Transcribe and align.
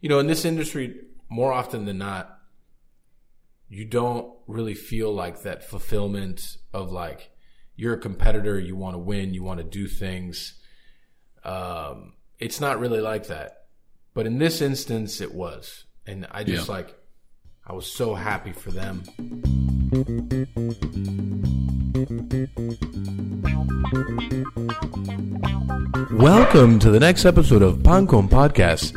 you 0.00 0.08
know, 0.08 0.18
in 0.18 0.26
this 0.26 0.44
industry, 0.44 0.96
more 1.28 1.52
often 1.52 1.84
than 1.84 1.98
not, 1.98 2.38
you 3.68 3.84
don't 3.84 4.32
really 4.46 4.74
feel 4.74 5.12
like 5.12 5.42
that 5.42 5.62
fulfillment 5.62 6.56
of 6.72 6.90
like 6.90 7.30
you're 7.76 7.94
a 7.94 7.98
competitor, 7.98 8.58
you 8.58 8.76
want 8.76 8.94
to 8.94 8.98
win, 8.98 9.34
you 9.34 9.42
want 9.42 9.58
to 9.58 9.64
do 9.64 9.86
things. 9.86 10.54
Um, 11.44 12.14
it's 12.38 12.60
not 12.60 12.80
really 12.80 13.00
like 13.00 13.26
that, 13.28 13.66
but 14.14 14.26
in 14.26 14.38
this 14.38 14.60
instance, 14.60 15.20
it 15.20 15.34
was, 15.34 15.84
and 16.06 16.26
I 16.30 16.44
just 16.44 16.68
Yeah. 16.68 16.74
like 16.74 16.96
I 17.66 17.72
was 17.74 17.86
so 17.86 18.14
happy 18.14 18.52
for 18.52 18.70
them. 18.70 19.04
Welcome 26.12 26.78
to 26.80 26.90
the 26.90 26.98
next 27.00 27.24
episode 27.24 27.62
of 27.62 27.82
Pan 27.82 28.06
Con 28.06 28.28
Podcast, 28.28 28.92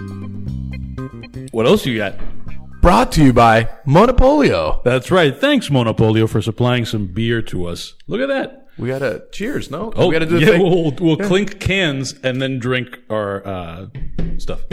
What 1.53 1.67
else 1.67 1.85
you 1.85 1.97
got? 1.97 2.15
brought 2.81 3.11
to 3.13 3.23
you 3.23 3.31
by 3.31 3.69
Monopolio. 3.85 4.83
That's 4.83 5.09
right. 5.09 5.33
Thanks, 5.33 5.69
Monopolio, 5.69 6.27
for 6.27 6.41
supplying 6.41 6.83
some 6.83 7.05
beer 7.05 7.41
to 7.43 7.67
us. 7.67 7.93
Look 8.07 8.19
at 8.19 8.27
that. 8.27 8.67
We 8.77 8.89
gotta 8.89 9.25
cheers, 9.31 9.69
no? 9.69 9.93
Oh, 9.95 10.07
we 10.07 10.13
gotta 10.13 10.25
do 10.25 10.39
the 10.39 10.45
yeah, 10.45 10.51
thing. 10.53 10.63
we'll, 10.63 10.91
we'll 10.99 11.15
clink 11.15 11.59
cans 11.59 12.13
and 12.23 12.41
then 12.41 12.57
drink 12.57 12.99
our 13.09 13.45
uh, 13.47 13.85
stuff. 14.39 14.63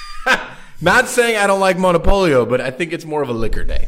Not 0.80 1.08
saying 1.08 1.36
I 1.36 1.46
don't 1.46 1.60
like 1.60 1.76
Monopolio, 1.76 2.48
but 2.48 2.62
I 2.62 2.70
think 2.70 2.92
it's 2.92 3.04
more 3.04 3.22
of 3.22 3.28
a 3.28 3.34
liquor 3.34 3.62
day. 3.62 3.86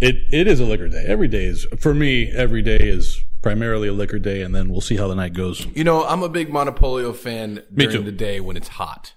It 0.00 0.16
it 0.32 0.48
is 0.48 0.58
a 0.58 0.64
liquor 0.64 0.88
day. 0.88 1.04
Every 1.06 1.28
day 1.28 1.44
is 1.44 1.66
for 1.78 1.94
me. 1.94 2.32
Every 2.32 2.62
day 2.62 2.78
is 2.80 3.22
primarily 3.42 3.88
a 3.88 3.92
liquor 3.92 4.18
day, 4.18 4.42
and 4.42 4.52
then 4.52 4.70
we'll 4.70 4.80
see 4.80 4.96
how 4.96 5.06
the 5.06 5.14
night 5.14 5.34
goes. 5.34 5.66
You 5.74 5.84
know, 5.84 6.04
I'm 6.04 6.24
a 6.24 6.28
big 6.28 6.50
Monopolio 6.50 7.14
fan 7.14 7.62
during 7.72 8.04
the 8.04 8.12
day 8.12 8.40
when 8.40 8.56
it's 8.56 8.68
hot. 8.68 9.12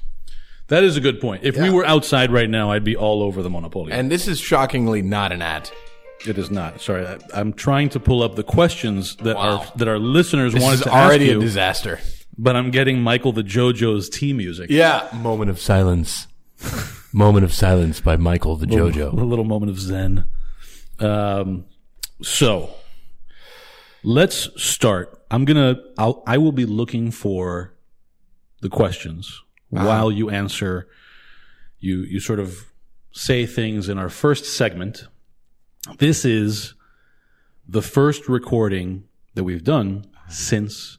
That 0.67 0.83
is 0.83 0.97
a 0.97 1.01
good 1.01 1.21
point. 1.21 1.43
If 1.43 1.55
we 1.57 1.69
were 1.69 1.85
outside 1.85 2.31
right 2.31 2.49
now, 2.49 2.71
I'd 2.71 2.83
be 2.83 2.95
all 2.95 3.23
over 3.23 3.41
the 3.41 3.49
Monopolio. 3.49 3.91
And 3.93 4.11
this 4.11 4.27
is 4.27 4.39
shockingly 4.39 5.01
not 5.01 5.31
an 5.31 5.41
ad. 5.41 5.69
it 6.25 6.37
is 6.37 6.51
not. 6.51 6.81
Sorry, 6.81 7.05
I, 7.05 7.17
I'm 7.33 7.53
trying 7.53 7.89
to 7.89 7.99
pull 7.99 8.21
up 8.23 8.35
the 8.35 8.43
questions 8.43 9.15
that 9.17 9.35
Wow. 9.37 9.59
our 9.59 9.71
that 9.77 9.87
our 9.87 9.99
listeners 9.99 10.53
This 10.53 10.61
wanted 10.63 10.75
is 10.79 10.81
to 10.81 10.89
already 10.93 11.25
ask 11.25 11.31
a 11.31 11.33
you, 11.35 11.39
disaster. 11.41 11.99
but 12.37 12.55
I'm 12.57 12.71
getting 12.71 12.99
Michael 13.01 13.31
the 13.31 13.43
JoJo's 13.43 14.09
tea 14.09 14.33
music. 14.33 14.69
Yeah. 14.69 15.07
Moment 15.13 15.49
of 15.51 15.59
silence. 15.59 16.27
Moment 17.13 17.45
of 17.45 17.53
silence 17.53 18.01
by 18.01 18.17
Michael 18.17 18.55
the 18.57 18.65
JoJo. 18.65 19.13
a 19.13 19.23
little 19.23 19.45
moment 19.45 19.69
of 19.69 19.79
zen. 19.79 20.25
Um, 20.99 21.65
so 22.21 22.71
let's 24.03 24.49
start. 24.61 25.21
I'm 25.31 25.45
gonna. 25.45 25.77
I'll, 25.97 26.23
I 26.27 26.37
will 26.37 26.51
be 26.51 26.65
looking 26.65 27.11
for 27.11 27.73
the 28.61 28.69
questions 28.69 29.41
Uh-huh. 29.73 29.85
while 29.85 30.11
you 30.11 30.29
answer. 30.29 30.87
You 31.79 32.01
you 32.01 32.19
sort 32.19 32.39
of 32.39 32.71
say 33.11 33.45
things 33.45 33.89
in 33.89 33.97
our 33.97 34.09
first 34.09 34.45
segment. 34.45 35.07
This 35.97 36.25
is 36.25 36.73
the 37.67 37.81
first 37.81 38.27
recording 38.27 39.03
that 39.35 39.43
we've 39.43 39.63
done 39.63 40.05
uh-huh. 40.15 40.31
since 40.31 40.97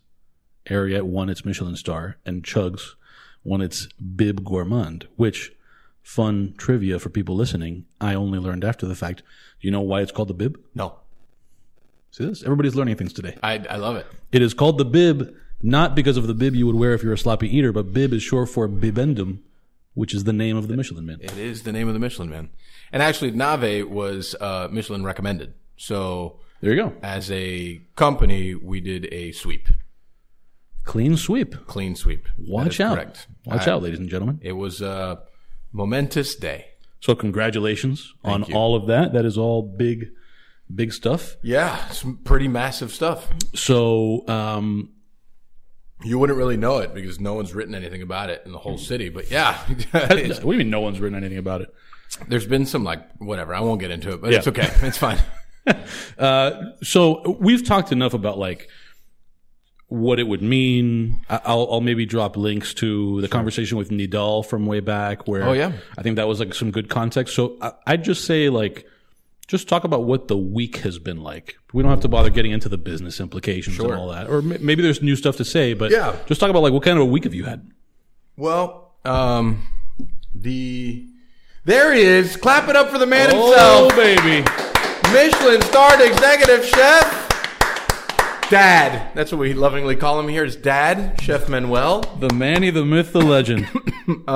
Ariete 0.67 1.03
won 1.03 1.29
its 1.29 1.45
Michelin 1.45 1.77
star 1.77 2.19
and 2.25 2.43
Chugs 2.43 2.95
won 3.43 3.61
its 3.61 3.89
Bib 4.17 4.45
Gourmand, 4.45 5.09
which 5.17 5.53
fun 6.03 6.55
trivia 6.57 6.99
for 6.99 7.11
people 7.11 7.35
listening. 7.35 7.87
I 8.01 8.15
only 8.15 8.39
learned 8.39 8.65
after 8.65 8.87
the 8.87 8.95
fact. 8.95 9.23
Do 9.61 9.69
you 9.69 9.71
know 9.71 9.81
why 9.81 10.03
it's 10.03 10.13
called 10.13 10.29
the 10.29 10.35
bib? 10.35 10.59
No. 10.75 10.97
See 12.11 12.25
this? 12.25 12.43
Everybody's 12.43 12.75
learning 12.75 12.97
things 12.97 13.13
today. 13.13 13.37
I, 13.43 13.65
I 13.69 13.77
love 13.77 13.97
it. 13.97 14.07
It 14.33 14.43
is 14.43 14.55
called 14.55 14.79
the 14.79 14.85
bib 14.85 15.35
not 15.63 15.95
because 15.95 16.17
of 16.17 16.27
the 16.27 16.35
bib 16.35 16.55
you 16.55 16.67
would 16.67 16.77
wear 16.77 16.95
if 16.95 17.03
you're 17.03 17.13
a 17.13 17.19
sloppy 17.19 17.55
eater, 17.57 17.73
but 17.73 17.93
bib 17.93 18.13
is 18.13 18.23
short 18.23 18.49
for 18.49 18.69
bibendum, 18.69 19.39
which 19.95 20.15
is 20.15 20.25
the 20.25 20.33
name 20.33 20.57
of 20.57 20.69
the 20.69 20.77
Michelin 20.77 21.05
man. 21.07 21.19
It 21.21 21.37
is 21.37 21.63
the 21.65 21.73
name 21.73 21.89
of 21.89 21.95
the 21.95 22.01
Michelin 22.01 22.31
man. 22.31 22.51
And 22.93 23.03
actually, 23.03 23.33
Nave 23.33 23.89
was 23.89 24.35
uh, 24.41 24.69
Michelin 24.71 25.05
recommended. 25.05 25.55
So, 25.77 26.41
There 26.61 26.73
you 26.75 26.83
go. 26.83 26.93
as 27.03 27.31
a 27.31 27.81
company, 27.97 28.55
we 28.55 28.81
did 28.81 29.09
a 29.13 29.33
sweep, 29.33 29.69
Clean 30.85 31.17
sweep. 31.19 31.67
clean 31.67 31.95
sweep. 31.95 32.27
Watch 32.39 32.81
out. 32.81 32.95
Correct. 32.95 33.27
Watch 33.45 33.69
I- 33.69 33.73
out, 33.73 33.83
ladies 33.83 33.99
and 33.99 34.09
gentlemen. 34.09 34.41
It 34.43 34.53
was 34.53 34.81
a 34.81 35.21
momentous 35.73 36.35
day. 36.35 36.67
So 37.01 37.15
congratulations 37.15 38.15
on 38.25 38.45
you. 38.49 38.55
all 38.55 38.75
of 38.75 38.87
that. 38.87 39.13
That 39.13 39.25
is 39.27 39.37
all 39.37 39.63
big, 39.63 40.09
big 40.75 40.93
stuff. 40.95 41.37
Yeah, 41.43 41.89
some 41.91 42.17
pretty 42.25 42.49
massive 42.49 42.91
stuff. 42.91 43.29
So, 43.55 44.27
um, 44.29 44.91
You 46.05 46.19
wouldn't 46.19 46.39
really 46.39 46.57
know 46.57 46.79
it 46.79 46.95
because 46.95 47.19
no 47.19 47.35
one's 47.35 47.55
written 47.55 47.75
anything 47.75 48.03
about 48.03 48.31
it 48.31 48.43
in 48.47 48.53
the 48.53 48.59
whole 48.59 48.79
city. 48.79 49.09
But 49.09 49.31
yeah, 49.31 49.59
what 49.91 50.09
do 50.17 50.53
you 50.53 50.59
mean 50.59 50.71
no 50.71 50.81
one's 50.81 51.01
written 51.01 51.17
anything 51.19 51.39
about 51.39 51.61
it? 51.63 51.75
there's 52.27 52.47
been 52.47 52.65
some 52.67 52.85
like 52.85 53.01
whatever. 53.19 53.55
I 53.55 53.61
won't 53.61 53.81
get 53.81 53.91
into 53.91 54.13
it, 54.13 54.21
but 54.23 54.31
Yeah. 54.31 54.39
it's 54.39 54.49
okay. 54.49 54.69
It's 54.83 54.99
fine. 54.99 55.19
Uh, 56.19 56.63
so 56.83 57.37
we've 57.41 57.63
talked 57.67 57.93
enough 57.93 58.15
about 58.15 58.39
like 58.39 58.71
what 59.89 60.19
it 60.19 60.23
would 60.25 60.41
mean. 60.41 61.21
I'll, 61.29 61.69
I'll 61.71 61.81
maybe 61.83 62.07
drop 62.07 62.39
links 62.39 62.73
to 62.75 63.21
the 63.21 63.29
conversation 63.29 63.77
with 63.77 63.91
Nidal 63.91 64.47
from 64.47 64.65
way 64.65 64.81
back 64.81 65.29
where 65.29 65.43
Oh, 65.45 65.53
yeah. 65.53 65.73
I 65.99 66.03
think 66.03 66.17
that 66.17 66.27
was 66.27 66.41
like 66.41 66.55
some 66.55 66.71
good 66.71 66.89
context. 66.89 67.35
So 67.35 67.59
I, 67.61 67.73
I'd 67.87 68.03
just 68.05 68.25
say 68.25 68.49
like, 68.49 68.87
just 69.49 69.67
talk 69.69 69.83
about 69.85 70.05
what 70.05 70.29
the 70.29 70.37
week 70.37 70.77
has 70.79 70.99
been 70.99 71.23
like. 71.23 71.57
We 71.73 71.83
don't 71.83 71.91
have 71.91 72.01
to 72.01 72.09
bother 72.09 72.31
getting 72.31 72.53
into 72.53 72.69
the 72.69 72.79
business 72.79 73.19
implications 73.21 73.79
and 73.81 73.93
all 73.93 74.09
that. 74.09 74.29
Or 74.29 74.39
m- 74.39 74.59
maybe 74.61 74.83
there's 74.83 75.03
new 75.03 75.17
stuff 75.17 75.37
to 75.39 75.45
say, 75.45 75.75
but 75.75 75.91
Yeah. 75.91 76.15
just 76.27 76.41
talk 76.41 76.51
about 76.51 76.63
like 76.63 76.73
what 76.73 76.83
kind 76.83 76.97
of 76.99 77.03
a 77.03 77.07
week 77.11 77.25
have 77.25 77.35
you 77.35 77.45
had? 77.45 77.69
Well, 78.37 78.93
um, 79.05 79.63
the 80.35 81.07
there 81.65 81.93
he 81.93 82.03
is. 82.03 82.37
Clap 82.37 82.69
it 82.69 82.77
up 82.77 82.91
for 82.91 82.99
the 82.99 83.07
man 83.07 83.31
Oh, 83.33 83.89
himself, 83.91 83.97
baby. 83.97 84.45
Michelin 85.13 85.63
starred 85.63 86.01
executive 86.01 86.65
chef. 86.65 87.25
Dad, 88.51 89.11
that's 89.15 89.31
what 89.31 89.39
we 89.39 89.53
lovingly 89.53 89.95
call 89.95 90.19
him 90.19 90.29
here. 90.29 90.43
Is 90.45 90.57
Dad 90.57 91.21
Chef 91.21 91.49
Manuel? 91.51 92.01
The 92.19 92.33
Manny, 92.35 92.71
the 92.71 92.85
myth, 92.85 93.13
the 93.13 93.21
legend. 93.21 93.67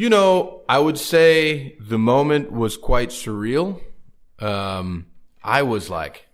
You 0.00 0.08
know, 0.08 0.62
I 0.66 0.78
would 0.78 0.96
say 0.96 1.76
the 1.78 1.98
moment 1.98 2.50
was 2.50 2.78
quite 2.78 3.10
surreal. 3.10 3.82
Um, 4.38 5.08
I 5.44 5.60
was 5.60 5.90
like 5.90 6.26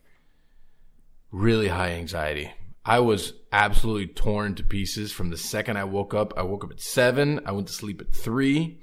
really 1.32 1.66
high 1.66 1.90
anxiety. 1.90 2.52
I 2.84 3.00
was 3.00 3.32
absolutely 3.50 4.06
torn 4.06 4.54
to 4.54 4.62
pieces 4.62 5.10
from 5.10 5.30
the 5.30 5.36
second 5.36 5.78
I 5.78 5.82
woke 5.82 6.14
up. 6.14 6.32
I 6.36 6.42
woke 6.42 6.62
up 6.62 6.70
at 6.70 6.80
seven. 6.80 7.40
I 7.44 7.50
went 7.50 7.66
to 7.66 7.72
sleep 7.72 8.00
at 8.00 8.14
three. 8.14 8.78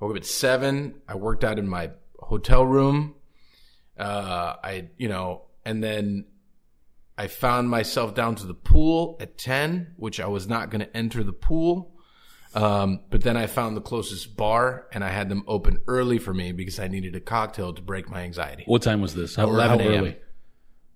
I 0.00 0.04
woke 0.06 0.12
up 0.12 0.22
at 0.22 0.24
seven. 0.24 0.94
I 1.06 1.16
worked 1.16 1.44
out 1.44 1.58
in 1.58 1.68
my 1.68 1.90
hotel 2.18 2.64
room. 2.64 3.16
Uh, 3.98 4.54
I, 4.64 4.88
you 4.96 5.10
know, 5.10 5.42
and 5.66 5.84
then 5.84 6.24
I 7.18 7.26
found 7.26 7.68
myself 7.68 8.14
down 8.14 8.36
to 8.36 8.46
the 8.46 8.54
pool 8.54 9.18
at 9.20 9.36
10, 9.36 9.92
which 9.98 10.20
I 10.20 10.26
was 10.26 10.48
not 10.48 10.70
going 10.70 10.80
to 10.80 10.96
enter 10.96 11.22
the 11.22 11.34
pool. 11.34 11.91
Um, 12.54 13.00
but 13.10 13.22
then 13.22 13.36
I 13.36 13.46
found 13.46 13.76
the 13.76 13.80
closest 13.80 14.36
bar 14.36 14.86
and 14.92 15.02
I 15.02 15.08
had 15.08 15.28
them 15.28 15.42
open 15.46 15.78
early 15.86 16.18
for 16.18 16.34
me 16.34 16.52
because 16.52 16.78
I 16.78 16.88
needed 16.88 17.16
a 17.16 17.20
cocktail 17.20 17.72
to 17.72 17.82
break 17.82 18.10
my 18.10 18.22
anxiety. 18.22 18.64
what 18.66 18.82
time 18.82 19.00
was 19.00 19.14
this? 19.14 19.36
How, 19.36 19.44
11 19.44 19.78
how 19.78 19.84
a.m.. 19.86 20.00
early? 20.00 20.16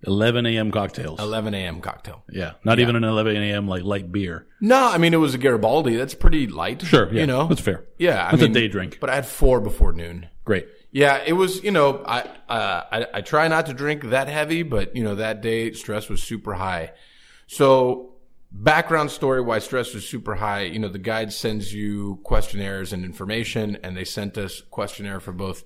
11 0.06 0.46
a.m. 0.46 0.70
cocktails. 0.70 1.18
11 1.18 1.54
a.m. 1.54 1.80
cocktail. 1.80 2.22
Yeah. 2.30 2.52
Not 2.64 2.78
even 2.78 2.96
an 2.96 3.04
11 3.04 3.36
a.m. 3.36 3.66
like 3.66 3.82
light 3.82 4.12
beer. 4.12 4.46
No, 4.60 4.88
I 4.88 4.98
mean, 4.98 5.14
it 5.14 5.18
was 5.18 5.34
a 5.34 5.38
Garibaldi. 5.38 5.96
That's 5.96 6.14
pretty 6.14 6.46
light. 6.46 6.82
Sure. 6.82 7.12
Yeah. 7.12 7.20
You 7.20 7.26
know? 7.26 7.46
That's 7.46 7.60
fair. 7.60 7.84
Yeah. 7.98 8.26
I 8.26 8.32
That's 8.32 8.42
mean, 8.42 8.50
a 8.50 8.54
day 8.54 8.68
drink. 8.68 8.98
But 9.00 9.10
I 9.10 9.14
had 9.16 9.26
four 9.26 9.60
before 9.60 9.92
noon. 9.92 10.28
Great. 10.44 10.68
Yeah, 10.92 11.22
it 11.26 11.32
was, 11.32 11.62
you 11.64 11.72
know, 11.72 12.02
I, 12.06 12.20
uh, 12.48 12.82
I, 12.92 13.06
I 13.14 13.20
try 13.20 13.48
not 13.48 13.66
to 13.66 13.74
drink 13.74 14.04
that 14.04 14.28
heavy, 14.28 14.62
but, 14.62 14.94
you 14.96 15.02
know, 15.04 15.16
that 15.16 15.42
day 15.42 15.72
stress 15.72 16.08
was 16.08 16.22
super 16.22 16.54
high. 16.54 16.92
So, 17.48 18.15
background 18.62 19.10
story 19.10 19.40
why 19.40 19.58
stress 19.58 19.94
was 19.94 20.08
super 20.08 20.36
high, 20.36 20.62
you 20.62 20.78
know, 20.78 20.88
the 20.88 20.98
guide 20.98 21.32
sends 21.32 21.72
you 21.72 22.18
questionnaires 22.22 22.92
and 22.92 23.04
information, 23.04 23.78
and 23.82 23.96
they 23.96 24.04
sent 24.04 24.38
us 24.38 24.60
questionnaire 24.70 25.20
for 25.20 25.32
both, 25.32 25.64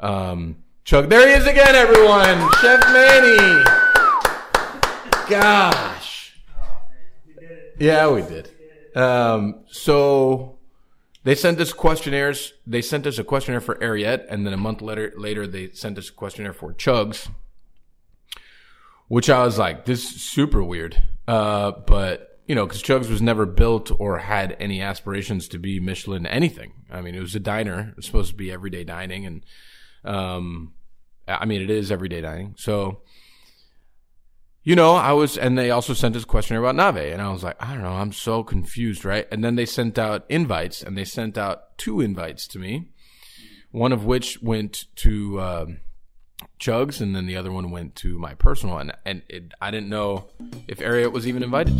um, 0.00 0.56
Chug. 0.84 1.08
There 1.08 1.26
he 1.26 1.34
is 1.34 1.46
again, 1.46 1.74
everyone! 1.74 2.52
Chef 2.60 2.80
Manny! 2.92 3.64
Gosh. 5.28 6.38
Yeah, 7.78 8.10
we 8.10 8.22
did. 8.22 8.50
Um, 8.94 9.64
so 9.66 10.58
they 11.24 11.34
sent 11.34 11.60
us 11.60 11.72
questionnaires. 11.72 12.54
They 12.66 12.82
sent 12.82 13.06
us 13.06 13.18
a 13.18 13.24
questionnaire 13.24 13.60
for 13.60 13.74
Ariete, 13.76 14.26
and 14.28 14.46
then 14.46 14.52
a 14.52 14.56
month 14.56 14.80
later, 14.80 15.12
later 15.16 15.46
they 15.46 15.70
sent 15.70 15.98
us 15.98 16.08
a 16.08 16.12
questionnaire 16.12 16.52
for 16.52 16.72
Chugs, 16.72 17.28
which 19.08 19.28
I 19.28 19.44
was 19.44 19.58
like, 19.58 19.86
this 19.86 20.04
is 20.14 20.22
super 20.22 20.62
weird. 20.62 21.02
Uh, 21.26 21.72
but 21.86 22.40
you 22.46 22.54
know, 22.54 22.66
because 22.66 22.82
Chugs 22.82 23.10
was 23.10 23.20
never 23.20 23.44
built 23.44 23.90
or 23.98 24.18
had 24.18 24.56
any 24.60 24.80
aspirations 24.80 25.48
to 25.48 25.58
be 25.58 25.80
Michelin 25.80 26.26
anything. 26.26 26.72
I 26.90 27.00
mean, 27.00 27.14
it 27.14 27.20
was 27.20 27.34
a 27.34 27.40
diner. 27.40 27.88
It 27.90 27.96
was 27.96 28.06
supposed 28.06 28.30
to 28.30 28.36
be 28.36 28.52
everyday 28.52 28.84
dining, 28.84 29.26
and 29.26 29.44
um, 30.04 30.74
I 31.26 31.44
mean, 31.44 31.60
it 31.62 31.70
is 31.70 31.90
everyday 31.90 32.20
dining. 32.20 32.54
So 32.56 33.02
you 34.66 34.74
know, 34.74 34.96
I 34.96 35.12
was, 35.12 35.38
and 35.38 35.56
they 35.56 35.70
also 35.70 35.94
sent 35.94 36.16
us 36.16 36.24
a 36.24 36.26
questionnaire 36.26 36.60
about 36.60 36.74
Nave, 36.74 37.12
and 37.12 37.22
I 37.22 37.30
was 37.30 37.44
like, 37.44 37.54
I 37.62 37.72
don't 37.72 37.84
know, 37.84 37.92
I'm 37.92 38.10
so 38.10 38.42
confused, 38.42 39.04
right? 39.04 39.28
And 39.30 39.44
then 39.44 39.54
they 39.54 39.64
sent 39.64 39.96
out 39.96 40.26
invites, 40.28 40.82
and 40.82 40.98
they 40.98 41.04
sent 41.04 41.38
out 41.38 41.78
two 41.78 42.00
invites 42.00 42.48
to 42.48 42.58
me, 42.58 42.88
one 43.70 43.92
of 43.92 44.04
which 44.04 44.42
went 44.42 44.86
to 44.96 45.40
um, 45.40 45.80
Chugs, 46.58 47.00
and 47.00 47.14
then 47.14 47.26
the 47.26 47.36
other 47.36 47.52
one 47.52 47.70
went 47.70 47.94
to 47.96 48.18
my 48.18 48.34
personal 48.34 48.76
one, 48.76 48.92
and 49.04 49.22
it, 49.28 49.52
I 49.60 49.70
didn't 49.70 49.88
know 49.88 50.28
if 50.68 50.78
Ariete 50.78 51.12
was 51.12 51.26
even 51.26 51.42
invited. 51.42 51.74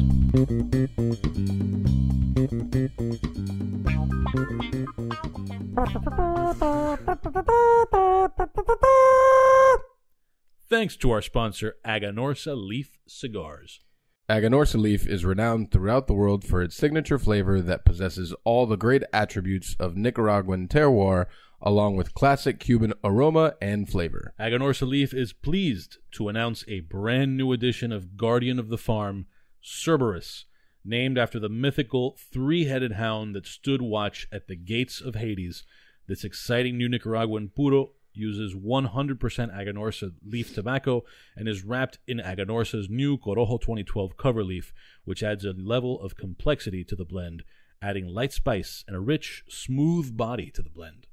Thanks 10.69 10.97
to 10.97 11.11
our 11.11 11.23
sponsor, 11.23 11.77
Aganorsa 11.85 12.57
Leaf 12.57 12.99
Cigars. 13.07 13.81
Aganorsa 14.29 14.81
leaf 14.81 15.07
is 15.07 15.25
renowned 15.25 15.71
throughout 15.71 16.09
the 16.09 16.15
world 16.15 16.43
for 16.43 16.61
its 16.61 16.75
signature 16.75 17.19
flavor 17.19 17.61
that 17.61 17.85
possesses 17.85 18.35
all 18.43 18.67
the 18.67 18.77
great 18.77 19.05
attributes 19.13 19.77
of 19.79 19.97
Nicaraguan 19.97 20.67
terroir, 20.67 21.27
along 21.61 21.97
with 21.97 22.15
classic 22.15 22.61
Cuban 22.61 22.93
aroma 23.03 23.55
and 23.61 23.89
flavor. 23.89 24.35
Aganorsa 24.39 24.87
Leaf 24.87 25.15
is 25.15 25.33
pleased 25.33 25.99
to 26.13 26.29
announce 26.29 26.65
a 26.69 26.81
brand 26.81 27.37
new 27.37 27.53
edition 27.53 27.93
of 27.93 28.17
Guardian 28.17 28.59
of 28.59 28.69
the 28.69 28.79
Farm, 28.79 29.27
Cerberus, 29.61 30.45
named 30.85 31.19
after 31.19 31.41
the 31.41 31.49
mythical 31.49 32.17
three 32.33 32.67
headed 32.67 32.93
hound 32.93 33.35
that 33.35 33.47
stood 33.47 33.83
watch 33.83 34.29
at 34.31 34.47
the 34.47 34.57
gates 34.57 35.01
of 35.01 35.15
Hades. 35.15 35.65
This 36.07 36.25
exciting 36.25 36.79
new 36.79 36.89
Nicaraguan 36.89 37.49
puro 37.49 37.91
uses 38.13 38.55
100% 38.55 39.19
Aganorsa 39.19 40.13
leaf 40.25 40.55
tobacco 40.55 41.05
and 41.37 41.49
is 41.49 41.65
wrapped 41.65 41.99
in 42.07 42.19
Aganorsa's 42.19 42.89
new 42.89 43.19
Corojo 43.19 43.61
2012 43.61 44.17
cover 44.17 44.43
leaf, 44.43 44.73
which 45.05 45.23
adds 45.23 45.45
a 45.45 45.53
level 45.53 46.01
of 46.01 46.17
complexity 46.17 46.85
to 46.85 46.97
the 46.97 47.05
blend, 47.05 47.43
adding 47.83 48.07
light 48.07 48.33
spice 48.33 48.85
and 48.87 48.97
a 48.97 49.01
rich, 49.01 49.45
smooth 49.49 50.17
body 50.17 50.51
to 50.51 50.63
the 50.63 50.71
blend. 50.71 51.06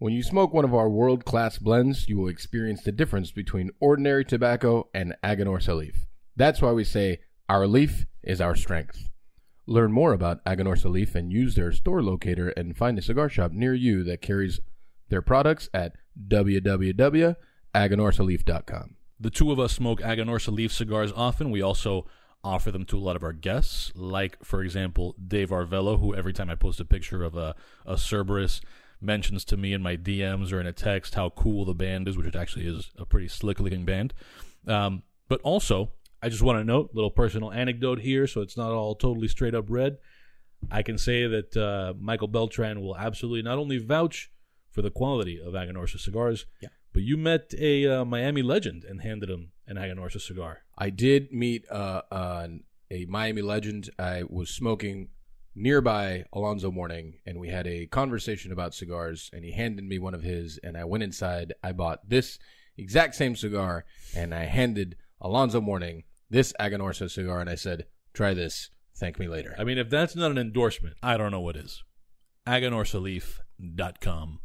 When 0.00 0.12
you 0.14 0.22
smoke 0.22 0.54
one 0.54 0.64
of 0.64 0.72
our 0.72 0.88
world 0.88 1.26
class 1.26 1.58
blends, 1.58 2.08
you 2.08 2.16
will 2.16 2.28
experience 2.28 2.82
the 2.82 2.90
difference 2.90 3.32
between 3.32 3.70
ordinary 3.80 4.24
tobacco 4.24 4.88
and 4.94 5.14
Aganorsa 5.22 5.76
leaf. 5.76 6.06
That's 6.34 6.62
why 6.62 6.72
we 6.72 6.84
say 6.84 7.20
our 7.50 7.66
leaf 7.66 8.06
is 8.22 8.40
our 8.40 8.56
strength. 8.56 9.10
Learn 9.66 9.92
more 9.92 10.14
about 10.14 10.42
Aganorsa 10.46 10.90
leaf 10.90 11.14
and 11.14 11.30
use 11.30 11.54
their 11.54 11.70
store 11.70 12.02
locator 12.02 12.48
and 12.48 12.74
find 12.74 12.98
a 12.98 13.02
cigar 13.02 13.28
shop 13.28 13.52
near 13.52 13.74
you 13.74 14.02
that 14.04 14.22
carries 14.22 14.58
their 15.10 15.20
products 15.20 15.68
at 15.74 15.96
www.aganorsaleaf.com. 16.28 18.96
The 19.20 19.30
two 19.30 19.52
of 19.52 19.60
us 19.60 19.74
smoke 19.74 20.00
Aganorsa 20.00 20.50
leaf 20.50 20.72
cigars 20.72 21.12
often. 21.14 21.50
We 21.50 21.60
also 21.60 22.06
offer 22.42 22.70
them 22.70 22.86
to 22.86 22.96
a 22.96 23.04
lot 23.04 23.16
of 23.16 23.22
our 23.22 23.34
guests, 23.34 23.92
like, 23.94 24.42
for 24.42 24.62
example, 24.62 25.14
Dave 25.28 25.50
Arvello, 25.50 26.00
who 26.00 26.14
every 26.14 26.32
time 26.32 26.48
I 26.48 26.54
post 26.54 26.80
a 26.80 26.86
picture 26.86 27.22
of 27.22 27.36
a, 27.36 27.54
a 27.84 27.98
Cerberus 27.98 28.62
mentions 29.00 29.44
to 29.46 29.56
me 29.56 29.72
in 29.72 29.82
my 29.82 29.96
DMs 29.96 30.52
or 30.52 30.60
in 30.60 30.66
a 30.66 30.72
text 30.72 31.14
how 31.14 31.30
cool 31.30 31.64
the 31.64 31.74
band 31.74 32.08
is, 32.08 32.16
which 32.16 32.26
it 32.26 32.36
actually 32.36 32.66
is 32.66 32.90
a 32.98 33.04
pretty 33.06 33.28
slick 33.28 33.60
looking 33.60 33.84
band. 33.84 34.12
Um, 34.66 35.02
but 35.28 35.40
also, 35.42 35.92
I 36.22 36.28
just 36.28 36.42
want 36.42 36.58
to 36.58 36.64
note, 36.64 36.90
little 36.92 37.10
personal 37.10 37.50
anecdote 37.52 38.00
here, 38.00 38.26
so 38.26 38.40
it's 38.42 38.56
not 38.56 38.72
all 38.72 38.94
totally 38.94 39.28
straight 39.28 39.54
up 39.54 39.66
red. 39.68 39.98
I 40.70 40.82
can 40.82 40.98
say 40.98 41.26
that 41.26 41.56
uh, 41.56 41.94
Michael 41.98 42.28
Beltran 42.28 42.82
will 42.82 42.96
absolutely 42.96 43.42
not 43.42 43.58
only 43.58 43.78
vouch 43.78 44.30
for 44.70 44.82
the 44.82 44.90
quality 44.90 45.40
of 45.40 45.54
Aganorsa 45.54 45.98
cigars, 45.98 46.44
Yeah. 46.60 46.68
but 46.92 47.02
you 47.02 47.16
met 47.16 47.54
a 47.58 47.86
uh, 47.86 48.04
Miami 48.04 48.42
legend 48.42 48.84
and 48.84 49.00
handed 49.00 49.30
him 49.30 49.52
an 49.66 49.76
Aganorsa 49.76 50.20
cigar. 50.20 50.60
I 50.76 50.90
did 50.90 51.32
meet 51.32 51.64
uh, 51.70 52.02
a 52.12 53.06
Miami 53.06 53.40
legend. 53.42 53.88
I 53.98 54.24
was 54.28 54.50
smoking 54.50 55.08
nearby 55.54 56.24
Alonzo 56.32 56.70
Mourning, 56.70 57.14
and 57.26 57.38
we 57.38 57.48
had 57.48 57.66
a 57.66 57.86
conversation 57.86 58.52
about 58.52 58.74
cigars. 58.74 59.30
And 59.32 59.44
he 59.44 59.52
handed 59.52 59.84
me 59.84 59.98
one 59.98 60.14
of 60.14 60.22
his, 60.22 60.58
and 60.62 60.76
I 60.76 60.84
went 60.84 61.02
inside. 61.02 61.54
I 61.62 61.72
bought 61.72 62.08
this 62.08 62.38
exact 62.76 63.14
same 63.14 63.36
cigar, 63.36 63.84
and 64.16 64.34
I 64.34 64.44
handed 64.44 64.96
Alonzo 65.20 65.60
Mourning 65.60 66.04
this 66.28 66.52
Aganorsa 66.60 67.10
cigar, 67.10 67.40
and 67.40 67.50
I 67.50 67.56
said, 67.56 67.86
"Try 68.14 68.34
this. 68.34 68.70
Thank 68.96 69.18
me 69.18 69.28
later." 69.28 69.54
I 69.58 69.64
mean, 69.64 69.78
if 69.78 69.90
that's 69.90 70.16
not 70.16 70.30
an 70.30 70.38
endorsement, 70.38 70.96
I 71.02 71.16
don't 71.16 71.32
know 71.32 71.40
what 71.40 71.56
is. 71.56 71.82
AganorsaLeaf.com. 72.46 74.40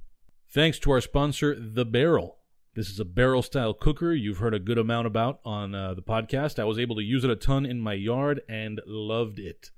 Thanks 0.49 0.79
to 0.79 0.91
our 0.91 1.01
sponsor, 1.01 1.55
The 1.59 1.85
Barrel. 1.85 2.39
This 2.75 2.89
is 2.89 2.99
a 2.99 3.05
barrel 3.05 3.41
style 3.41 3.73
cooker 3.73 4.11
you've 4.11 4.39
heard 4.39 4.53
a 4.53 4.59
good 4.59 4.77
amount 4.77 5.07
about 5.07 5.39
on 5.45 5.73
uh, 5.73 5.93
the 5.93 6.01
podcast. 6.01 6.59
I 6.59 6.65
was 6.65 6.77
able 6.77 6.97
to 6.97 7.03
use 7.03 7.23
it 7.23 7.29
a 7.29 7.35
ton 7.37 7.65
in 7.65 7.79
my 7.79 7.93
yard 7.93 8.41
and 8.49 8.81
loved 8.85 9.39
it. 9.39 9.71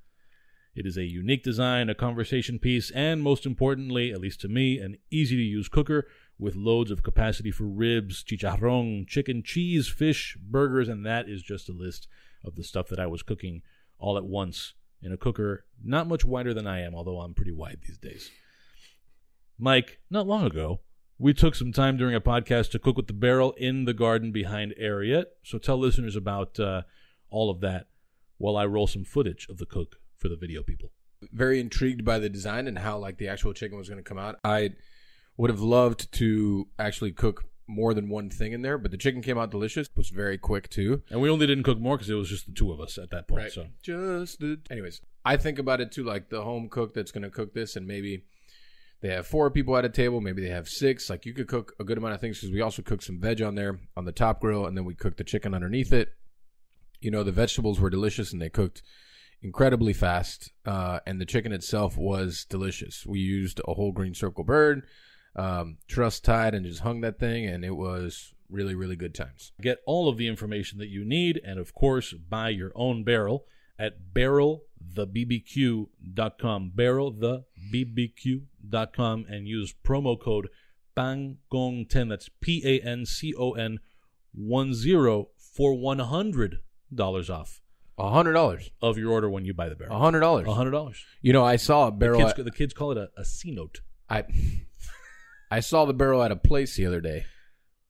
It 0.77 0.85
is 0.85 0.95
a 0.95 1.05
unique 1.05 1.41
design, 1.41 1.89
a 1.89 1.95
conversation 1.95 2.59
piece, 2.59 2.91
and 2.91 3.23
most 3.23 3.47
importantly, 3.47 4.11
at 4.11 4.21
least 4.21 4.41
to 4.41 4.47
me, 4.47 4.77
an 4.77 4.97
easy 5.09 5.35
to 5.35 5.41
use 5.41 5.69
cooker 5.69 6.07
with 6.37 6.55
loads 6.55 6.91
of 6.91 7.01
capacity 7.01 7.49
for 7.49 7.63
ribs, 7.63 8.23
chicharron, 8.23 9.07
chicken, 9.07 9.41
cheese, 9.41 9.87
fish, 9.87 10.37
burgers, 10.39 10.87
and 10.87 11.03
that 11.03 11.27
is 11.27 11.41
just 11.41 11.67
a 11.67 11.71
list 11.71 12.07
of 12.45 12.55
the 12.55 12.63
stuff 12.63 12.89
that 12.89 12.99
I 12.99 13.07
was 13.07 13.23
cooking 13.23 13.63
all 13.97 14.19
at 14.19 14.25
once 14.25 14.75
in 15.01 15.11
a 15.11 15.17
cooker 15.17 15.65
not 15.83 16.07
much 16.07 16.23
wider 16.23 16.53
than 16.53 16.67
I 16.67 16.81
am, 16.81 16.93
although 16.93 17.21
I'm 17.21 17.33
pretty 17.33 17.51
wide 17.51 17.79
these 17.81 17.97
days. 17.97 18.29
Mike, 19.57 19.97
not 20.11 20.27
long 20.27 20.45
ago, 20.45 20.81
we 21.17 21.33
took 21.33 21.55
some 21.55 21.71
time 21.71 21.97
during 21.97 22.13
a 22.13 22.21
podcast 22.21 22.69
to 22.71 22.79
cook 22.79 22.97
with 22.97 23.07
the 23.07 23.13
barrel 23.13 23.53
in 23.53 23.85
the 23.85 23.95
garden 23.95 24.31
behind 24.31 24.75
Ariete. 24.79 25.25
So 25.41 25.57
tell 25.57 25.79
listeners 25.79 26.15
about 26.15 26.59
uh, 26.59 26.83
all 27.31 27.49
of 27.49 27.61
that 27.61 27.87
while 28.37 28.55
I 28.55 28.67
roll 28.67 28.85
some 28.85 29.03
footage 29.03 29.47
of 29.49 29.57
the 29.57 29.65
cook 29.65 29.95
for 30.17 30.29
the 30.29 30.35
video 30.35 30.63
people. 30.63 30.91
very 31.31 31.59
intrigued 31.59 32.05
by 32.05 32.19
the 32.19 32.29
design 32.29 32.67
and 32.67 32.77
how 32.79 32.97
like 32.97 33.17
the 33.17 33.27
actual 33.27 33.53
chicken 33.53 33.77
was 33.77 33.89
going 33.89 34.03
to 34.03 34.07
come 34.07 34.19
out. 34.19 34.39
I 34.43 34.71
would 35.35 35.49
have 35.49 35.61
loved 35.61 36.11
to 36.13 36.67
actually 36.77 37.11
cook 37.11 37.45
more 37.67 37.93
than 37.93 38.07
one 38.09 38.29
thing 38.29 38.53
in 38.53 38.61
there, 38.61 38.77
but 38.77 38.91
the 38.91 38.97
chicken 38.97 39.21
came 39.21 39.37
out 39.37 39.51
delicious. 39.51 39.87
It 39.87 39.97
was 39.97 40.09
very 40.09 40.37
quick 40.37 40.69
too. 40.69 41.01
And 41.09 41.19
we 41.21 41.29
only 41.29 41.47
didn't 41.47 41.63
cook 41.63 41.79
more 41.79 41.97
because 41.97 42.09
it 42.09 42.15
was 42.15 42.29
just 42.29 42.45
the 42.45 42.53
two 42.53 42.71
of 42.71 42.79
us 42.79 42.97
at 42.97 43.09
that 43.09 43.27
point. 43.27 43.43
Right. 43.43 43.51
So 43.51 43.67
Just 43.83 44.39
the. 44.39 44.59
Anyways, 44.71 45.01
I 45.25 45.37
think 45.37 45.59
about 45.59 45.81
it 45.81 45.91
too, 45.91 46.03
like 46.03 46.29
the 46.29 46.43
home 46.43 46.69
cook 46.69 46.93
that's 46.93 47.11
going 47.11 47.23
to 47.23 47.29
cook 47.29 47.53
this, 47.53 47.75
and 47.75 47.85
maybe 47.85 48.23
they 49.01 49.09
have 49.09 49.27
four 49.27 49.51
people 49.51 49.75
at 49.77 49.85
a 49.85 49.89
table, 49.89 50.21
maybe 50.21 50.41
they 50.41 50.49
have 50.49 50.67
six. 50.69 51.09
Like 51.09 51.25
you 51.25 51.33
could 51.33 51.47
cook 51.47 51.73
a 51.79 51.83
good 51.83 51.97
amount 51.97 52.13
of 52.13 52.21
things 52.21 52.39
because 52.39 52.53
we 52.53 52.61
also 52.61 52.81
cooked 52.81 53.03
some 53.03 53.19
veg 53.19 53.41
on 53.41 53.55
there 53.55 53.79
on 53.97 54.05
the 54.05 54.11
top 54.11 54.39
grill, 54.39 54.65
and 54.65 54.77
then 54.77 54.85
we 54.85 54.95
cooked 54.95 55.17
the 55.17 55.23
chicken 55.23 55.53
underneath 55.53 55.91
it. 55.91 56.09
You 57.01 57.11
know, 57.11 57.23
the 57.23 57.31
vegetables 57.31 57.79
were 57.79 57.89
delicious 57.89 58.31
and 58.31 58.41
they 58.41 58.49
cooked 58.49 58.81
incredibly 59.41 59.93
fast, 59.93 60.51
uh, 60.65 60.99
and 61.05 61.21
the 61.21 61.25
chicken 61.25 61.51
itself 61.51 61.97
was 61.97 62.45
delicious. 62.49 63.05
We 63.05 63.19
used 63.19 63.61
a 63.67 63.73
whole 63.73 63.91
green 63.91 64.13
circle 64.13 64.43
bird, 64.43 64.83
um, 65.35 65.77
truss 65.87 66.19
tied, 66.19 66.53
and 66.53 66.63
just 66.65 66.81
hung 66.81 67.01
that 67.01 67.19
thing, 67.19 67.45
and 67.45 67.63
it 67.63 67.75
was 67.75 68.33
really, 68.49 68.75
really 68.75 68.95
good 68.95 69.13
times. 69.13 69.51
get 69.61 69.79
all 69.85 70.09
of 70.09 70.17
the 70.17 70.27
information 70.27 70.79
that 70.79 70.89
you 70.89 71.05
need, 71.05 71.39
and 71.43 71.59
of 71.59 71.73
course, 71.73 72.13
buy 72.13 72.49
your 72.49 72.71
own 72.75 73.03
barrel 73.03 73.45
at 73.77 74.13
barrelthebbq.com. 74.13 76.71
Barrelthebbq.com 76.75 79.25
and 79.29 79.47
use 79.47 79.75
promo 79.85 80.19
code 80.19 80.49
PANCON10. 80.95 82.09
That's 82.09 82.29
P 82.41 82.63
A 82.65 82.79
N 82.81 83.05
C 83.05 83.35
O 83.37 83.51
N 83.51 83.77
1 84.33 84.73
0 84.73 85.29
for 85.37 85.73
$100 85.73 87.29
off 87.29 87.61
A 87.99 88.09
hundred 88.11 88.33
dollars. 88.33 88.69
of 88.81 88.97
your 88.97 89.11
order 89.11 89.29
when 89.29 89.45
you 89.45 89.53
buy 89.53 89.69
the 89.69 89.75
barrel. 89.75 89.95
A 89.95 89.99
hundred 89.99 90.19
dollars. 90.19 90.47
A 90.47 90.51
$100. 90.51 90.95
You 91.21 91.33
know, 91.33 91.43
I 91.43 91.55
saw 91.55 91.87
a 91.87 91.91
barrel. 91.91 92.19
Kids, 92.21 92.37
at- 92.37 92.45
the 92.45 92.51
kids 92.51 92.73
call 92.73 92.91
it 92.91 92.97
a, 92.97 93.09
a 93.17 93.25
C 93.25 93.51
note. 93.51 93.81
I 94.09 94.23
I 95.51 95.59
saw 95.61 95.85
the 95.85 95.93
barrel 95.93 96.21
at 96.23 96.31
a 96.31 96.35
place 96.35 96.75
the 96.75 96.85
other 96.85 97.01
day. 97.01 97.25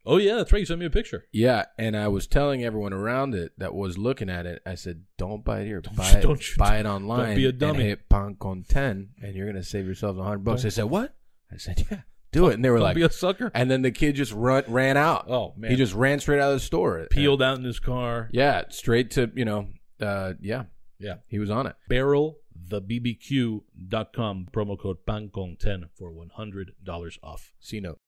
Oh, 0.05 0.17
yeah, 0.17 0.35
that's 0.35 0.53
right. 0.53 0.59
You 0.59 0.65
sent 0.65 0.79
me 0.79 0.85
a 0.85 0.89
picture. 0.89 1.25
Yeah, 1.33 1.65
and 1.77 1.97
I 1.97 2.07
was 2.07 2.27
telling 2.27 2.63
everyone 2.63 2.93
around 2.93 3.35
it 3.35 3.51
that 3.57 3.73
was 3.73 3.97
looking 3.97 4.29
at 4.29 4.45
it. 4.45 4.61
I 4.65 4.75
said, 4.75 5.03
"Don't 5.17 5.43
buy 5.43 5.61
it 5.61 5.65
here. 5.65 5.81
buy 5.81 6.09
it. 6.11 6.21
don't 6.21 6.41
buy 6.57 6.77
it 6.77 6.85
online. 6.85 7.35
be 7.35 7.45
a 7.45 7.49
And 7.49 7.59
dummy. 7.59 7.83
hit 7.83 8.07
Pancon 8.07 8.65
ten, 8.65 9.09
and 9.21 9.35
you're 9.35 9.47
gonna 9.47 9.63
save 9.63 9.85
yourself 9.85 10.17
a 10.17 10.23
hundred 10.23 10.45
bucks." 10.45 10.61
Don't- 10.61 10.67
I 10.67 10.69
said, 10.69 10.85
"What?" 10.85 11.13
I 11.51 11.57
said, 11.57 11.85
"Yeah, 11.91 12.01
do 12.31 12.47
it." 12.47 12.53
And 12.53 12.63
they 12.63 12.69
were 12.69 12.77
Don't 12.77 12.85
like, 12.85 12.95
be 12.95 13.01
a 13.01 13.09
sucker. 13.09 13.51
and 13.53 13.69
then 13.69 13.81
the 13.81 13.91
kid 13.91 14.15
just 14.15 14.31
run 14.31 14.63
ran 14.69 14.95
out. 14.95 15.29
Oh, 15.29 15.53
man. 15.57 15.71
He 15.71 15.75
just 15.75 15.93
ran 15.93 16.21
straight 16.21 16.39
out 16.39 16.51
of 16.53 16.55
the 16.55 16.65
store. 16.65 17.05
Peeled 17.09 17.41
out 17.41 17.57
in 17.57 17.65
his 17.65 17.79
car. 17.79 18.29
Yeah, 18.31 18.63
straight 18.69 19.11
to 19.11 19.29
you 19.35 19.43
know. 19.43 19.67
Uh, 19.99 20.33
yeah, 20.39 20.65
Yeah. 20.99 21.15
he 21.27 21.39
was 21.39 21.49
on 21.49 21.65
it. 21.67 21.75
barrelthebbq.com 21.89 24.47
promo 24.51 24.77
code 24.79 24.97
pancon10 25.07 25.89
for 25.95 26.11
$100 26.11 27.17
off 27.23 27.53
C 27.59 27.79
note. 27.79 27.99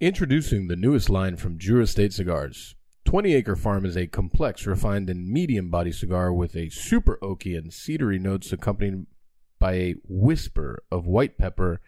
Introducing 0.00 0.66
the 0.68 0.76
newest 0.76 1.08
line 1.08 1.36
from 1.36 1.56
Drew 1.56 1.80
Estate 1.80 2.12
Cigars. 2.12 2.74
20 3.04 3.34
Acre 3.34 3.56
Farm 3.56 3.84
is 3.86 3.96
a 3.96 4.06
complex, 4.06 4.66
refined, 4.66 5.08
and 5.08 5.28
medium 5.28 5.70
body 5.70 5.92
cigar 5.92 6.32
with 6.32 6.56
a 6.56 6.68
super 6.70 7.18
oaky 7.22 7.56
and 7.56 7.70
cedary 7.70 8.20
notes 8.20 8.52
accompanied 8.52 9.06
by 9.58 9.74
a 9.74 9.94
whisper 10.08 10.82
of 10.90 11.06
white 11.06 11.38
pepper 11.38 11.80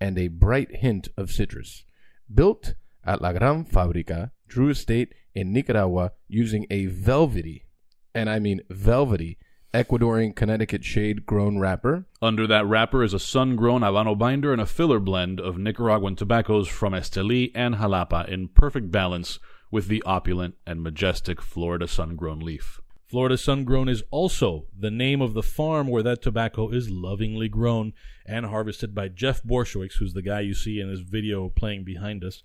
and 0.00 0.18
a 0.18 0.28
bright 0.28 0.76
hint 0.76 1.08
of 1.16 1.30
citrus. 1.30 1.84
Built 2.32 2.74
at 3.04 3.22
La 3.22 3.32
Gran 3.32 3.64
Fabrica, 3.64 4.32
Drew 4.48 4.70
Estate 4.70 5.14
in 5.34 5.52
Nicaragua 5.52 6.12
using 6.26 6.66
a 6.70 6.86
velvety, 6.86 7.66
and 8.14 8.28
I 8.28 8.38
mean 8.38 8.62
velvety, 8.70 9.38
Ecuadorian 9.74 10.34
Connecticut 10.34 10.82
shade 10.82 11.26
grown 11.26 11.58
wrapper. 11.58 12.06
Under 12.22 12.46
that 12.46 12.66
wrapper 12.66 13.04
is 13.04 13.12
a 13.12 13.18
sun 13.18 13.54
grown 13.54 13.82
Habano 13.82 14.16
binder 14.16 14.52
and 14.52 14.62
a 14.62 14.66
filler 14.66 14.98
blend 14.98 15.38
of 15.38 15.58
Nicaraguan 15.58 16.16
tobaccos 16.16 16.66
from 16.66 16.94
Esteli 16.94 17.52
and 17.54 17.76
Jalapa 17.76 18.26
in 18.26 18.48
perfect 18.48 18.90
balance 18.90 19.38
with 19.70 19.88
the 19.88 20.02
opulent 20.04 20.54
and 20.66 20.82
majestic 20.82 21.42
Florida 21.42 21.86
sun 21.86 22.16
grown 22.16 22.40
leaf. 22.40 22.80
Florida 23.08 23.38
Sun 23.38 23.64
Grown 23.64 23.88
is 23.88 24.02
also 24.10 24.66
the 24.78 24.90
name 24.90 25.22
of 25.22 25.32
the 25.32 25.42
farm 25.42 25.88
where 25.88 26.02
that 26.02 26.20
tobacco 26.20 26.68
is 26.68 26.90
lovingly 26.90 27.48
grown 27.48 27.94
and 28.26 28.44
harvested 28.44 28.94
by 28.94 29.08
Jeff 29.08 29.42
Borysiewicz, 29.42 29.94
who's 29.94 30.12
the 30.12 30.20
guy 30.20 30.40
you 30.40 30.52
see 30.52 30.78
in 30.78 30.90
this 30.90 31.00
video 31.00 31.48
playing 31.48 31.84
behind 31.84 32.22
us, 32.22 32.42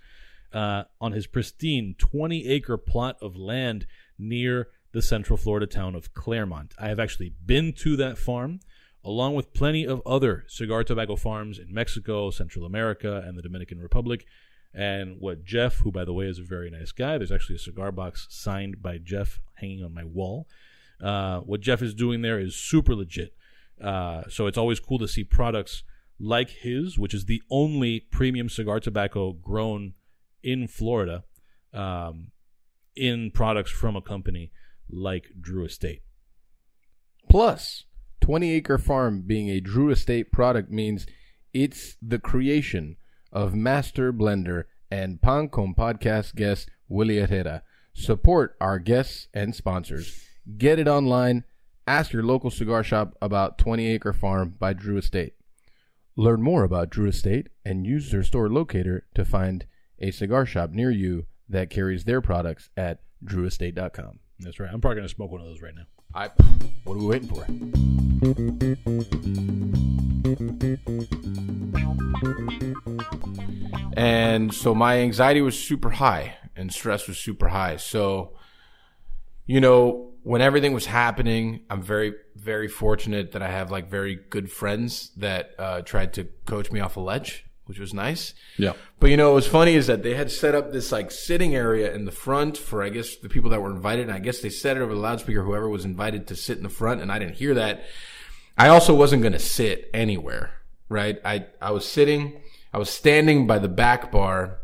uh, 0.53 0.83
on 1.01 1.11
his 1.11 1.27
pristine 1.27 1.95
20 1.97 2.47
acre 2.47 2.77
plot 2.77 3.17
of 3.21 3.35
land 3.35 3.87
near 4.17 4.67
the 4.91 5.01
central 5.01 5.37
Florida 5.37 5.65
town 5.65 5.95
of 5.95 6.13
Clermont. 6.13 6.73
I 6.79 6.87
have 6.87 6.99
actually 6.99 7.33
been 7.45 7.73
to 7.73 7.95
that 7.97 8.17
farm, 8.17 8.59
along 9.03 9.35
with 9.35 9.53
plenty 9.53 9.85
of 9.85 10.01
other 10.05 10.45
cigar 10.47 10.83
tobacco 10.83 11.15
farms 11.15 11.57
in 11.57 11.73
Mexico, 11.73 12.29
Central 12.29 12.65
America, 12.65 13.23
and 13.25 13.37
the 13.37 13.41
Dominican 13.41 13.79
Republic. 13.79 14.25
And 14.73 15.17
what 15.19 15.43
Jeff, 15.43 15.77
who 15.77 15.91
by 15.91 16.05
the 16.05 16.13
way 16.13 16.25
is 16.25 16.39
a 16.39 16.43
very 16.43 16.69
nice 16.69 16.91
guy, 16.91 17.17
there's 17.17 17.31
actually 17.31 17.55
a 17.55 17.59
cigar 17.59 17.91
box 17.91 18.27
signed 18.29 18.81
by 18.81 18.99
Jeff 18.99 19.41
hanging 19.55 19.83
on 19.83 19.93
my 19.93 20.03
wall. 20.03 20.47
Uh, 21.01 21.39
what 21.39 21.61
Jeff 21.61 21.81
is 21.81 21.93
doing 21.93 22.21
there 22.21 22.39
is 22.39 22.55
super 22.55 22.95
legit. 22.95 23.35
Uh, 23.81 24.23
so 24.29 24.47
it's 24.47 24.57
always 24.57 24.79
cool 24.79 24.99
to 24.99 25.07
see 25.07 25.23
products 25.23 25.83
like 26.19 26.49
his, 26.49 26.97
which 26.97 27.13
is 27.13 27.25
the 27.25 27.41
only 27.49 27.99
premium 27.99 28.47
cigar 28.47 28.79
tobacco 28.79 29.33
grown 29.33 29.93
in 30.43 30.67
Florida, 30.67 31.23
um, 31.73 32.27
in 32.95 33.31
products 33.31 33.71
from 33.71 33.95
a 33.95 34.01
company 34.01 34.51
like 34.89 35.31
Drew 35.39 35.65
Estate. 35.65 36.01
Plus, 37.29 37.85
20 38.21 38.51
Acre 38.51 38.77
Farm 38.77 39.23
being 39.25 39.49
a 39.49 39.59
Drew 39.59 39.89
Estate 39.89 40.31
product 40.31 40.69
means 40.69 41.05
it's 41.53 41.97
the 42.01 42.19
creation 42.19 42.97
of 43.31 43.55
master 43.55 44.13
blender 44.13 44.65
and 44.91 45.21
Pan 45.21 45.49
Con 45.49 45.73
podcast 45.75 46.35
guest 46.35 46.69
Willie 46.87 47.17
Herrera. 47.17 47.63
Support 47.93 48.55
our 48.61 48.79
guests 48.79 49.27
and 49.33 49.55
sponsors. 49.55 50.27
Get 50.57 50.79
it 50.79 50.87
online. 50.87 51.43
Ask 51.85 52.13
your 52.13 52.23
local 52.23 52.49
cigar 52.49 52.83
shop 52.83 53.15
about 53.21 53.57
20 53.57 53.87
Acre 53.87 54.13
Farm 54.13 54.55
by 54.59 54.73
Drew 54.73 54.97
Estate. 54.97 55.33
Learn 56.15 56.41
more 56.41 56.63
about 56.63 56.89
Drew 56.89 57.09
Estate 57.09 57.49
and 57.65 57.85
use 57.85 58.11
their 58.11 58.23
store 58.23 58.49
locator 58.49 59.05
to 59.15 59.25
find 59.25 59.65
a 59.99 60.11
cigar 60.11 60.45
shop 60.45 60.71
near 60.71 60.91
you 60.91 61.25
that 61.49 61.69
carries 61.69 62.03
their 62.03 62.21
products 62.21 62.69
at 62.75 62.99
drewestate.com. 63.25 64.19
That's 64.39 64.59
right. 64.59 64.69
I'm 64.71 64.81
probably 64.81 64.97
going 64.97 65.07
to 65.07 65.13
smoke 65.13 65.31
one 65.31 65.41
of 65.41 65.47
those 65.47 65.61
right 65.61 65.73
now. 65.75 65.85
I, 66.15 66.29
what 66.83 66.95
are 66.95 66.97
we 66.97 67.05
waiting 67.05 67.27
for? 67.27 67.45
And 73.95 74.53
so 74.53 74.75
my 74.75 74.99
anxiety 74.99 75.41
was 75.41 75.57
super 75.57 75.91
high 75.91 76.35
and 76.55 76.71
stress 76.71 77.07
was 77.07 77.17
super 77.17 77.47
high. 77.47 77.77
So, 77.77 78.33
you 79.45 79.59
know, 79.59 80.11
when 80.23 80.41
everything 80.41 80.73
was 80.73 80.85
happening, 80.85 81.61
I'm 81.69 81.81
very, 81.81 82.13
very 82.35 82.67
fortunate 82.67 83.33
that 83.33 83.41
I 83.41 83.49
have 83.49 83.71
like 83.71 83.89
very 83.89 84.15
good 84.29 84.51
friends 84.51 85.11
that 85.17 85.51
uh, 85.59 85.81
tried 85.81 86.13
to 86.13 86.25
coach 86.45 86.71
me 86.71 86.79
off 86.79 86.97
a 86.97 86.99
ledge, 86.99 87.45
which 87.65 87.79
was 87.79 87.93
nice. 87.93 88.33
Yeah. 88.57 88.73
But 88.99 89.09
you 89.09 89.17
know, 89.17 89.29
what 89.29 89.35
was 89.35 89.47
funny 89.47 89.75
is 89.75 89.87
that 89.87 90.03
they 90.03 90.15
had 90.15 90.31
set 90.31 90.55
up 90.55 90.71
this 90.71 90.91
like 90.91 91.11
sitting 91.11 91.55
area 91.55 91.93
in 91.93 92.05
the 92.05 92.11
front 92.11 92.57
for, 92.57 92.83
I 92.83 92.89
guess, 92.89 93.15
the 93.15 93.29
people 93.29 93.49
that 93.51 93.61
were 93.61 93.71
invited. 93.71 94.07
And 94.07 94.13
I 94.15 94.19
guess 94.19 94.41
they 94.41 94.49
set 94.49 94.77
it 94.77 94.81
over 94.81 94.93
the 94.93 94.99
loudspeaker, 94.99 95.43
whoever 95.43 95.69
was 95.69 95.85
invited 95.85 96.27
to 96.27 96.35
sit 96.35 96.57
in 96.57 96.63
the 96.63 96.69
front. 96.69 97.01
And 97.01 97.11
I 97.11 97.19
didn't 97.19 97.35
hear 97.35 97.53
that. 97.55 97.83
I 98.57 98.67
also 98.67 98.93
wasn't 98.93 99.23
going 99.23 99.33
to 99.33 99.39
sit 99.39 99.89
anywhere, 99.93 100.51
right? 100.89 101.19
I, 101.25 101.47
I 101.61 101.71
was 101.71 101.87
sitting, 101.87 102.41
I 102.71 102.77
was 102.77 102.89
standing 102.89 103.47
by 103.47 103.59
the 103.59 103.69
back 103.69 104.11
bar, 104.11 104.59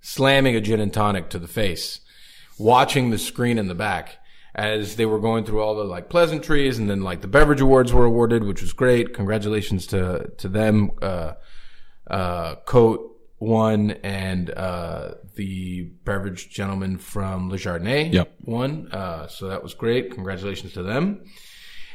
slamming 0.00 0.54
a 0.54 0.60
gin 0.60 0.80
and 0.80 0.92
tonic 0.92 1.30
to 1.30 1.38
the 1.38 1.48
face, 1.48 2.00
watching 2.58 3.10
the 3.10 3.18
screen 3.18 3.58
in 3.58 3.68
the 3.68 3.74
back 3.74 4.18
as 4.54 4.96
they 4.96 5.06
were 5.06 5.18
going 5.18 5.44
through 5.44 5.60
all 5.62 5.74
the 5.74 5.84
like 5.84 6.08
pleasantries 6.08 6.78
and 6.78 6.90
then 6.90 7.02
like 7.02 7.20
the 7.22 7.28
beverage 7.28 7.60
awards 7.60 7.92
were 7.92 8.04
awarded, 8.04 8.44
which 8.44 8.62
was 8.62 8.72
great. 8.72 9.14
Congratulations 9.14 9.86
to, 9.88 10.30
to 10.38 10.48
them. 10.48 10.90
Uh, 11.00 11.32
uh, 12.10 12.56
Coat 12.66 13.06
won 13.38 13.92
and, 14.02 14.50
uh, 14.50 15.12
the 15.36 15.82
beverage 16.04 16.50
gentleman 16.50 16.98
from 16.98 17.48
Le 17.48 17.56
Jardin 17.56 18.12
Yep. 18.12 18.32
won. 18.44 18.88
Uh, 18.92 19.26
so 19.28 19.48
that 19.48 19.62
was 19.62 19.72
great. 19.74 20.10
Congratulations 20.12 20.72
to 20.74 20.82
them. 20.82 21.22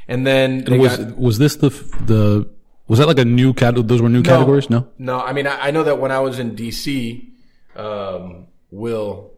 And 0.07 0.25
then 0.25 0.63
And 0.67 0.79
was 0.79 0.97
got- 0.97 1.17
was 1.17 1.37
this 1.37 1.55
the 1.57 1.69
the 2.05 2.49
was 2.87 2.99
that 2.99 3.07
like 3.07 3.19
a 3.19 3.25
new 3.25 3.53
cat? 3.53 3.75
Those 3.87 4.01
were 4.01 4.09
new 4.09 4.21
categories? 4.23 4.69
No. 4.69 4.87
No, 4.97 5.19
I 5.19 5.33
mean, 5.33 5.47
I, 5.47 5.67
I 5.67 5.71
know 5.71 5.83
that 5.83 5.99
when 5.99 6.11
I 6.11 6.19
was 6.19 6.37
in 6.39 6.55
DC, 6.55 7.29
um, 7.75 8.47
Will 8.71 9.31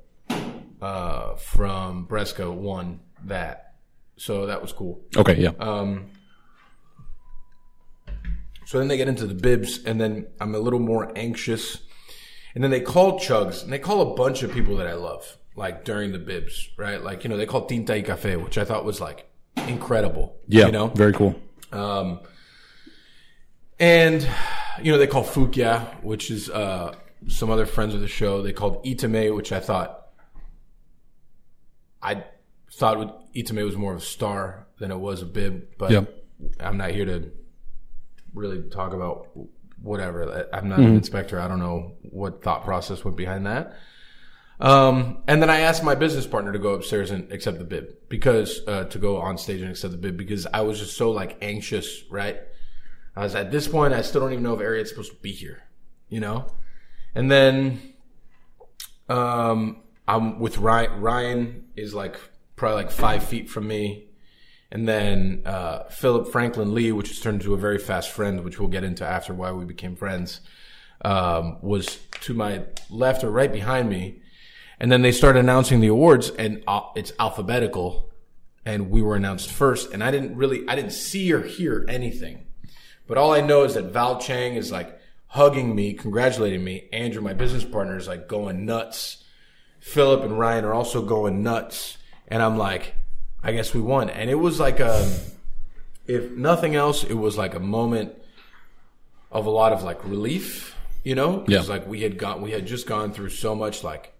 uh, 0.82 1.36
from 1.36 2.06
Bresco 2.06 2.52
won 2.52 3.00
that. 3.26 3.74
So 4.18 4.46
that 4.48 4.62
was 4.62 4.72
cool. 4.74 5.02
Okay. 5.16 5.36
Yeah. 5.42 5.52
Um, 5.60 6.08
so 8.68 8.80
then 8.80 8.90
they 8.90 8.98
get 8.98 9.08
into 9.08 9.26
the 9.26 9.34
bibs, 9.34 9.82
and 9.86 10.00
then 10.02 10.28
I'm 10.42 10.54
a 10.54 10.60
little 10.60 10.82
more 10.82 11.10
anxious. 11.16 11.78
And 12.54 12.62
then 12.62 12.70
they 12.70 12.82
call 12.82 13.18
Chugs, 13.18 13.64
and 13.64 13.72
they 13.72 13.80
call 13.80 14.02
a 14.02 14.14
bunch 14.14 14.44
of 14.44 14.52
people 14.52 14.76
that 14.76 14.88
I 14.88 14.94
love, 14.94 15.38
like 15.56 15.86
during 15.86 16.12
the 16.12 16.20
bibs, 16.20 16.68
right? 16.76 17.02
Like, 17.02 17.24
you 17.24 17.30
know, 17.30 17.38
they 17.38 17.46
call 17.46 17.66
Tinta 17.66 17.94
y 17.94 18.02
Cafe, 18.02 18.36
which 18.36 18.58
I 18.58 18.66
thought 18.66 18.84
was 18.84 19.00
like 19.00 19.26
incredible. 19.70 20.36
yeah. 20.50 20.66
You 20.66 20.74
know? 20.74 20.88
Very 20.88 21.14
cool. 21.14 21.42
Um, 21.72 22.20
and 23.80 24.28
you 24.82 24.92
know 24.92 24.98
they 24.98 25.08
call 25.08 25.24
Fukia, 25.24 26.04
which 26.04 26.30
is 26.30 26.50
uh, 26.50 26.94
some 27.30 27.50
other 27.50 27.66
friends 27.66 27.94
of 27.94 28.02
the 28.02 28.10
show. 28.10 28.42
They 28.42 28.52
called 28.52 28.84
Itamae, 28.84 29.34
which 29.34 29.54
I 29.54 29.62
thought 29.62 30.08
I 32.02 32.26
thought 32.74 32.98
would, 32.98 33.12
Itamae 33.34 33.64
was 33.64 33.78
more 33.78 33.94
of 33.94 34.00
a 34.00 34.06
star 34.06 34.68
than 34.78 34.92
it 34.92 34.98
was 34.98 35.22
a 35.22 35.26
bib. 35.26 35.78
But 35.78 35.92
Yeah. 35.92 36.04
I'm 36.60 36.76
not 36.76 36.92
here 36.92 37.06
to 37.06 37.32
really 38.38 38.62
talk 38.70 38.94
about 38.94 39.28
whatever. 39.82 40.48
I'm 40.54 40.70
not 40.70 40.80
an 40.80 40.96
inspector. 40.96 41.40
I 41.40 41.48
don't 41.48 41.60
know 41.60 41.96
what 42.02 42.44
thought 42.44 42.64
process 42.64 43.04
went 43.04 43.18
behind 43.18 43.46
that. 43.46 43.76
Um, 44.60 45.20
and 45.28 45.42
then 45.42 45.50
I 45.50 45.60
asked 45.62 45.84
my 45.84 45.94
business 45.94 46.26
partner 46.26 46.52
to 46.52 46.60
go 46.60 46.74
upstairs 46.74 47.12
and 47.12 47.32
accept 47.32 47.60
the 47.60 47.64
bid 47.64 48.10
because, 48.10 48.62
uh, 48.68 48.86
to 48.86 48.98
go 48.98 49.18
on 49.18 49.38
stage 49.38 49.62
and 49.62 49.70
accept 49.70 49.92
the 49.92 50.00
bid 50.00 50.18
because 50.18 50.48
I 50.52 50.62
was 50.62 50.80
just 50.80 50.98
so 50.98 51.12
like 51.12 51.38
anxious, 51.42 52.04
right? 52.10 52.40
I 53.16 53.24
was 53.24 53.36
at 53.36 53.52
this 53.52 53.68
point, 53.68 53.94
I 53.94 54.02
still 54.02 54.22
don't 54.22 54.32
even 54.32 54.44
know 54.44 54.56
if 54.56 54.62
Ariete's 54.62 54.90
supposed 54.90 55.12
to 55.12 55.18
be 55.18 55.32
here, 55.32 55.64
you 56.10 56.20
know? 56.20 56.48
And 57.14 57.30
then, 57.30 57.94
um, 59.10 59.84
I'm 60.08 60.40
with 60.40 60.58
Ryan. 60.58 61.02
Ryan 61.02 61.66
is 61.76 61.94
like 61.94 62.20
probably 62.56 62.84
like 62.84 62.92
five 62.92 63.24
feet 63.24 63.50
from 63.50 63.68
me. 63.68 64.07
And 64.72 64.88
then, 64.88 65.44
uh, 65.46 65.84
Philip 65.86 66.28
Frankland 66.28 66.74
Lee, 66.74 66.92
which 66.92 67.08
has 67.08 67.20
turned 67.20 67.42
into 67.42 67.54
a 67.54 67.58
very 67.58 67.78
fast 67.78 68.10
friend, 68.10 68.44
which 68.44 68.60
we'll 68.60 68.70
get 68.70 68.84
into 68.84 69.06
after 69.06 69.34
why 69.34 69.52
we 69.52 69.64
became 69.64 69.96
friends, 69.96 70.42
um, 71.04 71.58
was 71.62 72.00
to 72.22 72.34
my 72.34 72.64
left 72.90 73.24
or 73.24 73.32
right 73.32 73.52
behind 73.52 73.90
me. 73.90 74.22
And 74.80 74.92
then 74.92 75.02
they 75.02 75.12
started 75.12 75.40
announcing 75.40 75.80
the 75.80 75.88
awards 75.88 76.30
and 76.30 76.64
uh, 76.68 76.82
it's 76.96 77.14
alphabetical 77.20 78.12
and 78.66 78.90
we 78.90 79.02
were 79.02 79.16
announced 79.16 79.50
first. 79.50 79.94
And 79.94 80.04
I 80.04 80.12
didn't 80.12 80.36
really, 80.36 80.68
I 80.68 80.76
didn't 80.76 80.92
see 80.92 81.32
or 81.32 81.42
hear 81.42 81.86
anything. 81.88 82.46
But 83.08 83.18
all 83.18 83.34
I 83.34 83.42
know 83.42 83.64
is 83.64 83.76
that 83.76 83.86
Val 83.86 84.20
Chang 84.20 84.56
is 84.56 84.72
like 84.72 85.00
hugging 85.28 85.74
me, 85.74 85.94
congratulating 85.94 86.64
me. 86.64 86.90
Andrew, 86.92 87.22
my 87.22 87.34
business 87.34 87.64
partner, 87.64 87.98
is 87.98 88.08
like 88.08 88.28
going 88.28 88.66
nuts. 88.66 89.24
Philip 89.80 90.24
and 90.24 90.38
Ryan 90.38 90.66
are 90.66 90.74
also 90.74 91.02
going 91.02 91.42
nuts. 91.42 91.98
And 92.28 92.44
I'm 92.44 92.58
like, 92.58 92.96
I 93.44 93.52
guess 93.52 93.74
we 93.74 93.82
won. 93.82 94.10
And 94.10 94.30
it 94.30 94.36
was 94.36 94.60
like 94.60 94.80
a, 94.80 95.10
if 96.06 96.32
nothing 96.32 96.76
else, 96.76 97.04
it 97.04 97.14
was 97.14 97.38
like 97.38 97.56
a 97.56 97.60
moment 97.60 98.14
of 99.32 99.46
a 99.46 99.50
lot 99.50 99.74
of 99.74 99.84
like 99.84 100.04
relief, 100.04 100.76
you 101.04 101.16
know? 101.16 101.40
Yeah. 101.40 101.58
Because 101.58 101.70
like 101.70 101.88
we 101.88 102.02
had 102.02 102.18
got, 102.18 102.42
we 102.42 102.52
had 102.52 102.66
just 102.66 102.88
gone 102.88 103.14
through 103.14 103.30
so 103.30 103.56
much 103.56 103.84
like, 103.84 104.14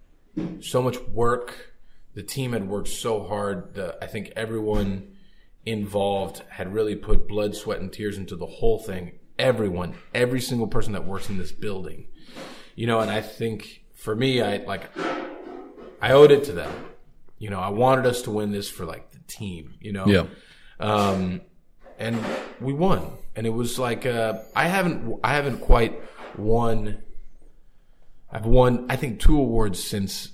so 0.60 0.82
much 0.82 1.00
work. 1.08 1.74
The 2.14 2.22
team 2.22 2.52
had 2.52 2.68
worked 2.68 2.88
so 2.88 3.24
hard. 3.24 3.74
The, 3.74 3.96
I 4.02 4.06
think 4.06 4.32
everyone 4.36 5.16
involved 5.66 6.42
had 6.48 6.72
really 6.72 6.96
put 6.96 7.28
blood, 7.28 7.54
sweat, 7.54 7.80
and 7.80 7.92
tears 7.92 8.16
into 8.16 8.36
the 8.36 8.46
whole 8.46 8.78
thing. 8.78 9.18
Everyone, 9.38 9.94
every 10.14 10.40
single 10.40 10.66
person 10.66 10.92
that 10.94 11.04
works 11.04 11.28
in 11.28 11.38
this 11.38 11.52
building, 11.52 12.08
you 12.74 12.86
know. 12.86 12.98
And 13.00 13.10
I 13.10 13.20
think 13.20 13.84
for 13.94 14.16
me, 14.16 14.40
I 14.40 14.56
like, 14.58 14.90
I 16.00 16.12
owed 16.12 16.32
it 16.32 16.44
to 16.44 16.52
them. 16.52 16.72
You 17.38 17.50
know, 17.50 17.60
I 17.60 17.68
wanted 17.68 18.06
us 18.06 18.22
to 18.22 18.32
win 18.32 18.50
this 18.50 18.68
for 18.68 18.84
like 18.84 19.07
team. 19.28 19.74
You 19.80 19.92
know. 19.92 20.06
Yeah. 20.06 20.26
Um, 20.80 21.40
and 21.98 22.18
we 22.60 22.72
won. 22.72 23.12
And 23.36 23.46
it 23.46 23.50
was 23.50 23.78
like 23.78 24.04
uh, 24.06 24.40
I 24.56 24.66
haven't 24.66 25.20
I 25.22 25.34
haven't 25.34 25.58
quite 25.60 26.00
won 26.36 27.02
I've 28.30 28.44
won, 28.46 28.86
I 28.90 28.96
think, 28.96 29.20
two 29.20 29.38
awards 29.38 29.82
since 29.82 30.32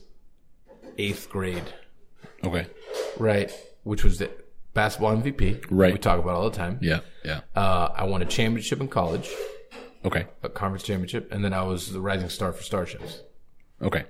eighth 0.98 1.28
grade, 1.30 1.62
Okay. 2.42 2.66
right? 3.18 3.52
Which 3.84 4.02
was 4.02 4.18
the 4.18 4.30
basketball 4.72 5.16
MVP. 5.16 5.64
Right. 5.70 5.92
We 5.92 5.98
talk 6.00 6.18
about 6.18 6.34
all 6.34 6.50
the 6.50 6.56
time. 6.56 6.78
Yeah. 6.82 7.00
Yeah. 7.24 7.42
Uh, 7.54 7.90
I 7.94 8.04
won 8.04 8.20
a 8.20 8.24
championship 8.24 8.80
in 8.80 8.88
college, 8.88 9.30
Okay. 10.04 10.26
a 10.42 10.48
conference 10.48 10.82
championship, 10.82 11.30
and 11.32 11.44
then 11.44 11.52
I 11.54 11.62
was 11.62 11.92
the 11.92 12.00
rising 12.00 12.28
star 12.30 12.52
for 12.52 12.62
StarChefs. 12.64 13.20
Okay. 13.80 14.06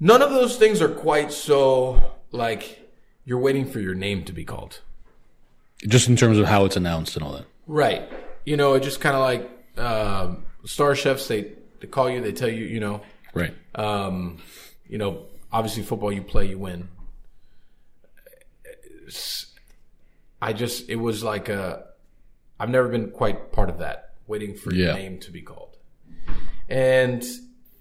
None 0.00 0.20
of 0.22 0.30
those 0.30 0.56
things 0.56 0.82
are 0.82 0.88
quite 0.88 1.30
so 1.32 2.02
like 2.32 2.87
you're 3.28 3.38
waiting 3.38 3.66
for 3.70 3.78
your 3.78 3.94
name 3.94 4.24
to 4.24 4.32
be 4.32 4.42
called. 4.42 4.80
Just 5.86 6.08
in 6.08 6.16
terms 6.16 6.38
of 6.38 6.46
how 6.46 6.64
it's 6.64 6.76
announced 6.76 7.14
and 7.14 7.22
all 7.22 7.32
that. 7.32 7.44
Right. 7.66 8.10
You 8.46 8.56
know, 8.56 8.72
it 8.72 8.82
just 8.82 9.00
kind 9.00 9.14
of 9.14 9.20
like 9.20 9.42
um, 9.78 10.46
StarChefs. 10.64 11.28
They 11.28 11.52
they 11.80 11.86
call 11.86 12.08
you. 12.08 12.22
They 12.22 12.32
tell 12.32 12.48
you. 12.48 12.64
You 12.64 12.80
know. 12.80 13.02
Right. 13.34 13.54
Um, 13.74 14.38
you 14.88 14.96
know. 14.96 15.26
Obviously, 15.52 15.82
football. 15.82 16.10
You 16.10 16.22
play. 16.22 16.46
You 16.48 16.58
win. 16.58 16.88
It's- 19.02 19.46
I 20.40 20.54
just. 20.54 20.88
It 20.88 20.96
was 20.96 21.22
like 21.22 21.50
a. 21.50 21.84
I've 22.58 22.70
never 22.70 22.88
been 22.88 23.10
quite 23.10 23.52
part 23.52 23.68
of 23.68 23.78
that. 23.78 24.14
Waiting 24.26 24.54
for 24.56 24.72
your 24.72 24.94
name 24.94 25.18
to 25.20 25.30
be 25.30 25.42
called. 25.42 25.76
And 26.68 27.22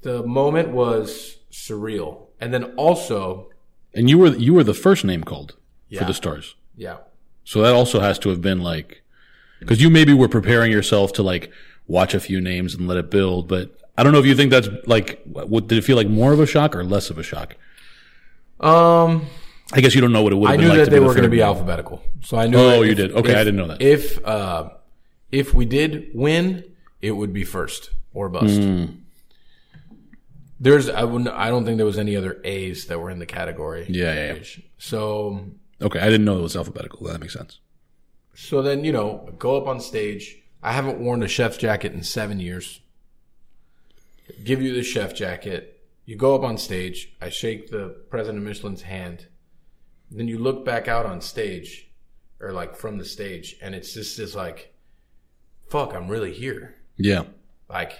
the 0.01 0.23
moment 0.23 0.69
was 0.69 1.37
surreal. 1.51 2.27
And 2.39 2.53
then 2.53 2.63
also, 2.75 3.49
And 3.97 4.09
you 4.09 4.17
were 4.19 4.35
you 4.35 4.53
were 4.53 4.63
the 4.63 4.73
first 4.75 5.03
name 5.03 5.23
called 5.23 5.55
for 5.97 6.05
the 6.05 6.13
stars. 6.13 6.55
yeah, 6.75 6.97
So 7.43 7.61
that 7.63 7.73
also 7.73 7.99
has 7.99 8.19
to 8.19 8.29
have 8.29 8.41
been 8.41 8.61
like, 8.61 9.01
because 9.59 9.81
you 9.81 9.89
maybe 9.89 10.13
were 10.13 10.27
preparing 10.29 10.71
yourself 10.71 11.11
to 11.13 11.23
like 11.23 11.51
watch 11.87 12.13
a 12.13 12.19
few 12.19 12.39
names 12.39 12.75
and 12.75 12.87
let 12.87 12.97
it 12.97 13.09
build. 13.09 13.47
But 13.47 13.75
I 13.97 14.03
don't 14.03 14.13
know 14.13 14.19
if 14.19 14.25
you 14.25 14.35
think 14.35 14.51
that's 14.51 14.69
like, 14.85 15.21
what, 15.25 15.67
did 15.67 15.77
it 15.79 15.83
feel 15.83 15.95
like 15.97 16.07
more 16.07 16.31
of 16.31 16.39
a 16.39 16.45
shock 16.45 16.75
or 16.75 16.83
less 16.83 17.09
of 17.09 17.17
a 17.17 17.23
shock? 17.23 17.55
um, 18.59 19.25
I 19.73 19.81
guess 19.81 19.93
you 19.95 20.01
don't 20.01 20.11
know 20.13 20.21
what 20.21 20.33
it 20.33 20.37
would 20.37 20.49
I 20.49 20.55
knew 20.55 20.61
been 20.63 20.69
like 20.69 20.77
that 20.85 20.89
they 20.91 20.99
the 20.99 21.05
were 21.05 21.13
going 21.13 21.23
to 21.23 21.29
be 21.29 21.41
alphabetical, 21.41 22.01
so 22.21 22.37
I 22.37 22.47
knew. 22.47 22.57
Oh, 22.57 22.81
you 22.83 22.91
if- 22.91 22.97
did. 22.97 23.11
Okay, 23.11 23.31
if- 23.31 23.37
I 23.37 23.43
didn't 23.43 23.57
know 23.57 23.67
that. 23.67 23.81
If 23.81 24.25
uh, 24.25 24.69
if 25.31 25.53
we 25.53 25.65
did 25.65 26.09
win, 26.13 26.63
it 27.01 27.11
would 27.11 27.33
be 27.33 27.43
first 27.43 27.91
or 28.13 28.29
bust. 28.29 28.57
Hmm. 28.61 28.85
There's, 30.59 30.89
I 30.89 31.03
wouldn't. 31.03 31.29
I 31.29 31.49
don't 31.49 31.65
think 31.65 31.77
there 31.77 31.85
was 31.85 31.97
any 31.99 32.15
other 32.15 32.41
A's 32.43 32.85
that 32.87 32.99
were 32.99 33.09
in 33.11 33.19
the 33.19 33.25
category. 33.25 33.85
Yeah, 33.89 34.13
yeah, 34.13 34.33
yeah. 34.33 34.43
So, 34.77 35.45
Okay, 35.81 35.99
I 35.99 36.05
didn't 36.05 36.25
know 36.25 36.39
it 36.39 36.41
was 36.41 36.55
alphabetical. 36.55 37.05
That 37.07 37.19
makes 37.21 37.33
sense. 37.33 37.59
so 38.33 38.61
then 38.61 38.83
you 38.83 38.91
know, 38.91 39.29
go 39.37 39.57
up 39.57 39.67
on 39.67 39.79
stage. 39.79 40.37
I 40.63 40.71
haven't 40.71 40.99
worn 40.99 41.21
a 41.21 41.27
chef's 41.27 41.57
jacket 41.57 41.93
in 41.93 42.01
seven 42.03 42.39
years. 42.39 42.81
Give 44.43 44.61
you 44.61 44.73
the 44.73 44.83
chef 44.83 45.15
jacket. 45.15 45.85
You 46.05 46.15
go 46.15 46.35
up 46.35 46.43
on 46.43 46.57
stage. 46.57 47.13
I 47.21 47.29
shake 47.29 47.69
the 47.69 47.89
president 48.09 48.39
of 48.39 48.43
Michelin's 48.43 48.81
hand. 48.81 49.27
Then 50.09 50.27
you 50.27 50.39
look 50.39 50.65
back 50.65 50.87
out 50.87 51.05
on 51.05 51.21
stage, 51.21 51.91
or 52.39 52.51
like 52.51 52.75
from 52.75 52.97
the 52.97 53.05
stage, 53.05 53.57
and 53.61 53.75
it's 53.75 53.93
just 53.93 54.17
this 54.17 54.33
like, 54.33 54.73
fuck, 55.69 55.93
I'm 55.93 56.07
really 56.07 56.33
here. 56.33 56.75
Yeah. 56.95 57.23
Like, 57.69 57.91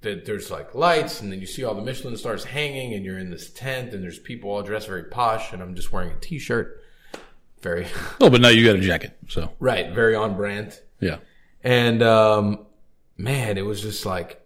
that 0.00 0.24
there's 0.26 0.50
like 0.50 0.74
lights, 0.74 1.20
and 1.20 1.32
then 1.32 1.40
you 1.40 1.46
see 1.46 1.64
all 1.64 1.74
the 1.74 1.82
Michelin 1.82 2.16
stars 2.16 2.44
hanging, 2.44 2.94
and 2.94 3.04
you're 3.04 3.18
in 3.18 3.30
this 3.30 3.50
tent, 3.50 3.92
and 3.94 4.02
there's 4.02 4.18
people 4.18 4.50
all 4.50 4.62
dressed 4.62 4.86
very 4.86 5.04
posh, 5.04 5.52
and 5.52 5.60
I'm 5.62 5.74
just 5.74 5.92
wearing 5.92 6.10
a 6.12 6.20
t-shirt, 6.20 6.82
very 7.60 7.86
Oh, 8.20 8.30
but 8.30 8.40
now 8.40 8.48
you 8.48 8.64
got 8.64 8.76
a 8.76 8.80
jacket. 8.80 9.16
So 9.28 9.50
right, 9.58 9.92
very 9.92 10.14
on 10.14 10.36
brand. 10.36 10.78
yeah. 11.00 11.18
And 11.64 12.02
um, 12.04 12.66
man, 13.16 13.58
it 13.58 13.66
was 13.66 13.80
just 13.82 14.06
like 14.06 14.40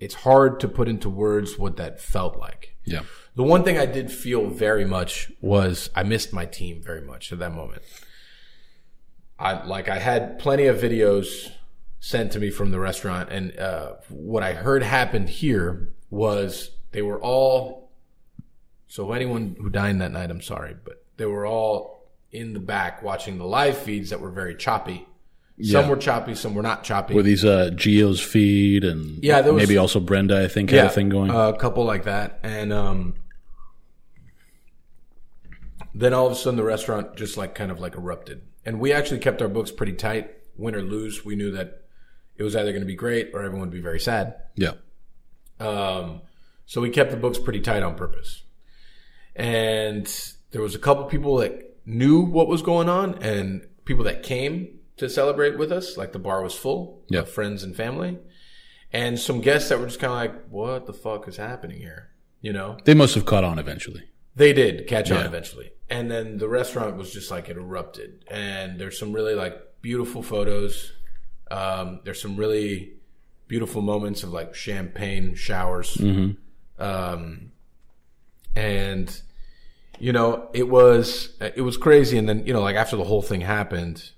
it's 0.00 0.14
hard 0.14 0.60
to 0.60 0.68
put 0.68 0.88
into 0.88 1.08
words 1.08 1.58
what 1.58 1.76
that 1.76 2.00
felt 2.00 2.38
like. 2.38 2.76
Yeah. 2.84 3.02
The 3.34 3.42
one 3.42 3.64
thing 3.64 3.78
I 3.78 3.84
did 3.86 4.10
feel 4.10 4.48
very 4.48 4.84
much 4.86 5.30
was 5.42 5.90
I 5.94 6.02
missed 6.02 6.32
my 6.32 6.46
team 6.46 6.82
very 6.82 7.02
much 7.02 7.32
at 7.32 7.38
that 7.40 7.52
moment. 7.52 7.82
I 9.38 9.64
like 9.66 9.88
I 9.90 9.98
had 9.98 10.38
plenty 10.38 10.66
of 10.66 10.78
videos 10.78 11.50
sent 12.06 12.30
to 12.30 12.38
me 12.38 12.50
from 12.50 12.70
the 12.70 12.78
restaurant, 12.78 13.30
and 13.32 13.58
uh, 13.58 13.94
what 14.10 14.44
I 14.44 14.52
heard 14.52 14.84
happened 14.84 15.28
here 15.28 15.88
was 16.08 16.70
they 16.92 17.02
were 17.02 17.20
all. 17.20 17.90
So 18.86 19.10
anyone 19.10 19.56
who 19.58 19.68
dined 19.70 20.00
that 20.02 20.12
night, 20.12 20.30
I'm 20.30 20.40
sorry, 20.40 20.76
but 20.84 21.04
they 21.16 21.26
were 21.26 21.44
all 21.44 22.08
in 22.30 22.52
the 22.52 22.60
back 22.60 23.02
watching 23.02 23.38
the 23.38 23.44
live 23.44 23.76
feeds 23.76 24.10
that 24.10 24.20
were 24.20 24.30
very 24.30 24.54
choppy. 24.54 25.04
Some 25.60 25.84
Yeah. 25.84 25.88
were 25.90 25.96
choppy, 25.96 26.36
some 26.36 26.54
were 26.54 26.62
not 26.62 26.84
choppy. 26.84 27.14
Were 27.14 27.24
these 27.24 27.44
uh, 27.44 27.70
Geo's 27.74 28.20
feed 28.20 28.84
and 28.84 29.18
Yeah, 29.24 29.40
was- 29.40 29.56
maybe 29.60 29.76
also 29.76 29.98
Brenda, 29.98 30.40
I 30.40 30.46
think, 30.46 30.70
had 30.70 30.86
a 30.86 30.88
thing 30.90 31.08
going. 31.08 31.30
A 31.32 31.56
couple 31.58 31.84
like 31.84 32.04
that, 32.04 32.38
and 32.44 32.72
um, 32.72 33.14
then 35.92 36.14
all 36.14 36.26
of 36.26 36.32
a 36.32 36.36
sudden 36.36 36.56
the 36.56 36.62
restaurant 36.62 37.16
just 37.16 37.36
like 37.36 37.56
kind 37.56 37.72
of 37.72 37.80
like 37.80 37.96
erupted, 37.96 38.42
and 38.64 38.78
we 38.78 38.92
actually 38.92 39.18
kept 39.18 39.42
our 39.42 39.48
books 39.48 39.72
pretty 39.72 39.94
tight. 39.94 40.30
Win 40.56 40.74
or 40.76 40.82
lose, 40.82 41.24
we 41.24 41.34
knew 41.36 41.50
that 41.50 41.82
it 42.38 42.42
was 42.42 42.54
either 42.56 42.70
going 42.72 42.82
to 42.82 42.86
be 42.86 42.94
great 42.94 43.30
or 43.34 43.42
everyone 43.42 43.68
would 43.68 43.74
be 43.76 43.80
very 43.80 44.00
sad. 44.00 44.34
yeah. 44.56 44.72
Um, 45.58 46.20
so 46.66 46.80
we 46.82 46.90
kept 46.90 47.10
the 47.10 47.16
books 47.16 47.38
pretty 47.38 47.60
tight 47.60 47.82
on 47.82 47.94
purpose. 47.94 48.42
And 49.34 50.06
there 50.50 50.62
was 50.62 50.74
a 50.74 50.78
couple 50.78 51.04
people 51.04 51.36
that 51.38 51.76
knew 51.84 52.20
what 52.20 52.48
was 52.48 52.62
going 52.62 52.88
on 52.88 53.22
and 53.22 53.66
people 53.84 54.04
that 54.04 54.22
came 54.22 54.78
to 54.96 55.08
celebrate 55.08 55.58
with 55.58 55.70
us. 55.72 55.96
Like 55.96 56.12
the 56.12 56.18
bar 56.18 56.42
was 56.42 56.54
full 56.54 57.04
Yeah. 57.08 57.20
of 57.20 57.30
friends 57.30 57.62
and 57.62 57.74
family. 57.76 58.18
And 58.92 59.18
some 59.18 59.40
guests 59.40 59.68
that 59.68 59.78
were 59.78 59.86
just 59.86 60.00
kind 60.00 60.12
of 60.12 60.18
like, 60.18 60.48
what 60.48 60.86
the 60.86 60.92
fuck 60.92 61.28
is 61.28 61.36
happening 61.36 61.78
here? 61.78 62.10
You 62.40 62.52
know, 62.52 62.78
They 62.84 62.94
must 62.94 63.14
have 63.14 63.24
caught 63.26 63.44
on 63.44 63.58
eventually. 63.58 64.04
they 64.34 64.52
did 64.52 64.86
catch 64.86 65.10
on 65.10 65.24
eventually. 65.24 65.72
And 65.88 66.10
then 66.10 66.38
the 66.38 66.48
restaurant 66.48 66.96
was 66.96 67.12
just 67.12 67.30
like 67.30 67.48
it 67.48 67.56
erupted. 67.56 68.24
And 68.30 68.78
there's 68.78 68.98
some 68.98 69.12
really 69.12 69.34
like 69.34 69.56
beautiful 69.82 70.22
photos. 70.22 70.92
Um, 71.50 72.00
there's 72.04 72.20
some 72.20 72.36
really 72.36 72.94
beautiful 73.48 73.82
moments 73.82 74.22
of 74.22 74.32
like 74.32 74.54
champagne 74.54 75.34
showers. 75.34 75.96
Um, 76.78 77.52
and 78.54 79.22
you 79.98 80.12
know, 80.12 80.48
it 80.52 80.68
was 80.68 81.36
it 81.40 81.62
was 81.62 81.76
crazy. 81.76 82.18
And 82.18 82.28
then 82.28 82.46
you 82.46 82.52
know, 82.52 82.60
like 82.60 82.76
after 82.76 82.96
the 82.96 83.04
whole 83.04 83.22
thing 83.22 83.40
happened, 83.42 84.10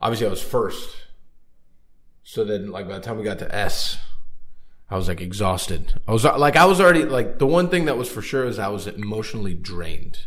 obviously 0.00 0.26
I 0.26 0.30
was 0.30 0.42
first. 0.42 0.96
So 2.22 2.44
then, 2.44 2.70
like 2.70 2.88
by 2.88 2.94
the 2.94 3.00
time 3.00 3.18
we 3.18 3.24
got 3.24 3.38
to 3.40 3.54
S, 3.54 3.98
I 4.90 4.96
was 4.96 5.08
like 5.08 5.20
exhausted. 5.20 6.00
I 6.08 6.12
was 6.12 6.24
like, 6.24 6.56
I 6.56 6.64
was 6.64 6.80
already 6.80 7.04
like 7.04 7.38
the 7.38 7.46
one 7.46 7.68
thing 7.68 7.86
that 7.86 7.98
was 7.98 8.08
for 8.08 8.22
sure 8.22 8.44
is 8.44 8.58
I 8.58 8.68
was 8.68 8.86
emotionally 8.86 9.54
drained 9.54 10.18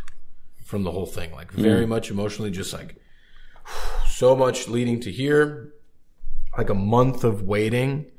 from 0.64 0.84
the 0.84 0.92
whole 0.92 1.06
thing. 1.06 1.32
Like 1.32 1.52
very 1.52 1.86
much 1.86 2.12
emotionally, 2.12 2.52
just 2.52 2.74
like 2.74 2.98
so 4.08 4.36
much 4.36 4.68
leading 4.68 5.00
to 5.02 5.12
here, 5.12 5.74
like 6.58 6.70
a 6.70 6.76
month 6.76 7.24
of 7.24 7.44
waiting, 7.44 8.12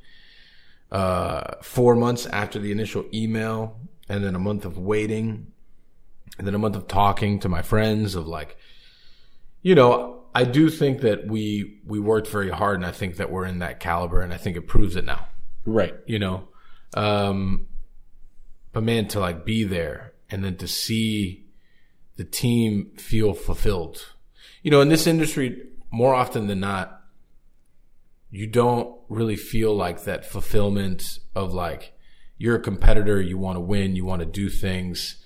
uh, 0.92 1.54
four 1.62 1.94
months 1.94 2.26
after 2.26 2.58
the 2.58 2.72
initial 2.72 3.04
email, 3.12 3.80
and 4.08 4.24
then 4.24 4.34
a 4.34 4.38
month 4.38 4.64
of 4.64 4.78
waiting, 4.78 5.48
and 6.38 6.46
then 6.46 6.54
a 6.54 6.58
month 6.58 6.76
of 6.76 6.86
talking 6.86 7.40
to 7.40 7.48
my 7.48 7.62
friends 7.62 8.14
of 8.14 8.26
like, 8.26 8.56
you 9.62 9.74
know, 9.74 10.22
I 10.34 10.44
do 10.44 10.70
think 10.70 11.00
that 11.00 11.26
we 11.26 11.80
we 11.84 11.98
worked 11.98 12.28
very 12.28 12.50
hard, 12.50 12.76
and 12.76 12.86
I 12.86 12.92
think 12.92 13.16
that 13.16 13.30
we're 13.30 13.44
in 13.44 13.58
that 13.58 13.80
caliber, 13.80 14.20
and 14.20 14.32
I 14.32 14.36
think 14.36 14.56
it 14.56 14.68
proves 14.68 14.94
it 14.96 15.04
now. 15.04 15.26
Right. 15.64 15.94
you 16.06 16.18
know? 16.18 16.48
Um 16.94 17.66
but 18.72 18.82
man 18.82 19.08
to 19.08 19.20
like 19.20 19.44
be 19.44 19.64
there 19.64 20.12
and 20.30 20.44
then 20.44 20.56
to 20.56 20.68
see 20.68 21.46
the 22.16 22.24
team 22.24 22.92
feel 22.96 23.34
fulfilled. 23.34 24.14
You 24.62 24.70
know 24.70 24.80
in 24.80 24.88
this 24.88 25.06
industry 25.06 25.66
more 25.90 26.14
often 26.14 26.46
than 26.46 26.60
not 26.60 26.97
you 28.30 28.46
don't 28.46 28.94
really 29.08 29.36
feel 29.36 29.74
like 29.74 30.04
that 30.04 30.24
fulfillment 30.24 31.02
of 31.34 31.52
like 31.54 31.92
you're 32.36 32.56
a 32.56 32.60
competitor 32.60 33.20
you 33.20 33.38
want 33.38 33.56
to 33.56 33.60
win 33.60 33.96
you 33.96 34.04
want 34.04 34.20
to 34.20 34.26
do 34.26 34.48
things 34.48 35.16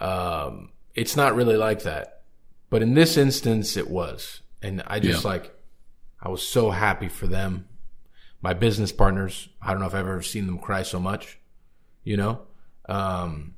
um 0.00 0.70
it's 0.94 1.16
not 1.16 1.34
really 1.34 1.56
like 1.56 1.82
that 1.82 2.22
but 2.70 2.82
in 2.82 2.94
this 2.94 3.16
instance 3.16 3.76
it 3.76 3.90
was 3.90 4.40
and 4.62 4.82
i 4.86 4.98
just 5.00 5.24
Yeah. 5.24 5.30
like 5.30 5.54
i 6.20 6.28
was 6.28 6.42
so 6.46 6.70
happy 6.70 7.08
for 7.08 7.26
them 7.26 7.66
my 8.44 8.54
business 8.54 8.90
partners. 8.90 9.48
I 9.62 9.70
don't 9.70 9.78
know 9.78 9.86
if 9.86 9.94
I've 9.94 10.00
ever 10.00 10.20
seen 10.20 10.46
them 10.46 10.58
cry 10.58 10.82
so 10.82 10.98
much, 10.98 11.38
you 12.02 12.16
know? 12.16 12.40
Um, 12.88 13.54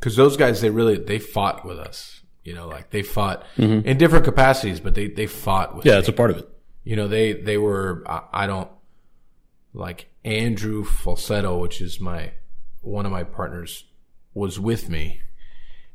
cause 0.00 0.16
those 0.16 0.38
guys, 0.38 0.62
they 0.62 0.70
really, 0.70 0.96
they 0.96 1.18
fought 1.18 1.66
with 1.66 1.78
us, 1.78 2.22
you 2.42 2.54
know, 2.54 2.68
like 2.68 2.88
they 2.88 3.02
fought 3.02 3.44
in 3.58 3.98
different 3.98 4.24
capacities, 4.24 4.80
but 4.80 4.94
they, 4.94 5.08
they 5.08 5.26
fought 5.26 5.76
with 5.76 5.84
Yeah, 5.84 5.92
me. 5.92 5.96
that's 5.98 6.08
a 6.08 6.14
part 6.14 6.30
of 6.30 6.38
it. 6.38 6.48
You 6.84 6.96
know, 6.96 7.08
they, 7.08 7.32
they 7.34 7.58
were, 7.58 8.02
I, 8.06 8.22
I 8.32 8.46
don't, 8.46 8.70
like 9.74 10.08
Andrew 10.24 10.84
Falsetto, 10.84 11.58
which 11.58 11.80
is 11.80 12.00
my, 12.00 12.32
one 12.80 13.06
of 13.06 13.12
my 13.12 13.24
partners 13.24 13.84
was 14.34 14.58
with 14.58 14.88
me. 14.88 15.20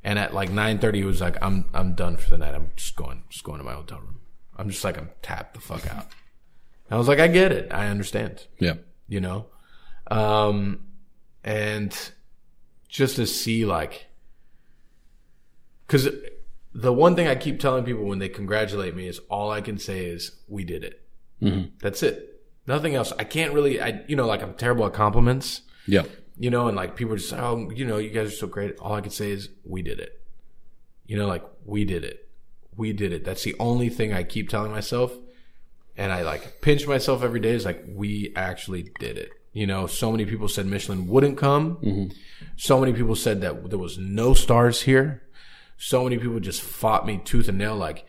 And 0.04 0.20
at 0.20 0.34
like 0.34 0.50
930, 0.50 1.00
he 1.00 1.04
was 1.06 1.22
like, 1.22 1.38
I'm, 1.42 1.66
I'm 1.74 1.94
done 1.96 2.18
for 2.18 2.30
the 2.30 2.38
night. 2.38 2.54
I'm 2.54 2.72
just 2.76 2.96
going, 2.96 3.24
just 3.30 3.44
going 3.44 3.58
to 3.60 3.64
my 3.64 3.74
hotel 3.74 4.00
room. 4.00 4.20
I'm 4.58 4.70
just 4.70 4.84
like, 4.84 4.98
I'm 4.98 5.10
tapped 5.22 5.56
the 5.56 5.62
fuck 5.62 5.92
out. 5.94 6.08
I 6.92 6.98
was 6.98 7.08
like, 7.08 7.20
I 7.20 7.28
get 7.28 7.52
it. 7.52 7.74
I 7.74 7.88
understand 7.88 8.46
Yeah. 8.60 8.76
you 9.08 9.20
know? 9.20 9.48
Um, 10.12 10.82
and 11.44 11.98
just 12.88 13.16
to 13.16 13.26
see 13.26 13.66
like, 13.66 14.06
cause 15.88 16.08
the 16.74 16.94
one 16.94 17.16
thing 17.16 17.28
I 17.28 17.36
keep 17.36 17.60
telling 17.60 17.84
people 17.84 18.06
when 18.06 18.20
they 18.20 18.30
congratulate 18.30 18.96
me 18.96 19.08
is 19.08 19.20
all 19.30 19.52
I 19.52 19.62
can 19.62 19.78
say 19.78 20.06
is 20.06 20.32
we 20.48 20.64
did 20.64 20.84
it. 20.84 21.02
Mm-hmm. 21.42 21.76
That's 21.82 22.02
it. 22.04 22.42
Nothing 22.66 22.96
else. 22.96 23.12
I 23.20 23.24
can't 23.26 23.54
really, 23.54 23.82
I, 23.82 24.02
you 24.08 24.16
know, 24.16 24.26
like 24.26 24.42
I'm 24.42 24.54
terrible 24.54 24.86
at 24.86 24.94
compliments, 24.94 25.62
Yeah. 25.86 26.04
you 26.38 26.50
know, 26.50 26.68
and 26.68 26.78
like 26.78 26.96
people 26.96 27.16
just, 27.16 27.34
oh, 27.34 27.70
you 27.76 27.86
know, 27.86 27.98
you 27.98 28.10
guys 28.10 28.28
are 28.30 28.36
so 28.36 28.48
great. 28.48 28.78
All 28.80 28.94
I 28.94 29.02
can 29.02 29.12
say 29.12 29.32
is 29.32 29.50
we 29.66 29.82
did 29.82 30.00
it. 30.00 30.22
You 31.06 31.18
know, 31.18 31.28
like 31.28 31.44
we 31.66 31.84
did 31.84 32.04
it. 32.06 32.30
We 32.76 32.94
did 32.94 33.12
it. 33.12 33.24
That's 33.26 33.44
the 33.44 33.56
only 33.60 33.90
thing 33.90 34.14
I 34.14 34.24
keep 34.24 34.50
telling 34.50 34.72
myself. 34.72 35.14
And 35.98 36.12
I 36.12 36.24
like 36.24 36.62
pinch 36.62 36.88
myself 36.88 37.22
every 37.22 37.40
day 37.40 37.52
is 37.52 37.66
like, 37.66 37.84
we 37.88 38.32
actually 38.36 38.90
did 39.00 39.18
it. 39.18 39.30
You 39.52 39.68
know, 39.68 39.86
so 39.86 40.12
many 40.12 40.26
people 40.26 40.48
said 40.48 40.66
Michelin 40.66 41.08
wouldn't 41.08 41.38
come. 41.38 41.76
Mm-hmm. 41.76 42.16
So 42.56 42.80
many 42.80 42.94
people 42.94 43.16
said 43.16 43.42
that 43.42 43.70
there 43.70 43.78
was 43.78 43.98
no 44.00 44.34
stars 44.34 44.82
here. 44.82 45.22
So 45.86 46.06
many 46.06 46.18
people 46.18 46.40
just 46.40 46.62
fought 46.62 47.06
me 47.06 47.20
tooth 47.26 47.50
and 47.50 47.58
nail 47.58 47.76
like 47.76 48.06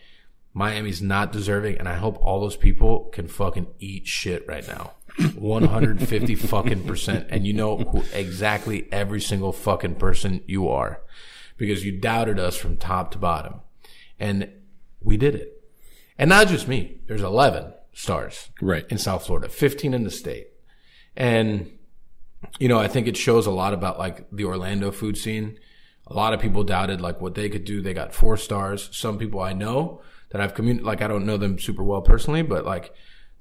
Miami's 0.53 1.03
not 1.03 1.33
deserving. 1.33 1.79
And 1.79 1.89
I 1.89 1.95
hope 1.95 2.17
all 2.21 2.41
those 2.41 2.57
people 2.57 3.07
can 3.13 3.27
fucking 3.27 3.67
eat 3.81 4.07
shit 4.07 4.47
right 4.47 4.67
now. 4.69 4.93
150 5.35 6.35
fucking 6.37 6.85
percent. 6.85 7.27
And 7.31 7.45
you 7.45 7.53
know 7.53 7.79
who 7.79 8.05
exactly 8.13 8.87
every 8.93 9.21
single 9.21 9.53
fucking 9.53 9.97
person 9.97 10.41
you 10.47 10.69
are 10.69 11.01
because 11.57 11.85
you 11.85 11.99
doubted 11.99 12.39
us 12.39 12.57
from 12.57 12.77
top 12.77 13.11
to 13.11 13.19
bottom. 13.19 13.55
And 14.21 14.51
we 15.03 15.17
did 15.17 15.35
it. 15.35 15.61
And 16.17 16.29
not 16.31 16.47
just 16.47 16.69
me. 16.69 17.01
There's 17.09 17.23
11 17.23 17.75
stars 17.93 18.51
Right. 18.61 18.87
in 18.89 18.99
South 18.99 19.27
Florida, 19.27 19.49
15 19.49 19.95
in 19.95 20.05
the 20.05 20.13
state. 20.13 20.47
And, 21.17 21.73
you 22.61 22.69
know, 22.69 22.79
I 22.79 22.87
think 22.87 23.09
it 23.09 23.17
shows 23.17 23.47
a 23.47 23.51
lot 23.51 23.75
about 23.75 23.99
like 23.99 24.31
the 24.31 24.45
Orlando 24.45 24.93
food 24.93 25.19
scene. 25.19 25.59
A 26.07 26.14
lot 26.14 26.35
of 26.35 26.40
people 26.40 26.64
doubted 26.64 27.01
like 27.01 27.21
what 27.21 27.35
they 27.35 27.49
could 27.49 27.64
do. 27.64 27.81
They 27.81 27.95
got 27.95 28.14
four 28.14 28.37
stars. 28.37 28.90
Some 28.93 29.19
people 29.19 29.40
I 29.40 29.53
know 29.53 30.03
that 30.31 30.40
I've 30.40 30.55
commun 30.55 30.83
like 30.83 31.01
I 31.01 31.09
don't 31.09 31.25
know 31.25 31.37
them 31.37 31.59
super 31.59 31.83
well 31.83 32.03
personally, 32.03 32.43
but 32.43 32.64
like 32.64 32.93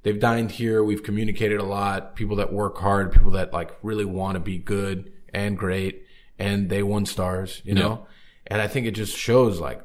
they've 0.03 0.19
dined 0.19 0.51
here. 0.51 0.83
We've 0.83 1.03
communicated 1.03 1.59
a 1.59 1.65
lot. 1.65 2.15
People 2.15 2.37
that 2.37 2.53
work 2.53 2.77
hard, 2.77 3.11
people 3.11 3.31
that 3.31 3.51
like 3.51 3.75
really 3.81 4.05
want 4.05 4.35
to 4.35 4.39
be 4.39 4.57
good 4.57 5.11
and 5.33 5.57
great 5.57 6.05
and 6.39 6.69
they 6.69 6.83
won 6.83 7.05
stars, 7.05 7.61
you 7.63 7.73
know? 7.73 8.07
And 8.47 8.61
I 8.61 8.67
think 8.67 8.85
it 8.85 8.91
just 8.91 9.17
shows 9.17 9.59
like, 9.59 9.81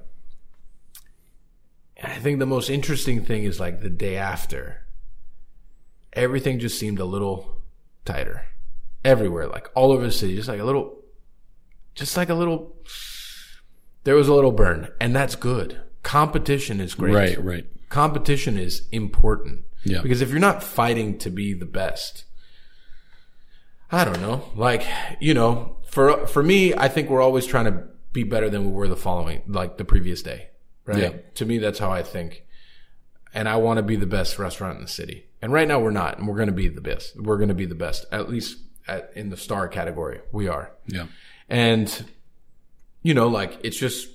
I 2.03 2.17
think 2.17 2.39
the 2.39 2.47
most 2.47 2.71
interesting 2.71 3.25
thing 3.25 3.45
is 3.45 3.59
like 3.59 3.81
the 3.81 3.91
day 3.91 4.17
after 4.17 4.87
everything 6.13 6.59
just 6.59 6.79
seemed 6.79 7.01
a 7.01 7.05
little 7.05 7.61
tighter 8.05 8.47
everywhere, 9.05 9.47
like 9.47 9.69
all 9.75 9.93
over 9.93 10.05
the 10.05 10.13
city, 10.13 10.37
just 10.37 10.49
like 10.49 10.61
a 10.61 10.65
little, 10.65 10.98
just 11.99 12.17
like 12.17 12.29
a 12.29 12.35
little, 12.35 12.77
there 14.05 14.15
was 14.15 14.29
a 14.29 14.35
little 14.35 14.53
burn 14.53 14.89
and 15.01 15.15
that's 15.15 15.35
good. 15.35 15.81
Competition 16.03 16.81
is 16.81 16.95
great. 16.95 17.15
Right. 17.15 17.45
Right. 17.45 17.67
Competition 17.89 18.57
is 18.57 18.89
important. 18.93 19.65
Yeah. 19.85 20.01
Because 20.01 20.21
if 20.21 20.31
you're 20.31 20.39
not 20.39 20.63
fighting 20.63 21.19
to 21.19 21.31
be 21.31 21.55
the 21.55 21.67
best, 21.67 22.25
I 23.91 24.05
don't 24.05 24.21
know. 24.21 24.45
Like, 24.55 24.87
you 25.21 25.35
know, 25.35 25.79
for, 25.87 26.27
for 26.27 26.43
me, 26.43 26.75
I 26.75 26.89
think 26.89 27.11
we're 27.11 27.23
always 27.23 27.47
trying 27.47 27.65
to 27.65 27.85
be 28.13 28.23
better 28.23 28.49
than 28.49 28.67
we 28.67 28.73
were 28.73 28.89
the 28.89 28.97
following, 28.97 29.43
like 29.47 29.77
the 29.77 29.85
previous 29.85 30.23
day. 30.23 30.51
Right. 30.87 30.99
Yeah. 30.99 31.13
To 31.35 31.45
me, 31.45 31.59
that's 31.59 31.79
how 31.79 31.91
I 31.91 32.03
think. 32.03 32.45
And 33.35 33.49
I 33.49 33.57
want 33.57 33.79
to 33.79 33.83
be 33.83 33.97
the 33.97 34.07
best 34.07 34.39
restaurant 34.39 34.77
in 34.77 34.83
the 34.83 34.89
city. 34.89 35.27
And 35.43 35.53
right 35.53 35.69
now 35.69 35.81
we're 35.81 35.91
not, 35.91 36.19
and 36.19 36.27
we're 36.27 36.37
going 36.37 36.49
to 36.49 36.55
be 36.55 36.69
the 36.69 36.81
best. 36.81 37.21
We're 37.21 37.37
going 37.37 37.49
to 37.49 37.55
be 37.55 37.67
the 37.67 37.75
best, 37.75 38.07
at 38.11 38.29
least 38.29 38.59
at, 38.87 39.11
in 39.15 39.31
the 39.31 39.37
star 39.37 39.69
category. 39.69 40.21
We 40.33 40.49
are. 40.49 40.73
Yeah. 40.87 41.07
And, 41.49 42.05
you 43.03 43.15
know, 43.15 43.29
like 43.29 43.59
it's 43.63 43.77
just, 43.77 44.09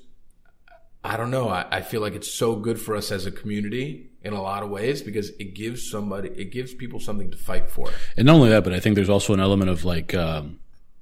I 1.03 1.17
don't 1.17 1.31
know. 1.31 1.49
I, 1.49 1.65
I 1.71 1.81
feel 1.81 2.01
like 2.01 2.13
it's 2.13 2.31
so 2.31 2.55
good 2.55 2.79
for 2.79 2.95
us 2.95 3.11
as 3.11 3.25
a 3.25 3.31
community 3.31 4.09
in 4.21 4.33
a 4.33 4.41
lot 4.41 4.63
of 4.63 4.69
ways 4.69 5.01
because 5.01 5.29
it 5.31 5.53
gives 5.53 5.89
somebody, 5.89 6.29
it 6.29 6.51
gives 6.51 6.73
people 6.73 6.99
something 6.99 7.31
to 7.31 7.37
fight 7.37 7.69
for. 7.69 7.89
And 8.15 8.25
not 8.25 8.35
only 8.35 8.49
that, 8.49 8.63
but 8.63 8.73
I 8.73 8.79
think 8.79 8.95
there's 8.95 9.09
also 9.09 9.33
an 9.33 9.39
element 9.39 9.69
of 9.69 9.83
like, 9.83 10.13
um, 10.13 10.59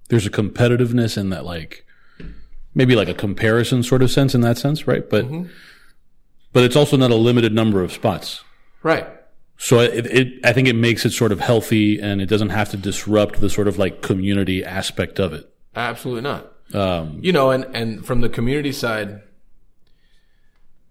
there's 0.10 0.26
a 0.26 0.32
competitiveness 0.32 1.18
in 1.18 1.30
that, 1.30 1.46
like, 1.46 1.86
maybe 2.74 2.96
like 2.96 3.10
a 3.10 3.14
comparison 3.14 3.84
sort 3.84 4.02
of 4.02 4.10
sense 4.10 4.34
in 4.34 4.42
that 4.42 4.58
sense, 4.58 4.88
right? 4.88 5.08
But, 5.10 5.26
but 6.54 6.64
it's 6.64 6.76
also 6.76 6.98
not 6.98 7.12
a 7.12 7.16
limited 7.16 7.54
number 7.54 7.84
of 7.84 7.92
spots. 7.92 8.44
Right. 8.82 9.08
So 9.58 9.80
it, 9.80 10.08
it, 10.08 10.46
I 10.46 10.54
think 10.54 10.68
it 10.68 10.76
makes 10.76 11.06
it 11.06 11.12
sort 11.12 11.32
of 11.32 11.40
healthy 11.40 12.00
and 12.00 12.22
it 12.22 12.26
doesn't 12.26 12.50
have 12.50 12.72
to 12.72 12.78
disrupt 12.78 13.40
the 13.40 13.50
sort 13.50 13.68
of 13.68 13.78
like 13.78 14.02
community 14.02 14.66
aspect 14.66 15.20
of 15.20 15.34
it. 15.34 15.51
Absolutely 15.76 16.22
not. 16.22 16.52
Um, 16.74 17.20
You 17.22 17.32
know, 17.34 17.52
and, 17.52 17.66
and 17.76 18.06
from 18.06 18.22
the 18.22 18.30
community 18.30 18.72
side, 18.72 19.22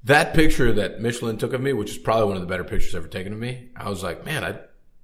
that 0.04 0.34
picture 0.34 0.72
that 0.72 1.00
Michelin 1.00 1.36
took 1.36 1.52
of 1.52 1.60
me, 1.60 1.72
which 1.72 1.90
is 1.90 1.98
probably 1.98 2.26
one 2.26 2.36
of 2.36 2.42
the 2.42 2.46
better 2.48 2.64
pictures 2.64 2.94
ever 2.94 3.08
taken 3.08 3.32
of 3.32 3.38
me, 3.38 3.68
I 3.76 3.88
was 3.88 4.02
like, 4.02 4.24
man, 4.24 4.44
I, 4.44 4.50
I 4.50 4.58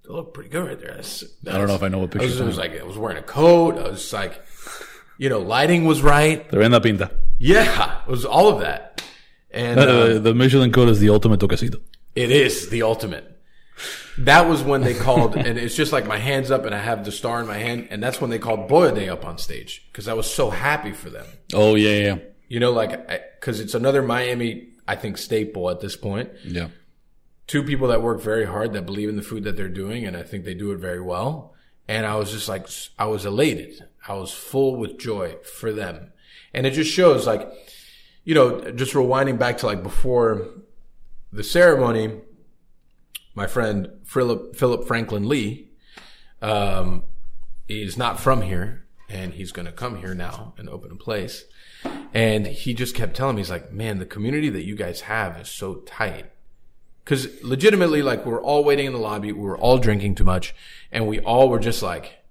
look 0.08 0.32
pretty 0.34 0.50
good 0.50 0.66
right 0.66 0.78
there. 0.80 0.94
That's, 0.94 1.24
I 1.48 1.52
don't 1.58 1.66
know 1.68 1.74
if 1.74 1.82
I 1.82 1.88
know 1.88 1.98
what 1.98 2.10
picture 2.10 2.26
was, 2.26 2.40
I 2.40 2.44
was 2.44 2.56
talking 2.56 2.72
like, 2.72 2.80
I 2.80 2.84
was 2.84 2.96
wearing 2.96 3.18
a 3.18 3.22
coat. 3.22 3.78
I 3.78 3.88
was 3.88 4.12
like, 4.12 4.42
you 5.18 5.28
know, 5.28 5.40
lighting 5.40 5.84
was 5.84 6.02
right. 6.02 6.48
There 6.50 6.60
about. 6.60 6.82
Tremenda 6.82 6.82
pinta. 6.82 7.10
Yeah, 7.38 8.00
it 8.02 8.08
was 8.10 8.24
all 8.24 8.48
of 8.48 8.60
that. 8.60 9.02
And 9.50 9.78
uh, 9.80 9.82
Uh, 9.82 10.18
the 10.18 10.34
Michelin 10.34 10.72
code 10.72 10.88
is 10.88 11.00
the 11.00 11.10
ultimate 11.10 11.40
toquecito. 11.40 11.80
it 12.14 12.30
is 12.30 12.68
the 12.70 12.82
ultimate. 12.82 13.35
That 14.18 14.48
was 14.48 14.62
when 14.62 14.80
they 14.80 14.94
called, 14.94 15.36
and 15.36 15.58
it's 15.58 15.74
just 15.76 15.92
like 15.92 16.06
my 16.06 16.16
hands 16.18 16.50
up, 16.50 16.64
and 16.64 16.74
I 16.74 16.78
have 16.78 17.04
the 17.04 17.12
star 17.12 17.40
in 17.40 17.46
my 17.46 17.58
hand, 17.58 17.88
and 17.90 18.02
that's 18.02 18.20
when 18.20 18.30
they 18.30 18.38
called 18.38 18.68
Boia 18.70 18.94
De 18.94 19.08
up 19.10 19.26
on 19.26 19.36
stage 19.38 19.86
because 19.92 20.08
I 20.08 20.14
was 20.14 20.32
so 20.32 20.48
happy 20.50 20.92
for 20.92 21.10
them. 21.10 21.26
Oh, 21.52 21.74
yeah, 21.74 21.98
yeah, 21.98 22.18
You 22.48 22.58
know, 22.60 22.72
like 22.72 23.06
because 23.38 23.60
it's 23.60 23.74
another 23.74 24.00
Miami, 24.02 24.68
I 24.88 24.96
think, 24.96 25.18
staple 25.18 25.68
at 25.70 25.80
this 25.80 25.96
point. 25.96 26.30
yeah. 26.44 26.68
Two 27.46 27.62
people 27.62 27.86
that 27.88 28.02
work 28.02 28.20
very 28.20 28.44
hard 28.44 28.72
that 28.72 28.86
believe 28.86 29.08
in 29.08 29.14
the 29.14 29.22
food 29.22 29.44
that 29.44 29.56
they're 29.56 29.68
doing, 29.68 30.04
and 30.04 30.16
I 30.16 30.24
think 30.24 30.44
they 30.44 30.54
do 30.54 30.72
it 30.72 30.78
very 30.78 31.00
well. 31.00 31.54
And 31.86 32.04
I 32.04 32.16
was 32.16 32.32
just 32.32 32.48
like, 32.48 32.66
I 32.98 33.04
was 33.06 33.24
elated. 33.24 33.86
I 34.08 34.14
was 34.14 34.32
full 34.32 34.74
with 34.76 34.98
joy 34.98 35.36
for 35.44 35.70
them, 35.72 36.10
and 36.52 36.66
it 36.66 36.72
just 36.72 36.90
shows, 36.90 37.24
like, 37.26 37.48
you 38.24 38.34
know, 38.34 38.72
just 38.72 38.94
rewinding 38.94 39.38
back 39.38 39.58
to 39.58 39.66
like 39.66 39.82
before 39.84 40.48
the 41.32 41.44
ceremony. 41.44 42.22
My 43.36 43.46
friend 43.46 43.90
Philip 44.04 44.56
Philip 44.56 44.88
Frankland 44.88 45.26
Lee, 45.26 45.68
um, 46.42 47.04
is 47.68 47.96
not 47.96 48.20
from 48.20 48.42
here, 48.42 48.84
and 49.08 49.34
he's 49.34 49.52
going 49.52 49.66
to 49.66 49.72
come 49.72 49.98
here 49.98 50.14
now 50.14 50.54
and 50.58 50.68
open 50.68 50.90
a 50.90 50.96
place. 50.96 51.44
And 52.12 52.46
he 52.46 52.74
just 52.74 52.94
kept 52.94 53.14
telling 53.14 53.36
me, 53.36 53.40
he's 53.42 53.50
like, 53.50 53.72
man, 53.72 53.98
the 53.98 54.06
community 54.06 54.48
that 54.50 54.64
you 54.64 54.74
guys 54.74 55.02
have 55.02 55.38
is 55.40 55.48
so 55.48 55.76
tight. 55.86 56.30
Cause 57.04 57.28
legitimately, 57.42 58.02
like, 58.02 58.24
we 58.24 58.32
were 58.32 58.42
all 58.42 58.64
waiting 58.64 58.86
in 58.86 58.92
the 58.92 58.98
lobby. 58.98 59.30
We 59.30 59.42
were 59.44 59.58
all 59.58 59.78
drinking 59.78 60.16
too 60.16 60.24
much 60.24 60.54
and 60.90 61.06
we 61.06 61.20
all 61.20 61.48
were 61.48 61.60
just 61.60 61.82
like 61.82 62.24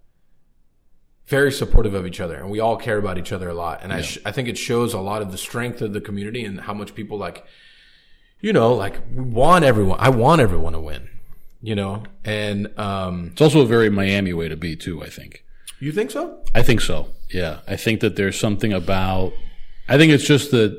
very 1.27 1.51
supportive 1.51 1.93
of 1.93 2.05
each 2.05 2.19
other 2.19 2.35
and 2.35 2.49
we 2.49 2.59
all 2.59 2.75
care 2.75 2.97
about 2.97 3.17
each 3.17 3.31
other 3.31 3.47
a 3.47 3.53
lot. 3.53 3.81
And 3.83 3.93
I, 3.93 4.01
sh- 4.01 4.17
I 4.25 4.31
think 4.31 4.49
it 4.49 4.57
shows 4.57 4.93
a 4.93 4.99
lot 4.99 5.21
of 5.21 5.31
the 5.31 5.37
strength 5.37 5.81
of 5.81 5.93
the 5.93 6.01
community 6.01 6.43
and 6.43 6.59
how 6.59 6.73
much 6.73 6.93
people 6.93 7.17
like, 7.17 7.45
you 8.41 8.53
know, 8.53 8.73
like 8.73 8.99
we 9.13 9.23
want 9.23 9.65
everyone. 9.65 9.97
I 9.99 10.09
want 10.09 10.41
everyone 10.41 10.73
to 10.73 10.79
win, 10.79 11.09
you 11.61 11.75
know, 11.75 12.03
and, 12.23 12.67
um, 12.79 13.29
It's 13.33 13.41
also 13.41 13.61
a 13.61 13.65
very 13.65 13.89
Miami 13.89 14.33
way 14.33 14.47
to 14.49 14.55
be, 14.57 14.75
too, 14.75 15.03
I 15.03 15.09
think. 15.09 15.43
you 15.79 15.91
think 15.91 16.11
so? 16.11 16.43
I 16.53 16.61
think 16.63 16.81
so. 16.81 17.07
Yeah. 17.31 17.59
I 17.67 17.75
think 17.75 17.99
that 18.01 18.15
there's 18.15 18.39
something 18.39 18.71
about, 18.73 19.33
I 19.89 19.97
think 19.97 20.11
it's 20.13 20.25
just 20.25 20.51
that, 20.51 20.71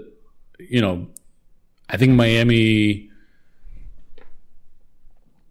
you 0.58 0.80
know, 0.80 1.08
I 1.88 1.96
think 1.96 2.12
Miami 2.12 3.10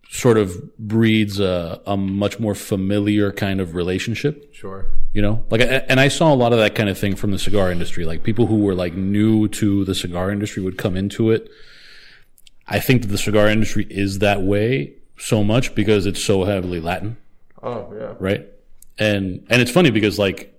sort 0.10 0.38
of 0.38 0.76
breeds 0.78 1.40
a, 1.40 1.82
a 1.86 1.98
much 1.98 2.40
more 2.40 2.56
familiar 2.56 3.32
kind 3.32 3.60
of 3.60 3.76
relationship, 3.76 4.54
Sure. 4.54 4.88
you 5.14 5.22
know? 5.22 5.44
Like, 5.50 5.62
and 5.62 6.00
I 6.00 6.08
saw 6.08 6.34
a 6.34 6.36
lot 6.36 6.54
of 6.54 6.60
that 6.60 6.74
kind 6.76 6.88
of 6.90 6.98
thing 6.98 7.16
from 7.16 7.32
the 7.32 7.40
cigar 7.40 7.70
industry. 7.72 8.06
Like 8.06 8.24
people 8.24 8.46
who 8.48 8.58
were 8.60 8.74
like 8.76 8.94
new 8.94 9.48
to 9.50 9.84
the 9.84 9.94
cigar 9.96 10.32
industry 10.32 10.64
would 10.64 10.78
come 10.78 10.96
into 10.96 11.32
it. 11.32 11.50
I 12.68 12.80
think 12.80 13.04
that 13.04 13.08
the 13.10 13.18
cigar 13.18 13.48
industry 13.48 13.86
is 13.90 14.20
that 14.20 14.42
way 14.42 14.94
so 15.18 15.44
much 15.44 15.76
because 15.76 16.06
it's 16.06 16.24
so 16.24 16.44
heavily 16.44 16.80
Latin 16.80 17.18
Oh, 17.62 17.92
yeah. 17.98 18.14
right? 18.20 18.46
And 18.98 19.46
and 19.50 19.62
it's 19.62 19.72
funny 19.72 19.92
because 19.92 20.20
like 20.20 20.52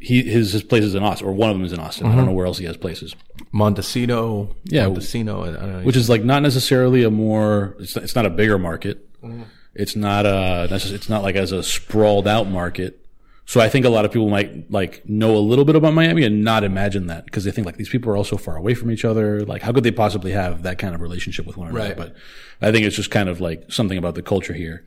he 0.00 0.22
his 0.22 0.52
his 0.52 0.62
place 0.62 0.84
is 0.84 0.94
in 0.94 1.02
Austin, 1.02 1.28
or 1.28 1.32
one 1.32 1.50
of 1.50 1.56
them 1.56 1.64
is 1.64 1.72
in 1.72 1.78
Austin. 1.78 2.06
I 2.06 2.10
don't 2.10 2.18
mm-hmm. 2.18 2.26
know 2.28 2.32
where 2.32 2.46
else 2.46 2.58
he 2.58 2.64
has 2.64 2.76
places, 2.76 3.14
Montecito. 3.52 4.56
Yeah. 4.64 4.86
Montecito. 4.86 5.42
I 5.42 5.46
don't 5.52 5.72
know. 5.72 5.80
which 5.82 5.96
is 5.96 6.08
like 6.08 6.24
not 6.24 6.42
necessarily 6.42 7.04
a 7.04 7.10
more. 7.10 7.76
It's 7.78 7.94
not, 7.94 8.04
it's 8.04 8.14
not 8.14 8.26
a 8.26 8.30
bigger 8.30 8.58
market. 8.58 9.06
Mm-hmm. 9.20 9.42
It's 9.74 9.94
not 9.94 10.26
a. 10.26 10.68
It's 10.70 11.08
not 11.08 11.22
like 11.22 11.36
as 11.36 11.52
a 11.52 11.62
sprawled 11.62 12.26
out 12.26 12.48
market. 12.48 13.04
So 13.48 13.62
I 13.62 13.70
think 13.70 13.86
a 13.86 13.88
lot 13.88 14.04
of 14.04 14.12
people 14.12 14.28
might 14.28 14.70
like 14.70 15.08
know 15.08 15.34
a 15.34 15.38
little 15.38 15.64
bit 15.64 15.74
about 15.74 15.94
Miami 15.94 16.22
and 16.22 16.44
not 16.44 16.64
imagine 16.64 17.06
that 17.06 17.24
because 17.24 17.44
they 17.44 17.50
think 17.50 17.64
like 17.64 17.78
these 17.78 17.88
people 17.88 18.12
are 18.12 18.16
all 18.16 18.22
so 18.22 18.36
far 18.36 18.56
away 18.56 18.74
from 18.74 18.90
each 18.90 19.06
other. 19.06 19.40
Like 19.46 19.62
how 19.62 19.72
could 19.72 19.84
they 19.84 19.90
possibly 19.90 20.32
have 20.32 20.64
that 20.64 20.76
kind 20.76 20.94
of 20.94 21.00
relationship 21.00 21.46
with 21.46 21.56
one 21.56 21.68
another? 21.68 21.88
Right. 21.88 21.96
But 21.96 22.14
I 22.60 22.70
think 22.70 22.84
it's 22.84 22.94
just 22.94 23.10
kind 23.10 23.26
of 23.26 23.40
like 23.40 23.72
something 23.72 23.96
about 23.96 24.16
the 24.16 24.22
culture 24.22 24.52
here. 24.52 24.84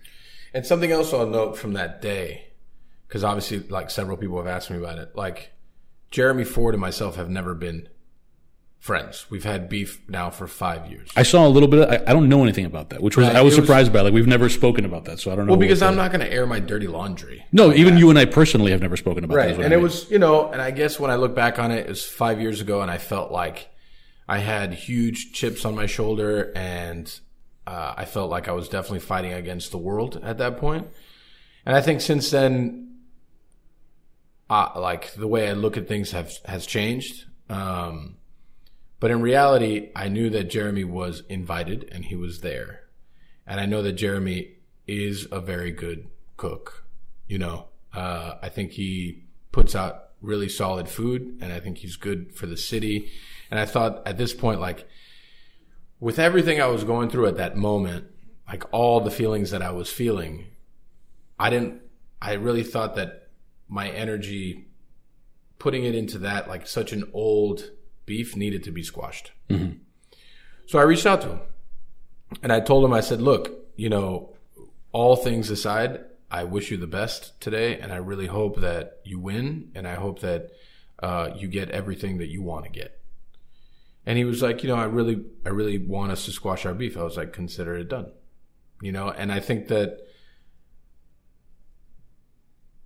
And 0.53 0.63
something 0.63 0.91
else 0.91 1.11
I'll 1.11 1.25
note 1.25 1.57
from 1.57 1.73
that 1.73 2.03
day, 2.03 2.49
because 3.07 3.23
obviously, 3.23 3.61
like 3.67 3.89
several 3.89 4.15
people 4.15 4.37
have 4.37 4.45
asked 4.45 4.69
me 4.69 4.77
about 4.77 4.99
it. 4.99 5.15
Like 5.15 5.53
Jeremy 6.11 6.43
Ford 6.43 6.75
and 6.75 6.81
myself 6.81 7.15
have 7.15 7.31
never 7.31 7.55
been 7.55 7.89
friends. 8.81 9.27
We've 9.29 9.43
had 9.45 9.69
beef 9.69 10.01
now 10.09 10.29
for 10.31 10.47
five 10.47 10.91
years. 10.91 11.07
I 11.15 11.21
saw 11.23 11.47
a 11.47 11.49
little 11.49 11.69
bit. 11.69 11.79
Of, 11.87 11.89
I, 11.89 12.11
I 12.11 12.13
don't 12.13 12.27
know 12.27 12.41
anything 12.43 12.65
about 12.65 12.89
that, 12.89 13.01
which 13.01 13.15
was 13.15 13.27
Right, 13.27 13.35
I 13.37 13.41
was 13.41 13.53
it 13.53 13.59
was- 13.61 13.67
surprised 13.67 13.93
by. 13.93 14.01
Like 14.01 14.11
we've 14.13 14.27
never 14.27 14.49
spoken 14.49 14.83
about 14.83 15.05
that, 15.05 15.19
so 15.19 15.31
I 15.31 15.35
don't 15.35 15.45
know. 15.45 15.51
Well, 15.53 15.59
because 15.59 15.81
I'm 15.81 15.95
not 15.95 16.11
going 16.11 16.19
to 16.25 16.31
air 16.33 16.45
my 16.45 16.59
dirty 16.59 16.87
laundry. 16.87 17.45
No, 17.53 17.71
even 17.73 17.97
you 17.97 18.09
and 18.09 18.19
I 18.19 18.25
personally 18.25 18.71
have 18.71 18.81
never 18.81 18.97
spoken 18.97 19.23
about 19.23 19.35
that. 19.35 19.39
Right. 19.39 19.51
is 19.51 19.57
what 19.57 19.65
And 19.65 19.73
I 19.73 19.77
it 19.77 19.81
was, 19.81 20.09
you 20.11 20.19
know, 20.19 20.51
and 20.51 20.61
I 20.61 20.71
guess 20.71 20.99
when 20.99 21.11
I 21.11 21.15
look 21.15 21.33
back 21.35 21.59
on 21.59 21.71
it, 21.71 21.85
it 21.85 21.89
was 21.89 22.03
five 22.03 22.41
years 22.41 22.59
ago, 22.59 22.81
and 22.81 22.89
I 22.91 22.97
felt 22.97 23.31
like 23.31 23.69
I 24.27 24.39
had 24.39 24.73
huge 24.73 25.31
chips 25.33 25.63
on 25.63 25.75
my 25.75 25.85
shoulder, 25.85 26.51
and 26.55 27.13
uh, 27.67 27.93
I 27.95 28.05
felt 28.05 28.31
like 28.31 28.47
I 28.47 28.51
was 28.53 28.67
definitely 28.67 28.99
fighting 28.99 29.33
against 29.33 29.69
the 29.71 29.77
world 29.77 30.19
at 30.23 30.39
that 30.39 30.57
point. 30.57 30.87
And 31.67 31.75
I 31.75 31.81
think 31.81 32.01
since 32.01 32.31
then, 32.31 32.95
uh, 34.49 34.69
like 34.75 35.13
the 35.13 35.27
way 35.27 35.47
I 35.47 35.53
look 35.53 35.77
at 35.77 35.87
things 35.87 36.11
have 36.11 36.31
has 36.45 36.65
changed. 36.65 37.25
Um, 37.49 38.17
but 39.01 39.09
in 39.09 39.19
reality, 39.19 39.89
I 39.95 40.09
knew 40.09 40.29
that 40.29 40.51
Jeremy 40.51 40.83
was 40.83 41.23
invited 41.27 41.89
and 41.91 42.05
he 42.05 42.15
was 42.15 42.41
there, 42.41 42.83
and 43.47 43.59
I 43.59 43.65
know 43.65 43.81
that 43.81 43.93
Jeremy 43.93 44.53
is 44.87 45.27
a 45.31 45.41
very 45.41 45.71
good 45.71 46.07
cook. 46.37 46.85
You 47.27 47.39
know, 47.39 47.65
uh, 47.95 48.35
I 48.43 48.49
think 48.49 48.73
he 48.73 49.23
puts 49.51 49.75
out 49.75 50.09
really 50.21 50.47
solid 50.47 50.87
food, 50.87 51.39
and 51.41 51.51
I 51.51 51.59
think 51.59 51.79
he's 51.79 51.95
good 51.95 52.35
for 52.35 52.45
the 52.45 52.55
city. 52.55 53.09
And 53.49 53.59
I 53.59 53.65
thought 53.65 54.03
at 54.05 54.19
this 54.19 54.35
point, 54.35 54.61
like 54.61 54.87
with 55.99 56.19
everything 56.19 56.61
I 56.61 56.67
was 56.67 56.83
going 56.83 57.09
through 57.09 57.25
at 57.25 57.37
that 57.37 57.57
moment, 57.57 58.05
like 58.47 58.65
all 58.71 59.01
the 59.01 59.09
feelings 59.09 59.49
that 59.49 59.63
I 59.63 59.71
was 59.71 59.91
feeling, 59.91 60.45
I 61.39 61.49
didn't. 61.49 61.81
I 62.21 62.33
really 62.33 62.63
thought 62.63 62.97
that 62.97 63.29
my 63.67 63.89
energy, 63.89 64.67
putting 65.57 65.85
it 65.85 65.95
into 65.95 66.19
that 66.19 66.47
like 66.47 66.67
such 66.67 66.91
an 66.91 67.09
old 67.13 67.71
beef, 68.05 68.35
needed 68.35 68.63
to 68.63 68.71
be 68.71 68.83
squashed. 68.83 69.31
So 70.67 70.79
I 70.79 70.83
reached 70.83 71.05
out 71.05 71.21
to 71.21 71.27
him, 71.27 71.39
and 72.41 72.51
I 72.51 72.59
told 72.59 72.85
him, 72.85 72.93
I 72.93 73.01
said, 73.01 73.21
"Look, 73.21 73.51
you 73.75 73.89
know, 73.89 74.35
all 74.91 75.15
things 75.15 75.49
aside, 75.49 75.99
I 76.29 76.43
wish 76.45 76.71
you 76.71 76.77
the 76.77 76.87
best 76.87 77.39
today, 77.41 77.77
and 77.77 77.91
I 77.91 77.97
really 77.97 78.27
hope 78.27 78.61
that 78.61 79.01
you 79.03 79.19
win, 79.19 79.71
and 79.75 79.87
I 79.87 79.95
hope 79.95 80.19
that 80.21 80.51
uh, 80.99 81.31
you 81.35 81.47
get 81.47 81.69
everything 81.71 82.19
that 82.19 82.29
you 82.29 82.41
want 82.41 82.65
to 82.65 82.71
get." 82.71 82.99
And 84.05 84.17
he 84.17 84.23
was 84.23 84.41
like, 84.41 84.63
"You 84.63 84.69
know, 84.69 84.75
I 84.75 84.85
really, 84.85 85.23
I 85.45 85.49
really 85.49 85.77
want 85.77 86.11
us 86.11 86.25
to 86.25 86.31
squash 86.31 86.65
our 86.65 86.73
beef." 86.73 86.97
I 86.97 87.03
was 87.03 87.17
like, 87.17 87.33
"Consider 87.33 87.75
it 87.75 87.89
done," 87.89 88.11
you 88.81 88.91
know, 88.91 89.09
and 89.09 89.31
I 89.31 89.39
think 89.39 89.67
that 89.67 89.99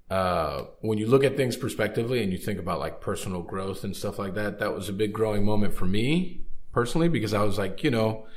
uh, 0.10 0.65
when 0.82 0.98
you 0.98 1.08
look 1.08 1.24
at 1.24 1.36
things 1.36 1.58
prospectively 1.58 2.22
and 2.22 2.32
you 2.32 2.38
think 2.38 2.60
about 2.60 2.80
like 2.80 3.02
personal 3.02 3.41
growth 3.41 3.84
and 3.84 3.96
stuff 3.96 4.20
like 4.20 4.36
that, 4.36 4.60
that 4.60 4.74
was 4.74 4.88
a 4.89 4.94
big 4.94 5.13
growing 5.13 5.44
moment 5.44 5.74
for 5.74 5.86
me 5.86 6.41
personally 6.72 7.08
because 7.10 7.34
I 7.34 7.44
was 7.44 7.58
like, 7.58 7.84
you 7.84 7.89
know, 7.91 8.28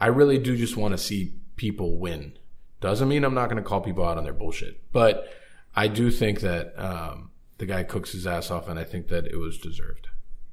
I 0.00 0.06
really 0.06 0.38
do 0.38 0.56
just 0.56 0.76
want 0.76 0.92
to 0.92 0.98
see 0.98 1.34
people 1.56 1.98
win. 1.98 2.32
Doesn't 2.80 3.08
mean 3.08 3.24
I'm 3.24 3.34
not 3.34 3.50
going 3.50 3.62
to 3.62 3.68
call 3.68 3.80
people 3.80 4.04
out 4.04 4.16
on 4.16 4.24
their 4.24 4.32
bullshit, 4.32 4.80
but 4.92 5.28
I 5.74 5.88
do 5.88 6.10
think 6.10 6.40
that 6.40 6.72
um, 6.78 7.30
the 7.58 7.66
guy 7.66 7.82
cooks 7.82 8.12
his 8.12 8.26
ass 8.26 8.50
off, 8.50 8.68
and 8.68 8.78
I 8.78 8.84
think 8.84 9.08
that 9.08 9.26
it 9.26 9.36
was 9.36 9.58
deserved. 9.58 10.08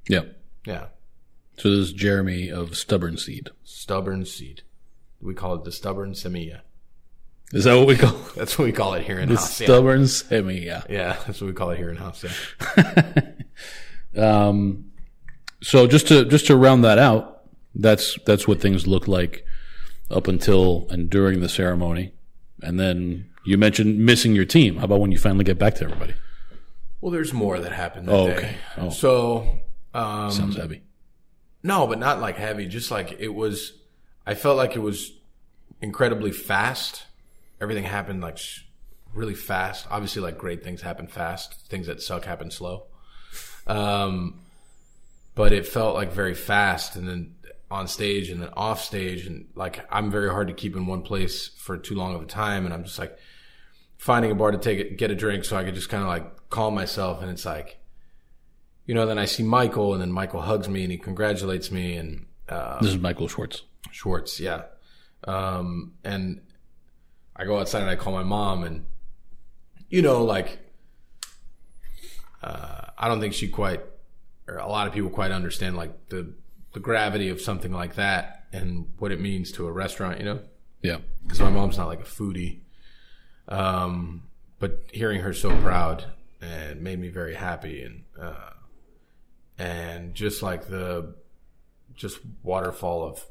yeah. 0.10 0.24
Yeah, 0.68 0.88
So 1.58 1.70
this 1.70 1.90
is 1.90 1.94
Jeremy 1.94 2.50
of 2.50 2.76
Stubborn 2.76 3.18
Seed. 3.18 3.50
stubborn 3.64 4.26
seed. 4.26 4.64
We 5.22 5.36
call 5.36 5.54
it 5.54 5.64
the 5.64 5.72
stubborn 5.72 6.14
semilla. 6.14 6.62
Is 7.56 7.64
that 7.64 7.76
what 7.76 7.88
we 7.88 7.96
call 7.96 8.12
That's 8.36 8.60
what 8.60 8.66
we 8.66 8.72
call 8.74 8.94
it 8.96 9.04
here 9.04 9.18
in 9.18 9.30
the 9.30 9.36
house. 9.36 9.60
Yeah. 9.60 9.66
stubborn 9.68 10.08
semi? 10.08 10.60
Yeah. 10.60 10.84
yeah, 10.90 11.16
that's 11.26 11.40
what 11.42 11.48
we 11.48 11.54
call 11.54 11.70
it 11.72 11.78
here 11.78 11.90
in 11.90 11.96
house. 11.98 12.24
Yeah. 12.78 13.22
Um, 14.18 14.92
so 15.62 15.88
just 15.88 16.08
to 16.08 16.24
just 16.26 16.48
to 16.48 16.56
round 16.56 16.84
that 16.86 16.98
out, 16.98 17.42
that's 17.74 18.18
that's 18.26 18.48
what 18.48 18.62
things 18.62 18.88
look 18.88 19.08
like 19.10 19.46
up 20.10 20.28
until 20.28 20.88
and 20.90 21.10
during 21.10 21.42
the 21.42 21.50
ceremony, 21.50 22.14
and 22.62 22.80
then 22.80 23.30
you 23.46 23.58
mentioned 23.58 24.00
missing 24.00 24.34
your 24.36 24.46
team. 24.46 24.78
How 24.78 24.86
about 24.86 25.02
when 25.02 25.12
you 25.12 25.18
finally 25.18 25.44
get 25.44 25.60
back 25.60 25.76
to 25.76 25.84
everybody? 25.86 26.14
Well, 27.02 27.12
there's 27.12 27.34
more 27.34 27.60
that 27.60 27.74
happened 27.74 28.08
that 28.08 28.14
Oh, 28.16 28.28
day. 28.28 28.36
okay. 28.38 28.56
Oh. 28.78 28.90
So, 28.90 29.60
um, 29.94 30.32
Sounds 30.32 30.56
heavy. 30.56 30.82
no, 31.62 31.86
but 31.86 32.00
not 32.00 32.22
like 32.22 32.38
heavy. 32.38 32.68
Just 32.68 32.92
like 32.92 33.18
it 33.20 33.34
was. 33.34 33.74
I 34.26 34.34
felt 34.34 34.56
like 34.58 34.76
it 34.78 34.82
was 34.82 35.12
incredibly 35.82 36.32
fast. 36.32 37.05
Everything 37.62 37.84
happened 37.84 38.22
like 38.22 38.38
sh- 38.38 38.62
really 39.14 39.34
fast. 39.34 39.88
Obviously, 39.90 40.22
like 40.22 40.38
great 40.38 40.64
things 40.64 40.82
happen 40.82 41.08
fast. 41.08 41.68
Things 41.70 41.88
that 41.88 42.02
suck 42.02 42.26
happen 42.26 42.52
slow. 42.52 42.84
Um, 43.68 44.42
but 45.34 45.52
it 45.54 45.68
felt 45.68 45.96
like 45.96 46.12
very 46.12 46.34
fast, 46.34 46.96
and 46.96 47.08
then 47.08 47.36
on 47.72 47.88
stage 47.88 48.30
and 48.30 48.42
then 48.42 48.50
off 48.54 48.84
stage, 48.84 49.26
and 49.26 49.48
like 49.56 49.86
I'm 49.90 50.12
very 50.12 50.30
hard 50.30 50.48
to 50.48 50.54
keep 50.54 50.76
in 50.76 50.86
one 50.86 51.02
place 51.02 51.48
for 51.48 51.78
too 51.78 51.96
long 51.96 52.16
of 52.16 52.22
a 52.22 52.26
time, 52.26 52.66
and 52.66 52.74
I'm 52.74 52.84
just 52.84 53.00
like 53.00 53.18
finding 53.98 54.32
a 54.32 54.36
bar 54.36 54.52
to 54.52 54.58
take 54.58 54.80
it, 54.80 54.98
get 54.98 55.12
a 55.12 55.16
drink, 55.16 55.46
so 55.46 55.58
I 55.58 55.64
could 55.64 55.76
just 55.76 55.90
kind 55.90 56.04
of 56.04 56.10
like 56.10 56.50
calm 56.50 56.76
myself, 56.76 57.22
and 57.22 57.32
it's 57.32 57.46
like, 57.46 57.80
you 58.86 58.94
know, 58.94 59.06
then 59.06 59.18
I 59.18 59.26
see 59.26 59.44
Michael, 59.44 59.94
and 59.94 60.02
then 60.02 60.12
Michael 60.12 60.42
hugs 60.42 60.70
me 60.70 60.84
and 60.84 60.92
he 60.92 60.98
congratulates 60.98 61.72
me, 61.72 61.96
and 61.96 62.26
uh, 62.48 62.80
This 62.82 62.92
is 62.92 63.00
Michael 63.00 63.28
Schwartz. 63.28 63.64
Schwartz, 63.92 64.40
yeah. 64.40 64.64
Um, 65.24 65.94
and 66.04 66.42
I 67.36 67.44
go 67.46 67.60
outside 67.60 67.82
and 67.82 67.90
I 67.90 67.96
call 67.96 68.14
my 68.14 68.24
mom, 68.24 68.64
and 68.64 68.86
you 69.90 70.02
know, 70.02 70.24
like, 70.24 70.60
uh, 72.42 72.82
I 72.98 73.08
don't 73.08 73.20
think 73.20 73.34
she 73.34 73.48
quite, 73.48 73.82
or 74.48 74.58
a 74.58 74.68
lot 74.68 74.88
of 74.88 74.94
people 74.94 75.10
quite 75.10 75.32
understand 75.32 75.76
like 75.76 76.10
the 76.10 76.34
the 76.74 76.80
gravity 76.80 77.30
of 77.30 77.40
something 77.42 77.72
like 77.72 77.96
that 77.96 78.46
and 78.52 78.88
what 79.00 79.12
it 79.12 79.20
means 79.22 79.52
to 79.54 79.66
a 79.66 79.72
restaurant, 79.72 80.20
you 80.20 80.26
know, 80.26 80.40
Yeah. 80.82 80.98
because 81.24 81.40
my 81.40 81.50
mom's 81.50 81.78
not 81.78 81.88
like 81.88 82.02
a 82.02 82.04
foodie. 82.04 82.60
Um, 83.48 84.24
but 84.60 84.84
hearing 84.92 85.22
her 85.22 85.34
so 85.34 85.56
proud 85.62 86.04
and 86.42 86.82
made 86.82 87.00
me 87.00 87.08
very 87.10 87.36
happy, 87.36 87.82
and 87.84 88.04
uh, 88.20 88.50
and 89.58 90.14
just 90.16 90.42
like 90.44 90.68
the 90.68 91.16
just 91.96 92.20
waterfall 92.44 93.04
of 93.08 93.26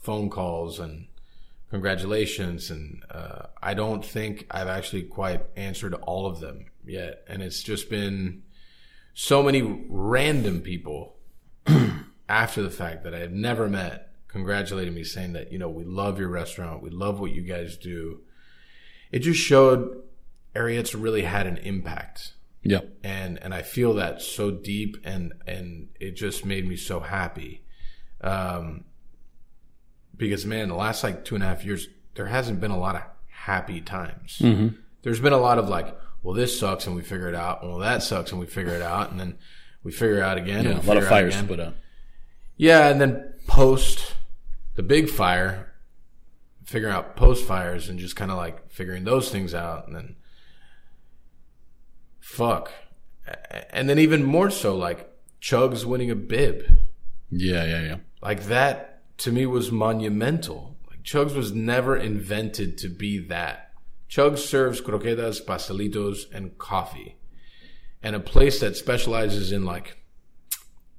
phone 0.00 0.30
calls 0.30 0.78
and 0.78 1.06
congratulations. 1.70 2.70
And 2.70 3.02
uh, 3.10 3.46
i 3.62 3.74
don't 3.74 4.04
think 4.04 4.46
i've 4.50 4.68
actually 4.68 5.02
quite 5.02 5.44
answered 5.56 5.94
all 5.94 6.26
of 6.26 6.40
them 6.40 6.66
yet. 6.84 7.24
And 7.28 7.42
it's 7.42 7.62
just 7.62 7.90
been 7.90 8.42
so 9.14 9.42
many 9.42 9.84
random 9.88 10.60
people 10.60 11.16
after 12.28 12.62
the 12.62 12.70
fact 12.70 13.02
that 13.04 13.14
i 13.14 13.18
have 13.18 13.32
never 13.32 13.68
met 13.68 14.08
congratulating 14.28 14.94
me 14.94 15.02
saying 15.02 15.32
that 15.32 15.50
you 15.50 15.58
know 15.58 15.68
we 15.68 15.84
love 15.84 16.18
your 16.18 16.28
restaurant. 16.28 16.82
We 16.82 16.90
love 16.90 17.18
what 17.18 17.32
you 17.32 17.42
guys 17.42 17.76
do. 17.76 18.20
It 19.10 19.20
just 19.20 19.40
showed 19.40 20.02
Ariete's 20.54 20.94
really 20.94 21.22
had 21.22 21.46
an 21.46 21.56
impact. 21.58 22.34
Yeah. 22.62 22.80
and 23.02 23.42
and 23.42 23.54
I 23.54 23.62
feel 23.62 23.94
that 23.94 24.20
so 24.20 24.50
deep 24.50 24.98
and 25.04 25.32
and 25.46 25.88
it 25.98 26.12
just 26.12 26.44
made 26.44 26.68
me 26.68 26.76
so 26.76 27.00
happy. 27.00 27.62
Um 28.20 28.84
because 30.18 30.44
man 30.44 30.68
the 30.68 30.74
last 30.74 31.02
like 31.02 31.24
two 31.24 31.34
and 31.34 31.42
a 31.42 31.46
half 31.46 31.64
years 31.64 31.88
there 32.14 32.26
hasn't 32.26 32.60
been 32.60 32.70
a 32.70 32.78
lot 32.78 32.94
of 32.94 33.02
happy 33.30 33.80
times 33.80 34.38
mm-hmm. 34.40 34.68
there's 35.02 35.20
been 35.20 35.32
a 35.32 35.38
lot 35.38 35.58
of 35.58 35.68
like 35.68 35.96
well 36.22 36.34
this 36.34 36.58
sucks 36.58 36.86
and 36.86 36.94
we 36.94 37.02
figure 37.02 37.28
it 37.28 37.34
out 37.34 37.62
well 37.64 37.78
that 37.78 38.02
sucks 38.02 38.30
and 38.32 38.40
we 38.40 38.46
figure 38.46 38.74
it 38.74 38.82
out 38.82 39.10
and 39.10 39.18
then 39.18 39.38
we 39.82 39.92
figure 39.92 40.16
it 40.16 40.22
out 40.22 40.36
again 40.36 40.64
Yeah. 40.64 40.70
and 40.72 40.84
A 40.84 40.86
lot 40.86 40.96
of 40.98 41.04
figure 41.04 41.28
it 41.28 41.32
out 41.32 41.32
fires 41.32 41.42
put 41.46 41.60
out. 41.60 41.74
Yeah, 42.56 42.88
and 42.88 43.00
then 43.00 43.34
post 43.46 44.14
the 44.74 44.82
big 44.82 45.08
fire, 45.08 45.72
figuring 46.64 46.92
out 46.92 47.14
post 47.14 47.46
fires 47.46 47.88
and 47.88 48.00
just 48.00 48.16
kind 48.16 48.32
of 48.32 48.36
like 48.36 48.68
figuring 48.68 49.04
those 49.04 49.30
things 49.30 49.54
out, 49.54 49.86
and 49.86 49.94
then 49.94 50.16
fuck, 52.20 52.72
and 53.70 53.88
then 53.88 53.98
even 53.98 54.24
more 54.24 54.50
so 54.50 54.76
like 54.76 55.08
Chugs 55.40 55.84
winning 55.84 56.10
a 56.10 56.16
bib, 56.16 56.64
Yeah. 57.30 57.64
Yeah. 57.64 57.82
Yeah. 57.82 57.96
like 58.20 58.44
that 58.46 58.97
to 59.18 59.32
me 59.32 59.46
was 59.46 59.70
monumental. 59.70 60.76
Like 60.88 61.02
Chugs 61.02 61.34
was 61.34 61.52
never 61.52 61.96
invented 61.96 62.78
to 62.78 62.88
be 62.88 63.18
that. 63.26 63.72
Chugs 64.08 64.38
serves 64.38 64.80
croquetas, 64.80 65.44
pastelitos, 65.44 66.24
and 66.32 66.56
coffee, 66.56 67.16
and 68.02 68.16
a 68.16 68.20
place 68.20 68.60
that 68.60 68.76
specializes 68.76 69.52
in 69.52 69.64
like 69.64 69.98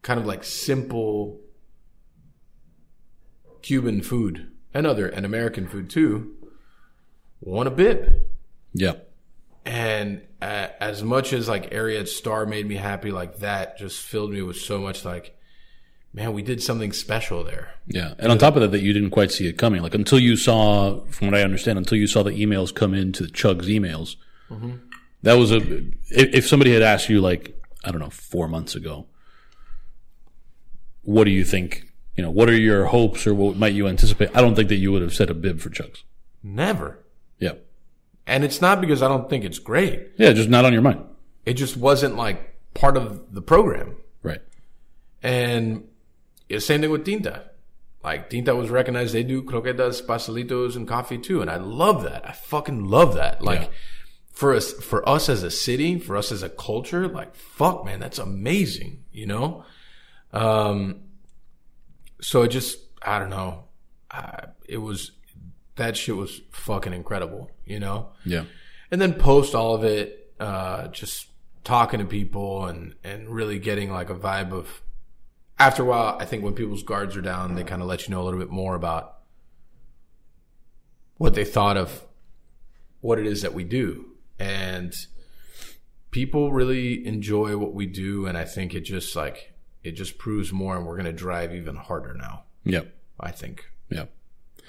kind 0.02 0.20
of 0.20 0.26
like 0.26 0.44
simple 0.44 1.40
Cuban 3.62 4.02
food 4.02 4.52
and 4.74 4.86
other 4.88 5.08
and 5.08 5.26
American 5.26 5.68
food 5.68 5.90
too. 5.90 6.36
Won 7.42 7.68
a 7.68 7.72
bib. 7.72 8.24
Yeah. 8.74 8.96
And 9.66 10.22
uh, 10.42 10.68
as 10.80 11.04
much 11.04 11.34
as 11.34 11.48
like 11.48 11.72
Ariete's 11.72 12.16
star 12.16 12.46
made 12.46 12.68
me 12.68 12.76
happy, 12.76 13.12
like 13.12 13.40
that 13.40 13.78
just 13.78 14.02
filled 14.02 14.32
me 14.32 14.42
with 14.42 14.58
so 14.58 14.80
much 14.80 15.04
like, 15.06 15.38
man, 16.14 16.34
we 16.34 16.42
did 16.42 16.62
something 16.62 16.92
special 16.92 17.44
there. 17.44 17.74
Yeah, 17.88 18.14
and 18.20 18.32
on 18.32 18.38
top 18.38 18.56
of 18.56 18.62
that, 18.62 18.72
that 18.72 18.82
you 18.82 18.94
didn't 18.94 19.12
quite 19.12 19.32
see 19.32 19.48
it 19.48 19.54
coming. 19.58 19.82
Like 19.82 19.96
until 19.96 20.20
you 20.20 20.36
saw, 20.36 21.00
from 21.06 21.28
what 21.28 21.36
I 21.36 21.44
understand, 21.44 21.78
until 21.78 21.98
you 21.98 22.08
saw 22.08 22.24
the 22.24 22.32
emails 22.32 22.74
come 22.74 22.94
into 22.94 23.26
Chug's 23.26 23.68
emails, 23.68 24.16
mm-hmm. 24.50 24.72
that 25.24 25.34
was 25.34 25.52
a. 25.52 25.58
If, 25.58 26.34
if 26.34 26.48
somebody 26.48 26.74
had 26.74 26.82
asked 26.82 27.10
you, 27.10 27.22
like 27.22 27.60
I 27.84 27.92
don't 27.92 28.00
know, 28.02 28.10
four 28.10 28.48
months 28.48 28.76
ago, 28.76 29.08
what 31.04 31.24
do 31.26 31.32
you 31.32 31.44
think? 31.44 31.86
You 32.16 32.24
know, 32.24 32.32
what 32.32 32.50
are 32.50 32.58
your 32.58 32.86
hopes, 32.86 33.26
or 33.26 33.34
what 33.34 33.56
might 33.56 33.74
you 33.74 33.88
anticipate? 33.88 34.30
I 34.36 34.42
don't 34.42 34.56
think 34.56 34.70
that 34.70 34.76
you 34.76 34.92
would 34.92 35.02
have 35.02 35.14
set 35.14 35.30
a 35.30 35.34
bib 35.34 35.62
for 35.62 35.70
Chugs. 35.70 36.04
Never. 36.44 37.00
Yeah, 37.40 37.54
And 38.28 38.44
it's 38.44 38.60
not 38.62 38.82
because 38.82 39.02
I 39.02 39.08
don't 39.08 39.30
think 39.30 39.46
it's 39.46 39.60
great. 39.60 40.10
yeah, 40.18 40.34
just 40.34 40.50
not 40.50 40.66
on 40.66 40.74
your 40.74 40.82
mind, 40.82 41.02
It 41.46 41.54
just 41.54 41.78
wasn't 41.78 42.18
like 42.18 42.58
part 42.74 42.98
of 42.98 43.34
the 43.34 43.42
program. 43.42 43.96
right? 44.24 44.42
And 45.24 45.86
same 46.58 46.82
thing 46.82 46.90
with 46.90 47.06
Tinta. 47.06 47.44
Like 48.04 48.30
Tinta 48.30 48.56
was 48.56 48.70
recognized. 48.72 49.14
They 49.14 49.24
do 49.24 49.44
croquetas, 49.44 50.02
pastelitos, 50.04 50.76
and 50.76 50.88
coffee 50.88 51.18
too. 51.20 51.42
And 51.42 51.52
I 51.52 51.58
love 51.58 52.04
that. 52.04 52.28
I 52.28 52.32
fucking 52.32 52.86
love 52.86 53.14
that. 53.16 53.44
Like 53.44 53.62
Yeah. 53.62 53.68
for 54.34 54.54
us, 54.56 54.72
for 54.74 55.08
us 55.08 55.30
as 55.30 55.44
a 55.44 55.52
city, 55.52 56.00
for 56.00 56.16
us 56.18 56.32
as 56.32 56.42
a 56.42 56.50
culture, 56.50 57.08
like 57.08 57.36
fuck, 57.36 57.86
man, 57.86 58.00
that's 58.00 58.18
amazing. 58.18 59.04
You 59.12 59.28
know. 59.28 59.66
Um. 60.34 61.02
So 62.22 62.42
it 62.44 62.50
just, 62.50 62.78
I 63.02 63.18
don't 63.20 63.30
know. 63.30 63.66
I, 64.12 64.48
it 64.68 64.78
was 64.78 65.12
that 65.76 65.96
shit 65.96 66.16
was 66.18 66.42
fucking 66.52 66.94
incredible. 66.94 67.52
You 67.66 67.80
know 67.80 68.10
Yeah, 68.26 68.46
and 68.92 69.00
then 69.02 69.14
post 69.14 69.54
all 69.56 69.76
of 69.76 69.84
it, 69.84 70.34
uh, 70.40 70.88
just 70.88 71.28
talking 71.64 72.00
to 72.00 72.06
people 72.06 72.66
and, 72.66 72.96
and 73.04 73.30
really 73.30 73.60
getting 73.60 73.92
like 73.92 74.10
a 74.10 74.16
vibe 74.16 74.52
of, 74.52 74.82
after 75.60 75.84
a 75.84 75.86
while, 75.86 76.18
I 76.20 76.26
think 76.26 76.44
when 76.44 76.54
people's 76.54 76.84
guards 76.84 77.18
are 77.18 77.22
down, 77.22 77.56
they 77.56 77.64
kind 77.64 77.82
of 77.82 77.88
let 77.88 78.08
you 78.08 78.14
know 78.14 78.22
a 78.22 78.24
little 78.24 78.40
bit 78.40 78.50
more 78.50 78.76
about 78.76 79.18
what 81.18 81.36
they 81.36 81.44
thought 81.44 81.76
of 81.76 82.06
what 83.02 83.20
it 83.20 83.28
is 83.28 83.42
that 83.42 83.54
we 83.54 83.66
do. 83.66 84.06
And 84.40 84.96
people 86.12 86.54
really 86.54 87.06
enjoy 87.06 87.58
what 87.58 87.74
we 87.74 87.86
do. 87.86 88.26
And 88.26 88.38
I 88.38 88.46
think 88.46 88.74
it 88.74 88.82
just 88.82 89.16
like, 89.18 89.54
it 89.84 89.92
just 89.92 90.18
proves 90.18 90.54
more 90.54 90.78
and 90.78 90.86
we're 90.86 90.96
going 90.96 91.06
to 91.06 91.12
drive 91.14 91.54
even 91.54 91.76
harder 91.76 92.14
now. 92.14 92.44
Yep. 92.64 92.96
I 93.20 93.32
think. 93.32 93.70
Yep. 93.90 94.10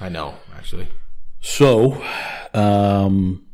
I 0.01 0.09
know, 0.09 0.35
actually. 0.57 0.89
So, 1.41 2.03
um, 2.53 3.47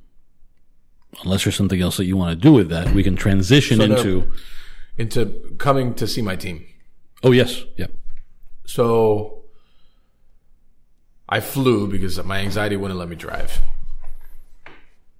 unless 1.22 1.44
there's 1.44 1.54
something 1.54 1.80
else 1.80 1.98
that 1.98 2.06
you 2.06 2.16
want 2.16 2.30
to 2.30 2.42
do 2.42 2.52
with 2.52 2.70
that, 2.70 2.94
we 2.94 3.02
can 3.02 3.14
transition 3.14 3.76
So 3.76 3.84
into. 3.84 4.32
Into 4.96 5.54
coming 5.58 5.92
to 5.94 6.06
see 6.06 6.22
my 6.22 6.36
team. 6.36 6.64
Oh 7.22 7.32
yes, 7.32 7.64
yeah, 7.76 7.86
So 8.66 9.44
I 11.28 11.40
flew 11.40 11.88
because 11.88 12.22
my 12.24 12.38
anxiety 12.38 12.76
wouldn't 12.76 12.98
let 12.98 13.08
me 13.08 13.16
drive. 13.16 13.60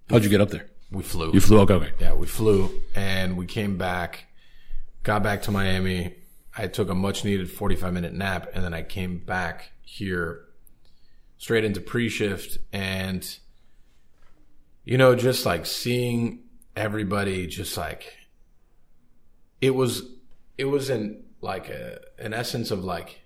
how'd 0.08 0.22
you 0.22 0.30
get 0.30 0.40
up 0.40 0.50
there? 0.50 0.68
We 0.90 1.02
flew. 1.02 1.32
You 1.32 1.40
flew. 1.40 1.60
Okay, 1.60 1.74
okay. 1.74 1.92
yeah, 1.98 2.14
we 2.14 2.26
flew 2.26 2.82
and 2.94 3.36
we 3.36 3.46
came 3.46 3.76
back, 3.76 4.26
got 5.02 5.22
back 5.22 5.42
to 5.42 5.50
Miami. 5.50 6.14
I 6.56 6.68
took 6.68 6.90
a 6.90 6.94
much 6.94 7.24
needed 7.24 7.50
45 7.50 7.92
minute 7.92 8.12
nap 8.12 8.50
and 8.54 8.62
then 8.64 8.72
I 8.72 8.82
came 8.82 9.18
back 9.18 9.70
here 9.82 10.42
straight 11.38 11.64
into 11.64 11.80
pre 11.80 12.08
shift 12.08 12.58
and, 12.72 13.38
you 14.84 14.96
know, 14.96 15.16
just 15.16 15.44
like 15.44 15.66
seeing 15.66 16.44
everybody 16.76 17.46
just 17.46 17.76
like, 17.76 18.14
it 19.60 19.74
was, 19.74 20.02
it 20.56 20.66
was 20.66 20.88
in 20.88 21.25
like 21.40 21.68
a, 21.68 22.00
an 22.18 22.34
essence 22.34 22.70
of 22.70 22.84
like, 22.84 23.20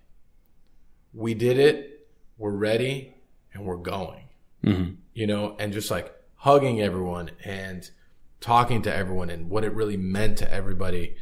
we 1.12 1.34
did 1.34 1.58
it, 1.58 2.08
we're 2.38 2.50
ready, 2.50 3.14
and 3.52 3.64
we're 3.64 3.76
going. 3.76 4.24
Mm-hmm. 4.64 4.94
You 5.14 5.26
know, 5.26 5.56
and 5.58 5.72
just 5.72 5.90
like 5.90 6.14
hugging 6.36 6.80
everyone 6.80 7.30
and 7.44 7.90
talking 8.40 8.82
to 8.82 8.94
everyone 8.94 9.30
and 9.30 9.50
what 9.50 9.64
it 9.64 9.74
really 9.74 9.96
meant 9.96 10.38
to 10.38 10.52
everybody. 10.52 11.16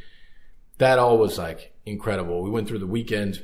That 0.77 0.99
all 0.99 1.17
was 1.17 1.37
like 1.37 1.73
incredible. 1.85 2.41
We 2.41 2.49
went 2.49 2.67
through 2.67 2.79
the 2.79 2.87
weekend. 2.87 3.43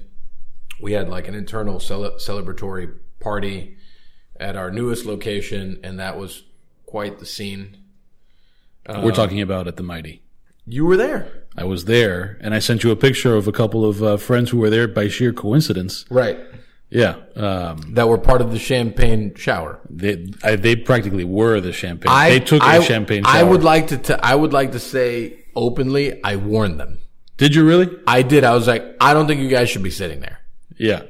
We 0.82 0.94
had 0.94 1.10
like 1.10 1.28
an 1.28 1.36
internal 1.36 1.80
cele- 1.80 2.18
celebratory 2.18 2.94
party 3.20 3.78
at 4.40 4.56
our 4.56 4.72
newest 4.72 5.06
location, 5.06 5.80
and 5.84 6.00
that 6.00 6.18
was 6.18 6.44
quite 6.86 7.20
the 7.20 7.26
scene. 7.26 7.78
We're 8.88 9.12
uh, 9.12 9.16
talking 9.16 9.42
about 9.42 9.68
at 9.68 9.78
the 9.78 9.84
Mighty. 9.84 10.22
You 10.68 10.86
were 10.86 10.98
there, 10.98 11.44
I 11.56 11.64
was 11.64 11.86
there, 11.86 12.38
and 12.42 12.54
I 12.56 12.60
sent 12.60 12.84
you 12.84 12.92
a 12.92 12.96
picture 12.96 13.36
of 13.36 13.48
a 13.48 13.52
couple 13.52 13.86
of 13.86 14.02
uh, 14.02 14.18
friends 14.18 14.50
who 14.50 14.58
were 14.58 14.70
there 14.70 14.88
by 14.88 15.08
sheer 15.10 15.32
coincidence. 15.34 16.06
right? 16.10 16.40
Yeah, 16.90 17.16
um, 17.36 17.94
That 17.96 18.08
were 18.08 18.18
part 18.18 18.42
of 18.42 18.52
the 18.52 18.60
champagne 18.60 19.34
shower. 19.36 19.80
they 19.90 20.28
I, 20.44 20.56
they 20.56 20.76
practically 20.76 21.24
were 21.24 21.60
the 21.60 21.74
champagne. 21.74 22.12
they 22.30 22.40
took 22.40 22.62
I, 22.64 22.78
a 22.78 22.82
champagne. 22.84 23.24
Shower. 23.24 23.36
I 23.36 23.44
would 23.44 23.64
like 23.64 23.88
to. 23.88 23.98
T- 23.98 24.14
I 24.14 24.36
would 24.36 24.54
like 24.54 24.72
to 24.74 24.80
say 24.80 25.46
openly. 25.56 26.24
I 26.24 26.36
warned 26.38 26.80
them. 26.80 27.00
Did 27.38 27.54
you 27.56 27.66
really? 27.66 27.90
I 28.08 28.22
did. 28.22 28.44
I 28.44 28.54
was 28.54 28.68
like, 28.68 28.84
I 29.02 29.14
don't 29.14 29.28
think 29.28 29.42
you 29.42 29.50
guys 29.50 29.70
should 29.70 29.84
be 29.84 29.90
sitting 29.92 30.20
there. 30.22 30.40
Yeah. 30.78 31.02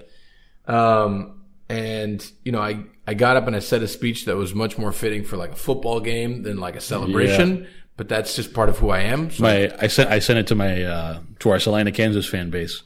Um, 0.65 1.41
and 1.69 2.25
you 2.43 2.51
know, 2.51 2.61
I 2.61 2.83
I 3.07 3.13
got 3.13 3.37
up 3.37 3.45
and 3.47 3.55
I 3.55 3.59
said 3.59 3.83
a 3.83 3.87
speech 3.87 4.25
that 4.25 4.35
was 4.35 4.55
much 4.55 4.77
more 4.77 4.91
fitting 4.91 5.23
for 5.23 5.37
like 5.37 5.51
a 5.51 5.55
football 5.55 5.99
game 5.99 6.41
than 6.43 6.57
like 6.57 6.75
a 6.75 6.81
celebration. 6.81 7.67
But 7.97 8.09
that's 8.09 8.35
just 8.35 8.53
part 8.53 8.67
of 8.69 8.79
who 8.79 8.89
I 8.89 9.01
am. 9.01 9.31
So 9.31 9.43
My 9.43 9.71
I 9.79 9.87
sent 9.87 10.09
I 10.09 10.19
sent 10.19 10.39
it 10.39 10.47
to 10.47 10.55
my 10.55 10.83
uh, 10.83 11.19
to 11.39 11.49
our 11.49 11.59
Salina, 11.59 11.91
Kansas 11.91 12.25
fan 12.27 12.49
base, 12.49 12.83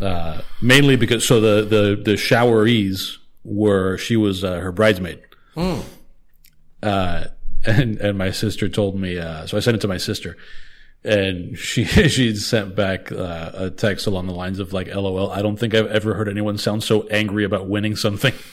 uh, 0.00 0.42
mainly 0.62 0.96
because 0.96 1.26
so 1.26 1.40
the 1.40 1.62
the 1.64 2.00
the 2.00 2.12
showerees 2.16 3.16
were 3.44 3.96
she 3.98 4.16
was 4.16 4.44
uh, 4.44 4.60
her 4.60 4.70
bridesmaid, 4.72 5.20
uh, 6.82 7.24
and 7.64 7.96
and 7.98 8.18
my 8.18 8.30
sister 8.30 8.68
told 8.68 8.98
me 8.98 9.18
uh, 9.18 9.46
so 9.46 9.56
I 9.56 9.60
sent 9.60 9.76
it 9.76 9.80
to 9.80 9.88
my 9.88 9.96
sister, 9.98 10.36
and 11.02 11.58
she 11.58 11.84
she 12.08 12.34
sent 12.36 12.76
back 12.76 13.10
uh, 13.10 13.50
a 13.54 13.70
text 13.70 14.06
along 14.06 14.26
the 14.26 14.34
lines 14.34 14.60
of 14.60 14.72
like 14.72 14.86
LOL 14.94 15.30
I 15.30 15.42
don't 15.42 15.56
think 15.56 15.74
I've 15.74 15.86
ever 15.88 16.14
heard 16.14 16.28
anyone 16.28 16.56
sound 16.56 16.84
so 16.84 17.08
angry 17.08 17.42
about 17.44 17.68
winning 17.68 17.96
something. 17.96 18.34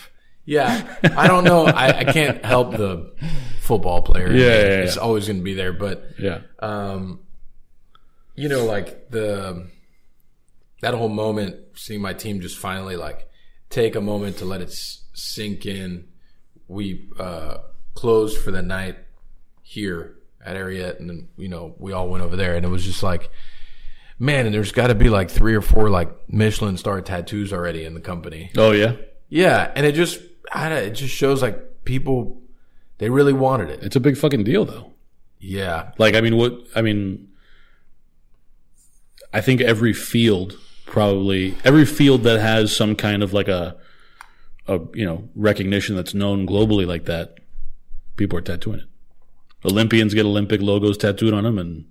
yeah, 0.46 0.98
I 1.18 1.28
don't 1.28 1.44
know. 1.44 1.66
I, 1.66 2.00
I 2.00 2.04
can't 2.06 2.44
help 2.44 2.72
the 2.72 3.14
football 3.62 4.02
player. 4.02 4.32
Yeah, 4.32 4.46
yeah, 4.46 4.56
yeah. 4.62 4.80
it's 4.82 4.98
always 4.98 5.28
going 5.28 5.38
to 5.40 5.44
be 5.44 5.54
there. 5.54 5.74
But 5.74 6.06
Yeah, 6.20 6.42
um, 6.60 7.20
you 8.36 8.50
know, 8.50 8.66
like 8.66 9.10
the 9.10 9.68
that 10.82 10.94
whole 10.94 11.10
moment, 11.10 11.56
seeing 11.76 12.02
my 12.02 12.14
team 12.14 12.42
just 12.42 12.58
finally 12.58 12.96
like 12.98 13.30
take 13.70 13.96
a 13.96 14.02
moment 14.02 14.38
to 14.38 14.46
let 14.46 14.62
it 14.62 14.70
s- 14.70 15.04
sink 15.14 15.66
in. 15.66 16.08
We 16.68 17.10
uh, 17.20 17.58
closed 17.94 18.38
for 18.40 18.52
the 18.52 18.62
night 18.62 18.98
here 19.62 20.16
at 20.46 20.56
Ariete, 20.58 21.00
and 21.00 21.10
then 21.10 21.28
you 21.38 21.48
know 21.48 21.76
we 21.78 21.94
all 21.94 22.10
went 22.10 22.24
over 22.24 22.36
there, 22.36 22.56
and 22.56 22.66
it 22.66 22.70
was 22.70 22.84
just 22.86 23.02
like, 23.04 23.30
man, 24.20 24.46
and 24.46 24.54
there's 24.54 24.72
got 24.72 24.88
to 24.88 24.96
be 24.96 25.10
like 25.10 25.30
three 25.30 25.56
or 25.56 25.62
four 25.62 25.90
like 25.90 26.10
Michelin 26.28 26.76
star 26.78 27.02
tattoos 27.02 27.54
already 27.54 27.86
in 27.86 27.94
the 27.94 28.02
company. 28.02 28.52
oh 28.58 28.72
yeah, 28.72 28.96
Yeah, 29.30 29.72
and 29.76 29.86
it 29.86 29.94
just 29.96 30.20
I 30.54 30.70
don't, 30.70 30.78
it 30.78 30.92
just 30.92 31.14
shows 31.14 31.42
like 31.42 31.84
people 31.84 32.42
they 33.00 33.10
really 33.10 33.34
wanted 33.34 33.70
it. 33.70 33.84
it's 33.84 33.96
a 33.96 34.00
big 34.00 34.18
fucking 34.18 34.44
deal 34.44 34.66
though. 34.66 34.92
Yeah, 35.40 35.92
Like, 35.98 36.16
I 36.16 36.22
mean, 36.22 36.38
what, 36.38 36.58
I 36.74 36.82
mean, 36.82 37.28
I 39.34 39.42
think 39.42 39.60
every 39.60 39.92
field 39.92 40.58
probably, 40.86 41.58
every 41.66 41.84
field 41.86 42.24
that 42.24 42.40
has 42.40 42.74
some 42.74 42.96
kind 42.96 43.22
of 43.22 43.34
like 43.34 43.50
a, 43.50 43.76
a, 44.70 44.80
you 44.94 45.06
know, 45.06 45.28
recognition 45.36 45.98
that's 45.98 46.14
known 46.14 46.48
globally 46.48 46.88
like 46.88 47.06
that, 47.06 47.40
people 48.16 48.40
are 48.40 48.42
tattooing 48.42 48.80
it. 48.80 48.86
Olympians 49.66 50.14
get 50.14 50.26
Olympic 50.26 50.62
logos 50.62 50.98
tattooed 50.98 51.34
on 51.34 51.44
them 51.44 51.60
and, 51.60 51.86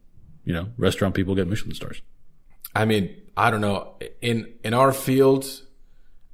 you 0.46 0.54
know, 0.54 0.68
restaurant 0.78 1.14
people 1.14 1.34
get 1.34 1.46
Michelin 1.46 1.74
stars. 1.74 2.00
I 2.74 2.86
mean, 2.86 3.14
I 3.36 3.50
don't 3.50 3.60
know. 3.60 3.96
In 4.22 4.54
in 4.64 4.72
our 4.72 4.94
field, 4.94 5.44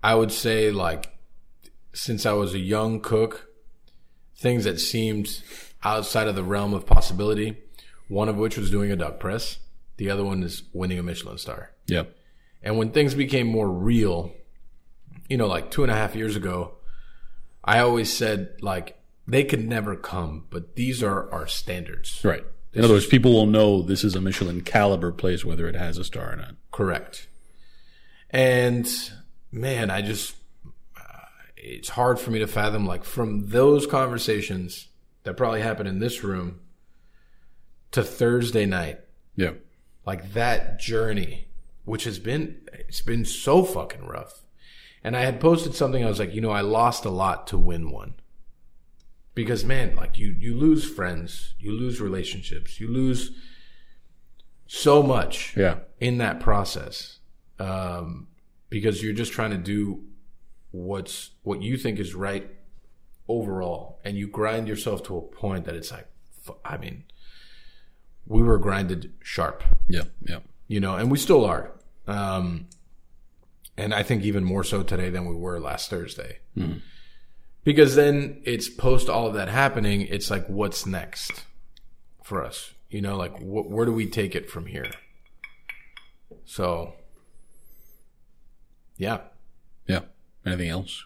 I 0.04 0.14
would 0.14 0.30
say 0.30 0.70
like 0.70 1.17
since 1.92 2.26
I 2.26 2.32
was 2.32 2.54
a 2.54 2.58
young 2.58 3.00
cook, 3.00 3.48
things 4.36 4.64
that 4.64 4.80
seemed 4.80 5.42
outside 5.82 6.28
of 6.28 6.34
the 6.34 6.44
realm 6.44 6.74
of 6.74 6.86
possibility, 6.86 7.56
one 8.08 8.28
of 8.28 8.36
which 8.36 8.56
was 8.56 8.70
doing 8.70 8.90
a 8.90 8.96
duck 8.96 9.20
press, 9.20 9.58
the 9.96 10.10
other 10.10 10.24
one 10.24 10.42
is 10.42 10.62
winning 10.72 10.98
a 10.98 11.02
Michelin 11.02 11.38
star. 11.38 11.72
Yeah. 11.86 12.04
And 12.62 12.78
when 12.78 12.90
things 12.90 13.14
became 13.14 13.46
more 13.46 13.68
real, 13.68 14.32
you 15.28 15.36
know, 15.36 15.46
like 15.46 15.70
two 15.70 15.82
and 15.82 15.92
a 15.92 15.94
half 15.94 16.14
years 16.14 16.36
ago, 16.36 16.76
I 17.64 17.80
always 17.80 18.12
said 18.12 18.56
like 18.60 18.98
they 19.26 19.44
could 19.44 19.66
never 19.66 19.94
come, 19.94 20.46
but 20.50 20.76
these 20.76 21.02
are 21.02 21.30
our 21.30 21.46
standards. 21.46 22.20
Right. 22.24 22.44
In 22.72 22.84
other 22.84 22.94
words, 22.94 23.06
people 23.06 23.32
will 23.32 23.46
know 23.46 23.82
this 23.82 24.04
is 24.04 24.14
a 24.14 24.20
Michelin 24.20 24.60
caliber 24.60 25.10
place, 25.10 25.44
whether 25.44 25.68
it 25.68 25.74
has 25.74 25.98
a 25.98 26.04
star 26.04 26.32
or 26.32 26.36
not. 26.36 26.54
Correct. 26.70 27.28
And 28.30 28.88
man, 29.50 29.90
I 29.90 30.02
just, 30.02 30.34
it's 31.62 31.90
hard 31.90 32.18
for 32.18 32.30
me 32.30 32.38
to 32.38 32.46
fathom, 32.46 32.86
like, 32.86 33.04
from 33.04 33.48
those 33.50 33.86
conversations 33.86 34.88
that 35.24 35.36
probably 35.36 35.60
happened 35.60 35.88
in 35.88 35.98
this 35.98 36.22
room 36.24 36.60
to 37.90 38.02
Thursday 38.02 38.66
night, 38.66 39.00
Yeah. 39.36 39.52
like 40.06 40.32
that 40.34 40.78
journey 40.80 41.44
which 41.84 42.04
has 42.04 42.18
been 42.18 42.54
it's 42.86 43.00
been 43.00 43.24
so 43.24 43.64
fucking 43.64 44.04
rough. 44.04 44.44
And 45.02 45.16
I 45.16 45.22
had 45.22 45.40
posted 45.40 45.74
something. 45.74 46.04
I 46.04 46.08
was 46.08 46.18
like, 46.18 46.34
you 46.34 46.42
know, 46.42 46.50
I 46.50 46.60
lost 46.60 47.06
a 47.06 47.10
lot 47.10 47.46
to 47.46 47.56
win 47.56 47.90
one. 47.90 48.12
Because 49.34 49.64
man, 49.64 49.96
like 49.96 50.18
you 50.18 50.28
you 50.38 50.54
lose 50.54 50.84
friends, 50.84 51.54
you 51.58 51.72
lose 51.72 51.98
relationships, 51.98 52.78
you 52.78 52.88
lose 52.88 53.30
so 54.66 55.02
much 55.02 55.56
Yeah. 55.56 55.78
in 55.98 56.18
that 56.18 56.40
process 56.40 57.20
um, 57.58 58.28
because 58.68 59.02
you're 59.02 59.14
just 59.14 59.32
trying 59.32 59.52
to 59.52 59.56
do 59.56 60.04
what's 60.70 61.30
what 61.42 61.62
you 61.62 61.76
think 61.76 61.98
is 61.98 62.14
right 62.14 62.48
overall, 63.28 64.00
and 64.04 64.16
you 64.16 64.26
grind 64.26 64.68
yourself 64.68 65.02
to 65.04 65.16
a 65.16 65.22
point 65.22 65.64
that 65.66 65.74
it's 65.74 65.90
like, 65.92 66.06
I 66.64 66.76
mean, 66.78 67.04
we 68.26 68.42
were 68.42 68.58
grinded 68.58 69.12
sharp, 69.22 69.62
Yeah. 69.88 70.04
Yeah. 70.26 70.40
you 70.66 70.80
know, 70.80 70.96
and 70.96 71.10
we 71.10 71.18
still 71.18 71.44
are. 71.44 71.72
Um, 72.06 72.68
and 73.76 73.92
I 73.94 74.02
think 74.02 74.22
even 74.24 74.44
more 74.44 74.64
so 74.64 74.82
today 74.82 75.10
than 75.10 75.26
we 75.26 75.34
were 75.34 75.60
last 75.60 75.90
Thursday. 75.90 76.38
Because 77.64 77.94
then 77.96 78.40
it's 78.44 78.68
post 78.68 79.08
all 79.10 79.26
of 79.26 79.34
that 79.34 79.48
happening, 79.48 80.00
it's 80.02 80.30
like, 80.30 80.46
what's 80.48 80.86
next 80.86 81.44
for 82.24 82.42
us? 82.42 82.72
You 82.88 83.02
know, 83.02 83.16
like, 83.16 83.36
wh- 83.38 83.70
where 83.70 83.84
do 83.84 83.92
we 83.92 84.06
take 84.08 84.34
it 84.34 84.48
from 84.50 84.66
here? 84.66 84.90
So, 86.46 86.94
yeah. 88.96 89.20
Anything 90.48 90.70
else? 90.70 91.04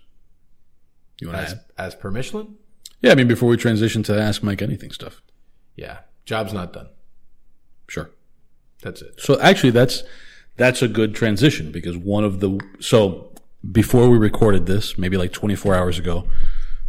You 1.20 1.28
want 1.28 1.46
to 1.46 1.52
add? 1.54 1.60
as 1.78 1.94
per 1.94 2.10
Michelin? 2.10 2.56
Yeah. 3.00 3.12
I 3.12 3.14
mean, 3.14 3.28
before 3.28 3.48
we 3.48 3.56
transition 3.56 4.02
to 4.04 4.20
Ask 4.20 4.42
Mike 4.42 4.62
Anything 4.62 4.90
stuff. 4.90 5.20
Yeah. 5.76 5.98
Job's 6.24 6.52
not 6.52 6.72
done. 6.72 6.88
Sure. 7.88 8.10
That's 8.82 9.02
it. 9.02 9.20
So 9.20 9.40
actually, 9.40 9.70
that's 9.70 10.02
that's 10.56 10.82
a 10.82 10.88
good 10.88 11.14
transition 11.14 11.72
because 11.72 11.96
one 11.96 12.24
of 12.24 12.40
the 12.40 12.60
so 12.80 13.32
before 13.70 14.08
we 14.08 14.18
recorded 14.18 14.66
this, 14.66 14.98
maybe 14.98 15.16
like 15.16 15.32
24 15.32 15.74
hours 15.74 15.98
ago, 15.98 16.28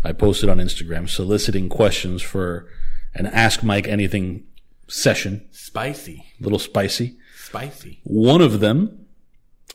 I 0.03 0.11
posted 0.11 0.49
on 0.49 0.57
Instagram 0.57 1.09
soliciting 1.09 1.69
questions 1.69 2.21
for 2.21 2.67
an 3.13 3.27
Ask 3.27 3.63
Mike 3.63 3.87
Anything 3.87 4.45
session, 4.87 5.47
Spicy. 5.51 6.25
a 6.39 6.43
little 6.43 6.59
spicy. 6.59 7.17
Spicy. 7.37 7.99
One 8.03 8.41
of 8.41 8.59
them, 8.59 9.05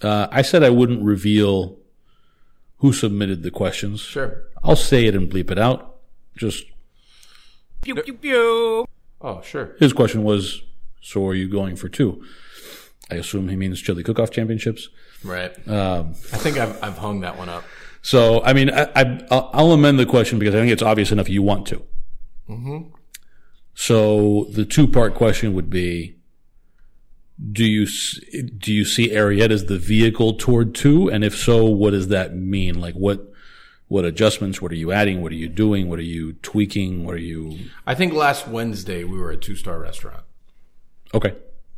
uh, 0.03 0.27
I 0.31 0.43
said 0.43 0.63
I 0.65 0.71
wouldn't 0.71 1.03
reveal 1.03 1.78
who 2.79 2.93
submitted 2.93 3.43
the 3.43 3.51
questions. 3.51 4.01
Sure. 4.01 4.43
I'll 4.65 4.77
say 4.77 5.07
it 5.07 5.15
and 5.15 5.31
bleep 5.31 5.51
it 5.51 5.59
out. 5.59 5.97
Just 6.37 6.65
Pew, 7.83 7.95
pew, 7.95 8.15
pew. 8.15 8.87
Oh, 9.21 9.41
sure. 9.43 9.77
his 9.79 9.93
question 9.93 10.23
was, 10.25 10.63
"So 11.01 11.27
are 11.27 11.35
you 11.35 11.49
going 11.49 11.77
for 11.77 11.89
two? 11.89 12.23
I 13.11 13.15
assume 13.17 13.49
he 13.49 13.57
means 13.57 13.81
chili 13.81 14.03
cook-off 14.03 14.31
championships. 14.31 14.89
Right. 15.25 15.51
Um, 15.69 16.11
I 16.33 16.37
think 16.37 16.59
I've, 16.59 16.83
I've 16.83 16.99
hung 16.99 17.21
that 17.21 17.39
one 17.39 17.49
up. 17.49 17.65
So, 18.03 18.43
I 18.45 18.53
mean, 18.53 18.71
I, 18.71 18.89
I, 18.95 19.27
I'll 19.31 19.51
I'll 19.53 19.73
amend 19.73 19.99
the 19.99 20.07
question 20.07 20.39
because 20.39 20.55
I 20.55 20.59
think 20.59 20.71
it's 20.73 20.83
obvious 20.83 21.11
enough 21.11 21.29
you 21.29 21.43
want 21.43 21.67
to. 21.69 21.83
So 23.75 24.47
the 24.53 24.65
two 24.65 24.87
part 24.89 25.15
question 25.15 25.55
would 25.55 25.71
be, 25.71 26.17
do 27.53 27.65
you, 27.65 27.87
do 27.87 28.73
you 28.73 28.85
see 28.85 29.11
Ariete 29.11 29.51
as 29.51 29.67
the 29.67 29.79
vehicle 29.79 30.35
toward 30.35 30.75
two? 30.75 31.09
And 31.09 31.23
if 31.23 31.37
so, 31.37 31.65
what 31.65 31.91
does 31.91 32.09
that 32.09 32.35
mean? 32.35 32.81
Like 32.81 32.95
what, 32.95 33.33
what 33.87 34.05
adjustments? 34.05 34.61
What 34.61 34.73
are 34.73 34.77
you 34.77 34.93
adding? 34.93 35.23
What 35.23 35.33
are 35.33 35.37
you 35.37 35.49
doing? 35.49 35.89
What 35.89 35.99
are 35.99 36.03
you 36.03 36.35
tweaking? 36.35 37.05
What 37.05 37.15
are 37.15 37.19
you, 37.19 37.59
I 37.87 37.95
think 37.95 38.13
last 38.13 38.49
Wednesday 38.49 39.05
we 39.05 39.19
were 39.19 39.31
a 39.31 39.37
two 39.37 39.57
star 39.57 39.79
restaurant. 39.79 40.25
okay. 41.15 41.35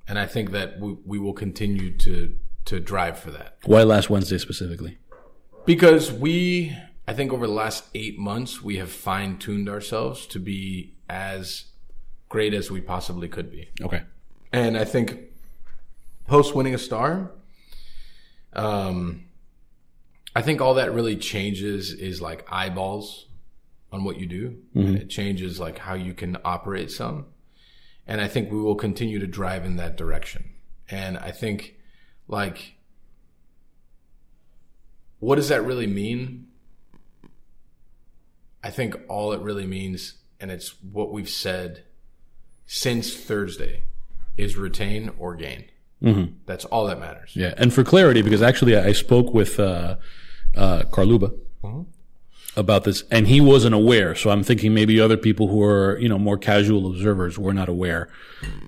And 0.08 0.18
I 0.18 0.26
think 0.26 0.50
that 0.50 0.80
we, 0.80 0.96
we 1.04 1.18
will 1.20 1.34
continue 1.34 1.96
to, 1.98 2.36
to 2.64 2.80
drive 2.80 3.16
for 3.18 3.30
that. 3.30 3.58
Why 3.64 3.84
last 3.84 4.10
Wednesday 4.10 4.38
specifically? 4.38 4.98
Because 5.66 6.10
we, 6.10 6.76
I 7.06 7.12
think 7.12 7.32
over 7.32 7.46
the 7.46 7.52
last 7.52 7.84
eight 7.94 8.18
months, 8.18 8.60
we 8.60 8.78
have 8.78 8.90
fine 8.90 9.38
tuned 9.38 9.68
ourselves 9.68 10.26
to 10.28 10.40
be 10.40 10.94
as 11.08 11.66
great 12.28 12.54
as 12.54 12.72
we 12.72 12.80
possibly 12.80 13.28
could 13.28 13.52
be. 13.52 13.68
Okay. 13.80 14.02
And 14.52 14.76
I 14.76 14.84
think 14.84 15.29
post 16.30 16.54
winning 16.54 16.74
a 16.74 16.78
star, 16.78 17.32
um, 18.52 19.24
I 20.34 20.42
think 20.42 20.60
all 20.60 20.74
that 20.74 20.94
really 20.94 21.16
changes 21.16 21.92
is 21.92 22.22
like 22.22 22.46
eyeballs 22.48 23.26
on 23.90 24.04
what 24.04 24.16
you 24.16 24.26
do. 24.26 24.56
And 24.88 24.96
it 24.96 25.10
changes 25.10 25.58
like 25.58 25.78
how 25.78 25.94
you 25.94 26.14
can 26.14 26.36
operate 26.44 26.92
some. 26.92 27.26
And 28.06 28.20
I 28.20 28.28
think 28.28 28.48
we 28.48 28.60
will 28.60 28.76
continue 28.76 29.18
to 29.18 29.26
drive 29.26 29.64
in 29.64 29.74
that 29.76 29.96
direction. 29.96 30.50
And 30.88 31.18
I 31.18 31.32
think 31.32 31.74
like, 32.28 32.76
what 35.18 35.34
does 35.34 35.48
that 35.48 35.64
really 35.64 35.88
mean? 35.88 36.46
I 38.62 38.70
think 38.70 38.94
all 39.08 39.32
it 39.32 39.40
really 39.40 39.66
means, 39.66 40.14
and 40.38 40.52
it's 40.52 40.80
what 40.80 41.10
we've 41.10 41.28
said 41.28 41.82
since 42.66 43.16
Thursday, 43.16 43.82
is 44.36 44.56
retain 44.56 45.10
or 45.18 45.34
gain. 45.34 45.64
Mm-hmm. 46.02 46.32
That's 46.46 46.64
all 46.66 46.86
that 46.86 46.98
matters. 46.98 47.32
Yeah, 47.34 47.54
and 47.56 47.72
for 47.72 47.84
clarity, 47.84 48.22
because 48.22 48.42
actually 48.42 48.76
I 48.76 48.92
spoke 48.92 49.34
with 49.34 49.60
uh, 49.60 49.96
uh, 50.56 50.82
Carluba 50.90 51.34
about 52.56 52.84
this, 52.84 53.04
and 53.10 53.26
he 53.26 53.40
wasn't 53.40 53.74
aware. 53.74 54.14
So 54.14 54.30
I'm 54.30 54.42
thinking 54.42 54.74
maybe 54.74 55.00
other 55.00 55.16
people 55.16 55.48
who 55.48 55.62
are 55.62 55.98
you 55.98 56.08
know 56.08 56.18
more 56.18 56.38
casual 56.38 56.90
observers 56.90 57.38
were 57.38 57.54
not 57.54 57.68
aware 57.68 58.08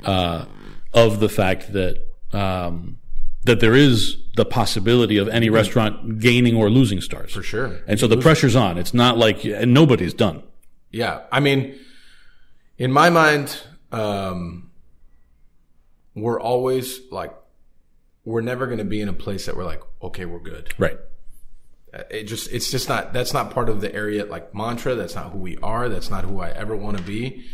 uh, 0.05 0.45
of 0.93 1.20
the 1.20 1.28
fact 1.28 1.72
that 1.72 2.07
um, 2.33 2.99
that 3.45 3.61
there 3.61 3.74
is 3.74 4.16
the 4.37 4.45
possibility 4.45 5.18
of 5.18 5.28
any 5.28 5.51
restaurant 5.51 6.20
gaining 6.20 6.57
or 6.57 6.70
losing 6.70 7.01
stars. 7.01 7.33
For 7.33 7.43
sure. 7.43 7.80
And 7.87 7.99
so 7.99 8.07
the 8.07 8.16
pressure's 8.16 8.57
on. 8.57 8.78
It's 8.78 8.95
not 8.95 9.18
like 9.18 9.45
and 9.45 9.74
nobody's 9.74 10.14
done. 10.14 10.43
Yeah. 10.91 11.22
I 11.30 11.41
mean, 11.41 11.78
in 12.78 12.93
my 12.93 13.11
mind, 13.11 13.61
um, 13.91 14.70
we're 16.15 16.41
always 16.41 17.01
like, 17.11 17.35
we're 18.25 18.41
never 18.41 18.67
going 18.67 18.79
to 18.79 18.85
be 18.85 19.01
in 19.01 19.09
a 19.09 19.13
place 19.13 19.47
that 19.47 19.57
we're 19.57 19.65
like, 19.65 19.83
okay, 20.03 20.25
we're 20.25 20.41
good. 20.41 20.73
Right. 20.79 20.99
It 22.11 22.25
just, 22.25 22.51
it's 22.53 22.71
just 22.71 22.89
not, 22.89 23.13
that's 23.13 23.33
not 23.33 23.51
part 23.51 23.69
of 23.69 23.81
the 23.81 23.89
Ariete 23.89 24.29
like 24.29 24.55
mantra. 24.55 24.95
That's 24.95 25.15
not 25.15 25.33
who 25.33 25.39
we 25.39 25.59
are. 25.59 25.89
That's 25.89 26.11
not 26.11 26.25
who 26.25 26.41
I 26.41 26.51
ever 26.51 26.77
want 26.77 26.99
to 26.99 27.03
be. 27.03 27.45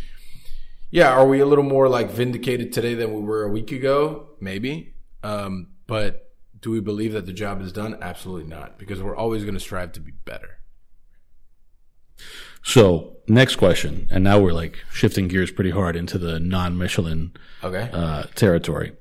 Yeah. 0.91 1.11
Are 1.11 1.27
we 1.27 1.41
a 1.41 1.47
little 1.47 1.65
more 1.65 1.89
like 1.89 2.11
vindicated 2.11 2.73
today 2.73 2.95
than 2.95 3.13
we 3.13 3.21
were 3.21 3.45
a 3.45 3.51
week 3.51 3.73
ago? 3.73 4.31
Maybe. 4.41 4.95
Um, 5.23 5.69
but 5.87 6.33
do 6.61 6.71
we 6.71 6.81
believe 6.81 7.13
that 7.13 7.27
the 7.27 7.33
job 7.33 7.61
is 7.63 7.73
done? 7.73 7.99
Absolutely 8.01 8.49
not, 8.49 8.79
because 8.79 9.03
we're 9.03 9.17
always 9.17 9.43
going 9.43 9.55
to 9.55 9.61
strive 9.61 9.93
to 9.93 10.01
be 10.01 10.13
better. 10.13 10.59
So 12.63 13.17
next 13.27 13.57
question, 13.57 14.07
and 14.11 14.23
now 14.25 14.39
we're 14.41 14.53
like 14.53 14.79
shifting 14.93 15.29
gears 15.29 15.51
pretty 15.51 15.71
hard 15.71 15.97
into 15.97 16.19
the 16.19 16.39
non-Michelin 16.41 17.33
Okay. 17.65 17.89
uh, 17.93 18.25
territory. 18.35 18.93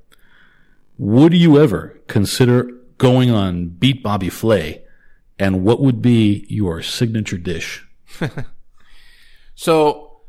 Would 0.98 1.32
you 1.34 1.60
ever 1.60 1.98
consider 2.08 2.70
going 2.98 3.30
on 3.30 3.68
Beat 3.68 4.02
Bobby 4.02 4.28
Flay? 4.30 4.82
And 5.38 5.62
what 5.62 5.80
would 5.80 6.02
be 6.02 6.46
your 6.48 6.82
signature 6.82 7.38
dish? 7.38 7.86
So, 9.54 10.20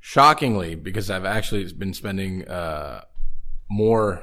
shockingly, 0.00 0.74
because 0.74 1.10
I've 1.10 1.26
actually 1.26 1.70
been 1.72 1.92
spending 1.92 2.48
uh, 2.48 3.02
more 3.68 4.22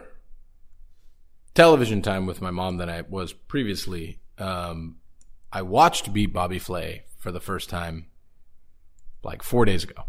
television 1.54 2.02
time 2.02 2.26
with 2.26 2.42
my 2.42 2.50
mom 2.52 2.78
than 2.78 2.90
I 2.90 3.02
was 3.02 3.34
previously, 3.34 4.20
um, 4.40 4.96
I 5.52 5.62
watched 5.62 6.12
Beat 6.12 6.34
Bobby 6.34 6.58
Flay 6.60 7.04
for 7.20 7.32
the 7.32 7.40
first 7.40 7.70
time 7.70 8.08
like 9.28 9.44
four 9.44 9.66
days 9.66 9.84
ago, 9.84 10.04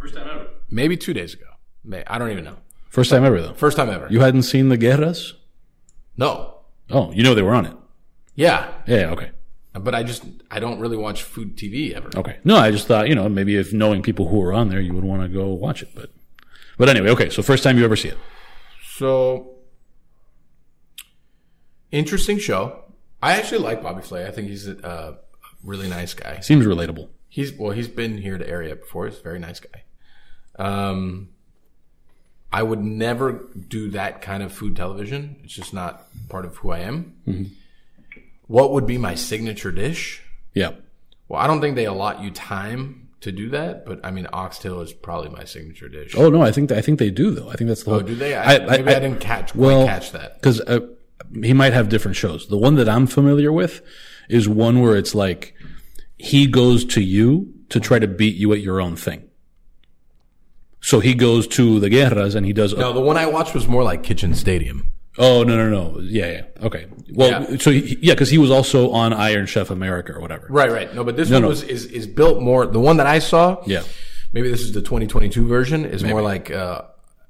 First 0.00 0.14
time 0.16 0.26
ever. 0.28 0.48
maybe 0.70 0.96
two 0.96 1.12
days 1.14 1.34
ago. 1.34 1.44
May 1.84 2.02
I 2.06 2.18
don't 2.18 2.30
even 2.32 2.44
know. 2.44 2.56
First 2.88 3.10
time 3.10 3.24
ever, 3.24 3.40
though. 3.40 3.54
First 3.54 3.76
time 3.76 3.88
ever. 3.90 4.08
You 4.10 4.20
hadn't 4.20 4.42
seen 4.42 4.68
the 4.68 4.76
Guerras? 4.76 5.34
no. 6.16 6.56
Oh, 6.92 7.12
you 7.12 7.22
know 7.22 7.34
they 7.36 7.42
were 7.42 7.54
on 7.54 7.66
it. 7.66 7.76
Yeah, 8.34 8.72
Yeah, 8.86 9.12
okay. 9.12 9.30
but 9.74 9.94
I 9.94 10.02
just 10.02 10.24
I 10.50 10.58
don't 10.58 10.80
really 10.80 10.96
watch 10.96 11.22
food 11.22 11.56
TV 11.56 11.92
ever. 11.94 12.10
Okay. 12.16 12.38
No, 12.42 12.56
I 12.56 12.72
just 12.72 12.88
thought, 12.88 13.08
you 13.08 13.14
know, 13.14 13.28
maybe 13.28 13.54
if 13.56 13.72
knowing 13.72 14.02
people 14.02 14.26
who 14.26 14.38
were 14.40 14.52
on 14.52 14.70
there, 14.70 14.80
you 14.80 14.92
would 14.94 15.04
want 15.04 15.22
to 15.22 15.28
go 15.28 15.46
watch 15.52 15.82
it. 15.82 15.90
But, 15.94 16.10
but 16.78 16.88
anyway, 16.88 17.10
okay. 17.10 17.30
So 17.30 17.42
first 17.42 17.62
time 17.62 17.78
you 17.78 17.84
ever 17.84 17.94
see 17.94 18.08
it. 18.08 18.18
So 18.96 19.58
interesting 21.92 22.38
show. 22.38 22.84
I 23.22 23.36
actually 23.36 23.58
like 23.58 23.82
Bobby 23.82 24.02
Flay. 24.02 24.26
I 24.26 24.30
think 24.30 24.48
he's 24.48 24.66
a, 24.66 24.72
a 24.82 25.18
really 25.62 25.88
nice 25.88 26.14
guy. 26.14 26.40
Seems 26.40 26.66
relatable. 26.66 27.08
He's 27.30 27.52
well, 27.52 27.70
he's 27.70 27.88
been 27.88 28.18
here 28.18 28.36
to 28.36 28.44
Ariete 28.44 28.80
before. 28.80 29.06
He's 29.06 29.18
a 29.18 29.22
very 29.22 29.38
nice 29.38 29.60
guy. 29.60 29.84
Um, 30.58 31.30
I 32.52 32.62
would 32.62 32.82
never 32.82 33.48
do 33.68 33.90
that 33.90 34.20
kind 34.20 34.42
of 34.42 34.52
food 34.52 34.76
television. 34.76 35.36
It's 35.44 35.54
just 35.54 35.72
not 35.72 36.08
part 36.28 36.44
of 36.44 36.56
who 36.56 36.70
I 36.70 36.80
am. 36.80 37.14
What 38.48 38.72
would 38.72 38.84
be 38.84 38.98
my 38.98 39.14
signature 39.14 39.70
dish? 39.70 40.22
Yeah. 40.54 40.72
Well, 41.28 41.40
I 41.40 41.46
don't 41.46 41.60
think 41.60 41.76
they 41.76 41.86
allot 41.86 42.20
you 42.20 42.32
time 42.32 43.08
to 43.20 43.30
do 43.30 43.50
that, 43.50 43.86
but 43.86 44.04
I 44.04 44.10
mean, 44.10 44.26
oxtail 44.32 44.80
is 44.80 44.92
probably 44.92 45.30
my 45.30 45.44
signature 45.44 45.88
dish. 45.88 46.14
Oh 46.16 46.30
no, 46.30 46.42
I 46.42 46.50
think 46.50 46.72
I 46.72 46.80
think 46.80 46.98
they 46.98 47.10
do 47.10 47.30
though. 47.30 47.48
I 47.48 47.54
think 47.54 47.68
that's 47.68 47.84
the 47.84 47.90
whole. 47.90 48.00
Oh, 48.00 48.02
do 48.02 48.16
they? 48.16 48.34
I, 48.34 48.58
maybe 48.58 48.90
I, 48.90 48.98
didn't 48.98 49.20
catch 49.20 49.54
well, 49.54 49.86
catch 49.86 50.10
that. 50.12 50.40
because 50.40 50.60
uh, 50.62 50.80
he 51.40 51.52
might 51.52 51.72
have 51.72 51.88
different 51.88 52.16
shows. 52.16 52.48
The 52.48 52.58
one 52.58 52.74
that 52.74 52.88
I'm 52.88 53.06
familiar 53.06 53.52
with 53.52 53.82
is 54.28 54.48
one 54.48 54.80
where 54.80 54.96
it's 54.96 55.14
like 55.14 55.54
he 56.20 56.46
goes 56.46 56.84
to 56.86 57.00
you 57.00 57.52
to 57.70 57.80
try 57.80 57.98
to 57.98 58.06
beat 58.08 58.36
you 58.36 58.52
at 58.52 58.60
your 58.60 58.80
own 58.80 58.96
thing. 58.96 59.28
So 60.80 61.00
he 61.00 61.14
goes 61.14 61.46
to 61.48 61.78
the 61.78 61.90
guerras 61.90 62.34
and 62.34 62.46
he 62.46 62.52
does. 62.52 62.74
No, 62.74 62.92
the 62.92 63.00
one 63.00 63.16
I 63.16 63.26
watched 63.26 63.54
was 63.54 63.68
more 63.68 63.82
like 63.82 64.02
Kitchen 64.02 64.34
Stadium. 64.34 64.90
Oh 65.18 65.42
no 65.42 65.56
no 65.56 65.68
no 65.68 66.00
yeah 66.00 66.26
yeah 66.30 66.42
okay 66.66 66.86
well 67.12 67.30
Yeah. 67.50 67.58
so 67.58 67.72
he, 67.72 67.98
yeah 68.00 68.14
because 68.14 68.30
he 68.30 68.38
was 68.38 68.50
also 68.50 68.92
on 68.92 69.12
Iron 69.12 69.44
Chef 69.46 69.68
America 69.70 70.12
or 70.12 70.20
whatever 70.20 70.46
Right, 70.48 70.70
right. 70.70 70.94
No, 70.94 71.02
but 71.02 71.16
this 71.16 71.28
one 71.30 71.42
no. 71.42 71.48
was 71.48 71.64
is 71.64 71.84
is 71.86 72.06
built 72.06 72.40
more. 72.40 72.64
The 72.64 72.78
one 72.80 72.96
that 72.98 73.08
I 73.08 73.18
saw, 73.18 73.60
yeah 73.66 73.82
maybe 74.32 74.48
this 74.48 74.60
is 74.60 74.72
the 74.72 74.80
2022 74.80 75.46
version, 75.46 75.84
is 75.84 76.04
more 76.04 76.22
like 76.22 76.50
uh, 76.52 76.82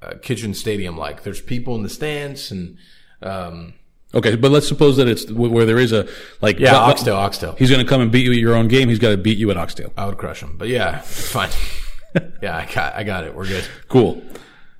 a 0.02 0.18
kitchen 0.18 0.52
stadium. 0.52 0.98
Like 0.98 1.22
there's 1.22 1.40
people 1.40 1.74
in 1.74 1.82
the 1.82 1.88
stands 1.88 2.50
and 2.52 2.76
um, 3.22 3.72
okay 4.14 4.36
but 4.36 4.50
let's 4.50 4.66
suppose 4.68 4.96
that 4.96 5.08
it's 5.08 5.30
where 5.30 5.64
there 5.64 5.78
is 5.78 5.92
a 5.92 6.08
like 6.40 6.58
yeah, 6.58 6.74
Oxtail, 6.74 7.16
Oxtail. 7.16 7.54
he's 7.56 7.70
going 7.70 7.84
to 7.84 7.88
come 7.88 8.00
and 8.00 8.10
beat 8.10 8.24
you 8.24 8.32
at 8.32 8.38
your 8.38 8.54
own 8.54 8.68
game 8.68 8.88
he's 8.88 8.98
got 8.98 9.10
to 9.10 9.16
beat 9.16 9.38
you 9.38 9.50
at 9.50 9.56
Oxtail 9.56 9.92
I 9.96 10.06
would 10.06 10.18
crush 10.18 10.42
him, 10.42 10.56
but 10.58 10.68
yeah, 10.68 10.98
fine. 11.04 11.50
yeah, 12.42 12.56
I 12.56 12.72
got, 12.72 12.94
I 12.94 13.04
got 13.04 13.24
it. 13.24 13.34
We're 13.34 13.46
good. 13.46 13.64
cool 13.88 14.22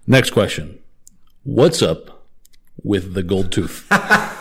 next 0.07 0.31
question 0.31 0.79
what's 1.45 1.83
up 1.83 2.27
with 2.83 3.15
the 3.15 3.23
gold 3.23 3.53
tooth 3.53 3.87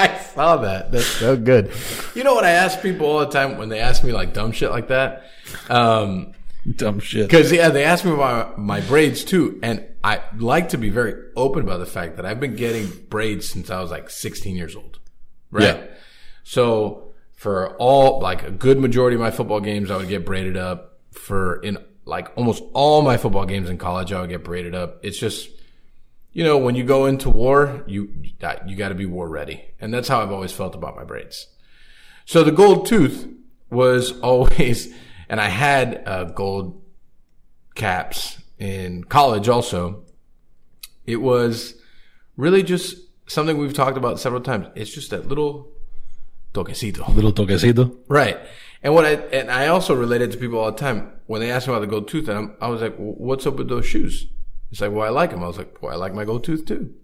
I 0.00 0.16
saw 0.16 0.56
that. 0.56 0.90
That's 0.92 1.04
so 1.04 1.36
good. 1.36 1.70
You 2.14 2.24
know 2.24 2.32
what 2.32 2.44
I 2.44 2.52
ask 2.52 2.80
people 2.80 3.04
all 3.06 3.18
the 3.18 3.26
time 3.26 3.58
when 3.58 3.68
they 3.68 3.80
ask 3.80 4.02
me 4.02 4.12
like 4.12 4.32
dumb 4.32 4.52
shit 4.52 4.70
like 4.70 4.88
that? 4.88 5.24
Um, 5.68 6.32
dumb 6.76 7.00
shit 7.00 7.28
Because 7.28 7.52
yeah, 7.52 7.68
they 7.68 7.84
ask 7.84 8.04
me 8.06 8.12
about 8.12 8.58
my 8.58 8.80
braids 8.80 9.24
too, 9.24 9.60
and 9.62 9.84
I 10.02 10.22
like 10.38 10.70
to 10.70 10.78
be 10.78 10.88
very 10.88 11.14
open 11.36 11.62
about 11.62 11.78
the 11.78 11.86
fact 11.86 12.16
that 12.16 12.24
I've 12.24 12.40
been 12.40 12.56
getting 12.56 12.88
braids 13.08 13.48
since 13.48 13.70
I 13.70 13.80
was 13.80 13.90
like 13.90 14.08
16 14.08 14.56
years 14.56 14.74
old, 14.74 14.98
right? 15.50 15.62
Yeah. 15.62 15.86
So 16.42 17.12
for 17.34 17.76
all 17.76 18.20
like 18.20 18.42
a 18.42 18.50
good 18.50 18.78
majority 18.78 19.14
of 19.14 19.20
my 19.20 19.30
football 19.30 19.60
games, 19.60 19.90
I 19.90 19.96
would 19.96 20.08
get 20.08 20.24
braided 20.24 20.56
up. 20.56 20.86
For 21.12 21.60
in 21.62 21.78
like 22.04 22.28
almost 22.36 22.62
all 22.72 23.02
my 23.02 23.16
football 23.16 23.44
games 23.44 23.68
in 23.68 23.78
college, 23.78 24.12
I 24.12 24.20
would 24.20 24.30
get 24.30 24.44
braided 24.44 24.74
up. 24.74 25.00
It's 25.02 25.18
just 25.18 25.50
you 26.32 26.44
know 26.44 26.56
when 26.56 26.76
you 26.76 26.84
go 26.84 27.06
into 27.06 27.30
war, 27.30 27.82
you 27.86 28.10
you 28.66 28.76
got 28.76 28.88
to 28.88 28.94
be 28.94 29.06
war 29.06 29.28
ready, 29.28 29.64
and 29.80 29.92
that's 29.92 30.08
how 30.08 30.22
I've 30.22 30.32
always 30.32 30.52
felt 30.52 30.74
about 30.74 30.96
my 30.96 31.04
braids. 31.04 31.48
So 32.24 32.44
the 32.44 32.52
gold 32.52 32.86
tooth 32.86 33.28
was 33.70 34.18
always, 34.20 34.94
and 35.28 35.40
I 35.40 35.48
had 35.48 36.02
uh, 36.06 36.24
gold 36.24 36.82
caps 37.74 38.39
in 38.60 39.02
college 39.04 39.48
also. 39.48 40.04
It 41.06 41.16
was 41.16 41.74
really 42.36 42.62
just 42.62 42.96
something 43.26 43.58
we've 43.58 43.74
talked 43.74 43.96
about 43.96 44.20
several 44.20 44.40
times. 44.40 44.68
It's 44.76 44.92
just 44.92 45.10
that 45.10 45.26
little 45.26 45.72
toquecito. 46.54 47.12
little 47.14 47.32
toquecito 47.32 47.96
Right. 48.08 48.38
And 48.82 48.94
what 48.94 49.04
I, 49.04 49.12
and 49.32 49.50
I 49.50 49.66
also 49.66 49.94
related 49.94 50.30
to 50.32 50.38
people 50.38 50.58
all 50.58 50.70
the 50.70 50.78
time 50.78 51.12
when 51.26 51.40
they 51.40 51.50
ask 51.50 51.66
me 51.66 51.74
about 51.74 51.80
the 51.80 51.86
gold 51.86 52.08
tooth 52.08 52.28
and 52.28 52.38
I'm, 52.38 52.56
I 52.60 52.68
was 52.68 52.80
like, 52.80 52.94
well, 52.98 53.14
what's 53.16 53.46
up 53.46 53.56
with 53.56 53.68
those 53.68 53.86
shoes? 53.86 54.26
It's 54.70 54.80
like, 54.80 54.92
well, 54.92 55.06
I 55.06 55.10
like 55.10 55.30
them. 55.30 55.42
I 55.42 55.48
was 55.48 55.58
like, 55.58 55.82
well, 55.82 55.92
I 55.92 55.96
like 55.96 56.14
my 56.14 56.24
gold 56.24 56.44
tooth 56.44 56.64
too. 56.64 56.94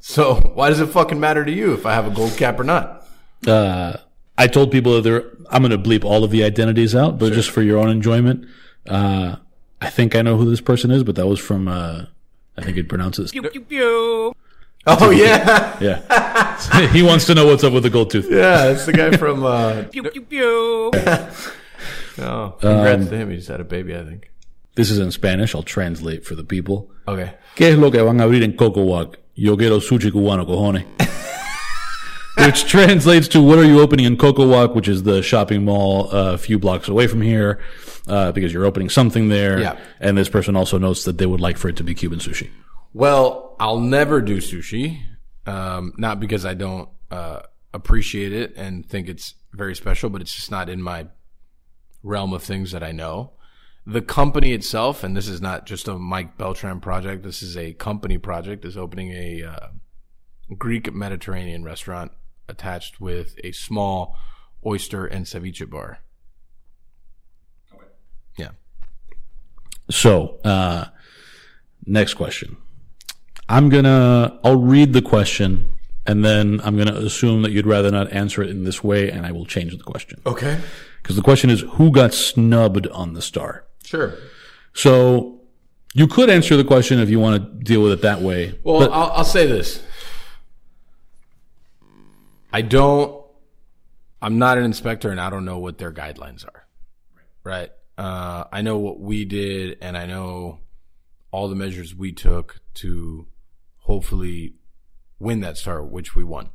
So 0.00 0.34
why 0.54 0.68
does 0.68 0.80
it 0.80 0.86
fucking 0.86 1.20
matter 1.20 1.44
to 1.44 1.52
you 1.52 1.72
if 1.72 1.86
I 1.86 1.94
have 1.94 2.06
a 2.06 2.10
gold 2.10 2.36
cap 2.36 2.58
or 2.58 2.64
not? 2.64 3.06
uh, 3.46 3.96
I 4.38 4.46
told 4.46 4.72
people 4.72 5.00
that 5.00 5.36
I'm 5.50 5.62
going 5.62 5.70
to 5.70 5.78
bleep 5.78 6.04
all 6.04 6.24
of 6.24 6.30
the 6.30 6.42
identities 6.42 6.94
out, 6.94 7.18
but 7.18 7.32
just 7.32 7.50
for 7.50 7.62
your 7.62 7.78
own 7.78 7.90
enjoyment, 7.90 8.46
uh, 8.88 9.36
I 9.82 9.90
think 9.90 10.14
I 10.14 10.22
know 10.22 10.36
who 10.36 10.48
this 10.48 10.60
person 10.60 10.90
is, 10.90 11.02
but 11.02 11.16
that 11.16 11.26
was 11.26 11.40
from, 11.40 11.66
uh, 11.66 12.06
I 12.56 12.62
think 12.62 12.76
you'd 12.76 12.88
pronounce 12.88 13.18
it. 13.18 13.32
Oh 14.86 15.10
yeah. 15.10 15.78
Yeah. 15.80 16.86
he 16.92 17.02
wants 17.02 17.26
to 17.26 17.34
know 17.34 17.46
what's 17.46 17.64
up 17.64 17.72
with 17.72 17.82
the 17.82 17.90
gold 17.90 18.10
tooth. 18.10 18.28
Yeah, 18.30 18.70
it's 18.70 18.86
the 18.86 18.92
guy 18.92 19.16
from. 19.16 19.44
Uh, 19.44 19.84
oh, 22.18 22.56
congrats 22.60 23.08
to 23.08 23.16
him. 23.16 23.30
He 23.30 23.36
just 23.36 23.48
had 23.48 23.60
a 23.60 23.64
baby, 23.64 23.96
I 23.96 24.04
think. 24.04 24.30
This 24.74 24.90
is 24.90 24.98
in 24.98 25.10
Spanish. 25.10 25.54
I'll 25.54 25.62
translate 25.62 26.24
for 26.24 26.34
the 26.34 26.44
people. 26.44 26.90
Okay. 27.06 27.34
¿Qué 27.56 27.72
es 27.72 27.78
lo 27.78 27.90
que 27.90 28.02
van 28.02 28.20
a 28.20 28.24
abrir 28.24 28.42
en 28.42 28.56
Coco 28.56 28.82
Walk? 28.82 29.18
Yo 29.34 29.56
quiero 29.56 29.80
sushi 29.80 30.10
cubano, 30.10 30.46
cojones. 30.46 30.84
which 32.46 32.64
translates 32.64 33.28
to 33.28 33.42
what 33.42 33.58
are 33.58 33.64
you 33.64 33.80
opening 33.80 34.06
in 34.06 34.16
Coco 34.16 34.46
Walk?" 34.46 34.74
which 34.74 34.88
is 34.88 35.02
the 35.02 35.22
shopping 35.22 35.64
mall 35.64 36.14
uh, 36.14 36.34
a 36.34 36.38
few 36.38 36.58
blocks 36.58 36.88
away 36.88 37.06
from 37.06 37.22
here, 37.22 37.58
uh, 38.06 38.32
because 38.32 38.52
you're 38.52 38.64
opening 38.64 38.88
something 38.88 39.28
there. 39.28 39.60
Yeah. 39.60 39.78
And 40.00 40.16
this 40.16 40.28
person 40.28 40.56
also 40.56 40.78
notes 40.78 41.04
that 41.04 41.18
they 41.18 41.26
would 41.26 41.40
like 41.40 41.56
for 41.56 41.68
it 41.68 41.76
to 41.76 41.84
be 41.84 41.94
Cuban 41.94 42.18
sushi. 42.18 42.50
Well, 42.92 43.56
I'll 43.58 43.80
never 43.80 44.20
do 44.20 44.38
sushi. 44.38 45.02
Um, 45.46 45.92
not 45.96 46.20
because 46.20 46.46
I 46.46 46.54
don't 46.54 46.88
uh, 47.10 47.40
appreciate 47.74 48.32
it 48.32 48.54
and 48.56 48.88
think 48.88 49.08
it's 49.08 49.34
very 49.52 49.74
special, 49.74 50.10
but 50.10 50.20
it's 50.20 50.34
just 50.34 50.50
not 50.50 50.68
in 50.68 50.80
my 50.80 51.08
realm 52.02 52.32
of 52.32 52.42
things 52.42 52.72
that 52.72 52.82
I 52.82 52.92
know. 52.92 53.32
The 53.84 54.02
company 54.02 54.52
itself, 54.52 55.02
and 55.02 55.16
this 55.16 55.26
is 55.26 55.40
not 55.40 55.66
just 55.66 55.88
a 55.88 55.98
Mike 55.98 56.38
Beltran 56.38 56.80
project. 56.80 57.24
This 57.24 57.42
is 57.42 57.56
a 57.56 57.72
company 57.72 58.16
project. 58.16 58.64
Is 58.64 58.76
opening 58.76 59.10
a 59.10 59.42
uh, 59.42 59.68
Greek 60.56 60.92
Mediterranean 60.94 61.64
restaurant 61.64 62.12
attached 62.48 63.00
with 63.00 63.34
a 63.42 63.50
small 63.50 64.16
oyster 64.64 65.04
and 65.04 65.26
ceviche 65.26 65.68
bar. 65.68 65.98
So, 69.92 70.38
uh, 70.44 70.86
next 71.86 72.14
question. 72.14 72.56
I'm 73.48 73.68
gonna, 73.68 74.40
I'll 74.42 74.60
read 74.60 74.92
the 74.94 75.02
question 75.02 75.68
and 76.06 76.24
then 76.24 76.60
I'm 76.64 76.76
gonna 76.76 76.94
assume 76.94 77.42
that 77.42 77.52
you'd 77.52 77.66
rather 77.66 77.90
not 77.90 78.12
answer 78.12 78.42
it 78.42 78.50
in 78.50 78.64
this 78.64 78.82
way 78.82 79.10
and 79.10 79.26
I 79.26 79.32
will 79.32 79.44
change 79.44 79.76
the 79.76 79.84
question. 79.84 80.20
Okay. 80.24 80.58
Because 81.02 81.16
the 81.16 81.22
question 81.22 81.50
is, 81.50 81.60
who 81.72 81.90
got 81.90 82.14
snubbed 82.14 82.86
on 82.88 83.12
the 83.12 83.22
star? 83.22 83.64
Sure. 83.84 84.14
So, 84.72 85.40
you 85.94 86.06
could 86.06 86.30
answer 86.30 86.56
the 86.56 86.64
question 86.64 86.98
if 86.98 87.10
you 87.10 87.20
want 87.20 87.42
to 87.42 87.64
deal 87.64 87.82
with 87.82 87.92
it 87.92 88.02
that 88.02 88.22
way. 88.22 88.58
Well, 88.64 88.90
I'll, 88.90 89.10
I'll 89.10 89.24
say 89.24 89.46
this. 89.46 89.82
I 92.50 92.62
don't. 92.62 93.22
I'm 94.22 94.38
not 94.38 94.56
an 94.56 94.64
inspector, 94.64 95.10
and 95.10 95.20
I 95.20 95.28
don't 95.28 95.44
know 95.44 95.58
what 95.58 95.76
their 95.76 95.92
guidelines 95.92 96.46
are. 96.46 96.66
Right. 97.44 97.70
Uh, 97.96 98.44
I 98.50 98.62
know 98.62 98.78
what 98.78 99.00
we 99.00 99.24
did, 99.24 99.78
and 99.80 99.96
I 99.96 100.06
know 100.06 100.60
all 101.30 101.48
the 101.48 101.56
measures 101.56 101.94
we 101.94 102.12
took 102.12 102.60
to 102.74 103.26
hopefully 103.78 104.54
win 105.18 105.40
that 105.40 105.56
star, 105.56 105.82
which 105.82 106.14
we 106.14 106.24
won. 106.24 106.50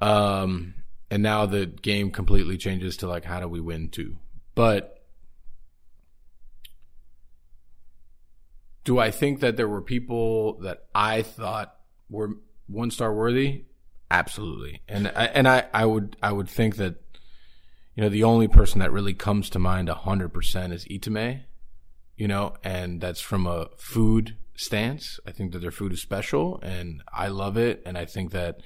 Um, 0.00 0.74
and 1.10 1.22
now 1.22 1.46
the 1.46 1.66
game 1.66 2.10
completely 2.10 2.56
changes 2.56 2.96
to 2.98 3.08
like, 3.08 3.24
how 3.24 3.40
do 3.40 3.48
we 3.48 3.60
win 3.60 3.88
two? 3.88 4.18
But 4.54 5.04
do 8.84 8.98
I 8.98 9.10
think 9.10 9.40
that 9.40 9.56
there 9.56 9.68
were 9.68 9.82
people 9.82 10.58
that 10.60 10.84
I 10.94 11.22
thought 11.22 11.76
were 12.08 12.36
one 12.66 12.90
star 12.90 13.12
worthy? 13.12 13.64
Absolutely. 14.10 14.82
And 14.88 15.08
I, 15.08 15.24
and 15.26 15.48
I, 15.48 15.64
I 15.74 15.84
would 15.84 16.16
I 16.22 16.32
would 16.32 16.48
think 16.48 16.76
that 16.76 17.05
you 17.96 18.02
know 18.02 18.10
the 18.10 18.24
only 18.24 18.46
person 18.46 18.78
that 18.80 18.92
really 18.92 19.14
comes 19.14 19.48
to 19.50 19.58
mind 19.58 19.88
hundred 19.88 20.28
percent 20.28 20.72
is 20.72 20.84
Itamae, 20.84 21.44
you 22.16 22.28
know, 22.28 22.54
and 22.62 23.00
that's 23.00 23.20
from 23.20 23.46
a 23.46 23.68
food 23.78 24.36
stance. 24.54 25.18
I 25.26 25.32
think 25.32 25.52
that 25.52 25.60
their 25.60 25.70
food 25.70 25.94
is 25.94 26.02
special, 26.02 26.60
and 26.62 27.02
I 27.12 27.28
love 27.28 27.56
it, 27.56 27.82
and 27.86 27.96
I 27.96 28.04
think 28.04 28.32
that 28.32 28.60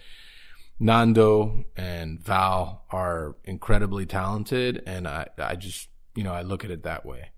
Nando 0.81 1.65
and 1.77 2.21
Val 2.21 2.85
are 2.91 3.37
incredibly 3.45 4.05
talented, 4.05 4.83
and 4.85 5.07
I 5.07 5.29
I 5.39 5.55
just 5.55 5.89
you 6.17 6.25
know 6.25 6.35
I 6.35 6.43
look 6.43 6.65
at 6.65 6.73
it 6.73 6.83
that 6.83 7.07
way. 7.07 7.31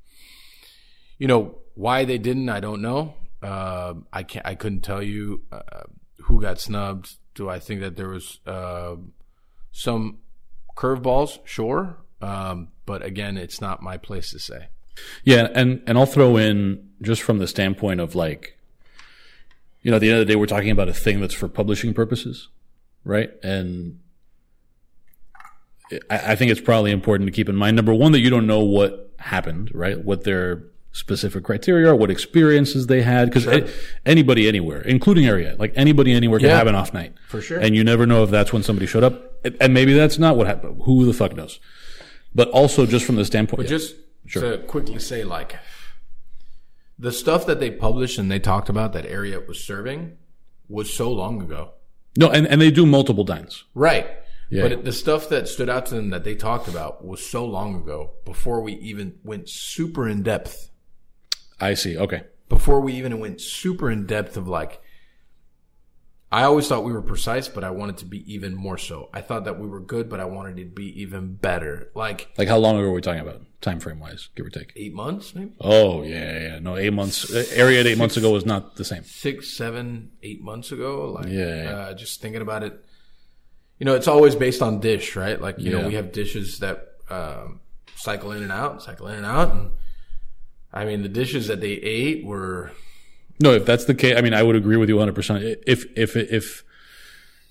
You 1.19 1.29
know 1.29 1.59
why 1.75 2.05
they 2.05 2.19
didn't, 2.19 2.49
I 2.49 2.61
don't 2.61 2.83
know. 2.83 3.15
Uh, 3.43 3.95
I 4.13 4.23
can't, 4.23 4.47
I 4.47 4.55
couldn't 4.55 4.81
tell 4.81 5.03
you 5.03 5.43
uh, 5.51 5.85
who 6.23 6.41
got 6.41 6.59
snubbed. 6.59 7.17
Do 7.35 7.49
I 7.49 7.59
think 7.59 7.81
that 7.81 7.97
there 7.97 8.09
was 8.09 8.41
uh, 8.47 8.97
some 9.73 10.19
curveballs? 10.77 11.39
Sure, 11.45 11.97
um, 12.21 12.69
but 12.87 13.05
again, 13.05 13.37
it's 13.37 13.61
not 13.61 13.83
my 13.83 13.97
place 13.97 14.31
to 14.31 14.39
say. 14.39 14.69
Yeah, 15.25 15.49
and 15.55 15.83
and 15.87 15.99
I'll 15.99 16.07
throw 16.07 16.37
in 16.37 16.91
just 17.01 17.23
from 17.23 17.39
the 17.39 17.47
standpoint 17.47 18.01
of 18.01 18.15
like, 18.15 18.59
you 19.83 19.91
know, 19.91 19.97
at 19.97 20.01
the 20.01 20.11
end 20.11 20.21
of 20.21 20.27
the 20.27 20.33
day, 20.33 20.37
we're 20.37 20.47
talking 20.47 20.71
about 20.71 20.89
a 20.89 20.95
thing 20.95 21.21
that's 21.21 21.35
for 21.35 21.49
publishing 21.49 21.95
purposes, 21.95 22.49
right? 23.05 23.31
And 23.43 24.01
I, 26.11 26.33
I 26.33 26.37
think 26.37 26.51
it's 26.51 26.61
probably 26.61 26.91
important 26.91 27.27
to 27.29 27.33
keep 27.33 27.49
in 27.49 27.57
mind 27.57 27.77
number 27.77 27.95
one 27.95 28.13
that 28.13 28.21
you 28.21 28.31
don't 28.31 28.47
know 28.47 28.61
what 28.65 29.13
happened, 29.19 29.71
right? 29.75 30.03
What 30.03 30.25
their 30.25 30.65
specific 30.93 31.43
criteria 31.45 31.89
are, 31.89 31.97
what 31.97 32.11
experiences 32.11 32.87
they 32.87 33.03
had, 33.03 33.31
because 33.31 33.71
anybody 34.07 34.47
anywhere, 34.47 34.81
including 34.83 35.25
Ariete, 35.25 35.59
like 35.59 35.73
anybody 35.75 36.13
anywhere, 36.13 36.39
can 36.39 36.49
Yeah. 36.51 36.57
have 36.59 36.67
an 36.67 36.75
off 36.75 36.93
night 36.93 37.15
For 37.29 37.41
sure. 37.41 37.59
and 37.59 37.75
you 37.75 37.83
never 37.83 38.07
know 38.07 38.23
if 38.23 38.31
that's 38.31 38.53
when 38.53 38.63
somebody 38.63 38.87
showed 38.87 39.03
up, 39.03 39.43
and 39.61 39.73
maybe 39.75 39.95
that's 39.95 40.19
not 40.19 40.37
what 40.37 40.47
happened. 40.47 40.83
Who 40.85 41.05
the 41.07 41.13
fuck 41.13 41.35
knows? 41.35 41.59
But 42.35 42.49
also, 42.51 42.87
just 42.87 43.05
from 43.05 43.17
the 43.17 43.25
standpoint, 43.25 43.69
Just 43.69 43.95
to 44.33 44.59
quickly 44.67 44.99
say, 44.99 45.25
like, 45.25 45.57
the 46.99 47.13
stuff 47.13 47.47
that 47.47 47.59
they 47.59 47.71
published 47.71 48.19
and 48.19 48.31
they 48.31 48.39
talked 48.39 48.69
about 48.69 48.93
that 48.93 49.05
Ariete 49.07 49.49
was 49.49 49.63
serving 49.63 50.13
was 50.69 50.93
so 50.93 51.11
long 51.13 51.43
ago. 51.43 51.73
No, 52.17 52.29
and, 52.31 52.47
and 52.47 52.61
they 52.61 52.71
do 52.71 52.87
multiple 52.87 53.25
dines. 53.25 53.65
Right. 53.75 54.07
Yeah. 54.51 54.69
But 54.69 54.85
the 54.85 54.93
stuff 54.93 55.29
that 55.31 55.49
stood 55.49 55.71
out 55.71 55.87
to 55.87 55.95
them 55.95 56.11
that 56.11 56.25
they 56.25 56.35
talked 56.35 56.69
about 56.69 57.05
was 57.05 57.25
so 57.25 57.45
long 57.47 57.75
ago 57.75 58.13
before 58.27 58.61
we 58.61 58.75
even 58.75 59.15
went 59.25 59.49
super 59.49 60.07
in 60.07 60.23
depth. 60.23 60.69
I 61.63 61.75
see. 61.75 61.97
Okay. 61.97 62.23
Before 62.49 62.81
we 62.81 62.93
even 62.95 63.19
went 63.21 63.41
super 63.41 63.91
in 63.91 64.05
depth 64.07 64.37
of 64.37 64.47
like, 64.49 64.81
I 66.31 66.45
always 66.45 66.67
thought 66.67 66.83
we 66.83 66.93
were 66.93 67.03
precise, 67.03 67.49
but 67.49 67.63
I 67.63 67.71
wanted 67.71 67.99
to 67.99 68.07
be 68.07 68.33
even 68.33 68.55
more 68.55 68.79
so. 68.79 69.11
I 69.13 69.21
thought 69.21 69.45
that 69.45 69.59
we 69.61 69.67
were 69.69 69.81
good, 69.81 70.09
but 70.09 70.19
I 70.19 70.25
wanted 70.25 70.59
it 70.59 70.65
to 70.65 70.71
be 70.71 71.03
even 71.03 71.35
better. 71.35 71.91
Like 71.95 72.29
Like 72.39 72.49
how 72.49 72.57
long 72.57 72.77
ago 72.79 72.87
were 72.89 72.95
we 72.95 73.03
talking 73.03 73.21
about, 73.21 73.43
time 73.61 73.81
frame 73.81 74.01
wise, 74.01 74.31
give 74.35 74.47
or 74.47 74.51
take? 74.51 74.73
eight 74.77 74.95
months, 74.95 75.35
maybe 75.35 75.53
Oh 75.61 76.03
yeah, 76.03 76.39
yeah. 76.39 76.59
No, 76.59 76.77
eight 76.77 76.93
months. 76.95 77.31
uh, 77.31 77.45
Ariete 77.57 77.85
eight 77.87 77.99
months 77.99 78.17
ago 78.17 78.31
was 78.33 78.47
not 78.47 78.77
the 78.77 78.85
same. 78.85 79.05
six, 79.05 79.55
seven, 79.57 80.11
eight 80.23 80.43
months 80.43 80.73
ago. 80.73 81.11
Like, 81.13 81.27
Yeah, 81.29 81.63
yeah. 81.65 81.71
Uh, 81.71 81.95
just 81.95 82.23
thinking 82.23 82.41
about 82.43 82.63
it. 82.63 82.83
You 83.79 83.85
know, 83.85 83.95
it's 83.95 84.09
always 84.09 84.35
based 84.35 84.63
on 84.63 84.81
dish, 84.81 85.17
right? 85.17 85.39
Like, 85.41 85.59
you 85.59 85.71
Yeah. 85.71 85.83
know, 85.83 85.87
we 85.89 85.95
have 85.95 86.13
dishes 86.13 86.61
that 86.61 86.89
um, 87.11 87.61
cycle 87.97 88.33
in 88.33 88.43
and 88.43 88.53
out, 88.53 88.83
cycle 88.83 89.07
in 89.09 89.17
and 89.17 89.27
out. 89.27 89.53
And 89.53 89.71
I 90.73 90.85
mean, 90.85 91.03
the 91.03 91.09
dishes 91.09 91.47
that 91.49 91.61
they 91.61 91.73
ate 91.73 92.25
were 92.25 92.73
No, 93.41 93.53
if 93.53 93.65
that's 93.67 93.85
the 93.85 93.95
case, 93.95 94.17
I 94.17 94.21
mean, 94.23 94.35
I 94.35 94.43
would 94.43 94.57
agree 94.57 94.77
with 94.77 94.89
you 94.89 94.97
100. 94.97 95.15
percent 95.15 95.45
If 95.67 95.85
if 95.97 96.17
if 96.17 96.65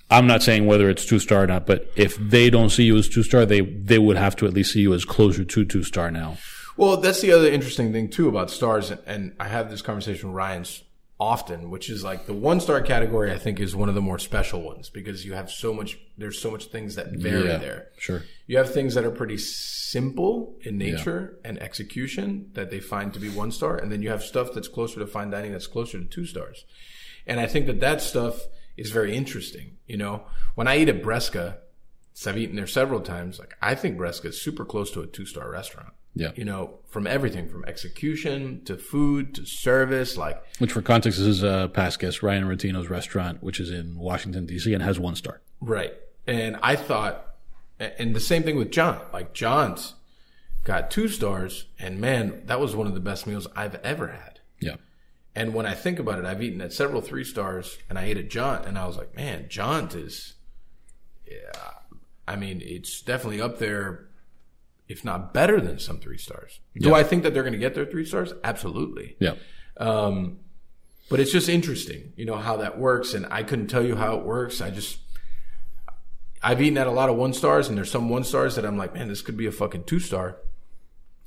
I'm 0.10 0.28
not 0.28 0.44
saying 0.44 0.66
whether 0.66 0.90
it's 0.90 1.06
two 1.06 1.20
star 1.20 1.44
or 1.44 1.48
not, 1.48 1.66
but 1.66 1.90
if 1.96 2.18
they 2.18 2.50
don't 2.50 2.70
see 2.70 2.84
you 2.84 2.98
as 2.98 3.08
two 3.08 3.24
star, 3.24 3.46
they 3.46 3.62
they 3.62 4.00
would 4.00 4.18
have 4.18 4.36
to 4.38 4.46
at 4.48 4.54
least 4.54 4.74
see 4.74 4.82
you 4.82 4.94
as 4.94 5.06
closer 5.06 5.44
to 5.46 5.66
two 5.66 5.84
star 5.84 6.12
now. 6.12 6.38
Well, 6.78 6.98
that's 6.98 7.22
the 7.22 7.32
other 7.32 7.48
interesting 7.50 7.92
thing 7.92 8.10
too 8.10 8.28
about 8.30 8.50
stars, 8.50 8.92
and, 8.92 9.02
and 9.06 9.36
I 9.40 9.48
have 9.50 9.70
this 9.70 9.82
conversation 9.82 10.30
with 10.30 10.36
Ryan 10.36 10.62
s- 10.62 10.84
often, 11.22 11.70
which 11.70 11.88
is 11.88 12.04
like 12.04 12.26
the 12.26 12.34
one 12.34 12.60
star 12.60 12.82
category. 12.82 13.32
I 13.32 13.38
think 13.38 13.60
is 13.60 13.76
one 13.76 13.90
of 13.90 13.96
the 13.96 14.02
more 14.02 14.18
special 14.18 14.62
ones 14.64 14.90
because 14.90 15.24
you 15.24 15.34
have 15.34 15.52
so 15.52 15.72
much. 15.72 16.00
There's 16.18 16.40
so 16.42 16.50
much 16.50 16.66
things 16.66 16.96
that 16.96 17.12
vary 17.12 17.48
Yeah. 17.48 17.58
there. 17.60 17.88
Sure. 18.00 18.24
You 18.48 18.58
have 18.58 18.74
things 18.74 18.96
that 18.96 19.06
are 19.06 19.12
pretty 19.12 19.38
simple 19.38 20.58
in 20.62 20.78
nature 20.80 21.38
and 21.46 21.62
execution 21.62 22.50
that 22.54 22.72
they 22.72 22.80
find 22.80 23.14
to 23.14 23.20
be 23.20 23.30
one 23.30 23.52
star, 23.52 23.78
and 23.78 23.92
then 23.92 24.02
you 24.02 24.10
have 24.10 24.24
stuff 24.24 24.50
that's 24.54 24.68
closer 24.68 25.00
to 25.00 25.06
fine 25.08 25.30
dining 25.30 25.52
that's 25.52 25.68
closer 25.68 26.00
to 26.00 26.06
two 26.06 26.26
stars. 26.26 26.66
And 27.28 27.40
I 27.40 27.46
think 27.46 27.68
that 27.68 27.80
that 27.82 28.02
stuff 28.02 28.42
is 28.76 28.90
very 28.90 29.16
interesting. 29.16 29.78
You 29.86 29.98
know, 29.98 30.24
when 30.56 30.68
I 30.68 30.78
eat 30.80 30.90
at 30.90 31.04
Bresca, 31.04 31.58
so 32.14 32.32
I've 32.32 32.38
eaten 32.38 32.56
there 32.56 32.68
several 32.68 33.00
times. 33.00 33.38
Like 33.38 33.54
I 33.62 33.76
think 33.76 33.96
Bresca 33.98 34.30
is 34.30 34.42
super 34.42 34.66
close 34.66 34.90
to 34.92 35.02
a 35.02 35.08
two 35.08 35.26
star 35.26 35.52
restaurant. 35.52 35.94
Yeah. 36.14 36.32
You 36.36 36.44
know, 36.44 36.80
from 36.88 37.08
everything 37.08 37.48
from 37.48 37.64
execution 37.66 38.64
to 38.66 38.76
food 38.76 39.36
to 39.36 39.46
service, 39.46 40.18
like 40.18 40.44
Which, 40.60 40.74
for 40.74 40.82
context, 40.82 41.20
this 41.20 41.28
is 41.28 41.44
uh, 41.44 41.70
past 41.70 42.00
guest 42.00 42.22
Ryan 42.22 42.44
Ratino's 42.46 42.90
restaurant, 42.90 43.42
which 43.42 43.60
is 43.60 43.72
in 43.72 43.98
Washington 43.98 44.46
D.C. 44.46 44.74
and 44.74 44.84
has 44.84 45.00
one 45.00 45.16
star. 45.16 45.42
Right. 45.62 45.94
And 46.28 46.58
I 46.62 46.76
thought, 46.76 47.36
and 47.80 48.16
the 48.16 48.20
same 48.20 48.44
thing 48.44 48.58
with 48.58 48.72
Jônt. 48.72 49.14
Like 49.14 49.34
Jônt's 49.34 49.96
got 50.64 50.92
two 50.92 51.08
stars, 51.08 51.66
and 51.80 52.00
man, 52.00 52.44
that 52.46 52.60
was 52.60 52.76
one 52.76 52.88
of 52.88 52.94
the 52.94 53.00
best 53.00 53.26
meals 53.26 53.48
I've 53.56 53.76
ever 53.76 54.08
had. 54.08 54.40
Yeah. 54.60 54.76
And 55.34 55.54
when 55.54 55.66
I 55.66 55.74
think 55.74 55.98
about 55.98 56.20
it, 56.20 56.26
I've 56.26 56.44
eaten 56.44 56.62
at 56.62 56.74
several 56.74 57.02
three 57.02 57.24
stars, 57.24 57.78
and 57.90 57.98
I 57.98 58.04
ate 58.04 58.18
at 58.18 58.30
Jônt, 58.30 58.68
and 58.68 58.78
I 58.78 58.86
was 58.86 58.98
like, 58.98 59.16
man, 59.16 59.46
Jônt's 59.46 59.96
is, 59.96 60.34
yeah. 61.26 61.72
I 62.28 62.36
mean, 62.36 62.62
it's 62.64 63.02
definitely 63.02 63.42
up 63.42 63.58
there, 63.58 64.10
if 64.92 65.06
not 65.06 65.34
better 65.34 65.62
than 65.62 65.80
some 65.80 65.98
three 66.00 66.18
stars. 66.18 66.60
Do 66.78 66.90
Yeah. 66.90 66.96
I 66.96 67.04
think 67.04 67.24
that 67.24 67.34
they're 67.34 67.44
going 67.44 67.54
to 67.54 67.60
get 67.60 67.74
their 67.76 67.86
three 67.86 68.06
stars? 68.06 68.34
Absolutely. 68.44 69.16
Yeah. 69.20 69.36
Um, 69.78 70.40
but 71.10 71.20
it's 71.20 71.32
just 71.32 71.48
interesting, 71.50 72.14
you 72.16 72.26
know, 72.26 72.36
how 72.38 72.58
that 72.58 72.78
works. 72.78 73.14
And 73.14 73.26
I 73.32 73.44
couldn't 73.44 73.68
tell 73.68 73.86
you 73.86 73.96
how 73.96 74.18
it 74.18 74.26
works. 74.26 74.60
I 74.62 74.70
just, 74.70 75.00
I've 76.44 76.62
eaten 76.62 76.78
at 76.78 76.88
a 76.88 76.92
lot 76.92 77.10
of 77.10 77.16
one 77.16 77.34
stars 77.34 77.68
and 77.70 77.78
there's 77.78 77.92
some 77.92 78.10
one 78.10 78.24
stars 78.24 78.56
that 78.56 78.66
I'm 78.66 78.78
like, 78.78 78.94
man, 78.94 79.08
this 79.08 79.22
could 79.22 79.38
be 79.38 79.46
a 79.46 79.52
fucking 79.52 79.84
two 79.86 80.00
star. 80.00 80.38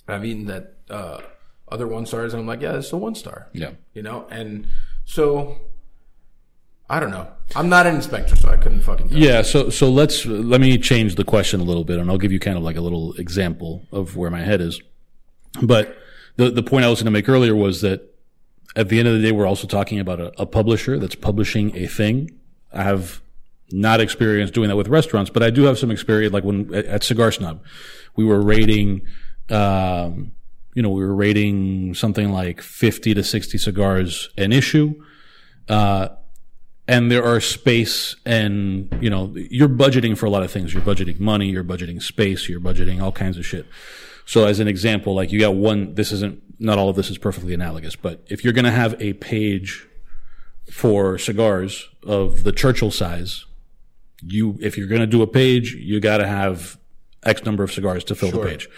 I've 0.08 0.24
eaten 0.24 0.46
that, 0.46 0.76
uh, 0.90 1.20
other 1.68 1.86
one 1.86 2.04
stars 2.06 2.34
and 2.34 2.40
I'm 2.40 2.46
like, 2.46 2.60
yeah, 2.60 2.76
it's 2.76 2.92
a 2.92 2.96
one 2.96 3.14
star, 3.14 3.48
Yeah. 3.54 3.70
you 3.94 4.02
know? 4.02 4.26
And 4.30 4.66
so 5.04 5.58
I 6.88 7.00
don't 7.00 7.10
know. 7.10 7.28
I'm 7.56 7.68
not 7.68 7.86
an 7.86 7.94
inspector, 7.94 8.36
so 8.36 8.48
I 8.48 8.56
couldn't 8.56 8.82
fucking 8.82 9.08
tell. 9.08 9.18
Yeah, 9.18 9.42
so 9.42 9.70
so 9.70 9.90
let's 9.90 10.26
let 10.26 10.60
me 10.60 10.76
change 10.78 11.14
the 11.14 11.24
question 11.24 11.60
a 11.60 11.64
little 11.64 11.84
bit, 11.84 11.98
and 11.98 12.10
I'll 12.10 12.18
give 12.18 12.32
you 12.32 12.40
kind 12.40 12.56
of 12.56 12.62
like 12.62 12.76
a 12.76 12.80
little 12.80 13.14
example 13.14 13.86
of 13.90 14.16
where 14.16 14.30
my 14.30 14.40
head 14.40 14.60
is. 14.60 14.80
But 15.62 15.96
the 16.36 16.50
the 16.50 16.62
point 16.62 16.84
I 16.84 16.90
was 16.90 16.98
going 16.98 17.06
to 17.06 17.10
make 17.10 17.28
earlier 17.28 17.54
was 17.54 17.80
that 17.80 18.14
at 18.76 18.88
the 18.88 18.98
end 18.98 19.08
of 19.08 19.14
the 19.14 19.22
day, 19.22 19.32
we're 19.32 19.46
also 19.46 19.66
talking 19.66 20.00
about 20.00 20.20
a, 20.20 20.32
a 20.40 20.46
publisher 20.46 20.98
that's 20.98 21.14
publishing 21.14 21.76
a 21.76 21.86
thing. 21.86 22.30
I 22.72 22.82
have 22.82 23.22
not 23.70 24.00
experienced 24.00 24.52
doing 24.52 24.68
that 24.68 24.76
with 24.76 24.88
restaurants, 24.88 25.30
but 25.30 25.42
I 25.42 25.50
do 25.50 25.62
have 25.62 25.78
some 25.78 25.90
experience. 25.90 26.34
Like 26.34 26.44
when 26.44 26.74
at, 26.74 26.84
at 26.86 27.04
Cigar 27.04 27.30
Snob, 27.32 27.62
we 28.16 28.24
were 28.24 28.42
rating, 28.42 29.02
um, 29.48 30.32
you 30.74 30.82
know, 30.82 30.90
we 30.90 31.02
were 31.02 31.14
rating 31.14 31.94
something 31.94 32.30
like 32.30 32.60
fifty 32.60 33.14
to 33.14 33.22
sixty 33.22 33.58
cigars 33.58 34.28
an 34.36 34.52
issue. 34.52 34.94
Uh, 35.68 36.08
and 36.86 37.10
there 37.10 37.24
are 37.24 37.40
space 37.40 38.16
and 38.26 38.94
you 39.00 39.08
know 39.08 39.32
you're 39.34 39.68
budgeting 39.68 40.16
for 40.16 40.26
a 40.26 40.30
lot 40.30 40.42
of 40.42 40.50
things. 40.50 40.74
You're 40.74 40.82
budgeting 40.82 41.18
money 41.20 41.48
you're 41.48 41.64
budgeting 41.64 42.02
space 42.02 42.48
you're 42.48 42.60
budgeting 42.60 43.02
all 43.02 43.12
kinds 43.12 43.38
of 43.38 43.46
shit. 43.46 43.66
So 44.26 44.46
as 44.46 44.60
an 44.60 44.68
example 44.68 45.14
like 45.14 45.32
you 45.32 45.40
got 45.40 45.54
one 45.54 45.94
this 45.94 46.12
isn't 46.12 46.42
not 46.58 46.78
all 46.78 46.88
of 46.88 46.96
this 46.96 47.10
is 47.10 47.18
perfectly 47.18 47.54
analogous 47.54 47.96
but 47.96 48.24
if 48.28 48.44
you're 48.44 48.52
going 48.52 48.64
to 48.64 48.70
have 48.70 49.00
a 49.00 49.14
page 49.14 49.86
for 50.70 51.18
cigars 51.18 51.88
of 52.06 52.44
the 52.44 52.52
churchill 52.52 52.90
size 52.90 53.44
you 54.22 54.56
if 54.60 54.78
you're 54.78 54.86
going 54.86 55.00
to 55.00 55.06
do 55.06 55.20
a 55.20 55.26
page 55.26 55.74
you 55.74 56.00
got 56.00 56.18
to 56.18 56.26
have 56.26 56.78
x 57.24 57.44
number 57.44 57.62
of 57.62 57.72
cigars 57.72 58.04
to 58.04 58.14
fill 58.14 58.30
the 58.30 58.42
page. 58.42 58.68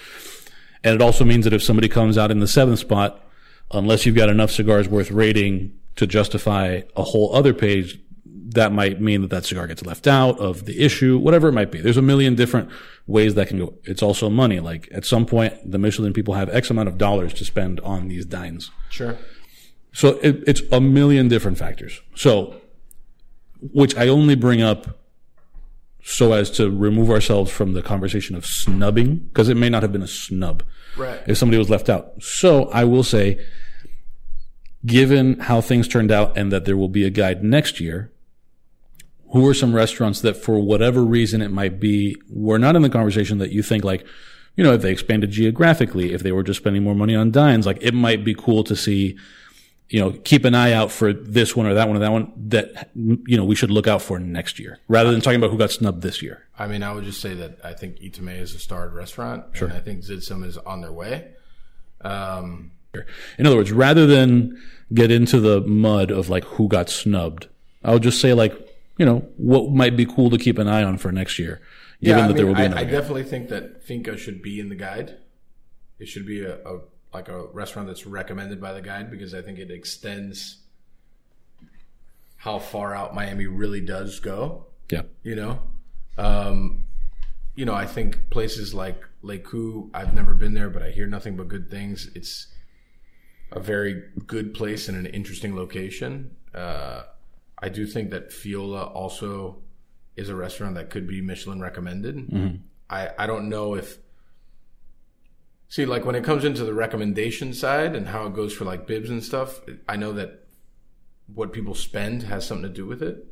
And 0.85 0.95
it 0.95 1.03
also 1.03 1.25
means 1.25 1.45
that 1.45 1.53
if 1.53 1.63
somebody 1.63 1.89
comes 1.89 2.17
out 2.17 2.31
in 2.31 2.39
the 2.41 2.47
seventh 2.47 2.79
spot 2.79 3.23
unless 3.73 4.07
you've 4.07 4.15
got 4.15 4.29
enough 4.29 4.51
cigars 4.51 4.89
worth 4.89 5.11
rating 5.11 5.77
to 5.97 6.07
justify 6.07 6.83
a 6.95 7.03
whole 7.03 7.35
other 7.35 7.53
page, 7.55 7.99
that 8.25 8.73
might 8.73 9.01
mean 9.01 9.23
that 9.23 9.31
that 9.31 9.45
cigar 9.45 9.67
gets 9.67 9.85
left 9.85 10.07
out 10.07 10.39
of 10.39 10.65
the 10.67 10.83
issue, 10.85 11.19
whatever 11.19 11.49
it 11.49 11.53
might 11.53 11.71
be. 11.71 11.81
There's 11.81 11.97
a 11.97 12.03
million 12.03 12.35
different 12.35 12.71
ways 13.07 13.35
that 13.35 13.49
can 13.49 13.59
go. 13.59 13.75
It's 13.85 14.03
also 14.03 14.31
money. 14.31 14.61
Like 14.61 14.89
at 14.93 15.05
some 15.05 15.27
point, 15.27 15.55
the 15.71 15.79
Michelin 15.79 16.13
people 16.13 16.35
have 16.35 16.49
X 16.51 16.71
amount 16.71 16.89
of 16.89 16.97
dollars 16.97 17.35
to 17.35 17.45
spend 17.45 17.81
on 17.81 18.09
these 18.09 18.25
dines. 18.25 18.71
Sure. 18.91 19.19
So 19.93 20.19
it, 20.23 20.43
it's 20.47 20.63
a 20.73 20.81
million 20.81 21.29
different 21.29 21.59
factors. 21.59 22.01
So, 22.15 22.61
which 23.73 23.97
I 23.97 24.09
only 24.09 24.35
bring 24.37 24.63
up 24.63 25.01
so 26.03 26.33
as 26.33 26.51
to 26.53 26.71
remove 26.71 27.11
ourselves 27.11 27.51
from 27.51 27.73
the 27.73 27.83
conversation 27.83 28.37
of 28.37 28.47
snubbing, 28.47 29.17
because 29.17 29.49
it 29.49 29.57
may 29.57 29.69
not 29.69 29.83
have 29.83 29.91
been 29.93 30.03
a 30.03 30.07
snub 30.09 30.63
Right. 30.97 31.21
if 31.27 31.37
somebody 31.37 31.59
was 31.59 31.69
left 31.69 31.89
out. 31.89 32.23
So 32.23 32.67
I 32.71 32.85
will 32.85 33.03
say, 33.03 33.45
given 34.87 35.39
how 35.41 35.61
things 35.61 35.89
turned 35.89 36.11
out 36.11 36.39
and 36.39 36.51
that 36.53 36.65
there 36.65 36.77
will 36.77 36.89
be 36.89 37.05
a 37.05 37.11
guide 37.11 37.43
next 37.45 37.81
year, 37.81 38.13
who 39.33 39.47
are 39.47 39.55
some 39.55 39.75
restaurants 39.75 40.21
that 40.21 40.37
for 40.37 40.59
whatever 40.59 41.05
reason 41.05 41.43
it 41.43 41.51
might 41.51 41.81
be, 41.81 42.17
were 42.31 42.59
not 42.59 42.77
in 42.77 42.83
the 42.83 42.89
conversation 42.89 43.39
that 43.39 43.51
you 43.51 43.63
think 43.63 43.85
like, 43.85 44.07
you 44.55 44.65
know, 44.65 44.73
if 44.73 44.83
they 44.83 44.93
expanded 44.93 45.31
geographically, 45.31 46.13
if 46.13 46.23
they 46.23 46.33
were 46.33 46.45
just 46.45 46.61
spending 46.61 46.83
more 46.83 46.95
money 46.95 47.15
on 47.15 47.31
dines, 47.31 47.67
like 47.67 47.79
it 47.83 47.93
might 47.93 48.25
be 48.25 48.35
cool 48.35 48.65
to 48.65 48.77
see, 48.77 49.19
you 49.89 50.01
know, 50.01 50.13
keep 50.13 50.45
an 50.45 50.55
eye 50.55 50.73
out 50.73 50.91
for 50.91 51.13
this 51.13 51.55
one 51.55 51.67
or 51.67 51.75
that 51.75 51.89
one 51.89 51.97
or 51.97 52.01
that 52.01 52.13
one 52.13 52.33
that, 52.37 52.91
you 52.95 53.37
know, 53.37 53.45
we 53.45 53.55
should 53.55 53.71
look 53.71 53.87
out 53.87 54.01
for 54.01 54.19
next 54.19 54.59
year 54.59 54.79
rather 54.89 55.11
than 55.11 55.21
talking 55.21 55.39
about 55.39 55.51
who 55.51 55.59
got 55.59 55.71
snubbed 55.71 56.03
this 56.03 56.23
year. 56.23 56.45
I 56.59 56.69
mean, 56.69 56.83
I 56.83 56.93
would 56.93 57.05
just 57.05 57.21
say 57.21 57.35
that 57.35 57.59
I 57.63 57.73
think 57.75 57.99
Itamae 57.99 58.41
is 58.41 58.55
a 58.55 58.59
starred 58.59 58.95
restaurant. 58.95 59.45
Sure. 59.53 59.69
And 59.69 59.77
I 59.77 59.81
think 59.81 60.05
Zitz 60.05 60.23
Sum 60.23 60.45
is 60.45 60.57
on 60.57 60.81
their 60.81 60.93
way. 60.93 61.33
Um, 62.01 62.71
In 63.39 63.47
other 63.47 63.57
words, 63.57 63.73
rather 63.73 64.07
than 64.07 64.57
get 64.95 65.11
into 65.11 65.41
the 65.41 65.61
mud 65.63 66.11
of 66.11 66.29
like 66.29 66.45
who 66.45 66.69
got 66.69 66.89
snubbed, 66.89 67.49
I 67.83 67.93
would 67.93 68.03
just 68.03 68.21
say 68.21 68.33
like, 68.33 68.55
you 68.97 69.05
know, 69.05 69.27
what 69.37 69.71
might 69.73 69.97
be 69.97 70.07
cool 70.07 70.31
to 70.31 70.39
keep 70.39 70.59
an 70.59 70.69
eye 70.69 70.83
on 70.83 70.99
for 70.99 71.13
next 71.13 71.39
year, 71.39 71.61
given 72.01 72.19
yeah, 72.19 72.25
I 72.25 72.29
that 72.29 72.37
there 72.37 72.47
will 72.47 72.55
be 72.55 72.63
I. 72.63 72.81
I 72.81 72.85
definitely 72.85 73.25
think 73.25 73.49
that 73.49 73.87
Finka 73.87 74.17
should 74.17 74.43
be 74.43 74.61
in 74.61 74.69
the 74.69 74.75
guide. 74.75 75.17
It 75.99 76.09
should 76.09 76.27
be 76.27 76.45
a, 76.45 76.57
a 76.65 76.81
like 77.13 77.29
a 77.29 77.47
restaurant 77.47 77.89
that's 77.89 78.07
recommended 78.07 78.61
by 78.61 78.73
the 78.73 78.83
guide 78.83 79.11
because 79.11 79.35
I 79.35 79.43
think 79.43 79.59
it 79.59 79.71
extends 79.71 80.59
how 82.37 82.59
far 82.59 82.95
out 82.95 83.15
Miami 83.15 83.47
really 83.47 83.81
does 83.81 84.21
go. 84.21 84.67
yeah, 84.91 85.03
You 85.23 85.35
know, 85.35 85.61
um, 86.19 86.85
you 87.55 87.65
know, 87.65 87.75
I 87.75 87.87
think 87.87 88.31
places 88.31 88.75
like 88.75 89.03
Lake 89.23 89.47
I've 89.95 90.15
never 90.15 90.35
been 90.35 90.55
there, 90.55 90.71
but 90.71 90.83
I 90.83 90.91
hear 90.91 91.07
nothing 91.07 91.37
but 91.37 91.49
good 91.49 91.71
things. 91.71 92.11
It's 92.15 92.49
a 93.53 93.61
very 93.61 94.03
good 94.27 94.55
place 94.55 94.89
and 94.89 94.97
an 94.99 95.07
interesting 95.07 95.55
location. 95.57 96.35
Uh, 96.55 97.05
I 97.59 97.69
do 97.69 97.87
think 97.87 98.11
that 98.11 98.31
Fiola 98.31 98.85
also 98.95 99.63
is 100.17 100.29
a 100.29 100.35
restaurant 100.35 100.75
that 100.75 100.91
could 100.91 101.07
be 101.07 101.21
Michelin 101.21 101.61
recommended. 101.61 102.61
I, 102.91 103.11
I 103.19 103.27
don't 103.27 103.49
know 103.49 103.75
if 103.75 103.99
see 105.69 105.85
like 105.85 106.05
when 106.05 106.15
it 106.15 106.25
comes 106.25 106.45
into 106.45 106.65
the 106.65 106.75
recommendation 106.75 107.53
side 107.53 107.95
and 107.97 108.07
how 108.09 108.27
it 108.27 108.35
goes 108.35 108.53
for 108.53 108.65
like 108.65 108.87
bibs 108.87 109.11
and 109.11 109.23
stuff. 109.23 109.61
I 109.89 109.97
know 109.97 110.13
that 110.13 110.47
what 111.35 111.53
people 111.53 111.75
spend 111.75 112.23
has 112.25 112.47
something 112.47 112.63
to 112.69 112.69
do 112.75 112.87
with 112.87 113.03
it. 113.03 113.27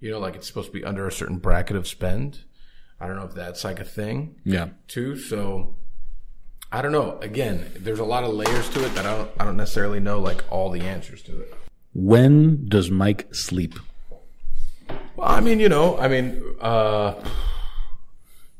You 0.00 0.10
know, 0.10 0.18
like 0.18 0.36
it's 0.36 0.46
supposed 0.46 0.68
to 0.68 0.72
be 0.72 0.84
under 0.84 1.06
a 1.06 1.12
certain 1.12 1.38
bracket 1.38 1.76
of 1.76 1.88
spend. 1.88 2.44
I 3.00 3.06
don't 3.06 3.16
know 3.16 3.24
if 3.24 3.34
that's 3.34 3.64
like 3.64 3.80
a 3.80 3.84
thing 3.84 4.36
Yeah. 4.44 4.68
too. 4.86 5.16
So 5.16 5.76
I 6.70 6.82
don't 6.82 6.92
know. 6.92 7.18
Again, 7.20 7.70
there's 7.76 7.98
a 7.98 8.04
lot 8.04 8.24
of 8.24 8.34
layers 8.34 8.68
to 8.70 8.84
it 8.84 8.94
that 8.94 9.06
I 9.06 9.16
don't 9.16 9.30
I 9.40 9.44
don't 9.44 9.56
necessarily 9.56 10.00
know 10.00 10.20
like 10.20 10.44
all 10.50 10.70
the 10.70 10.82
answers 10.82 11.22
to 11.22 11.40
it. 11.40 11.54
When 11.94 12.68
does 12.68 12.90
Mike 12.90 13.34
sleep? 13.34 13.78
Well, 15.16 15.28
I 15.28 15.40
mean, 15.40 15.58
you 15.60 15.68
know, 15.68 15.98
I 15.98 16.08
mean, 16.08 16.42
uh, 16.60 17.14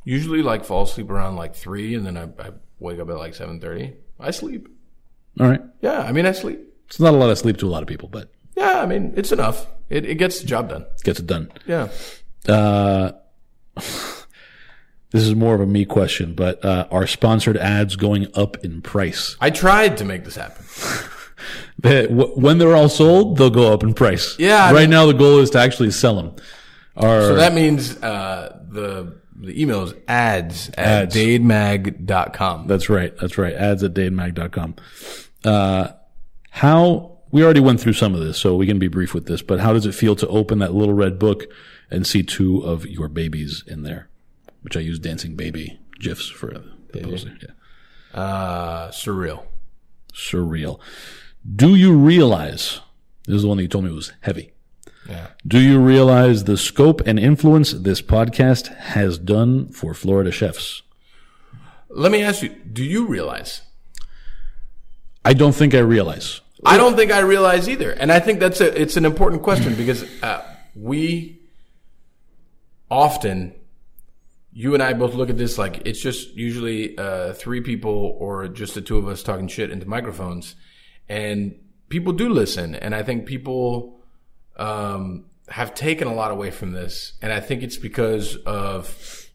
usually 0.05 0.43
like 0.43 0.65
fall 0.65 0.83
asleep 0.85 1.11
around 1.11 1.37
like 1.37 1.55
three, 1.55 1.95
and 1.95 2.07
then 2.07 2.17
I, 2.17 2.25
I 2.43 2.51
wake 2.79 2.99
up 2.99 3.09
at 3.11 3.17
like 3.19 3.35
seven 3.35 3.61
thirty. 3.61 3.95
I 4.19 4.31
sleep. 4.31 4.69
All 5.39 5.47
right. 5.49 5.61
Yeah, 5.83 6.01
I 6.01 6.13
mean, 6.13 6.27
I 6.27 6.33
sleep. 6.33 6.61
It's 6.87 6.99
not 6.99 7.15
a 7.15 7.17
lot 7.17 7.31
of 7.31 7.39
sleep 7.39 7.59
to 7.59 7.69
a 7.69 7.71
lot 7.71 7.83
of 7.83 7.89
people, 7.89 8.09
but 8.09 8.31
Yeah, 8.57 8.81
I 8.83 8.87
mean, 8.87 9.13
it's 9.17 9.31
enough. 9.33 9.67
It 9.91 10.07
it 10.07 10.15
gets 10.17 10.41
the 10.41 10.47
job 10.47 10.71
done. 10.71 10.87
gets 11.05 11.21
it 11.21 11.27
done. 11.27 11.53
Yeah. 11.67 11.89
Uh, 12.49 13.13
this 15.11 15.23
is 15.23 15.35
more 15.35 15.55
of 15.55 15.61
a 15.61 15.67
me 15.67 15.85
question, 15.85 16.35
but 16.35 16.65
uh, 16.65 16.87
are 16.91 17.07
sponsored 17.07 17.57
ads 17.57 17.97
going 17.97 18.27
up 18.35 18.57
in 18.65 18.83
price? 18.83 19.37
I 19.41 19.51
tried 19.51 19.97
to 19.99 20.05
make 20.05 20.25
this 20.25 20.37
happen. 20.37 20.65
When 21.83 22.59
they're 22.59 22.75
all 22.75 22.89
sold, 22.89 23.37
they'll 23.39 23.51
go 23.51 23.73
up 23.73 23.85
in 23.85 23.95
price. 23.95 24.37
Yeah, 24.39 24.65
I 24.65 24.73
Right 24.73 24.81
mean- 24.83 24.91
now, 24.91 25.07
the 25.07 25.15
goal 25.15 25.39
is 25.39 25.51
to 25.51 25.59
actually 25.61 25.93
sell 25.93 26.17
them. 26.17 26.35
Are, 26.97 27.21
So 27.23 27.35
that 27.37 27.55
means 27.55 27.97
uh, 28.03 28.59
the 28.69 29.17
the 29.41 29.63
email 29.63 29.85
is 29.85 29.95
ads 30.09 30.69
at 30.71 31.15
Ads. 31.15 31.15
dademag.com. 31.15 32.67
That's 32.67 32.89
right. 32.89 33.17
That's 33.19 33.39
right. 33.39 33.55
Ads 33.55 33.85
at 33.85 33.95
dademag.com. 33.95 34.75
Uh, 35.45 35.89
how, 36.51 37.19
we 37.31 37.45
already 37.45 37.61
went 37.61 37.81
through 37.81 37.93
some 37.93 38.15
of 38.15 38.21
this, 38.21 38.37
so 38.37 38.57
we 38.57 38.67
can 38.67 38.81
be 38.81 38.89
brief 38.89 39.15
with 39.15 39.27
this, 39.27 39.43
but 39.43 39.61
how 39.61 39.73
does 39.73 39.87
it 39.87 39.93
feel 39.95 40.17
to 40.17 40.27
open 40.27 40.59
that 40.59 40.75
little 40.75 40.95
red 40.95 41.21
book 41.21 41.45
and 41.89 42.05
see 42.05 42.25
two 42.25 42.59
of 42.63 42.85
your 42.87 43.07
babies 43.09 43.63
in 43.69 43.83
there? 43.85 44.09
Which 44.69 44.77
I 44.77 44.81
use 44.81 44.99
dancing 44.99 45.35
baby 45.35 45.81
gifs 45.99 46.29
for 46.29 46.63
the 46.93 47.01
poster. 47.01 47.33
Yeah. 47.41 48.21
Uh, 48.21 48.91
surreal. 48.91 49.47
Surreal. 50.13 50.79
Do 51.57 51.75
you 51.75 51.97
realize, 51.97 52.81
this 53.27 53.37
is 53.37 53.43
the 53.45 53.49
one 53.49 53.57
that 53.57 53.63
you 53.63 53.71
told 53.71 53.87
me 53.87 53.91
was 53.93 54.13
heavy. 54.21 54.53
Yeah. 55.09 55.29
Do 55.47 55.59
you 55.59 55.81
realize 55.81 56.45
the 56.45 56.59
scope 56.59 57.01
and 57.07 57.19
influence 57.19 57.73
this 57.73 58.03
podcast 58.03 58.67
has 58.77 59.17
done 59.17 59.69
for 59.69 59.95
Florida 59.95 60.31
chefs? 60.31 60.83
Let 61.89 62.13
me 62.13 62.21
ask 62.23 62.43
you: 62.43 62.51
Do 62.51 62.85
you 62.85 63.07
realize? 63.07 63.63
I 65.25 65.33
don't 65.33 65.55
think 65.55 65.73
I 65.73 65.79
realize. 65.79 66.43
I 66.63 66.77
don't 66.77 66.95
think 66.95 67.11
I 67.11 67.21
realize 67.21 67.71
either, 67.71 67.93
and 67.93 68.13
I 68.13 68.21
think 68.21 68.39
that's 68.39 68.61
a 68.61 68.79
it's 68.79 68.99
an 68.99 69.07
important 69.07 69.43
question 69.43 69.75
because 69.77 70.05
uh, 70.23 70.43
we 70.77 71.41
often, 72.91 73.55
you 74.61 74.75
and 74.75 74.83
I 74.83 74.93
both 74.93 75.15
look 75.15 75.31
at 75.31 75.39
this 75.39 75.57
like 75.57 75.83
it's 75.87 76.01
just 76.01 76.35
usually 76.35 76.99
uh, 76.99 77.33
three 77.35 77.61
people 77.61 78.17
or 78.19 78.49
just 78.49 78.75
the 78.75 78.81
two 78.81 78.99
of 78.99 79.07
us 79.07 79.23
talking 79.23 79.47
shit 79.47 79.71
into 79.71 79.87
microphones, 79.87 80.57
and 81.09 81.55
people 81.89 82.13
do 82.13 82.29
listen, 82.29 82.75
and 82.75 82.93
I 82.93 83.05
think 83.05 83.27
people 83.27 84.01
um, 84.57 85.27
have 85.49 85.75
taken 85.75 86.09
a 86.09 86.15
lot 86.15 86.33
away 86.33 86.51
from 86.51 86.73
this, 86.73 87.13
and 87.23 87.33
I 87.33 87.39
think 87.39 87.63
it's 87.63 87.77
because 87.77 88.35
of 88.47 89.31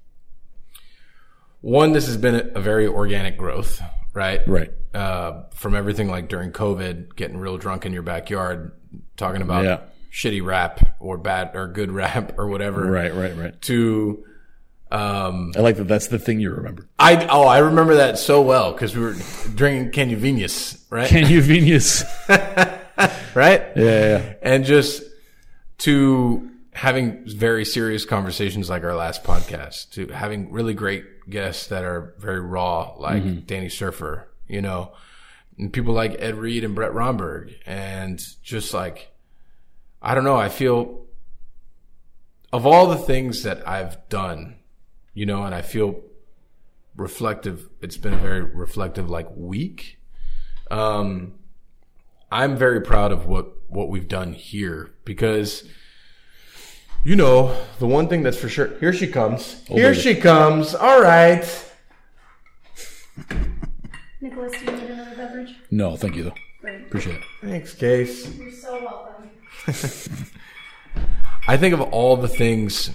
one, 1.61 1.93
this 1.93 2.07
has 2.07 2.17
been 2.17 2.51
a, 2.55 2.59
very 2.59 2.85
organic 2.87 3.37
growth, 3.37 3.81
right? 4.13 4.41
Right. 4.47 4.71
uh, 4.93 5.43
from 5.53 5.73
everything 5.73 6.09
like 6.09 6.27
during 6.27 6.51
COVID, 6.51 7.15
getting 7.15 7.37
real 7.37 7.57
drunk 7.57 7.85
in 7.85 7.93
your 7.93 8.03
backyard, 8.03 8.73
talking 9.17 9.41
about 9.41 9.63
Yeah. 9.63 9.79
shitty 10.11 10.43
rap 10.45 10.97
or 10.99 11.17
bad 11.17 11.51
or 11.55 11.67
good 11.69 11.91
rap 11.91 12.37
or 12.37 12.47
whatever, 12.47 12.85
Right, 12.91 13.13
right, 13.15 13.35
right. 13.37 13.61
to 13.61 14.23
um, 14.93 15.53
I 15.55 15.61
like 15.61 15.77
that 15.77 15.87
that's 15.87 16.07
the 16.07 16.19
thing 16.19 16.39
you 16.39 16.51
remember. 16.51 16.87
I 16.99 17.25
oh 17.25 17.47
I 17.47 17.57
remember 17.57 17.95
that 17.95 18.19
so 18.19 18.43
well 18.43 18.71
because 18.71 18.95
we 18.95 19.01
were 19.01 19.15
drinking 19.55 19.91
Canuvinius, 19.91 20.85
right? 20.91 21.09
Can 21.09 21.25
Venus? 21.25 22.03
right? 22.29 23.63
yeah, 23.75 23.75
yeah. 23.75 24.33
and 24.43 24.63
just 24.63 25.01
to 25.79 26.51
having 26.73 27.23
very 27.27 27.65
serious 27.65 28.05
conversations 28.05 28.69
like 28.69 28.83
our 28.83 28.95
last 28.95 29.23
podcast, 29.23 29.91
to 29.93 30.07
having 30.07 30.51
really 30.51 30.75
great 30.75 31.27
guests 31.27 31.67
that 31.67 31.83
are 31.83 32.13
very 32.19 32.39
raw, 32.39 32.93
like 32.97 33.47
Danny 33.47 33.67
Serfer, 33.67 34.25
you 34.47 34.61
know, 34.61 34.91
and 35.57 35.73
people 35.73 35.95
like 35.95 36.15
Ed 36.19 36.35
Reed 36.35 36.63
and 36.63 36.75
Brett 36.75 36.93
Romberg, 36.93 37.53
and 37.65 38.23
just 38.43 38.75
like, 38.75 39.11
I 40.03 40.13
don't 40.13 40.23
know, 40.23 40.37
I 40.37 40.49
feel 40.49 41.05
of 42.51 42.67
all 42.67 42.87
the 42.87 42.97
things 42.97 43.41
that 43.41 43.67
I've 43.67 44.07
done, 44.09 44.57
you 45.13 45.25
know, 45.25 45.43
and 45.43 45.53
I 45.53 45.61
feel 45.61 46.01
reflective. 46.95 47.69
It's 47.81 47.97
been 47.97 48.13
a 48.13 48.17
very 48.17 48.41
reflective, 48.41 49.09
like 49.09 49.27
week. 49.35 49.99
Um, 50.71 51.33
I'm 52.31 52.57
very 52.57 52.81
proud 52.81 53.11
of 53.11 53.25
what 53.25 53.51
what 53.67 53.89
we've 53.89 54.07
done 54.07 54.33
here 54.33 54.91
because 55.05 55.63
you 57.03 57.15
know 57.15 57.55
the 57.79 57.87
one 57.87 58.07
thing 58.07 58.23
that's 58.23 58.37
for 58.37 58.49
sure. 58.49 58.77
Here 58.79 58.93
she 58.93 59.07
comes. 59.07 59.63
here 59.67 59.91
baby. 59.91 60.01
she 60.01 60.15
comes. 60.15 60.73
All 60.73 61.01
right. 61.01 61.43
Nicholas, 64.21 64.53
do 64.53 64.65
you 64.65 64.71
need 64.71 64.89
another 64.89 65.15
beverage? 65.15 65.55
No, 65.69 65.95
thank 65.95 66.15
you 66.15 66.23
though. 66.23 66.33
Great. 66.61 66.81
Appreciate 66.81 67.17
it. 67.17 67.23
Thanks, 67.41 67.73
Case. 67.75 68.35
You're 68.37 68.51
so 68.51 68.81
welcome. 68.81 69.29
I 71.47 71.57
think 71.57 71.73
of 71.73 71.81
all 71.81 72.15
the 72.15 72.29
things 72.29 72.91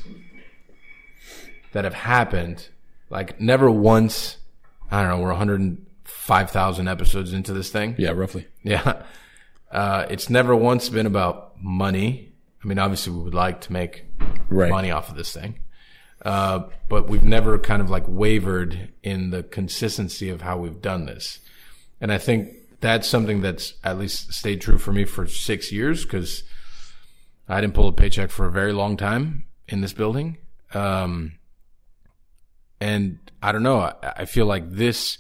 that 1.73 1.85
have 1.85 1.95
happened. 1.95 2.69
Like 3.11 3.41
never 3.41 3.71
once. 3.71 4.37
I 4.91 5.03
don't 5.03 5.11
know. 5.11 5.23
We're 5.23 5.29
105,000 5.31 6.89
episodes 6.89 7.33
into 7.33 7.53
this 7.53 7.71
thing. 7.71 7.95
Yeah, 7.99 8.11
roughly. 8.11 8.47
Yeah. 8.63 9.03
Uh, 9.71 10.07
it's 10.09 10.31
never 10.31 10.57
once 10.57 10.89
been 10.89 11.05
about 11.05 11.53
money. 11.63 12.33
I 12.65 12.67
mean, 12.67 12.79
obviously, 12.79 13.13
we 13.13 13.23
would 13.23 13.35
like 13.35 13.61
to 13.61 13.73
make 13.75 14.07
Right. 14.49 14.71
money 14.71 14.91
off 14.91 15.11
of 15.11 15.15
this 15.17 15.31
thing. 15.31 15.59
Uh, 16.25 16.61
but 16.89 17.07
we've 17.11 17.23
never 17.23 17.59
kind 17.59 17.83
of 17.83 17.91
like 17.91 18.05
wavered 18.09 18.95
in 19.03 19.29
the 19.29 19.43
consistency 19.43 20.31
of 20.31 20.41
how 20.41 20.57
we've 20.57 20.81
done 20.81 21.05
this. 21.05 21.41
And 22.01 22.11
I 22.11 22.17
think 22.17 22.49
that's 22.81 23.07
something 23.07 23.43
that's 23.43 23.75
at 23.85 23.99
least 23.99 24.33
stayed 24.33 24.63
true 24.63 24.79
for 24.79 24.95
me 24.95 25.05
for 25.05 25.27
six 25.27 25.71
years 25.71 26.03
because 26.05 26.45
I 27.47 27.61
didn't 27.61 27.75
pull 27.75 27.89
a 27.89 27.93
paycheck 27.93 28.31
for 28.31 28.47
a 28.47 28.51
very 28.51 28.73
long 28.73 28.97
time 28.97 29.45
in 29.69 29.83
this 29.83 29.93
building. 29.93 30.39
Um, 30.73 31.33
and 32.81 33.19
I 33.43 33.53
don't 33.53 33.63
know. 33.63 33.79
I, 33.81 33.95
I 34.03 34.25
feel 34.25 34.47
like 34.47 34.71
this 34.71 35.19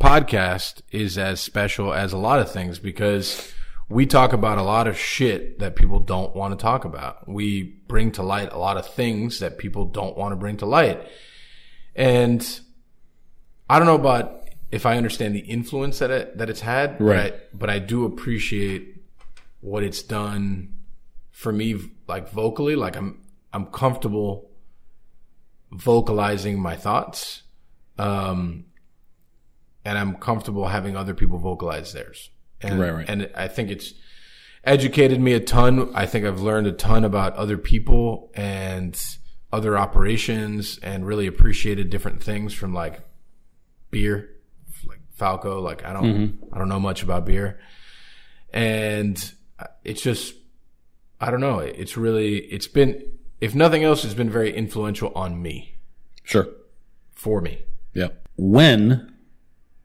podcast 0.00 0.80
is 0.90 1.18
as 1.18 1.40
special 1.40 1.92
as 1.92 2.12
a 2.12 2.18
lot 2.18 2.40
of 2.40 2.50
things 2.50 2.78
because 2.78 3.52
we 3.88 4.06
talk 4.06 4.32
about 4.32 4.56
a 4.58 4.62
lot 4.62 4.86
of 4.86 4.96
shit 4.98 5.58
that 5.58 5.76
people 5.76 6.00
don't 6.00 6.34
want 6.34 6.56
to 6.58 6.62
talk 6.62 6.84
about. 6.84 7.28
We 7.28 7.62
bring 7.88 8.12
to 8.12 8.22
light 8.22 8.52
a 8.52 8.58
lot 8.58 8.76
of 8.76 8.86
things 8.86 9.40
that 9.40 9.58
people 9.58 9.84
don't 9.84 10.16
want 10.16 10.32
to 10.32 10.36
bring 10.36 10.56
to 10.58 10.66
light. 10.66 11.00
And 11.94 12.60
I 13.68 13.78
don't 13.78 13.86
know 13.86 13.94
about 13.96 14.48
if 14.70 14.86
I 14.86 14.96
understand 14.96 15.34
the 15.34 15.40
influence 15.40 15.98
that 15.98 16.10
it, 16.10 16.38
that 16.38 16.48
it's 16.48 16.60
had, 16.60 17.00
Right. 17.00 17.32
but 17.32 17.34
I, 17.34 17.40
but 17.56 17.70
I 17.70 17.78
do 17.80 18.04
appreciate 18.04 18.96
what 19.60 19.82
it's 19.82 20.02
done 20.02 20.74
for 21.32 21.52
me, 21.52 21.76
like 22.06 22.30
vocally, 22.30 22.76
like 22.76 22.96
I'm, 22.96 23.20
I'm 23.52 23.66
comfortable 23.66 24.49
vocalizing 25.72 26.60
my 26.60 26.76
thoughts. 26.76 27.42
Um, 27.98 28.66
and 29.84 29.98
I'm 29.98 30.16
comfortable 30.16 30.68
having 30.68 30.96
other 30.96 31.14
people 31.14 31.38
vocalize 31.38 31.92
theirs. 31.92 32.30
And, 32.60 32.78
Right, 32.78 32.92
right. 32.92 33.08
and 33.08 33.30
I 33.34 33.48
think 33.48 33.70
it's 33.70 33.94
educated 34.64 35.20
me 35.20 35.32
a 35.32 35.40
ton. 35.40 35.90
I 35.94 36.04
think 36.06 36.26
I've 36.26 36.40
learned 36.40 36.66
a 36.66 36.72
ton 36.72 37.04
about 37.04 37.34
other 37.36 37.56
people 37.56 38.30
and 38.34 38.98
other 39.52 39.76
operations 39.78 40.78
and 40.82 41.06
really 41.06 41.26
appreciated 41.26 41.88
different 41.90 42.22
things 42.22 42.52
from 42.52 42.74
like 42.74 43.00
beer, 43.90 44.30
like 44.86 45.00
Falco. 45.12 45.60
Like 45.60 45.84
I 45.84 45.92
don't, 45.94 46.38
I 46.52 46.58
don't 46.58 46.68
know 46.68 46.80
much 46.80 47.02
about 47.02 47.24
beer. 47.24 47.58
And 48.52 49.32
it's 49.84 50.02
just, 50.02 50.34
I 51.20 51.30
don't 51.30 51.40
know. 51.40 51.60
It's 51.60 51.96
really, 51.96 52.36
it's 52.38 52.66
been, 52.66 53.02
if 53.40 53.54
nothing 53.54 53.82
else, 53.84 54.04
it's 54.04 54.14
been 54.14 54.30
very 54.30 54.54
influential 54.54 55.12
on 55.14 55.40
me, 55.40 55.74
Sure. 56.24 56.48
for 57.12 57.40
me. 57.40 57.62
Yeah. 57.94 58.08
When 58.36 59.12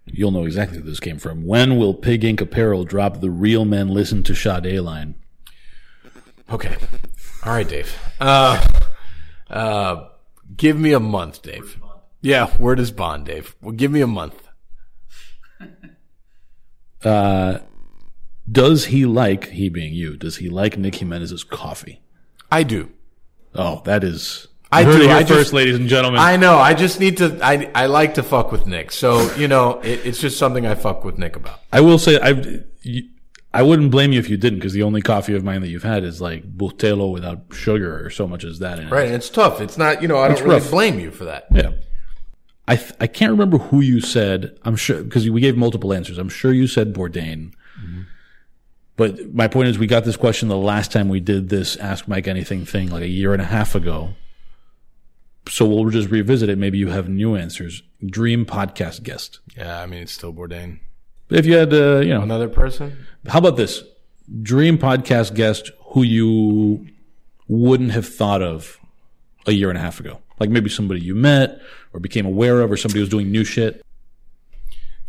you'll 0.05 0.31
know 0.31 0.45
exactly 0.45 0.77
where 0.77 0.87
this 0.87 0.99
came 0.99 1.17
from. 1.17 1.45
When 1.45 1.77
will 1.77 1.93
Pig 1.93 2.23
Ink 2.23 2.39
Apparel 2.41 2.83
drop 2.85 3.21
the 3.21 3.29
Real 3.31 3.65
Men 3.65 3.87
Listen 3.89 4.21
to 4.23 4.35
Sade 4.35 4.79
line? 4.79 5.15
Okay. 6.51 6.75
All 7.43 7.53
right, 7.53 7.67
Dave. 7.67 7.97
Uh, 8.19 8.65
uh, 9.49 10.09
give 10.55 10.79
me 10.79 10.93
a 10.93 10.99
month, 10.99 11.41
Dave. 11.41 11.79
Yeah, 12.21 12.47
where 12.57 12.75
does 12.75 12.91
Bond, 12.91 13.25
Dave? 13.25 13.55
Well, 13.61 13.71
give 13.71 13.91
me 13.91 14.01
a 14.01 14.07
month. 14.07 14.47
Uh, 17.03 17.59
does 18.51 18.85
he 18.85 19.05
like 19.05 19.49
he 19.49 19.69
being 19.69 19.93
you? 19.93 20.17
Does 20.17 20.37
he 20.37 20.49
like 20.49 20.75
Nick 20.75 20.95
Jimenez's 20.95 21.43
coffee? 21.43 22.01
I 22.51 22.63
do. 22.63 22.91
Oh, 23.55 23.81
that 23.85 24.03
is. 24.03 24.47
I 24.71 24.83
do, 24.83 24.89
it 25.01 25.09
I 25.09 25.19
first, 25.23 25.27
just- 25.29 25.53
ladies 25.53 25.75
and 25.75 25.87
gentlemen. 25.87 26.19
I 26.19 26.35
know. 26.37 26.57
I 26.57 26.73
just 26.73 26.99
need 26.99 27.17
to. 27.17 27.39
I 27.41 27.71
I 27.73 27.85
like 27.85 28.15
to 28.15 28.23
fuck 28.23 28.51
with 28.51 28.65
Nick. 28.67 28.91
So 28.91 29.33
you 29.35 29.47
know, 29.47 29.79
it, 29.81 30.05
it's 30.05 30.19
just 30.19 30.37
something 30.37 30.65
I 30.65 30.75
fuck 30.75 31.03
with 31.05 31.17
Nick 31.17 31.35
about. 31.35 31.59
I 31.71 31.79
will 31.81 31.97
say 31.99 32.19
I 32.21 32.61
I 33.53 33.61
wouldn't 33.61 33.91
blame 33.91 34.11
you 34.11 34.19
if 34.19 34.29
you 34.29 34.35
didn't 34.35 34.59
because 34.59 34.73
the 34.73 34.83
only 34.83 35.01
coffee 35.01 35.33
of 35.35 35.43
mine 35.45 35.61
that 35.61 35.69
you've 35.69 35.83
had 35.83 36.03
is 36.03 36.19
like 36.19 36.57
Bustelo 36.57 37.11
without 37.13 37.43
sugar 37.53 38.05
or 38.05 38.09
so 38.09 38.27
much 38.27 38.43
as 38.43 38.59
that 38.59 38.79
in 38.79 38.87
it. 38.87 38.91
Right, 38.91 39.05
and 39.05 39.15
it's 39.15 39.29
tough. 39.29 39.61
It's 39.61 39.77
not. 39.77 40.01
You 40.01 40.07
know, 40.09 40.17
I 40.17 40.27
don't 40.27 40.41
really 40.41 40.55
rough. 40.59 40.69
blame 40.71 40.99
you 40.99 41.11
for 41.11 41.23
that. 41.25 41.45
Yeah. 41.51 41.71
I 42.67 42.75
th- 42.77 42.93
I 42.99 43.05
can't 43.07 43.31
remember 43.31 43.59
who 43.59 43.79
you 43.79 44.01
said. 44.01 44.57
I'm 44.63 44.75
sure 44.75 45.03
because 45.03 45.29
we 45.29 45.39
gave 45.39 45.55
multiple 45.55 45.93
answers. 45.93 46.17
I'm 46.17 46.29
sure 46.29 46.51
you 46.51 46.67
said 46.67 46.93
Bourdain. 46.93 47.53
But 48.97 49.33
my 49.33 49.47
point 49.47 49.67
is, 49.67 49.77
we 49.77 49.87
got 49.87 50.05
this 50.05 50.15
question 50.15 50.47
the 50.47 50.57
last 50.57 50.91
time 50.91 51.09
we 51.09 51.19
did 51.19 51.49
this 51.49 51.75
Ask 51.77 52.07
Mike 52.07 52.27
Anything 52.27 52.65
thing, 52.65 52.89
like 52.89 53.03
a 53.03 53.07
year 53.07 53.33
and 53.33 53.41
a 53.41 53.45
half 53.45 53.75
ago. 53.75 54.13
So 55.49 55.65
we'll 55.65 55.89
just 55.89 56.09
revisit 56.09 56.49
it. 56.49 56.57
Maybe 56.57 56.77
you 56.77 56.87
have 56.89 57.07
new 57.09 57.35
answers. 57.35 57.83
Dream 58.05 58.45
podcast 58.45 59.03
guest. 59.03 59.39
Yeah, 59.55 59.79
I 59.81 59.85
mean, 59.85 60.01
it's 60.03 60.13
still 60.13 60.33
Bourdain. 60.33 60.79
But 61.27 61.39
if 61.39 61.45
you 61.45 61.55
had, 61.55 61.73
uh, 61.73 61.99
you 61.99 62.13
know, 62.13 62.21
Another 62.21 62.47
person. 62.49 63.05
how 63.27 63.39
about 63.39 63.57
this? 63.57 63.83
Dream 64.41 64.77
podcast 64.77 65.35
guest 65.35 65.71
who 65.89 66.03
you 66.03 66.87
wouldn't 67.47 67.91
have 67.91 68.07
thought 68.07 68.41
of 68.41 68.79
a 69.45 69.51
year 69.51 69.69
and 69.69 69.77
a 69.77 69.81
half 69.81 69.99
ago. 69.99 70.19
Like 70.39 70.49
maybe 70.49 70.69
somebody 70.69 71.01
you 71.01 71.15
met 71.15 71.59
or 71.93 71.99
became 71.99 72.25
aware 72.25 72.61
of 72.61 72.71
or 72.71 72.77
somebody 72.77 72.99
who's 73.01 73.09
doing 73.09 73.31
new 73.31 73.43
shit. 73.43 73.83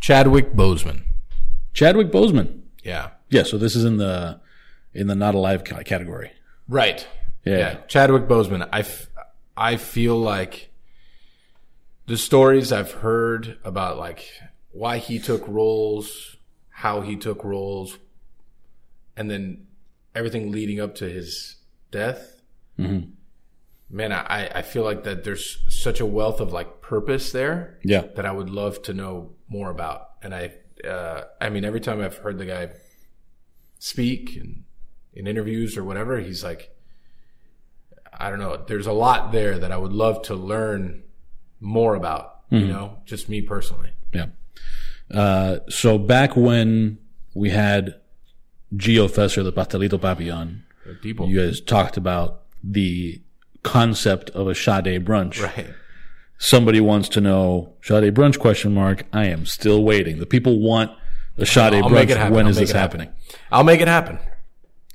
Chadwick 0.00 0.52
Boseman. 0.54 1.02
Chadwick 1.72 2.10
Boseman. 2.10 2.60
Yeah. 2.82 3.10
Yeah, 3.28 3.42
so 3.42 3.58
this 3.58 3.74
is 3.76 3.84
in 3.84 3.96
the 3.96 4.40
in 4.94 5.06
the 5.08 5.14
not 5.14 5.34
alive 5.34 5.64
category. 5.64 6.32
Right. 6.68 7.06
Yeah. 7.44 7.58
Yeah. 7.58 7.74
Chadwick 7.86 8.24
Boseman. 8.28 8.68
I, 8.72 8.80
f- 8.80 9.08
I 9.56 9.76
feel 9.76 10.16
like 10.18 10.70
the 12.06 12.16
stories 12.16 12.72
I've 12.72 12.92
heard 12.92 13.58
about 13.64 13.98
like 13.98 14.28
why 14.72 14.98
he 14.98 15.18
took 15.18 15.46
roles, 15.46 16.36
how 16.70 17.02
he 17.02 17.14
took 17.16 17.44
roles, 17.44 17.98
and 19.16 19.30
then 19.30 19.66
everything 20.14 20.50
leading 20.50 20.80
up 20.80 20.94
to 20.96 21.08
his 21.08 21.56
death. 21.90 22.40
Man, 22.78 24.12
I, 24.12 24.48
I 24.58 24.62
feel 24.62 24.82
like 24.82 25.04
that 25.04 25.22
there's 25.24 25.58
such 25.68 26.00
a 26.00 26.06
wealth 26.06 26.40
of 26.40 26.52
like 26.52 26.80
purpose 26.80 27.30
there 27.32 27.78
Yeah. 27.84 28.02
that 28.16 28.26
I 28.26 28.32
would 28.32 28.50
love 28.50 28.82
to 28.82 28.94
know 28.94 29.32
more 29.48 29.70
about. 29.70 30.10
And 30.22 30.34
I, 30.34 30.52
uh, 30.86 31.22
I 31.40 31.50
mean, 31.50 31.64
every 31.64 31.80
time 31.80 32.00
I've 32.00 32.16
heard 32.16 32.38
the 32.38 32.46
guy 32.46 32.70
speak 33.78 34.36
and 34.36 34.64
in 35.14 35.26
interviews 35.26 35.76
or 35.76 35.84
whatever, 35.84 36.18
he's 36.20 36.44
like, 36.44 36.74
I 38.18 38.30
don't 38.30 38.38
know. 38.38 38.56
There's 38.66 38.86
a 38.86 38.92
lot 38.92 39.32
there 39.32 39.58
that 39.58 39.72
I 39.72 39.76
would 39.76 39.92
love 39.92 40.22
to 40.22 40.34
learn 40.34 41.02
more 41.60 41.94
about. 41.94 42.32
You 42.48 42.68
know, 42.68 42.98
just 43.04 43.28
me 43.28 43.42
personally. 43.42 43.90
Yeah. 44.14 44.26
Uh, 45.12 45.58
so 45.68 45.98
back 45.98 46.36
when 46.36 46.98
we 47.34 47.50
had 47.50 47.96
Gio 48.74 49.08
Fesser, 49.10 49.42
the 49.42 49.52
Pastelito 49.52 50.00
Papillon, 50.00 50.64
People, 51.02 51.28
you 51.28 51.40
guys 51.40 51.60
talked 51.60 51.96
about 51.96 52.42
the 52.62 53.20
concept 53.64 54.30
of 54.30 54.46
a 54.46 54.54
Sade 54.54 55.04
brunch. 55.04 55.42
right? 55.42 55.74
Somebody 56.38 56.80
wants 56.80 57.08
to 57.10 57.20
know 57.20 57.74
Sade 57.82 58.14
brunch 58.14 58.38
question 58.38 58.72
mark. 58.72 59.02
I 59.12 59.26
am 59.26 59.44
still 59.44 59.82
waiting. 59.82 60.20
The 60.20 60.26
people 60.26 60.60
want 60.60 60.92
a 61.38 61.46
Sade 61.46 61.74
I'll 61.74 61.88
make 61.90 62.08
brunch. 62.08 62.12
it 62.12 62.16
happen. 62.16 62.34
When 62.34 62.44
I'll 62.46 62.50
is 62.50 62.56
this 62.58 62.70
it 62.70 62.76
happen. 62.76 63.00
happening? 63.00 63.16
I'll 63.50 63.64
make 63.64 63.80
it 63.80 63.88
happen. 63.88 64.18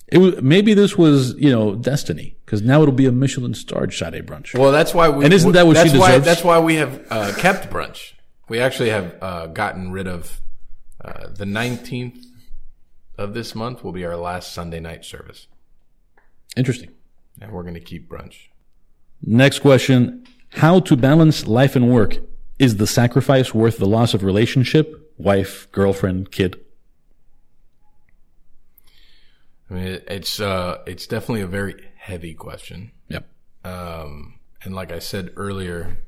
It 0.07 0.17
was 0.17 0.41
maybe 0.41 0.73
this 0.73 0.97
was 0.97 1.35
you 1.35 1.49
know 1.51 1.75
destiny 1.75 2.35
because 2.45 2.61
now 2.61 2.81
it'll 2.81 2.93
be 2.93 3.05
a 3.05 3.11
Michelin 3.11 3.53
starred 3.53 3.93
Sade 3.93 4.25
brunch. 4.25 4.57
Well, 4.57 4.71
that's 4.71 4.93
why 4.93 5.07
we. 5.09 5.23
And 5.25 5.33
isn't 5.33 5.51
that 5.53 5.65
what 5.65 5.77
she 5.77 5.83
that's 5.89 5.97
why, 5.99 6.07
deserves? 6.09 6.25
That's 6.25 6.43
why 6.43 6.59
we 6.59 6.75
have 6.75 7.05
uh, 7.09 7.33
kept 7.37 7.69
brunch. 7.69 8.13
We 8.49 8.59
actually 8.59 8.89
have 8.89 9.15
uh, 9.21 9.47
gotten 9.47 9.91
rid 9.91 10.07
of 10.07 10.41
uh, 11.03 11.27
the 11.29 11.45
nineteenth 11.45 12.25
of 13.17 13.33
this 13.33 13.55
month. 13.55 13.83
Will 13.83 13.93
be 13.93 14.03
our 14.03 14.17
last 14.17 14.51
Sunday 14.53 14.81
night 14.81 15.05
service, 15.05 15.47
Interesting. 16.57 16.89
and 17.39 17.51
we're 17.53 17.63
going 17.63 17.75
to 17.75 17.79
keep 17.79 18.09
brunch. 18.09 18.49
Next 19.21 19.59
question: 19.59 20.27
How 20.49 20.81
to 20.81 20.97
balance 20.97 21.47
life 21.47 21.77
and 21.77 21.89
work? 21.89 22.17
Is 22.59 22.75
the 22.77 22.85
sacrifice 22.85 23.53
worth 23.55 23.77
the 23.77 23.87
loss 23.87 24.13
of 24.13 24.23
relationship, 24.23 25.00
wife, 25.21 25.71
girlfriend, 25.71 26.31
kid? 26.31 26.59
I 29.69 29.73
mean, 29.73 30.01
it's 30.07 30.39
uh, 30.39 30.79
it's 30.85 31.07
definitely 31.07 31.41
a 31.41 31.47
very 31.47 31.89
heavy 31.95 32.33
question. 32.33 32.91
Yep. 33.07 33.27
Um, 33.63 34.39
and 34.63 34.75
like 34.75 34.91
I 34.91 34.99
said 34.99 35.31
earlier, 35.35 35.99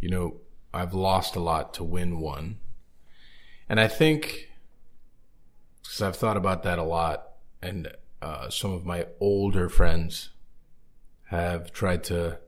you 0.00 0.08
know, 0.08 0.36
I've 0.72 0.94
lost 0.94 1.34
a 1.34 1.40
lot 1.40 1.74
to 1.74 1.84
win 1.84 2.20
one. 2.20 2.58
And 3.68 3.80
I 3.80 3.88
think, 3.88 4.50
because 5.82 6.02
I've 6.02 6.16
thought 6.16 6.36
about 6.36 6.62
that 6.64 6.78
a 6.78 6.82
lot, 6.82 7.30
and 7.62 7.88
uh, 8.20 8.50
some 8.50 8.72
of 8.72 8.84
my 8.84 9.06
older 9.20 9.68
friends 9.68 10.30
have 11.30 11.72
tried 11.72 12.04
to 12.04 12.38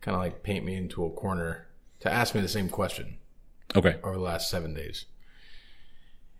kind 0.00 0.14
of 0.14 0.20
like 0.20 0.42
paint 0.42 0.64
me 0.64 0.76
into 0.76 1.04
a 1.04 1.10
corner 1.10 1.66
to 2.00 2.12
ask 2.12 2.34
me 2.34 2.40
the 2.40 2.48
same 2.48 2.68
question 2.68 3.18
Okay. 3.74 3.96
over 4.04 4.14
the 4.14 4.20
last 4.22 4.48
seven 4.50 4.74
days. 4.74 5.06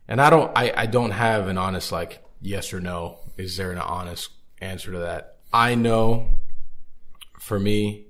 And 0.09 0.21
I 0.21 0.31
don't, 0.31 0.51
I, 0.57 0.73
I 0.75 0.87
don't 0.87 1.11
have 1.11 1.49
an 1.49 1.59
honest, 1.59 1.93
like, 1.93 2.25
yes 2.41 2.73
or 2.73 2.81
no. 2.81 3.19
Is 3.37 3.57
there 3.57 3.71
an 3.71 3.79
honest 3.79 4.31
answer 4.61 4.93
to 4.93 4.99
that? 5.01 5.37
I 5.53 5.75
know 5.75 6.29
for 7.39 7.61
me, 7.61 8.07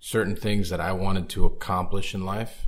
certain 0.00 0.36
things 0.36 0.70
that 0.70 0.80
I 0.80 0.92
wanted 0.92 1.28
to 1.30 1.44
accomplish 1.44 2.14
in 2.14 2.24
life, 2.24 2.66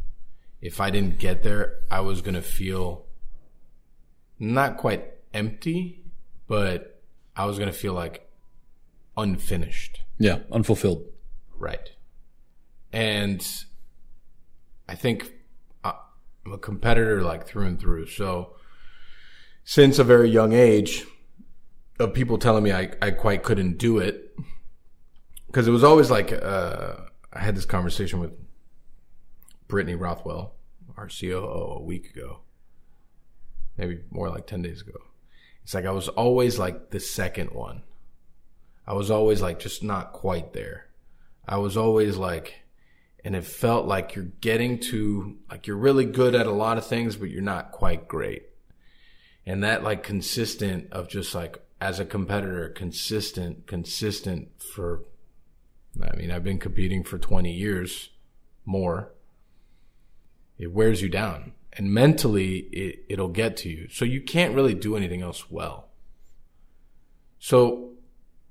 if 0.61 0.80
I 0.80 0.90
didn't 0.90 1.18
get 1.18 1.42
there, 1.42 1.78
I 1.90 2.00
was 2.00 2.20
going 2.20 2.34
to 2.34 2.42
feel 2.42 3.06
not 4.38 4.76
quite 4.76 5.04
empty, 5.32 6.02
but 6.46 7.02
I 7.36 7.46
was 7.46 7.58
going 7.58 7.70
to 7.70 7.76
feel 7.76 7.94
like 7.94 8.30
unfinished. 9.16 10.00
Yeah. 10.18 10.40
Unfulfilled. 10.52 11.04
Right. 11.58 11.90
And 12.92 13.46
I 14.88 14.94
think 14.94 15.32
I'm 16.51 16.55
a 16.55 16.59
competitor 16.59 17.22
like 17.22 17.46
through 17.46 17.66
and 17.66 17.78
through. 17.78 18.09
So 18.09 18.57
since 19.62 20.01
a 20.01 20.05
very 20.05 20.28
young 20.28 20.53
age 20.53 21.05
of 22.01 22.12
people 22.12 22.38
telling 22.38 22.64
me 22.64 22.72
I, 22.72 22.90
I 23.01 23.12
quite 23.12 23.44
couldn't 23.44 23.78
do 23.78 23.98
it, 23.98 24.36
because 25.46 25.68
it 25.68 25.70
was 25.70 25.84
always 25.84 26.11
like, 26.11 26.32
uh, 26.32 26.94
I 27.32 27.38
had 27.38 27.55
this 27.55 27.66
conversation 27.66 28.18
with 28.18 28.32
Brittany 29.68 29.94
Rothwell, 29.94 30.55
our 30.96 31.09
COO, 31.09 31.76
a 31.78 31.82
week 31.82 32.11
ago, 32.11 32.40
maybe 33.76 34.01
more 34.11 34.28
like 34.28 34.48
10 34.48 34.62
days 34.62 34.80
ago. 34.80 34.98
It's 35.62 35.72
like 35.72 35.86
I 35.86 35.92
was 35.92 36.09
always 36.09 36.59
like 36.59 36.90
the 36.90 36.98
second 36.98 37.53
one. 37.53 37.82
I 38.88 38.94
was 38.94 39.09
always 39.09 39.40
like 39.40 39.61
just 39.61 39.84
not 39.84 40.12
quite 40.12 40.53
there. 40.53 40.86
I 41.46 41.59
was 41.59 41.76
always 41.76 42.16
like, 42.16 42.62
and 43.25 43.37
it 43.37 43.45
felt 43.45 43.87
like 43.87 44.14
you're 44.14 44.25
getting 44.41 44.79
to, 44.79 45.37
like 45.51 45.66
you're 45.66 45.77
really 45.77 46.05
good 46.05 46.35
at 46.35 46.47
a 46.47 46.53
lot 46.53 46.79
of 46.79 46.87
things, 46.87 47.16
but 47.16 47.31
you're 47.31 47.43
not 47.43 47.73
quite 47.73 48.09
great. 48.09 48.45
And 49.47 49.62
that 49.64 49.83
like 49.83 50.03
consistent 50.03 50.93
of 50.93 51.09
just 51.09 51.35
like, 51.35 51.62
as 51.81 51.99
a 51.99 52.05
competitor, 52.05 52.68
consistent, 52.68 53.66
consistent 53.66 54.49
for, 54.62 55.05
I 56.01 56.14
mean, 56.14 56.31
I've 56.31 56.45
been 56.45 56.59
competing 56.59 57.05
for 57.05 57.18
20 57.18 57.51
years 57.53 58.11
more. 58.66 59.12
It 60.59 60.73
wears 60.73 61.01
you 61.01 61.09
down 61.09 61.53
and 61.73 61.93
mentally 61.93 62.59
it, 62.73 63.05
it'll 63.09 63.29
get 63.29 63.57
to 63.59 63.71
you. 63.71 63.89
So 63.91 64.05
you 64.05 64.21
can't 64.21 64.55
really 64.55 64.75
do 64.75 64.97
anything 64.97 65.23
else 65.23 65.51
well. 65.51 65.89
So 67.39 67.93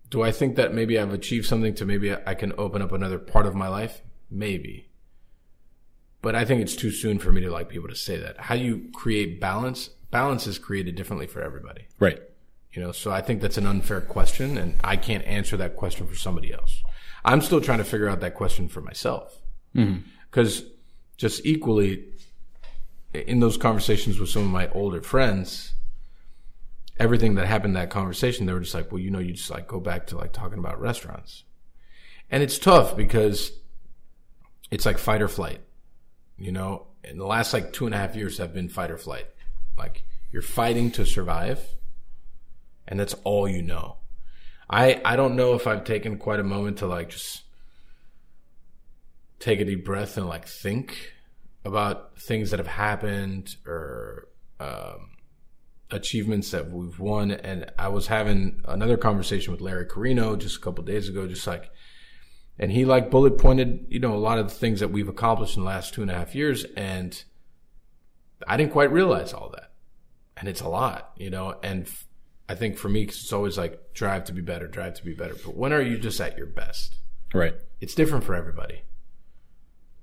do 0.09 0.23
I 0.23 0.31
think 0.31 0.55
that 0.55 0.73
maybe 0.73 0.97
I've 0.97 1.13
achieved 1.13 1.45
something 1.45 1.75
to 1.75 1.85
maybe 1.85 2.13
I 2.13 2.33
can 2.33 2.53
open 2.57 2.81
up 2.81 2.91
another 2.91 3.19
part 3.19 3.45
of 3.45 3.53
my 3.53 3.67
life? 3.67 4.01
Maybe. 4.29 4.89
But 6.21 6.35
I 6.35 6.45
think 6.45 6.61
it's 6.61 6.75
too 6.75 6.91
soon 6.91 7.19
for 7.19 7.31
me 7.31 7.41
to 7.41 7.51
like 7.51 7.69
be 7.69 7.75
able 7.75 7.87
to 7.89 7.95
say 7.95 8.17
that. 8.17 8.39
How 8.39 8.55
do 8.55 8.61
you 8.61 8.89
create 8.93 9.39
balance? 9.39 9.89
Balance 10.11 10.47
is 10.47 10.59
created 10.59 10.95
differently 10.95 11.27
for 11.27 11.41
everybody. 11.41 11.87
Right. 11.99 12.19
You 12.73 12.81
know, 12.81 12.91
so 12.91 13.11
I 13.11 13.21
think 13.21 13.41
that's 13.41 13.57
an 13.57 13.65
unfair 13.65 14.01
question 14.01 14.57
and 14.57 14.75
I 14.83 14.95
can't 14.97 15.23
answer 15.25 15.57
that 15.57 15.75
question 15.75 16.07
for 16.07 16.15
somebody 16.15 16.53
else. 16.53 16.83
I'm 17.25 17.41
still 17.41 17.61
trying 17.61 17.79
to 17.79 17.83
figure 17.83 18.09
out 18.09 18.19
that 18.21 18.35
question 18.35 18.67
for 18.67 18.81
myself. 18.81 19.41
Mm-hmm. 19.75 20.01
Because 20.29 20.63
just 21.17 21.45
equally, 21.45 22.05
in 23.13 23.39
those 23.39 23.57
conversations 23.57 24.19
with 24.19 24.29
some 24.29 24.43
of 24.43 24.49
my 24.49 24.69
older 24.69 25.01
friends, 25.01 25.73
everything 26.99 27.35
that 27.35 27.47
happened 27.47 27.71
in 27.71 27.81
that 27.81 27.89
conversation, 27.89 28.45
they 28.45 28.53
were 28.53 28.59
just 28.59 28.73
like, 28.73 28.91
well, 28.91 29.01
you 29.01 29.09
know, 29.09 29.19
you 29.19 29.33
just 29.33 29.49
like 29.49 29.67
go 29.67 29.79
back 29.79 30.07
to 30.07 30.17
like 30.17 30.33
talking 30.33 30.59
about 30.59 30.79
restaurants. 30.79 31.43
And 32.29 32.43
it's 32.43 32.59
tough 32.59 32.95
because 32.95 33.53
it's 34.71 34.85
like 34.85 34.97
fight 34.97 35.21
or 35.21 35.27
flight. 35.27 35.61
You 36.37 36.51
know, 36.51 36.87
in 37.03 37.17
the 37.17 37.25
last 37.25 37.53
like 37.53 37.73
two 37.73 37.85
and 37.85 37.93
a 37.93 37.97
half 37.97 38.15
years 38.15 38.37
have 38.37 38.53
been 38.53 38.69
fight 38.69 38.91
or 38.91 38.97
flight. 38.97 39.27
Like 39.77 40.03
you're 40.31 40.41
fighting 40.41 40.91
to 40.91 41.05
survive 41.05 41.59
and 42.87 42.99
that's 42.99 43.15
all 43.23 43.47
you 43.47 43.61
know. 43.61 43.97
I 44.69 45.01
I 45.05 45.15
don't 45.15 45.35
know 45.35 45.53
if 45.53 45.67
I've 45.67 45.83
taken 45.83 46.17
quite 46.17 46.39
a 46.39 46.43
moment 46.43 46.79
to 46.79 46.87
like 46.87 47.09
just 47.09 47.43
take 49.39 49.59
a 49.59 49.65
deep 49.65 49.85
breath 49.85 50.17
and 50.17 50.27
like 50.27 50.47
think 50.47 51.13
about 51.63 52.19
things 52.19 52.51
that 52.51 52.59
have 52.59 52.67
happened 52.67 53.55
or 53.65 54.27
um, 54.59 55.11
achievements 55.91 56.51
that 56.51 56.69
we've 56.69 56.99
won. 56.99 57.31
And 57.31 57.71
I 57.77 57.87
was 57.89 58.07
having 58.07 58.61
another 58.65 58.97
conversation 58.97 59.51
with 59.51 59.61
Larry 59.61 59.85
Carino 59.85 60.35
just 60.35 60.57
a 60.57 60.59
couple 60.59 60.83
days 60.83 61.09
ago, 61.09 61.27
just 61.27 61.45
like, 61.47 61.69
and 62.59 62.71
he 62.71 62.85
like 62.85 63.09
bullet 63.09 63.37
pointed, 63.37 63.85
you 63.89 63.99
know, 63.99 64.13
a 64.13 64.17
lot 64.17 64.37
of 64.37 64.49
the 64.49 64.53
things 64.55 64.79
that 64.81 64.91
we've 64.91 65.07
accomplished 65.09 65.55
in 65.55 65.63
the 65.63 65.67
last 65.69 65.93
two 65.93 66.01
and 66.01 66.11
a 66.11 66.13
half 66.13 66.35
years. 66.35 66.65
And 66.75 67.23
I 68.47 68.57
didn't 68.57 68.73
quite 68.73 68.91
realize 68.91 69.33
all 69.33 69.49
that. 69.51 69.71
And 70.37 70.47
it's 70.47 70.61
a 70.61 70.69
lot, 70.69 71.11
you 71.17 71.29
know, 71.29 71.55
and 71.63 71.83
f- 71.83 72.05
I 72.47 72.55
think 72.55 72.77
for 72.77 72.89
me, 72.89 73.05
'cause 73.05 73.21
it's 73.21 73.33
always 73.33 73.57
like 73.57 73.93
drive 73.93 74.25
to 74.25 74.33
be 74.33 74.41
better, 74.41 74.67
drive 74.67 74.95
to 74.95 75.05
be 75.05 75.13
better. 75.13 75.35
But 75.45 75.55
when 75.55 75.71
are 75.73 75.81
you 75.81 75.97
just 75.97 76.19
at 76.19 76.37
your 76.37 76.47
best? 76.47 76.95
Right. 77.33 77.55
It's 77.79 77.93
different 77.95 78.23
for 78.23 78.35
everybody. 78.35 78.83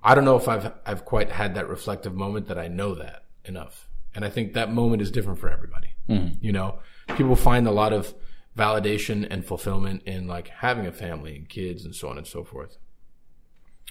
I 0.03 0.15
don't 0.15 0.25
know 0.25 0.37
if 0.37 0.47
I've 0.49 0.73
I've 0.87 1.05
quite 1.05 1.33
had 1.33 1.55
that 1.57 1.69
reflective 1.69 2.15
moment 2.15 2.47
that 2.49 2.59
I 2.59 2.69
know 2.69 2.95
that 2.95 3.25
enough. 3.45 3.89
And 4.15 4.25
I 4.25 4.31
think 4.31 4.55
that 4.55 4.73
moment 4.73 5.03
is 5.03 5.11
different 5.11 5.39
for 5.39 5.51
everybody. 5.51 5.89
Mm-hmm. 6.09 6.37
You 6.41 6.53
know, 6.53 6.79
people 7.17 7.37
find 7.37 7.67
a 7.67 7.73
lot 7.73 7.93
of 7.93 8.15
validation 8.57 9.27
and 9.31 9.45
fulfillment 9.45 10.03
in 10.05 10.27
like 10.27 10.49
having 10.49 10.87
a 10.87 10.93
family 10.93 11.37
and 11.37 11.49
kids 11.49 11.85
and 11.85 11.95
so 11.95 12.09
on 12.09 12.17
and 12.17 12.27
so 12.27 12.43
forth. 12.43 12.79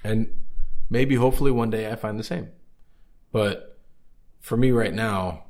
And 0.04 0.40
maybe 0.90 1.16
hopefully 1.16 1.52
one 1.52 1.70
day 1.70 1.92
I 1.92 1.96
find 1.96 2.20
the 2.20 2.24
same. 2.24 2.50
But 3.32 3.80
for 4.40 4.58
me 4.58 4.72
right 4.72 4.94
now, 4.94 5.46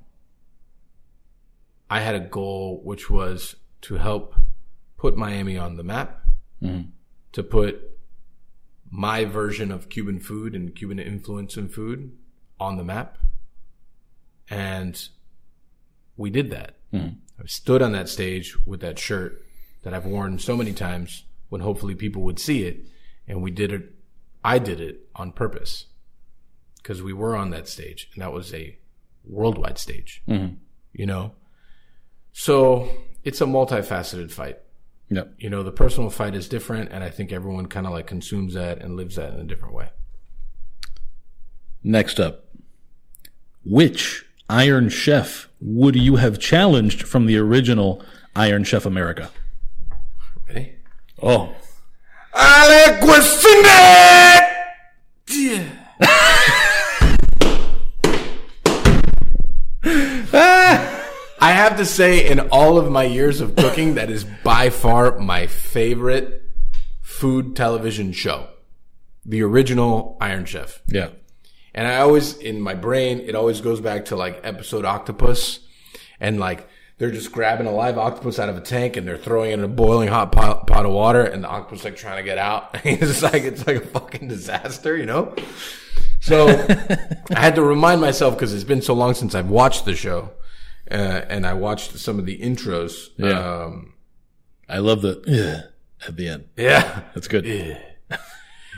I 1.90 2.02
had 2.02 2.16
a 2.16 2.20
goal 2.20 2.82
which 2.84 3.10
was 3.10 3.56
to 3.82 3.96
help 3.96 4.36
put 4.98 5.16
Miami 5.16 5.58
on 5.58 5.76
the 5.76 5.84
map, 5.84 6.24
mm-hmm. 6.62 6.90
to 7.34 7.44
put 7.44 7.80
my 8.90 9.26
version 9.26 9.72
of 9.72 9.90
Cuban 9.90 10.20
food 10.20 10.56
and 10.56 10.76
Cuban 10.76 11.00
influence 11.00 11.58
in 11.58 11.70
food 11.70 12.18
on 12.60 12.78
the 12.78 12.84
map. 12.84 13.18
And 14.50 15.08
we 16.18 16.30
did 16.30 16.50
that. 16.52 16.78
Mm-hmm. 16.94 17.16
I 17.40 17.46
stood 17.48 17.82
on 17.82 17.92
that 17.92 18.10
stage 18.10 18.58
with 18.66 18.82
that 18.82 19.00
shirt 19.00 19.42
that 19.84 19.94
I've 19.94 20.06
worn 20.06 20.40
so 20.40 20.56
many 20.56 20.74
times 20.74 21.26
when 21.50 21.62
hopefully 21.62 21.96
people 21.96 22.22
would 22.24 22.40
see 22.40 22.64
it. 22.64 22.86
And 23.28 23.42
we 23.42 23.52
did 23.52 23.72
it. 23.72 23.94
I 24.44 24.60
did 24.60 24.80
it 24.80 25.08
on 25.16 25.32
purpose 25.32 25.86
because 26.78 27.02
we 27.02 27.14
were 27.14 27.36
on 27.36 27.50
that 27.50 27.68
stage 27.68 28.10
and 28.14 28.22
that 28.22 28.32
was 28.32 28.54
a 28.54 28.78
worldwide 29.26 29.78
stage, 29.78 30.22
mm-hmm. 30.28 30.56
you 30.94 31.06
know? 31.06 31.34
So 32.34 32.90
it's 33.24 33.42
a 33.42 33.46
multifaceted 33.46 34.32
fight 34.32 34.60
Yep. 35.08 35.36
you 35.38 35.52
know 35.52 35.62
the 35.62 35.72
personal 35.72 36.10
fight 36.10 36.34
is 36.34 36.50
different 36.50 36.92
and 36.92 37.04
i 37.04 37.12
think 37.12 37.32
everyone 37.32 37.68
kind 37.68 37.86
of 37.86 37.94
like 37.94 38.08
consumes 38.08 38.56
that 38.56 38.82
and 38.82 38.96
lives 38.96 39.18
that 39.18 39.36
in 39.36 39.40
a 39.40 39.44
different 39.44 39.76
way 39.76 39.90
Next 41.88 42.20
up, 42.20 42.46
which 43.64 44.26
Iron 44.50 44.90
Chef 44.90 45.50
would 45.60 45.96
you 45.96 46.18
have 46.18 46.38
challenged 46.40 47.04
from 47.04 47.26
the 47.26 47.38
original 47.38 48.04
Iron 48.36 48.64
Chef 48.64 48.86
America? 48.86 49.32
ready 50.48 50.74
Oh, 51.22 51.56
alec 52.34 53.02
I 61.42 61.52
have 61.52 61.78
to 61.78 61.86
say, 61.86 62.28
in 62.28 62.40
all 62.40 62.78
of 62.78 62.92
my 62.92 63.04
years 63.04 63.42
of 63.42 63.56
cooking, 63.56 63.96
that 63.96 64.10
is 64.10 64.26
by 64.44 64.70
far 64.70 65.18
my 65.20 65.48
favorite 65.48 66.44
food 67.02 67.56
television 67.56 68.12
show. 68.12 68.48
The 69.26 69.42
original 69.42 70.18
Iron 70.20 70.46
Chef. 70.46 70.82
yeah. 70.88 71.10
And 71.76 71.86
I 71.86 71.98
always, 71.98 72.38
in 72.38 72.62
my 72.62 72.74
brain, 72.74 73.20
it 73.20 73.36
always 73.36 73.60
goes 73.60 73.82
back 73.82 74.06
to 74.06 74.16
like 74.16 74.40
episode 74.44 74.86
Octopus. 74.86 75.60
And 76.22 76.40
like, 76.40 76.70
they're 76.98 77.12
just 77.12 77.34
grabbing 77.34 77.68
a 77.68 77.72
live 77.72 77.98
octopus 77.98 78.40
out 78.40 78.48
of 78.48 78.56
a 78.56 78.62
tank 78.62 78.96
and 78.96 79.06
they're 79.06 79.18
throwing 79.18 79.52
it 79.52 79.56
in 79.56 79.64
a 79.66 79.68
boiling 79.68 80.08
hot 80.08 80.32
pot, 80.32 80.66
pot 80.66 80.86
of 80.86 80.94
water 80.94 81.22
and 81.22 81.44
the 81.44 81.50
octopus 81.50 81.84
like 81.84 81.98
trying 81.98 82.16
to 82.16 82.24
get 82.24 82.38
out. 82.38 82.70
it's 82.86 83.22
like, 83.22 83.44
it's 83.44 83.68
like 83.68 83.76
a 83.76 83.86
fucking 83.86 84.30
disaster, 84.30 84.96
you 84.96 85.06
know? 85.06 85.36
So 86.22 86.48
I 87.36 87.40
had 87.42 87.56
to 87.56 87.62
remind 87.62 88.00
myself 88.00 88.36
because 88.36 88.54
it's 88.54 88.64
been 88.64 88.82
so 88.82 88.94
long 88.94 89.14
since 89.14 89.36
I've 89.36 89.50
watched 89.50 89.84
the 89.84 89.96
show. 89.96 90.32
Uh, 90.90 91.26
and 91.28 91.46
I 91.46 91.56
watched 91.56 91.98
some 91.98 92.20
of 92.20 92.26
the 92.26 92.40
intros. 92.40 93.10
Yeah. 93.18 93.64
Um, 93.64 93.96
I 94.70 94.78
love 94.78 95.02
the 95.02 95.66
at 96.08 96.16
the 96.16 96.30
end. 96.30 96.46
yeah. 96.56 97.02
That's 97.14 97.28
good. 97.28 97.82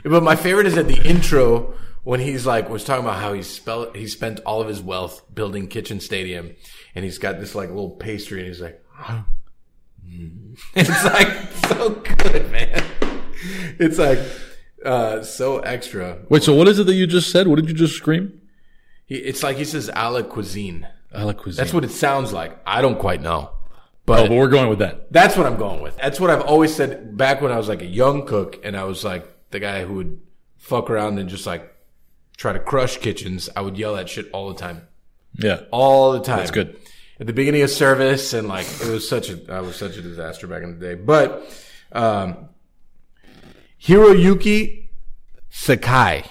But 0.03 0.23
my 0.23 0.35
favorite 0.35 0.65
is 0.65 0.77
at 0.77 0.87
the 0.87 1.01
intro 1.07 1.75
when 2.07 2.21
he's 2.21 2.45
like 2.45 2.69
was 2.69 2.85
talking 2.85 3.03
about 3.03 3.19
how 3.19 3.33
he 3.33 3.43
spell 3.43 3.91
he 3.91 4.07
spent 4.07 4.39
all 4.45 4.61
of 4.61 4.69
his 4.69 4.81
wealth 4.81 5.23
building 5.35 5.67
Kitchen 5.67 5.99
Stadium, 5.99 6.55
and 6.95 7.03
he's 7.03 7.17
got 7.17 7.41
this 7.41 7.53
like 7.53 7.67
little 7.67 7.89
pastry, 7.89 8.39
and 8.39 8.47
he's 8.47 8.61
like, 8.61 8.81
it's 10.73 11.03
like 11.03 11.51
so 11.67 11.89
good, 11.89 12.49
man. 12.49 12.81
It's 13.77 13.97
like 13.97 14.19
uh, 14.85 15.21
so 15.21 15.59
extra. 15.59 16.19
Wait, 16.29 16.43
so 16.43 16.53
what 16.53 16.69
is 16.69 16.79
it 16.79 16.85
that 16.85 16.93
you 16.93 17.07
just 17.07 17.29
said? 17.29 17.45
What 17.45 17.57
did 17.57 17.67
you 17.67 17.75
just 17.75 17.95
scream? 17.95 18.39
He, 19.05 19.15
it's 19.15 19.43
like 19.43 19.57
he 19.57 19.65
says 19.65 19.89
a 19.93 20.09
la 20.09 20.21
cuisine. 20.21 20.87
I 21.13 21.23
like 21.23 21.39
cuisine. 21.39 21.61
That's 21.61 21.73
what 21.73 21.83
it 21.83 21.91
sounds 21.91 22.31
like. 22.31 22.57
I 22.65 22.81
don't 22.81 22.99
quite 22.99 23.21
know, 23.21 23.51
but 24.05 24.19
Oh, 24.19 24.27
but 24.29 24.37
we're 24.37 24.47
going 24.47 24.69
with 24.69 24.79
that. 24.79 25.11
That's 25.11 25.35
what 25.35 25.45
I'm 25.45 25.57
going 25.57 25.81
with. 25.81 25.97
That's 25.97 26.21
what 26.21 26.29
I've 26.29 26.43
always 26.43 26.73
said 26.73 27.17
back 27.17 27.41
when 27.41 27.51
I 27.51 27.57
was 27.57 27.67
like 27.67 27.81
a 27.81 27.85
young 27.85 28.25
cook 28.25 28.61
and 28.63 28.77
I 28.77 28.85
was 28.85 29.03
like 29.03 29.27
the 29.51 29.59
guy 29.59 29.83
who 29.83 29.95
would 29.95 30.21
fuck 30.55 30.89
around 30.89 31.19
and 31.19 31.27
just 31.27 31.45
like 31.45 31.73
try 32.37 32.53
to 32.53 32.59
crush 32.59 32.97
kitchens. 32.97 33.49
I 33.55 33.61
would 33.61 33.77
yell 33.77 33.95
that 33.95 34.07
shit 34.07 34.29
all 34.31 34.47
the 34.53 34.59
time. 34.59 34.87
Yeah. 35.33 35.61
All 35.71 36.13
the 36.13 36.21
time. 36.21 36.37
That's 36.37 36.51
good. 36.51 36.79
At 37.19 37.27
the 37.27 37.33
beginning 37.33 37.63
of 37.63 37.69
service 37.69 38.33
and 38.33 38.47
like 38.47 38.67
it 38.81 38.89
was 38.89 39.09
such 39.09 39.29
a 39.29 39.51
I 39.51 39.61
was 39.61 39.75
such 39.75 39.97
a 39.97 40.01
disaster 40.01 40.47
back 40.47 40.63
in 40.63 40.79
the 40.79 40.85
day. 40.85 40.95
But 40.95 41.51
um 41.91 42.49
Hiroyuki 43.81 44.87
Sakai, 45.49 46.23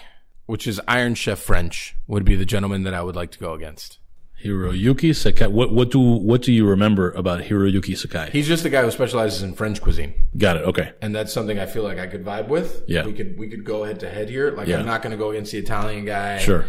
which 0.46 0.66
is 0.66 0.80
Iron 0.86 1.14
Chef 1.14 1.38
French, 1.38 1.96
would 2.07 2.24
be 2.24 2.36
the 2.36 2.44
gentleman 2.44 2.84
that 2.84 2.94
I 2.94 3.02
would 3.02 3.16
like 3.16 3.30
to 3.32 3.38
go 3.38 3.52
against. 3.54 3.98
Hiroyuki 4.47 5.14
Sakai. 5.14 5.47
What 5.49 5.72
what 5.72 5.90
do 5.90 5.99
what 6.01 6.42
do 6.42 6.53
you 6.53 6.66
remember 6.66 7.11
about 7.12 7.40
Hiroyuki 7.42 7.97
Sakai? 7.97 8.30
He's 8.32 8.47
just 8.47 8.62
the 8.62 8.70
guy 8.70 8.82
who 8.82 8.90
specializes 8.90 9.42
in 9.42 9.55
French 9.55 9.80
cuisine. 9.82 10.14
Got 10.36 10.57
it. 10.59 10.64
Okay. 10.64 10.92
and 11.03 11.14
that's 11.14 11.32
something 11.32 11.59
I 11.59 11.66
feel 11.66 11.82
like 11.82 11.99
I 11.99 12.07
could 12.07 12.24
vibe 12.24 12.49
with. 12.49 12.82
Yeah. 12.86 13.05
we 13.05 13.12
could 13.12 13.38
we 13.38 13.49
could 13.49 13.64
go 13.64 13.84
head 13.84 14.01
to 14.01 14.09
head 14.09 14.28
here. 14.30 14.51
Like 14.53 14.68
Yeah. 14.68 14.78
I'm 14.78 14.86
not 14.86 15.03
going 15.03 15.12
to 15.12 15.16
go 15.18 15.30
against 15.30 15.53
the 15.53 15.59
Italian 15.59 16.05
guy. 16.05 16.38
Sure. 16.38 16.66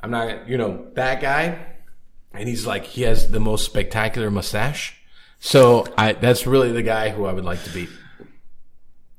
I'm 0.00 0.10
not, 0.10 0.48
you 0.48 0.58
know, 0.58 0.88
that 0.94 1.20
guy. 1.20 1.58
And 2.32 2.48
he's 2.48 2.66
like, 2.66 2.84
he 2.84 3.02
has 3.02 3.30
the 3.30 3.40
most 3.40 3.64
spectacular 3.64 4.30
mustache. 4.30 4.94
So 5.40 5.86
I, 5.96 6.12
that's 6.12 6.46
really 6.46 6.70
the 6.70 6.82
guy 6.82 7.08
who 7.08 7.24
I 7.24 7.32
would 7.32 7.44
like 7.46 7.62
to 7.64 7.70
beat. 7.72 7.88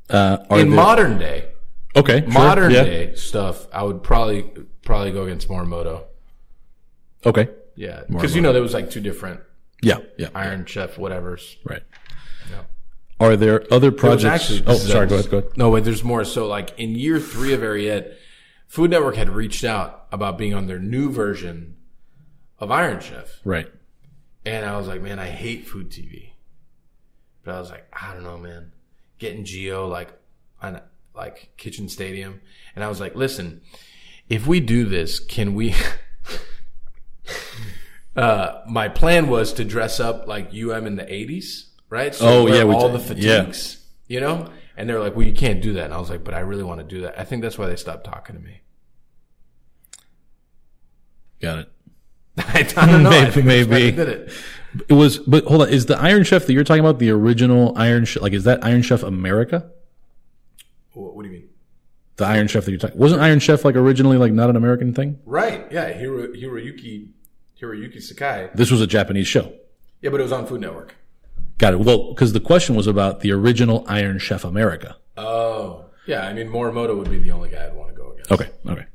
Uh, 0.09 0.37
In 0.51 0.57
there- 0.69 0.75
modern 0.75 1.17
day, 1.17 1.49
okay. 1.95 2.21
sure, 2.21 2.29
modern 2.31 2.71
yeah. 2.71 2.83
day 2.83 3.15
stuff, 3.15 3.67
I 3.73 3.83
would 3.83 4.03
probably 4.03 4.43
probably 4.85 5.11
go 5.11 5.23
against 5.23 5.49
Morimoto. 5.49 6.03
Okay. 7.25 7.49
Yeah, 7.77 8.03
because 8.09 8.35
you 8.35 8.41
know 8.41 8.51
there 8.51 8.61
was 8.61 8.73
like 8.73 8.89
two 8.89 8.99
different 8.99 9.39
Yeah. 9.81 9.99
Yeah. 10.17 10.29
Iron 10.35 10.65
Chef 10.65 10.97
whatever's. 10.97 11.55
Right. 11.63 11.83
Yeah. 12.51 12.63
Are 13.19 13.35
there 13.37 13.65
other 13.71 13.91
projects? 13.91 14.25
actually- 14.43 14.63
oh, 14.67 14.75
sorry. 14.77 15.07
Go 15.07 15.15
ahead. 15.15 15.29
Go 15.31 15.37
ahead. 15.37 15.57
No, 15.57 15.71
but 15.71 15.85
there's 15.85 16.03
more. 16.03 16.25
So, 16.25 16.47
like 16.47 16.77
in 16.77 16.95
year 16.95 17.19
three 17.19 17.53
of 17.53 17.61
Ariete, 17.61 18.13
Food 18.67 18.89
Network 18.91 19.15
had 19.15 19.29
reached 19.29 19.63
out 19.63 20.07
about 20.11 20.37
being 20.37 20.53
on 20.53 20.67
their 20.67 20.79
new 20.79 21.09
version 21.11 21.75
of 22.59 22.69
Iron 22.71 22.99
Chef, 22.99 23.39
Right. 23.45 23.67
and 24.45 24.65
I 24.65 24.75
was 24.77 24.87
like, 24.87 25.01
man, 25.01 25.19
I 25.19 25.27
hate 25.27 25.67
food 25.67 25.89
TV, 25.91 26.31
but 27.43 27.53
I 27.55 27.59
was 27.59 27.69
like, 27.69 27.85
I 27.93 28.13
don't 28.13 28.23
know, 28.23 28.37
man, 28.37 28.71
getting 29.19 29.45
Geo 29.45 29.87
like 29.87 30.09
on 30.61 30.81
like 31.15 31.51
Kitchen 31.57 31.87
Stadium, 31.89 32.41
and 32.75 32.83
I 32.83 32.89
was 32.89 32.99
like, 32.99 33.15
listen, 33.15 33.61
if 34.29 34.47
we 34.47 34.59
do 34.59 34.85
this, 34.85 35.19
can 35.19 35.53
we? 35.53 35.75
Uh, 38.15 38.61
my 38.67 38.89
plan 38.89 39.27
was 39.27 39.53
to 39.53 39.63
dress 39.65 39.99
up 39.99 40.27
like 40.27 40.47
UM 40.53 40.85
in 40.87 40.95
the 40.95 41.03
'80s, 41.03 41.65
right? 41.89 42.13
So 42.15 42.27
Oh, 42.27 42.47
yeah, 42.47 42.63
all 42.63 42.89
the 42.89 42.99
fatigues, 42.99 43.85
you 44.07 44.19
know. 44.19 44.49
And 44.75 44.87
they're 44.87 44.99
like, 44.99 45.15
"Well, 45.15 45.25
you 45.25 45.33
can't 45.33 45.61
do 45.61 45.73
that." 45.73 45.85
And 45.85 45.93
I 45.93 45.97
was 45.99 46.09
like, 46.09 46.23
"But 46.23 46.33
I 46.35 46.39
really 46.39 46.63
want 46.63 46.79
to 46.79 46.83
do 46.85 47.01
that." 47.01 47.19
I 47.19 47.23
think 47.23 47.41
that's 47.41 47.57
why 47.57 47.67
they 47.67 47.75
stopped 47.75 48.03
talking 48.05 48.35
to 48.35 48.41
me. 48.41 48.61
Got 51.41 51.59
it. 51.59 51.71
I 52.37 52.63
don't 52.85 53.03
know. 53.03 53.09
I 53.09 53.29
Maybe- 53.35 53.41
maybe. 53.43 53.91
did 53.95 54.09
it. 54.09 54.31
It 54.89 54.93
was, 54.93 55.17
but 55.17 55.45
hold 55.45 55.63
on. 55.63 55.69
Is 55.69 55.87
the 55.87 55.97
Iron 55.99 56.23
Chef 56.23 56.45
that 56.45 56.53
you're 56.53 56.63
talking 56.63 56.81
about 56.81 56.99
the 56.99 57.09
original 57.09 57.73
Iron 57.77 58.05
Chef? 58.05 58.21
Like, 58.21 58.33
is 58.33 58.43
that 58.43 58.63
Iron 58.63 58.81
Chef 58.83 59.01
America? 59.01 59.71
What, 60.93 61.15
what 61.15 61.23
do 61.23 61.29
you 61.29 61.33
mean? 61.35 61.49
The 62.17 62.25
Iron 62.25 62.47
Chef 62.47 62.65
that 62.65 62.71
you're 62.71 62.79
talking 62.79 62.97
wasn't 62.99 63.21
Iron 63.21 63.39
Chef 63.39 63.63
like 63.65 63.75
originally 63.75 64.17
like 64.17 64.33
not 64.33 64.49
an 64.51 64.55
American 64.55 64.93
thing? 64.93 65.19
Right? 65.25 65.65
Yeah, 65.71 65.91
Hiro, 65.93 66.27
Hiroyuki 66.27 67.09
Hiroyuki 67.61 68.01
Sakai. 68.01 68.49
This 68.53 68.69
was 68.71 68.81
a 68.81 68.87
Japanese 68.87 69.27
show. 69.27 69.53
Yeah, 70.01 70.09
but 70.11 70.19
it 70.19 70.23
was 70.23 70.31
on 70.31 70.45
Food 70.45 70.61
Network. 70.61 70.95
Got 71.57 71.73
it. 71.73 71.79
Well, 71.79 72.09
because 72.13 72.33
the 72.33 72.39
question 72.39 72.75
was 72.75 72.85
about 72.87 73.21
the 73.21 73.31
original 73.31 73.83
Iron 73.87 74.19
Chef 74.19 74.43
America. 74.43 74.97
Oh, 75.17 75.85
yeah. 76.05 76.27
I 76.27 76.33
mean, 76.33 76.47
Morimoto 76.49 76.95
would 76.97 77.09
be 77.09 77.17
the 77.19 77.31
only 77.31 77.49
guy 77.49 77.65
I'd 77.65 77.73
want 77.73 77.89
to 77.89 77.95
go 77.95 78.11
against. 78.11 78.31
Okay. 78.31 78.49
Okay. 78.67 78.85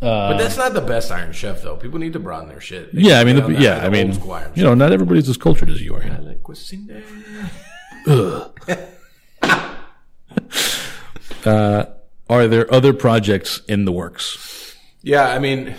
Uh, 0.00 0.30
but 0.32 0.38
that's 0.38 0.56
not 0.56 0.72
the 0.72 0.80
best 0.80 1.10
Iron 1.10 1.32
Chef, 1.32 1.60
though. 1.62 1.76
People 1.76 1.98
need 1.98 2.12
to 2.14 2.20
broaden 2.20 2.48
their 2.48 2.60
shit. 2.60 2.94
They 2.94 3.02
Yeah, 3.02 3.18
I 3.20 3.24
mean, 3.24 3.36
the, 3.36 3.42
that- 3.42 3.60
yeah, 3.60 3.84
I 3.84 3.90
mean, 3.90 4.12
you 4.54 4.62
know, 4.62 4.74
not 4.74 4.92
everybody's 4.92 5.28
as 5.28 5.36
cultured 5.36 5.68
as 5.68 5.82
you 5.82 5.94
are. 5.96 6.02
Cuisine. 6.42 7.02
Uh, 11.44 11.86
are 12.28 12.46
there 12.46 12.72
other 12.72 12.92
projects 12.92 13.62
in 13.66 13.84
the 13.86 13.92
works? 13.92 14.76
Yeah, 15.02 15.28
I 15.28 15.38
mean, 15.38 15.74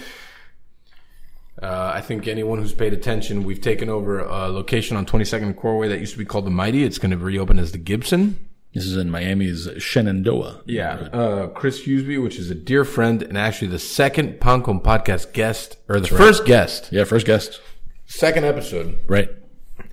uh, 1.62 1.91
I 1.93 2.01
think 2.01 2.28
anyone 2.28 2.59
who's 2.59 2.74
paid 2.74 2.93
attention, 2.93 3.43
we've 3.43 3.62
taken 3.62 3.89
over 3.89 4.20
a 4.20 4.47
location 4.47 4.97
on 4.97 5.05
22nd 5.05 5.43
and 5.43 5.55
Coral 5.57 5.78
Way 5.80 5.88
that 5.89 5.99
used 5.99 6.14
to 6.14 6.18
be 6.20 6.26
called 6.26 6.45
the 6.45 6.49
Mighty. 6.51 6.84
It's 6.84 6.97
going 6.97 7.12
to 7.12 7.18
reopen 7.18 7.59
as 7.59 7.72
the 7.72 7.78
Gibson. 7.78 8.47
This 8.74 8.86
is 8.86 8.95
in 8.95 9.12
Miami's 9.12 9.68
Shenandoah. 9.80 10.62
Yeah. 10.66 10.93
Uh, 11.12 11.47
Chris 11.47 11.82
Hughesby, 11.86 12.18
which 12.24 12.39
is 12.39 12.49
a 12.49 12.55
dear 12.55 12.86
friend 12.86 13.22
and 13.22 13.38
actually 13.38 13.68
the 13.68 13.80
second 13.80 14.39
Pan 14.39 14.64
Con 14.64 14.80
podcast 14.80 15.34
guest, 15.34 15.78
or 15.89 15.99
the 15.99 16.07
first 16.07 16.45
guest, 16.45 16.89
Yeah, 16.91 17.03
first 17.03 17.26
guest. 17.26 17.59
second 18.05 18.45
episode 18.45 18.97
Right. 19.07 19.30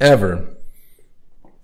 ever, 0.01 0.47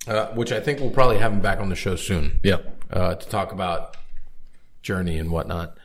uh, 0.08 0.26
which 0.34 0.50
I 0.52 0.58
think 0.60 0.80
we'll 0.80 0.90
probably 0.90 1.18
have 1.18 1.32
him 1.32 1.40
back 1.40 1.60
on 1.60 1.68
the 1.68 1.76
show 1.76 1.96
soon. 1.96 2.40
Yeah. 2.42 2.58
uh, 2.90 3.14
to 3.14 3.28
talk 3.28 3.50
about 3.52 3.96
journey 4.82 5.16
and 5.18 5.30
whatnot. 5.30 5.78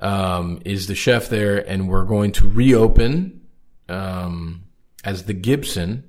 Um, 0.00 0.60
is 0.64 0.86
the 0.86 0.94
chef 0.94 1.28
there, 1.28 1.58
and 1.68 1.88
we're 1.88 2.04
going 2.04 2.30
to 2.32 2.48
reopen 2.48 3.37
um, 3.88 4.64
as 5.04 5.24
the 5.24 5.34
Gibson 5.34 6.04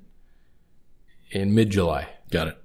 in 1.30 1.54
mid 1.54 1.70
July. 1.70 2.08
Got 2.30 2.48
it. 2.48 2.56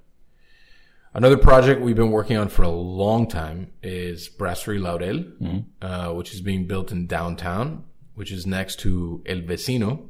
Another 1.13 1.37
project 1.37 1.79
we've 1.81 1.95
been 1.95 2.11
working 2.11 2.35
on 2.35 2.49
for 2.49 2.63
a 2.63 2.69
long 2.69 3.25
time 3.27 3.71
is 3.81 4.27
Brasserie 4.27 4.79
Laurel, 4.79 5.23
uh, 5.81 6.11
which 6.11 6.33
is 6.33 6.41
being 6.41 6.67
built 6.67 6.91
in 6.91 7.07
downtown, 7.07 7.85
which 8.15 8.31
is 8.33 8.45
next 8.45 8.79
to 8.79 9.23
El 9.25 9.37
Vecino, 9.37 10.07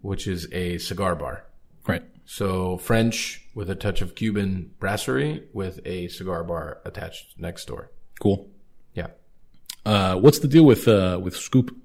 which 0.00 0.26
is 0.26 0.48
a 0.52 0.78
cigar 0.78 1.14
bar. 1.14 1.44
Right. 1.86 2.02
So 2.24 2.76
French 2.78 3.46
with 3.54 3.70
a 3.70 3.74
touch 3.76 4.00
of 4.02 4.14
Cuban 4.14 4.72
brasserie 4.80 5.44
with 5.52 5.78
a 5.84 6.08
cigar 6.08 6.42
bar 6.42 6.80
attached 6.84 7.38
next 7.38 7.66
door. 7.66 7.90
Cool. 8.20 8.48
Yeah. 8.94 9.08
Uh, 9.84 10.16
what's 10.16 10.38
the 10.40 10.48
deal 10.48 10.64
with 10.64 10.88
uh, 10.88 11.20
with 11.22 11.36
Scoop? 11.36 11.76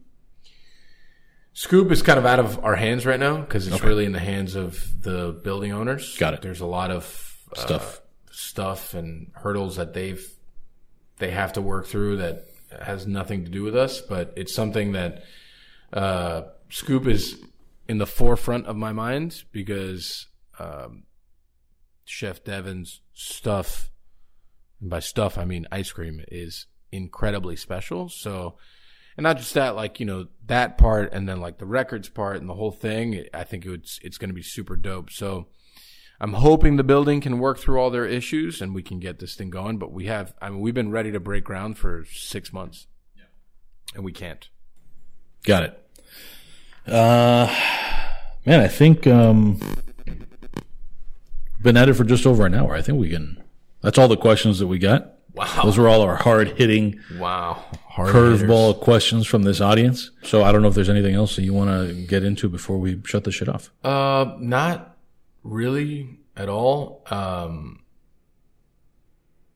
Scoop 1.58 1.92
is 1.92 2.04
kind 2.04 2.20
of 2.20 2.26
out 2.28 2.40
of 2.40 2.64
our 2.64 2.76
hands 2.76 3.04
right 3.04 3.20
now 3.20 3.38
because 3.38 3.66
it's 3.66 3.82
really 3.82 4.06
in 4.06 4.12
the 4.12 4.20
hands 4.20 4.54
of 4.54 5.02
the 5.02 5.32
building 5.44 5.72
owners. 5.72 6.16
Got 6.20 6.36
it. 6.36 6.44
There's 6.44 6.62
a 6.62 6.68
lot 6.68 6.92
of 6.92 7.36
uh, 7.52 7.60
Stuff. 7.60 8.02
stuff 8.30 8.94
and 8.94 9.32
hurdles 9.34 9.78
that 9.78 9.96
they've 9.96 10.24
they 11.18 11.32
have 11.32 11.54
to 11.54 11.62
work 11.64 11.88
through 11.88 12.18
that 12.18 12.46
has 12.80 13.08
nothing 13.08 13.44
to 13.46 13.50
do 13.50 13.64
with 13.64 13.76
us, 13.76 14.02
but 14.02 14.34
it's 14.36 14.54
something 14.54 14.92
that 14.92 15.24
uh, 15.92 16.44
Scoop 16.70 17.08
is 17.08 17.44
in 17.88 17.98
the 17.98 18.06
forefront 18.06 18.68
of 18.68 18.76
my 18.76 18.92
mind 18.92 19.44
because 19.52 20.28
um, 20.60 21.06
Chef 22.06 22.44
Devin's 22.44 23.02
stuff, 23.16 23.90
and 24.80 24.92
by 24.92 25.00
stuff 25.00 25.40
I 25.40 25.46
mean 25.46 25.66
ice 25.72 25.92
cream, 25.92 26.24
is 26.28 26.68
incredibly 26.92 27.56
special. 27.56 28.10
So, 28.10 28.60
and 29.18 29.24
not 29.24 29.38
just 29.38 29.54
that, 29.56 29.76
like 29.76 30.00
you 30.00 30.06
know 30.06 30.28
that 30.46 30.78
part, 30.78 31.12
and 31.12 31.28
then 31.28 31.42
like 31.42 31.58
the 31.58 31.66
records 31.66 32.08
part 32.08 32.38
and 32.38 32.48
the 32.48 32.54
whole 32.54 32.72
thing. 32.72 33.26
I 33.34 33.44
think 33.44 33.66
it's 33.66 34.00
it's 34.04 34.18
going 34.18 34.30
to 34.30 34.36
be 34.36 34.44
super 34.44 34.76
dope. 34.76 35.12
So. 35.12 35.48
I'm 36.20 36.34
hoping 36.34 36.78
the 36.78 36.84
building 36.84 37.22
can 37.22 37.38
work 37.38 37.60
through 37.60 37.80
all 37.80 37.92
their 37.92 38.08
issues 38.08 38.60
and 38.60 38.74
we 38.74 38.82
can 38.82 39.00
get 39.00 39.20
this 39.20 39.36
thing 39.36 39.52
going. 39.52 39.78
But 39.78 39.92
we 39.92 40.08
have, 40.08 40.34
I 40.42 40.50
mean, 40.50 40.62
we've 40.62 40.74
been 40.74 40.90
ready 40.90 41.12
to 41.12 41.20
break 41.20 41.44
ground 41.44 41.78
for 41.78 42.06
six 42.12 42.52
months, 42.52 42.88
and 43.94 44.04
we 44.04 44.12
can't. 44.12 44.50
Got 45.44 45.64
it. 45.64 45.88
Uh, 46.88 47.54
man, 48.46 48.62
I 48.62 48.68
think 48.68 49.06
um, 49.06 49.60
been 51.62 51.78
at 51.78 51.90
it 51.90 51.94
for 51.94 52.04
just 52.04 52.26
over 52.26 52.46
an 52.46 52.56
hour. 52.56 52.74
I 52.74 52.82
think 52.82 53.00
we 53.00 53.10
can. 53.10 53.44
That's 53.82 53.98
all 53.98 54.08
the 54.08 54.18
questions 54.18 54.60
that 54.60 54.68
we 54.68 54.80
got. 54.80 55.14
Wow! 55.34 55.62
Those 55.64 55.78
were 55.78 55.88
all 55.88 56.02
our 56.02 56.16
hard 56.16 56.58
hitting 56.58 57.00
Wow! 57.18 57.64
Hard 57.98 58.14
curveball 58.14 58.80
questions 58.80 59.26
from 59.26 59.42
this 59.42 59.60
audience. 59.60 60.12
So 60.22 60.44
I 60.44 60.52
don't 60.52 60.62
know 60.62 60.68
if 60.68 60.76
there's 60.76 60.88
anything 60.88 61.16
else 61.16 61.36
that 61.36 61.42
you 61.42 61.52
want 61.52 61.72
to 61.72 61.96
get 62.06 62.24
into 62.24 62.48
before 62.48 62.78
we 62.78 63.02
shut 63.04 63.24
this 63.24 63.34
shit 63.34 63.50
off. 63.50 63.72
Uh, 63.84 64.36
not 64.38 64.96
really 65.42 66.20
at 66.36 66.48
all. 66.48 67.02
Um, 67.10 67.80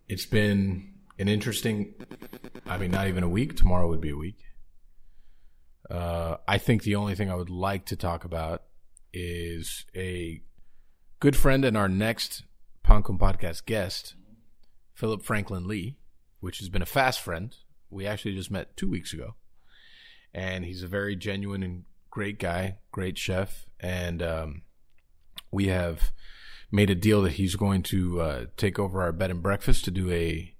it's 0.10 0.26
been 0.26 0.92
an 1.20 1.28
interesting. 1.28 1.94
I 2.66 2.80
mean, 2.80 2.90
not 2.90 3.08
even 3.08 3.24
a 3.24 3.30
week. 3.30 3.56
Tomorrow 3.56 3.88
would 3.90 4.02
be 4.02 4.10
a 4.10 4.18
week. 4.18 4.40
Uh, 5.88 6.38
I 6.48 6.58
think 6.58 6.82
the 6.82 6.96
only 6.96 7.14
thing 7.14 7.30
I 7.30 7.36
would 7.36 7.52
like 7.52 7.86
to 7.86 7.96
talk 7.96 8.26
about 8.26 8.64
is 9.14 9.86
a 9.96 10.42
good 11.20 11.36
friend 11.36 11.64
and 11.64 11.78
our 11.78 11.88
next 11.88 12.42
Pan 12.82 13.04
Con 13.04 13.20
podcast 13.20 13.66
guest, 13.66 14.16
Philip 14.96 15.22
Frankland 15.22 15.68
Lee, 15.68 15.98
which 16.40 16.58
has 16.58 16.70
been 16.70 16.82
a 16.82 16.88
fast 16.88 17.20
friend. 17.20 17.56
We 17.92 18.08
actually 18.08 18.36
just 18.36 18.50
met 18.50 18.76
two 18.76 18.90
weeks 18.90 19.14
ago, 19.14 19.36
and 20.34 20.66
he's 20.66 20.82
a 20.82 20.88
very 20.88 21.16
genuine 21.16 21.62
and 21.62 21.84
great 22.10 22.40
guy, 22.40 22.78
great 22.92 23.18
chef, 23.18 23.66
and 23.80 24.24
um, 24.24 24.62
we 25.52 25.68
have 25.68 26.12
made 26.72 26.90
a 26.90 26.96
deal 26.96 27.22
that 27.24 27.34
he's 27.34 27.56
going 27.56 27.84
to 27.84 28.22
uh, 28.22 28.46
take 28.56 28.80
over 28.80 29.02
our 29.02 29.12
bed 29.12 29.30
and 29.30 29.44
breakfast 29.44 29.84
to 29.86 29.92
do 29.92 30.10
a 30.12 30.56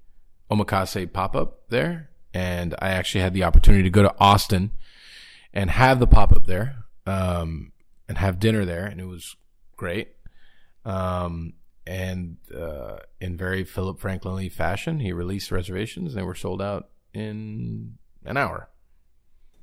omakase 0.52 1.12
pop 1.12 1.36
up 1.36 1.70
there. 1.70 2.10
And 2.34 2.76
I 2.80 2.90
actually 2.90 3.22
had 3.22 3.34
the 3.34 3.44
opportunity 3.44 3.84
to 3.84 3.90
go 3.90 4.04
to 4.04 4.14
Austin 4.20 4.72
and 5.54 5.70
have 5.72 6.00
the 6.00 6.08
pop 6.08 6.32
up 6.32 6.46
there 6.46 6.86
um, 7.06 7.72
and 8.08 8.18
have 8.18 8.40
dinner 8.40 8.66
there, 8.66 8.86
and 8.86 9.00
it 9.00 9.06
was 9.06 9.36
great. 9.76 10.10
Um, 10.86 11.54
and 11.86 12.38
uh, 12.56 12.98
in 13.20 13.38
very 13.38 13.64
Philip 13.64 14.00
Frankland 14.00 14.38
Lee 14.38 14.50
fashion, 14.50 15.00
he 15.00 15.12
released 15.12 15.52
reservations, 15.52 16.14
and 16.14 16.22
they 16.22 16.26
were 16.26 16.36
sold 16.36 16.62
out 16.62 16.90
in 17.14 17.94
an 18.26 18.38
hour. 18.38 18.70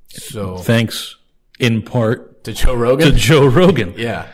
So 0.09 0.57
Thanks 0.59 1.17
in 1.59 1.83
part 1.83 2.45
to 2.45 2.53
Joe 2.53 2.75
Rogan. 2.75 3.13
to 3.13 3.17
Joe 3.17 3.47
Rogan, 3.47 3.95
yeah, 3.97 4.27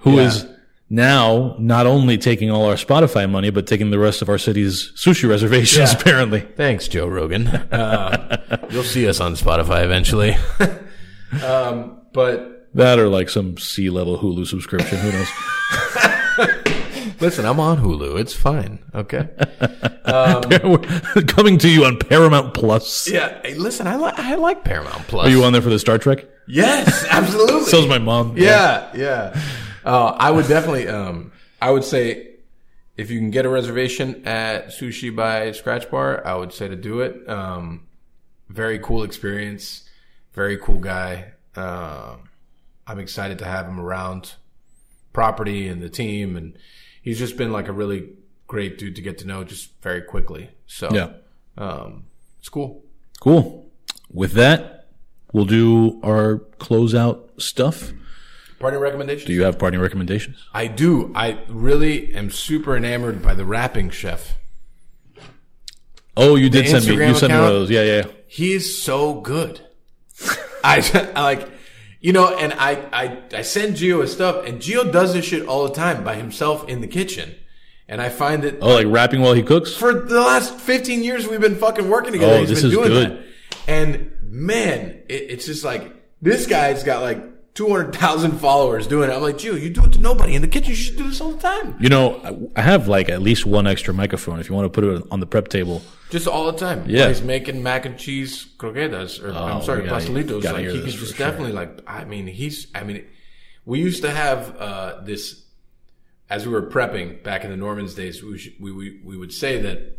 who 0.00 0.16
Yeah. 0.16 0.26
is 0.28 0.46
now 0.90 1.56
not 1.58 1.86
only 1.86 2.16
taking 2.18 2.50
all 2.50 2.66
our 2.66 2.74
Spotify 2.74 3.28
money, 3.28 3.50
but 3.50 3.66
taking 3.66 3.90
the 3.90 3.98
rest 3.98 4.22
of 4.22 4.28
our 4.28 4.38
city's 4.38 4.92
sushi 4.96 5.28
reservations, 5.28 5.92
Yeah. 5.92 5.98
apparently. 5.98 6.40
Thanks, 6.40 6.86
Joe 6.88 7.06
Rogan. 7.08 7.48
Uh, 7.48 8.66
you'll 8.70 8.82
see 8.84 9.08
us 9.08 9.20
on 9.20 9.34
Spotify 9.34 9.84
eventually. 9.84 10.36
um, 11.44 11.98
but 12.12 12.68
That 12.74 12.98
or 12.98 13.08
like 13.08 13.28
some 13.30 13.56
C 13.58 13.88
level 13.90 14.18
Hulu 14.18 14.46
subscription. 14.46 14.98
Who 14.98 15.12
knows? 15.12 15.28
listen, 17.26 17.44
I'm 17.44 17.58
on 17.58 17.78
Hulu. 17.78 18.20
It's 18.20 18.32
fine. 18.32 18.78
Okay. 18.94 19.28
Coming 21.26 21.58
to 21.58 21.68
you 21.68 21.84
on 21.84 21.98
Paramount 21.98 22.54
Plus. 22.54 23.10
Yeah. 23.10 23.40
Hey, 23.42 23.54
listen, 23.54 23.88
I 23.88 23.96
like 23.96 24.16
I 24.16 24.36
like 24.36 24.62
Paramount 24.62 25.08
Plus. 25.08 25.26
Are 25.26 25.30
you 25.30 25.42
on 25.42 25.52
there 25.52 25.60
for 25.60 25.68
the 25.70 25.80
Star 25.80 25.98
Trek? 25.98 26.24
Yes, 26.46 27.04
absolutely. 27.10 27.64
So's 27.64 27.88
my 27.88 27.98
mom. 27.98 28.38
yeah, 28.38 28.92
yeah. 28.94 29.36
Uh, 29.84 30.16
I 30.16 30.30
would 30.30 30.46
definitely. 30.46 30.86
Um, 30.86 31.32
I 31.60 31.72
would 31.72 31.82
say 31.82 32.36
if 32.96 33.10
you 33.10 33.18
can 33.18 33.32
get 33.32 33.44
a 33.44 33.48
reservation 33.48 34.24
at 34.24 34.68
Sushi 34.68 35.14
by 35.14 35.50
Scratch 35.50 35.90
Bar, 35.90 36.24
I 36.24 36.36
would 36.36 36.52
say 36.52 36.68
to 36.68 36.76
do 36.76 37.00
it. 37.00 37.28
Um, 37.28 37.88
very 38.48 38.78
cool 38.78 39.02
experience. 39.02 39.88
Very 40.32 40.58
cool 40.58 40.78
guy. 40.78 41.32
Um 41.56 42.28
I'm 42.86 43.00
excited 43.00 43.40
to 43.40 43.44
have 43.44 43.66
him 43.66 43.80
around 43.80 44.34
property 45.12 45.66
and 45.66 45.82
the 45.82 45.88
team, 45.88 46.36
and 46.36 46.56
he's 47.06 47.18
just 47.20 47.36
been 47.36 47.52
like 47.52 47.68
a 47.68 47.72
really 47.72 48.10
great 48.48 48.78
dude 48.78 48.96
to 48.96 49.02
get 49.02 49.18
to 49.18 49.26
know 49.26 49.44
just 49.44 49.70
very 49.80 50.02
quickly. 50.02 50.50
So 50.66 50.90
Yeah. 50.92 51.10
um, 51.56 52.04
it's 52.40 52.48
cool. 52.48 52.82
Cool. 53.20 53.70
With 54.12 54.32
that, 54.32 54.88
we'll 55.32 55.44
do 55.46 56.00
our 56.04 56.38
closeout 56.58 57.40
stuff. 57.40 57.92
Party 58.58 58.76
recommendations. 58.76 59.26
Do 59.26 59.32
you 59.34 59.44
have 59.44 59.58
party 59.58 59.76
recommendations? 59.76 60.36
I 60.52 60.66
do. 60.66 61.12
I 61.14 61.38
really 61.48 62.12
am 62.14 62.30
super 62.30 62.76
enamored 62.76 63.22
by 63.22 63.34
the 63.34 63.44
rapping 63.44 63.90
chef. 63.90 64.34
Oh, 66.16 66.34
you 66.36 66.48
did 66.48 66.64
The 66.64 66.70
send 66.80 66.86
me. 66.86 67.06
You 67.06 67.14
sent 67.14 67.32
me 67.32 67.38
one 67.38 67.48
of 67.48 67.52
those. 67.54 67.70
Yeah, 67.70 67.82
yeah. 67.82 67.96
yeah. 68.06 68.12
He 68.26 68.52
is 68.54 68.82
so 68.82 69.20
good. 69.20 69.60
I, 70.64 70.82
I 71.14 71.22
like, 71.22 71.48
you 72.00 72.12
know, 72.12 72.34
and 72.36 72.52
I, 72.54 72.72
I, 72.92 73.18
I 73.38 73.42
send 73.42 73.76
Geo 73.76 74.00
his 74.02 74.12
stuff, 74.12 74.46
and 74.46 74.60
Geo 74.60 74.84
does 74.90 75.14
this 75.14 75.24
shit 75.24 75.46
all 75.46 75.66
the 75.68 75.74
time 75.74 76.04
by 76.04 76.14
himself 76.14 76.68
in 76.68 76.80
the 76.80 76.86
kitchen. 76.86 77.34
And 77.88 78.02
I 78.02 78.08
find 78.08 78.42
that 78.42 78.58
Oh, 78.60 78.74
like 78.74 78.86
rapping 78.88 79.20
while 79.20 79.32
he 79.34 79.42
cooks. 79.44 79.72
for 79.74 79.92
the 79.92 80.20
last 80.20 80.54
15 80.58 81.04
years 81.04 81.28
we've 81.28 81.40
been 81.40 81.54
fucking 81.56 81.88
working 81.88 82.12
together. 82.12 82.34
Oh, 82.34 82.40
He's 82.40 82.48
this 82.48 82.62
been 82.62 82.70
is 82.70 82.76
doing 82.76 82.88
good. 82.88 83.10
that. 83.18 83.24
And 83.68 84.10
man, 84.22 85.02
it, 85.08 85.14
it's 85.30 85.46
just 85.46 85.64
like 85.64 85.94
this 86.20 86.46
guy's 86.46 86.82
got 86.82 87.02
like 87.02 87.22
two 87.56 87.68
hundred 87.68 87.92
thousand 87.96 88.38
followers 88.38 88.86
doing 88.86 89.10
it. 89.10 89.12
I'm 89.12 89.22
like, 89.22 89.38
Geo, 89.38 89.54
you 89.54 89.70
do 89.70 89.84
it 89.84 89.92
to 89.94 90.00
nobody 90.00 90.34
in 90.36 90.42
the 90.42 90.46
kitchen. 90.48 90.70
You 90.70 90.76
should 90.76 90.96
do 90.96 91.08
this 91.08 91.20
all 91.20 91.32
the 91.32 91.40
time, 91.42 91.74
You 91.80 91.88
know, 91.88 92.48
I- 92.54 92.60
have 92.62 92.86
like 92.86 93.08
at 93.08 93.20
least 93.20 93.44
one 93.46 93.66
extra 93.66 93.92
microphone 93.92 94.38
if 94.38 94.48
you 94.48 94.54
want 94.54 94.66
to 94.72 94.80
put 94.80 94.84
it 94.84 95.02
on 95.10 95.18
the 95.18 95.26
prep 95.26 95.48
table. 95.48 95.82
just 96.10 96.28
all 96.28 96.46
the 96.52 96.56
time. 96.58 96.84
Yeah. 96.86 97.00
When 97.06 97.08
he's 97.08 97.22
making 97.22 97.62
mac 97.64 97.84
and 97.86 97.98
cheese 97.98 98.46
croquetas, 98.58 99.20
or 99.20 99.32
I'm 99.32 99.62
sorry, 99.62 99.82
pastelitos. 99.88 100.44
Like 100.44 100.66
he 100.66 100.72
could 100.80 100.84
just 100.84 100.98
for 100.98 101.06
sure. 101.06 101.26
definitely 101.26 101.52
like. 101.52 101.80
I 101.88 102.04
mean, 102.04 102.28
he's. 102.28 102.68
I 102.74 102.84
mean, 102.84 103.04
we 103.64 103.80
used 103.80 104.02
to 104.02 104.10
have 104.12 104.56
uh, 104.58 105.00
this 105.02 105.42
as 106.28 106.46
we 106.46 106.52
were 106.52 106.62
prepping 106.70 107.22
back 107.22 107.42
in 107.44 107.50
the 107.50 107.56
Normans 107.56 107.94
days. 107.94 108.22
We 108.22 108.38
should, 108.38 108.54
we, 108.60 108.70
we 108.70 109.00
we 109.02 109.16
would 109.16 109.32
say 109.32 109.60
that 109.62 109.98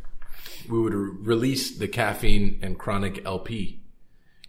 we 0.70 0.80
would 0.80 0.94
re- 0.94 1.12
release 1.22 1.78
the 1.78 1.88
caffeine 1.88 2.60
and 2.62 2.78
chronic 2.78 3.26
LP, 3.26 3.82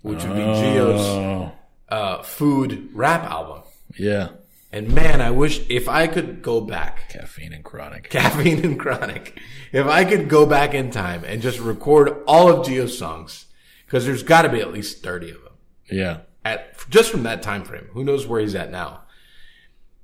which 0.03 0.23
would 0.25 0.35
be 0.35 0.43
Geo's 0.43 1.01
Oh, 1.01 1.53
uh, 1.89 2.23
food 2.23 2.91
rap 2.93 3.25
album. 3.25 3.63
yeah. 3.99 4.29
And 4.71 4.93
man, 4.95 5.23
I 5.23 5.31
wish 5.31 5.63
if 5.71 5.89
I 5.89 6.07
could 6.07 6.43
go 6.43 6.61
back, 6.61 7.09
Caffeine 7.09 7.55
and 7.55 7.65
chronic. 7.65 8.11
caffeine 8.11 8.63
and 8.63 8.79
chronic, 8.79 9.41
if 9.73 9.87
I 9.87 10.05
could 10.05 10.29
go 10.29 10.45
back 10.45 10.75
in 10.75 10.91
time 10.91 11.25
and 11.25 11.41
just 11.41 11.59
record 11.59 12.23
all 12.27 12.51
of 12.51 12.67
Geo's 12.67 12.99
songs, 12.99 13.47
because 13.87 14.05
there's 14.05 14.23
got 14.23 14.43
to 14.43 14.51
be 14.51 14.61
at 14.61 14.71
least 14.71 15.03
thirty 15.03 15.31
of 15.31 15.43
them 15.43 15.55
Yeah. 15.91 16.19
at 16.45 16.75
just 16.91 17.11
from 17.11 17.23
that 17.23 17.41
time 17.41 17.65
frame. 17.65 17.87
Who 17.95 18.05
knows 18.05 18.27
where 18.27 18.43
he's 18.43 18.55
at 18.55 18.71
now? 18.71 19.05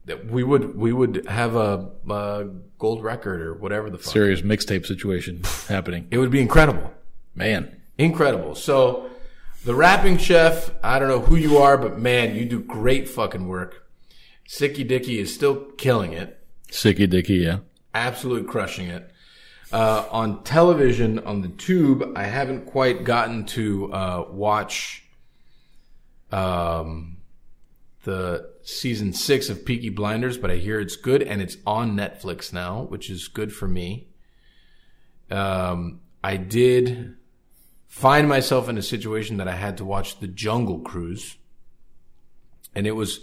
That 0.06 0.30
we 0.30 0.42
would 0.42 0.76
we 0.78 0.94
would 0.94 1.26
have 1.28 1.56
a, 1.56 1.90
a 2.08 2.46
gold 2.78 3.02
record 3.02 3.42
or 3.42 3.52
whatever 3.52 3.90
the 3.90 3.98
fuck. 3.98 4.14
Serious 4.14 4.40
mixtape 4.40 4.86
situation 4.86 5.42
happening. 5.68 6.08
It 6.10 6.16
would 6.16 6.30
be 6.30 6.40
incredible. 6.40 6.90
Man. 7.34 7.82
Incredible. 7.98 8.54
So, 8.54 9.10
the 9.64 9.74
rapping 9.74 10.18
chef, 10.18 10.70
I 10.82 10.98
don't 10.98 11.08
know 11.08 11.20
who 11.20 11.36
you 11.36 11.58
are, 11.58 11.76
but 11.76 11.98
man, 11.98 12.34
you 12.34 12.44
do 12.44 12.60
great 12.60 13.08
fucking 13.08 13.48
work. 13.48 13.88
Sicky 14.48 14.86
Dicky 14.86 15.18
is 15.18 15.34
still 15.34 15.56
killing 15.78 16.12
it, 16.12 16.44
Sicky 16.70 17.08
Dicky, 17.08 17.36
yeah. 17.36 17.58
absolutely 17.94 18.48
crushing 18.48 18.88
it. 18.88 19.10
Uh, 19.72 20.06
on 20.10 20.44
television, 20.44 21.18
on 21.20 21.40
the 21.40 21.48
tube, 21.48 22.12
I 22.14 22.24
haven't 22.24 22.66
quite 22.66 23.04
gotten 23.04 23.44
to 23.46 23.92
uh, 23.92 24.26
watch 24.30 25.04
um, 26.30 27.16
the 28.04 28.50
season 28.62 29.12
six 29.12 29.48
of 29.48 29.64
Peaky 29.64 29.88
Blinders, 29.88 30.36
but 30.36 30.50
I 30.50 30.56
hear 30.56 30.78
it's 30.78 30.96
good 30.96 31.22
and 31.22 31.40
it's 31.40 31.56
on 31.66 31.96
Netflix 31.96 32.52
now, 32.52 32.82
which 32.82 33.08
is 33.08 33.28
good 33.28 33.52
for 33.52 33.66
me. 33.66 34.08
Um, 35.30 36.00
I 36.22 36.36
did 36.36 37.16
find 37.94 38.28
myself 38.28 38.68
in 38.68 38.76
a 38.76 38.82
situation 38.82 39.36
that 39.36 39.46
I 39.46 39.54
had 39.54 39.76
to 39.78 39.84
watch 39.84 40.18
The 40.18 40.26
Jungle 40.26 40.80
Cruise, 40.80 41.36
and 42.74 42.88
it 42.88 42.92
was 42.92 43.20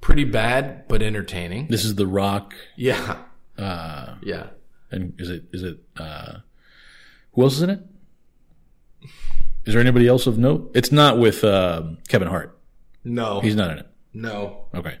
pretty 0.00 0.24
bad 0.24 0.88
but 0.88 1.02
entertaining. 1.02 1.66
This 1.68 1.84
is 1.84 1.96
The 1.96 2.06
Rock. 2.06 2.54
Yeah, 2.76 3.18
Uh, 3.58 4.14
yeah. 4.22 4.46
and 4.90 5.12
is 5.20 5.28
it, 5.28 5.44
is 5.52 5.62
it, 5.62 5.78
uh, 5.98 6.38
who 7.32 7.42
else 7.42 7.56
is 7.56 7.62
in 7.62 7.70
it? 7.70 7.80
Is 9.66 9.74
there 9.74 9.80
anybody 9.80 10.06
else 10.08 10.26
of 10.26 10.38
note? 10.38 10.70
It's 10.74 10.90
not 10.92 11.18
with, 11.18 11.44
um 11.44 11.98
Kevin 12.08 12.28
Hart. 12.28 12.58
No, 13.04 13.40
He's 13.40 13.54
not 13.54 13.70
in 13.72 13.78
it. 13.78 13.86
no. 14.14 14.64
Okay. 14.74 14.96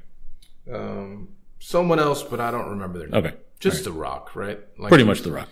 Um, 0.72 1.28
someone 1.58 1.98
else, 2.00 2.22
but 2.22 2.38
I 2.40 2.50
don't 2.50 2.68
remember 2.70 2.98
their 2.98 3.08
name. 3.08 3.24
Okay. 3.24 3.34
Just 3.60 3.84
The 3.84 3.92
Rock, 3.92 4.36
right? 4.36 4.60
Like, 4.78 4.90
Pretty 4.90 5.04
much 5.04 5.22
The 5.22 5.32
Rock. 5.32 5.48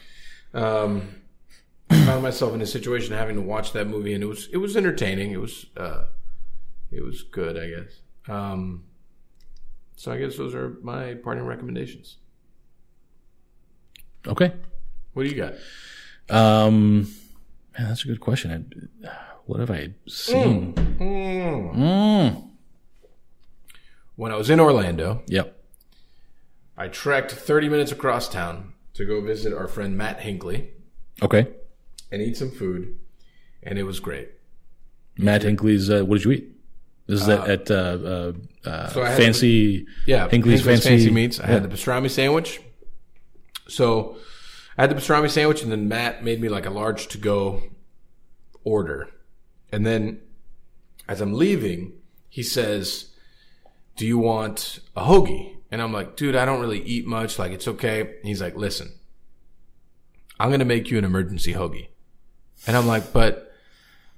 Um, 0.53 1.15
found 1.91 2.23
myself 2.23 2.55
in 2.55 2.61
a 2.63 2.67
situation 2.67 3.15
having 3.15 3.37
to 3.37 3.43
watch 3.43 3.73
that 3.73 3.87
movie, 3.87 4.15
and 4.15 4.23
it 4.23 4.27
was 4.27 4.49
it 4.53 4.59
was 4.59 4.77
entertaining. 4.77 5.31
It 5.33 5.41
was 5.41 5.67
uh, 5.77 6.05
it 6.91 7.03
was 7.05 7.23
good, 7.23 7.57
I 7.59 7.69
guess. 7.69 8.01
Um, 8.29 8.85
so 9.97 10.13
I 10.13 10.19
guess 10.19 10.37
those 10.37 10.55
are 10.55 10.77
my 10.83 11.15
parting 11.15 11.45
recommendations. 11.45 12.17
Okay. 14.27 14.53
What 15.13 15.25
do 15.25 15.29
you 15.29 15.37
got? 15.37 15.55
Um, 16.35 17.03
man, 17.79 17.89
that's 17.89 18.05
a 18.05 18.09
good 18.09 18.21
question. 18.21 18.51
I, 19.05 19.09
what 19.47 19.61
have 19.61 19.71
I 19.71 19.91
seen? 20.09 20.73
Mm. 20.75 22.49
When 24.17 24.33
I 24.33 24.37
was 24.37 24.49
in 24.49 24.59
Orlando, 24.61 25.23
Yep. 25.27 25.61
I 26.77 26.89
trekked 26.89 27.31
30 27.33 27.69
minutes 27.69 27.93
across 27.93 28.29
town 28.29 28.73
to 28.95 29.05
go 29.05 29.21
visit 29.21 29.53
our 29.53 29.69
friend 29.69 29.97
Matt 29.97 30.21
Hinckley. 30.21 30.71
Okay. 31.23 31.47
And 32.15 32.23
eat 32.23 32.37
some 32.37 32.51
food, 32.51 32.97
and 33.63 33.79
it 33.79 33.83
was 33.83 34.01
great. 34.01 34.29
Matt 35.19 35.43
Hinckley's. 35.43 35.91
Uh, 35.91 36.05
what 36.05 36.17
did 36.17 36.25
you 36.25 36.33
eat? 36.33 36.51
This 37.07 37.21
is 37.21 37.29
at, 37.29 37.49
at 37.49 37.71
uh, 37.71 37.75
uh, 37.75 38.33
uh, 38.65 38.89
So 38.89 39.05
fancy. 39.05 39.87
Yeah, 40.07 40.29
Hinckley's 40.29 40.65
fancy- 40.65 41.11
meats. 41.11 41.39
I 41.39 41.47
had 41.47 41.63
the 41.63 41.69
pastrami 41.69 42.11
sandwich. 42.11 42.61
So 43.69 44.17
I 44.79 44.83
had 44.83 44.91
the 44.91 44.95
pastrami 44.95 45.31
sandwich, 45.31 45.63
and 45.63 45.71
then 45.71 45.89
Matt 45.89 46.25
made 46.25 46.41
me 46.41 46.49
like 46.49 46.67
a 46.67 46.71
large 46.71 47.09
to 47.09 47.19
go 47.19 47.63
order. 48.63 49.11
And 49.71 49.85
then 49.85 50.21
as 51.09 51.21
I'm 51.21 51.35
leaving, 51.35 51.93
he 52.29 52.43
says, 52.43 53.11
"Do 53.97 54.07
you 54.07 54.19
want 54.19 54.79
a 54.97 55.05
hoagie?" 55.05 55.57
And 55.71 55.83
I'm 55.83 55.93
like, 55.93 56.17
"Dude, 56.17 56.37
I 56.37 56.45
don't 56.45 56.61
really 56.61 56.83
eat 56.83 57.07
much. 57.07 57.39
Like, 57.39 57.53
it's 57.53 57.69
okay." 57.69 58.01
And 58.01 58.25
he's 58.25 58.41
like, 58.41 58.57
"Listen, 58.57 58.93
I'm 60.41 60.51
gonna 60.51 60.65
make 60.65 60.91
you 60.91 60.97
an 60.99 61.05
emergency 61.05 61.53
hoagie." 61.53 61.89
And 62.67 62.77
I'm 62.77 62.87
like, 62.87 63.13
"But 63.13 63.53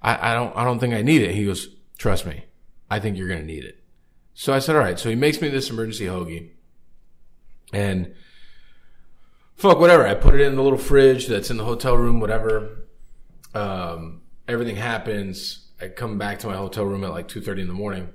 I, 0.02 0.32
I 0.32 0.35
don't, 0.35 0.56
I 0.56 0.64
don't 0.64 0.78
think 0.78 0.94
I 0.94 1.02
need 1.02 1.23
it." 1.23 1.35
He 1.35 1.44
goes, 1.44 1.68
"Trust 1.98 2.27
me, 2.27 2.44
I 2.90 3.01
think 3.01 3.16
you're 3.16 3.28
gonna 3.28 3.43
need 3.43 3.64
it." 3.64 3.82
So 4.39 4.52
I 4.52 4.59
said, 4.59 4.77
all 4.77 4.82
right. 4.82 4.98
So 4.98 5.09
he 5.09 5.14
makes 5.14 5.40
me 5.40 5.48
this 5.48 5.70
emergency 5.70 6.05
hoagie. 6.05 6.51
And 7.73 8.14
fuck, 9.56 9.81
whatever. 9.81 10.06
I 10.06 10.14
put 10.14 10.35
it 10.35 10.43
in 10.43 10.56
the 10.56 10.62
little 10.62 10.78
fridge 10.78 11.27
that's 11.27 11.51
in 11.51 11.56
the 11.56 11.64
hotel 11.64 11.97
room, 11.97 12.20
whatever. 12.20 12.86
Um, 13.55 14.20
everything 14.47 14.77
happens. 14.77 15.70
I 15.81 15.89
come 15.89 16.18
back 16.18 16.39
to 16.40 16.48
my 16.48 16.55
hotel 16.55 16.85
room 16.85 17.02
at 17.02 17.12
like 17.12 17.28
2.30 17.28 17.62
in 17.62 17.66
the 17.66 17.73
morning. 17.73 18.10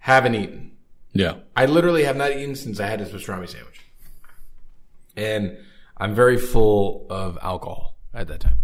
Haven't 0.00 0.34
eaten. 0.34 0.76
Yeah. 1.14 1.36
I 1.56 1.64
literally 1.64 2.04
have 2.04 2.16
not 2.16 2.32
eaten 2.32 2.54
since 2.54 2.78
I 2.78 2.86
had 2.86 3.00
this 3.00 3.08
pastrami 3.08 3.48
sandwich. 3.48 3.80
And 5.16 5.56
I'm 5.96 6.14
very 6.14 6.36
full 6.36 7.06
of 7.08 7.38
alcohol 7.40 7.96
at 8.12 8.28
that 8.28 8.40
time. 8.40 8.58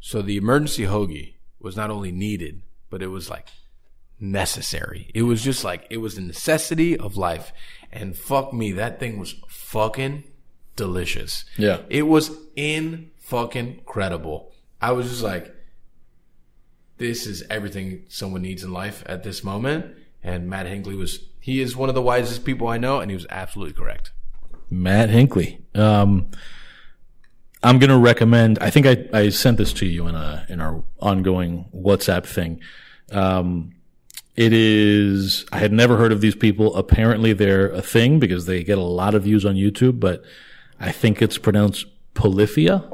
So 0.00 0.22
the 0.22 0.36
emergency 0.36 0.84
hoagie 0.84 1.34
was 1.60 1.76
not 1.76 1.90
only 1.90 2.12
needed, 2.12 2.62
but 2.90 3.02
it 3.02 3.08
was 3.08 3.28
like 3.28 3.48
necessary. 4.20 5.10
It 5.14 5.22
was 5.22 5.42
just 5.42 5.64
like, 5.64 5.86
it 5.90 5.98
was 5.98 6.16
a 6.16 6.22
necessity 6.22 6.96
of 6.96 7.16
life. 7.16 7.52
And 7.92 8.16
fuck 8.16 8.52
me, 8.52 8.72
that 8.72 9.00
thing 9.00 9.18
was 9.18 9.34
fucking 9.48 10.24
delicious. 10.76 11.44
Yeah. 11.56 11.80
It 11.88 12.02
was 12.02 12.30
in 12.56 13.10
fucking 13.18 13.82
credible. 13.84 14.52
I 14.80 14.92
was 14.92 15.08
just 15.08 15.22
like, 15.22 15.54
this 16.98 17.26
is 17.26 17.44
everything 17.48 18.04
someone 18.08 18.42
needs 18.42 18.64
in 18.64 18.72
life 18.72 19.02
at 19.06 19.22
this 19.22 19.44
moment. 19.44 19.94
And 20.22 20.48
Matt 20.48 20.66
Hinckley 20.66 20.96
was, 20.96 21.20
he 21.40 21.60
is 21.60 21.76
one 21.76 21.88
of 21.88 21.94
the 21.94 22.02
wisest 22.02 22.44
people 22.44 22.68
I 22.68 22.78
know, 22.78 23.00
and 23.00 23.10
he 23.10 23.14
was 23.14 23.26
absolutely 23.30 23.74
correct. 23.74 24.12
Matt 24.70 25.08
Hinckley. 25.10 25.64
Um, 25.74 26.30
I'm 27.68 27.78
going 27.78 27.90
to 27.90 27.98
recommend. 27.98 28.58
I 28.60 28.70
think 28.70 28.86
I, 28.86 29.06
I 29.12 29.28
sent 29.28 29.58
this 29.58 29.72
to 29.74 29.86
you 29.86 30.06
in 30.08 30.14
a 30.14 30.46
in 30.48 30.60
our 30.60 30.82
ongoing 31.00 31.66
WhatsApp 31.74 32.24
thing. 32.24 32.60
Um, 33.12 33.74
it 34.36 34.52
is. 34.52 35.44
I 35.52 35.58
had 35.58 35.72
never 35.72 35.96
heard 35.98 36.12
of 36.12 36.20
these 36.20 36.34
people. 36.34 36.74
Apparently, 36.76 37.32
they're 37.34 37.70
a 37.70 37.82
thing 37.82 38.18
because 38.20 38.46
they 38.46 38.64
get 38.64 38.78
a 38.78 38.82
lot 38.82 39.14
of 39.14 39.24
views 39.24 39.44
on 39.44 39.54
YouTube. 39.54 40.00
But 40.00 40.22
I 40.80 40.92
think 40.92 41.20
it's 41.20 41.36
pronounced 41.36 41.84
Polyphia 42.14 42.88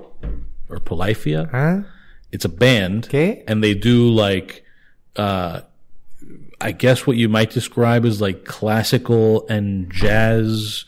or 0.69 0.81
Polyphia. 0.81 1.49
Huh? 1.53 1.83
It's 2.33 2.45
a 2.45 2.49
band, 2.49 3.07
Okay. 3.07 3.45
and 3.47 3.63
they 3.63 3.75
do 3.75 4.09
like, 4.11 4.65
uh, 5.15 5.61
I 6.61 6.73
guess 6.73 7.07
what 7.07 7.17
you 7.17 7.29
might 7.29 7.51
describe 7.51 8.05
as 8.05 8.21
like 8.21 8.45
classical 8.45 9.47
and 9.47 9.89
jazz, 9.93 10.85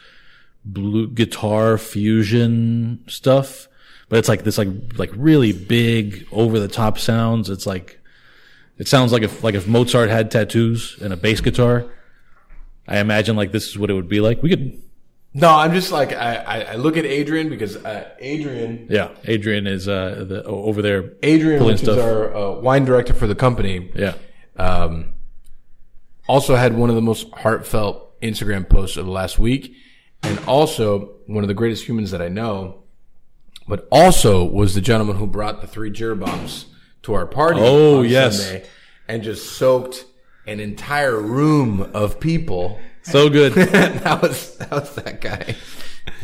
blue 0.64 1.06
guitar 1.06 1.78
fusion 1.78 3.04
stuff. 3.06 3.68
But 4.08 4.18
it's 4.20 4.28
like 4.28 4.44
this, 4.44 4.58
like 4.58 4.68
like 4.96 5.10
really 5.16 5.52
big, 5.52 6.26
over 6.30 6.60
the 6.60 6.68
top 6.68 6.98
sounds. 6.98 7.50
It's 7.50 7.66
like, 7.66 8.00
it 8.78 8.86
sounds 8.86 9.12
like 9.12 9.22
if 9.22 9.42
like 9.42 9.54
if 9.54 9.66
Mozart 9.66 10.10
had 10.10 10.30
tattoos 10.30 10.96
and 11.02 11.12
a 11.12 11.16
bass 11.16 11.40
guitar. 11.40 11.86
I 12.88 12.98
imagine 12.98 13.34
like 13.34 13.50
this 13.50 13.66
is 13.66 13.76
what 13.76 13.90
it 13.90 13.94
would 13.94 14.08
be 14.08 14.20
like. 14.20 14.42
We 14.44 14.48
could, 14.48 14.80
No, 15.34 15.50
I'm 15.50 15.72
just 15.72 15.90
like, 15.90 16.12
I, 16.12 16.36
I, 16.36 16.60
I 16.60 16.74
look 16.76 16.96
at 16.96 17.04
Adrian 17.04 17.48
because 17.48 17.76
uh, 17.76 18.08
Adrian, 18.20 18.86
yeah. 18.88 19.10
Adrian 19.24 19.66
is 19.66 19.88
uh 19.88 20.24
the, 20.28 20.44
over 20.44 20.82
there. 20.82 21.14
Adrian, 21.24 21.64
which 21.64 21.78
stuff. 21.78 21.98
is 21.98 22.04
our 22.04 22.34
uh, 22.34 22.52
wine 22.60 22.84
director 22.84 23.12
for 23.12 23.26
the 23.26 23.34
company, 23.34 23.90
Yeah, 23.94 24.14
um, 24.56 25.14
also 26.28 26.54
had 26.54 26.76
one 26.76 26.90
of 26.90 26.94
the 26.94 27.02
most 27.02 27.28
heartfelt 27.32 28.20
Instagram 28.20 28.68
posts 28.68 28.96
of 28.96 29.04
the 29.06 29.12
last 29.12 29.36
week, 29.36 29.74
and 30.22 30.38
also 30.46 31.16
one 31.26 31.42
of 31.42 31.48
the 31.48 31.54
greatest 31.54 31.84
humans 31.88 32.12
that 32.12 32.22
I 32.22 32.28
know. 32.28 32.84
But 33.68 33.88
also 33.90 34.44
was 34.44 34.74
the 34.74 34.80
gentleman 34.80 35.16
who 35.16 35.26
brought 35.26 35.60
the 35.60 35.66
three 35.66 35.90
ger 35.90 36.14
bombs 36.14 36.66
to 37.02 37.14
our 37.14 37.26
party. 37.26 37.60
Oh, 37.60 37.98
on 38.00 38.08
yes. 38.08 38.44
Sunday 38.44 38.66
and 39.08 39.22
just 39.22 39.56
soaked 39.56 40.04
an 40.46 40.60
entire 40.60 41.20
room 41.20 41.90
of 41.94 42.20
people. 42.20 42.80
So 43.02 43.28
good. 43.28 43.52
that 43.54 44.22
was 44.22 44.56
that 44.56 44.70
was 44.70 44.94
that 44.96 45.20
guy. 45.20 45.56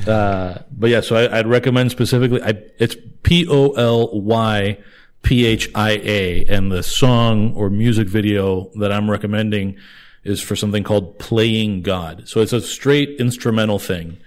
Uh, 0.07 0.63
but 0.71 0.91
yeah, 0.91 1.01
so 1.01 1.17
I, 1.17 1.39
I'd 1.39 1.47
recommend 1.47 1.91
specifically. 1.91 2.43
I, 2.43 2.55
it's 2.79 2.97
P 3.23 3.47
O 3.49 3.71
L 3.73 4.21
Y 4.21 4.79
P 5.23 5.47
H 5.47 5.71
I 5.75 5.93
A, 5.93 6.45
and 6.47 6.73
the 6.73 6.83
song 6.83 7.55
or 7.55 7.71
music 7.71 8.09
video 8.09 8.71
that 8.81 8.93
I'm 8.93 9.11
recommending 9.11 9.77
is 10.25 10.41
for 10.41 10.57
something 10.57 10.83
called 10.83 11.19
"Playing 11.19 11.83
God." 11.83 12.29
So 12.29 12.41
it's 12.41 12.53
a 12.53 12.61
straight 12.61 13.21
instrumental 13.21 13.79
thing, 13.79 14.19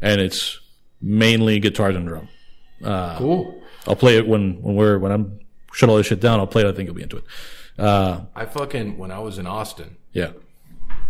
and 0.00 0.20
it's 0.20 0.58
mainly 1.00 1.60
guitars 1.60 1.94
and 1.94 2.08
drum. 2.08 2.28
Cool. 2.82 3.62
I'll 3.86 3.96
play 3.96 4.16
it 4.16 4.26
when 4.26 4.60
when 4.62 4.74
we're 4.76 4.98
when 4.98 5.12
I'm 5.12 5.40
shut 5.72 5.88
all 5.88 5.96
this 5.96 6.06
shit 6.06 6.20
down. 6.20 6.40
I'll 6.40 6.46
play 6.46 6.62
it. 6.62 6.68
I 6.68 6.72
think 6.72 6.86
you'll 6.86 6.94
be 6.96 7.02
into 7.02 7.16
it. 7.18 7.24
Uh, 7.78 8.22
I 8.34 8.44
fucking 8.44 8.98
when 8.98 9.10
I 9.10 9.18
was 9.20 9.38
in 9.38 9.46
Austin. 9.46 9.96
yeah. 10.12 10.32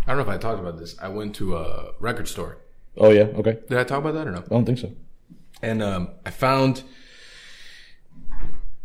I 0.07 0.15
don't 0.15 0.17
know 0.17 0.23
if 0.23 0.29
I 0.29 0.37
talked 0.37 0.59
about 0.59 0.77
this. 0.79 0.95
I 0.99 1.09
went 1.09 1.35
to 1.35 1.55
a 1.57 1.91
record 1.99 2.27
store. 2.27 2.57
Oh 2.97 3.11
yeah. 3.11 3.23
Okay. 3.23 3.59
Did 3.69 3.77
I 3.77 3.83
talk 3.83 3.99
about 3.99 4.13
that 4.15 4.27
or 4.27 4.31
no? 4.31 4.39
I 4.39 4.49
don't 4.49 4.65
think 4.65 4.79
so. 4.79 4.91
and 5.61 5.81
um, 5.83 6.09
I 6.25 6.31
found 6.31 6.83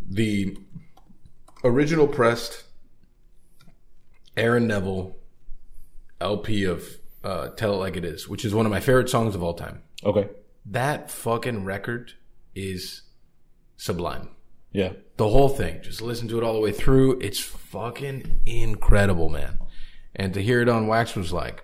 the 0.09 0.57
original 1.65 2.07
pressed 2.07 2.65
Aaron 4.37 4.67
Neville 4.67 5.17
LP 6.21 6.65
of 6.65 6.85
uh, 7.25 7.49
"Tell 7.51 7.75
It 7.75 7.79
Like 7.79 7.97
It 7.97 8.05
Is," 8.05 8.29
which 8.29 8.45
is 8.45 8.55
one 8.55 8.67
of 8.67 8.71
my 8.73 8.81
favorite 8.81 9.09
songs 9.09 9.35
of 9.35 9.43
all 9.43 9.55
time. 9.55 9.83
Okay. 10.05 10.29
That 10.67 11.11
fucking 11.11 11.65
record 11.65 12.13
is 12.57 13.03
sublime. 13.77 14.31
Yeah. 14.73 14.93
The 15.17 15.29
whole 15.29 15.49
thing, 15.49 15.81
just 15.83 16.03
listen 16.03 16.27
to 16.29 16.39
it 16.39 16.43
all 16.45 16.53
the 16.55 16.61
way 16.61 16.73
through. 16.73 17.21
It's 17.21 17.39
fucking 17.39 18.41
incredible, 18.45 19.29
man. 19.29 19.59
And 20.15 20.35
to 20.35 20.43
hear 20.43 20.61
it 20.61 20.69
on 20.69 20.87
wax 20.89 21.15
was 21.15 21.33
like, 21.33 21.63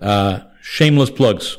Uh, 0.00 0.40
shameless 0.60 1.10
plugs, 1.10 1.58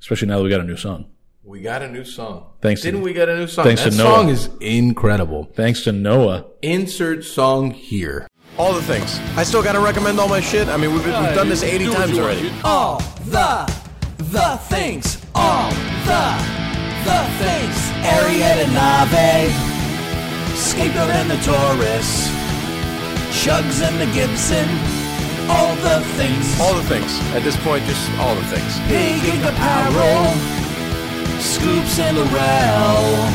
especially 0.00 0.28
now 0.28 0.38
that 0.38 0.44
we 0.44 0.50
got 0.50 0.60
a 0.60 0.64
new 0.64 0.76
song. 0.76 1.06
we 1.44 1.60
got 1.60 1.80
a 1.82 1.88
new 1.88 2.04
song. 2.04 2.44
Thanks 2.60 2.80
to- 2.82 2.88
Didn't 2.88 3.02
we 3.02 3.12
get 3.12 3.28
a 3.28 3.36
new 3.36 3.46
song? 3.46 3.64
thanks 3.64 3.84
that 3.84 3.92
to 3.92 3.96
Noah. 3.96 4.14
song 4.16 4.28
is 4.28 4.50
incredible. 4.60 5.48
Thanks 5.54 5.84
to 5.84 5.92
Noah. 5.92 6.46
Insert 6.62 7.24
song 7.24 7.70
here. 7.70 8.26
All 8.58 8.72
the 8.72 8.82
things. 8.82 9.20
I 9.36 9.44
still 9.44 9.62
gotta 9.62 9.78
recommend 9.80 10.18
all 10.18 10.28
my 10.28 10.40
shit. 10.40 10.66
I 10.68 10.76
mean, 10.76 10.92
we've, 10.92 11.04
we've 11.04 11.12
done 11.12 11.48
this 11.48 11.62
80 11.62 11.86
times 11.92 12.18
already. 12.18 12.50
all 12.64 12.98
the 13.26 13.72
the 14.18 14.58
things 14.68 15.24
all 15.34 15.70
the 15.70 16.65
the 17.06 17.22
things 17.38 17.78
Ariete 18.02 18.66
Nave 18.74 19.54
Scapegoat 20.58 21.10
and 21.10 21.30
the 21.30 21.38
Taurus 21.46 22.28
Chugs 23.30 23.78
and 23.86 23.96
the 24.00 24.06
Gibson 24.12 24.68
all 25.48 25.76
the 25.76 26.00
things 26.18 26.58
All 26.60 26.74
the 26.74 26.82
things. 26.82 27.20
At 27.36 27.44
this 27.44 27.56
point, 27.62 27.84
just 27.84 28.10
all 28.18 28.34
the 28.34 28.42
things. 28.50 28.72
Big 28.88 29.22
Ink 29.22 29.44
Apparel 29.44 30.34
Scoops 31.38 32.00
and 32.00 32.16
Laurel 32.18 33.30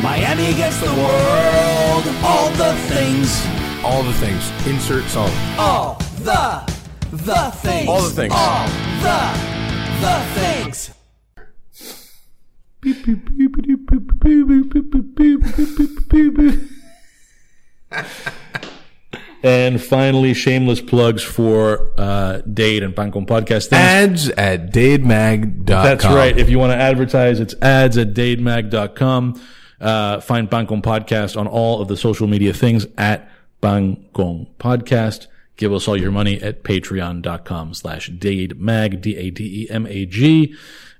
Miami 0.00 0.46
against 0.52 0.80
the 0.80 0.94
world 0.94 2.04
all 2.22 2.50
the 2.50 2.74
things 2.86 3.44
All 3.82 4.04
the 4.04 4.12
things. 4.14 4.42
Insert 4.66 5.04
song. 5.10 5.30
all 5.58 5.98
the 6.18 6.62
the 7.10 7.50
things 7.62 7.88
All 7.88 8.02
the 8.02 8.10
things. 8.10 8.32
all 8.36 8.66
the 9.02 9.20
the 10.00 10.16
things 10.40 10.93
And 19.44 19.82
finally, 19.82 20.32
shameless 20.32 20.80
plugs 20.80 21.22
for 21.22 21.92
uh, 21.98 22.40
Dade 22.50 22.82
and 22.82 22.96
Pan 22.96 23.12
Con 23.12 23.26
Podcast. 23.26 23.68
Things. 23.68 23.72
Ads 23.72 24.30
at 24.30 24.72
dademag.com. 24.72 25.66
That's 25.66 26.06
right. 26.06 26.36
If 26.36 26.48
you 26.48 26.58
want 26.58 26.72
to 26.72 26.76
advertise, 26.78 27.40
it's 27.40 27.54
ads 27.60 27.98
at 27.98 28.14
dademag.com. 28.14 29.40
Uh, 29.82 30.20
find 30.20 30.50
Pan 30.50 30.66
Con 30.66 30.80
Podcast 30.80 31.38
on 31.38 31.46
all 31.46 31.82
of 31.82 31.88
the 31.88 31.96
social 31.96 32.26
media 32.26 32.54
things 32.54 32.86
at 32.96 33.30
Pan 33.60 34.06
Con 34.14 34.46
Podcast. 34.58 35.26
Give 35.56 35.74
us 35.74 35.86
all 35.86 35.96
your 35.96 36.10
money 36.10 36.42
at 36.42 36.64
patreon.com 36.64 37.74
slash 37.74 38.10
dademag, 38.10 39.02
D-A-D-E-M-A-G. 39.02 40.54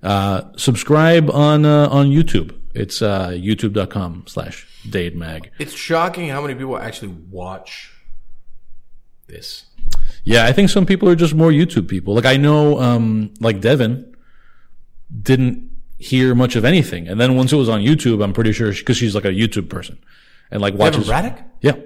Uh, 0.05 0.43
subscribe 0.57 1.31
on, 1.31 1.65
uh, 1.65 1.89
on 1.89 2.11
YouTube. 2.11 2.55
It's, 2.75 3.01
uh, 3.03 3.31
youtube.com 3.31 4.25
slash 4.27 4.67
Dade 4.89 5.17
Mag. 5.17 5.51
It's 5.59 5.73
shocking 5.73 6.29
how 6.29 6.43
many 6.43 6.55
people 6.55 6.77
actually 6.79 7.15
watch 7.31 7.91
this. 9.27 9.65
Yeah, 10.25 10.45
I 10.47 10.53
think 10.53 10.71
some 10.71 10.87
people 10.87 11.09
are 11.09 11.15
just 11.17 11.35
more 11.35 11.51
YouTube 11.51 11.89
people. 11.89 12.15
Like 12.15 12.27
I 12.27 12.37
know, 12.37 12.81
um, 12.81 13.33
like 13.41 13.61
Devin 13.61 14.15
didn't 15.23 15.71
hear 15.99 16.35
much 16.35 16.57
of 16.57 16.65
anything, 16.65 17.07
and 17.09 17.21
then 17.21 17.37
once 17.37 17.53
it 17.53 17.57
was 17.57 17.69
on 17.69 17.81
YouTube, 17.81 18.23
I'm 18.25 18.33
pretty 18.33 18.53
sure 18.53 18.73
because 18.73 18.97
she's 18.97 19.15
like 19.15 19.25
a 19.25 19.29
YouTube 19.33 19.69
person 19.69 19.99
and 20.51 20.61
like 20.61 20.75
Devin 20.77 20.93
watches. 20.93 21.07
Braddock? 21.07 21.41
Yeah, 21.61 21.77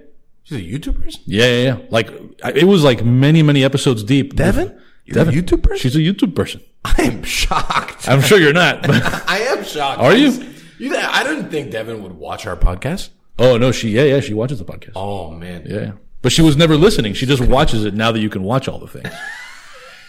She's 0.44 0.58
a 0.58 0.62
YouTube 0.62 1.02
person? 1.02 1.20
yeah, 1.26 1.46
yeah, 1.46 1.62
yeah. 1.64 1.78
Like 1.90 2.10
it 2.54 2.64
was 2.64 2.82
like 2.84 3.04
many, 3.04 3.42
many 3.42 3.64
episodes 3.64 4.02
deep. 4.04 4.34
Devin? 4.36 4.80
You're 5.08 5.24
Devin. 5.24 5.38
a 5.38 5.42
YouTube 5.42 5.62
person? 5.62 5.78
She's 5.78 5.96
a 5.96 6.00
YouTube 6.00 6.34
person. 6.34 6.60
I 6.84 7.02
am 7.02 7.22
shocked. 7.22 8.08
I'm 8.08 8.20
sure 8.20 8.38
you're 8.38 8.52
not. 8.52 8.82
But, 8.82 9.02
I 9.28 9.38
am 9.38 9.64
shocked. 9.64 10.00
Are 10.00 10.14
you? 10.14 10.30
you 10.78 10.94
I 10.96 11.24
didn't 11.24 11.50
think 11.50 11.70
Devin 11.70 12.02
would 12.02 12.12
watch 12.12 12.46
our 12.46 12.56
podcast. 12.56 13.08
oh 13.38 13.56
no, 13.56 13.72
she 13.72 13.90
yeah, 13.90 14.04
yeah, 14.04 14.20
she 14.20 14.34
watches 14.34 14.58
the 14.58 14.64
podcast. 14.66 14.92
Oh, 14.96 15.30
man. 15.30 15.64
Yeah. 15.66 15.92
But 16.20 16.32
she 16.32 16.42
was 16.42 16.56
never 16.56 16.76
listening. 16.76 17.14
She 17.14 17.26
just 17.26 17.40
watches 17.42 17.84
it 17.84 17.94
now 17.94 18.12
that 18.12 18.20
you 18.20 18.28
can 18.28 18.42
watch 18.42 18.68
all 18.68 18.78
the 18.78 18.88
things. 18.88 19.08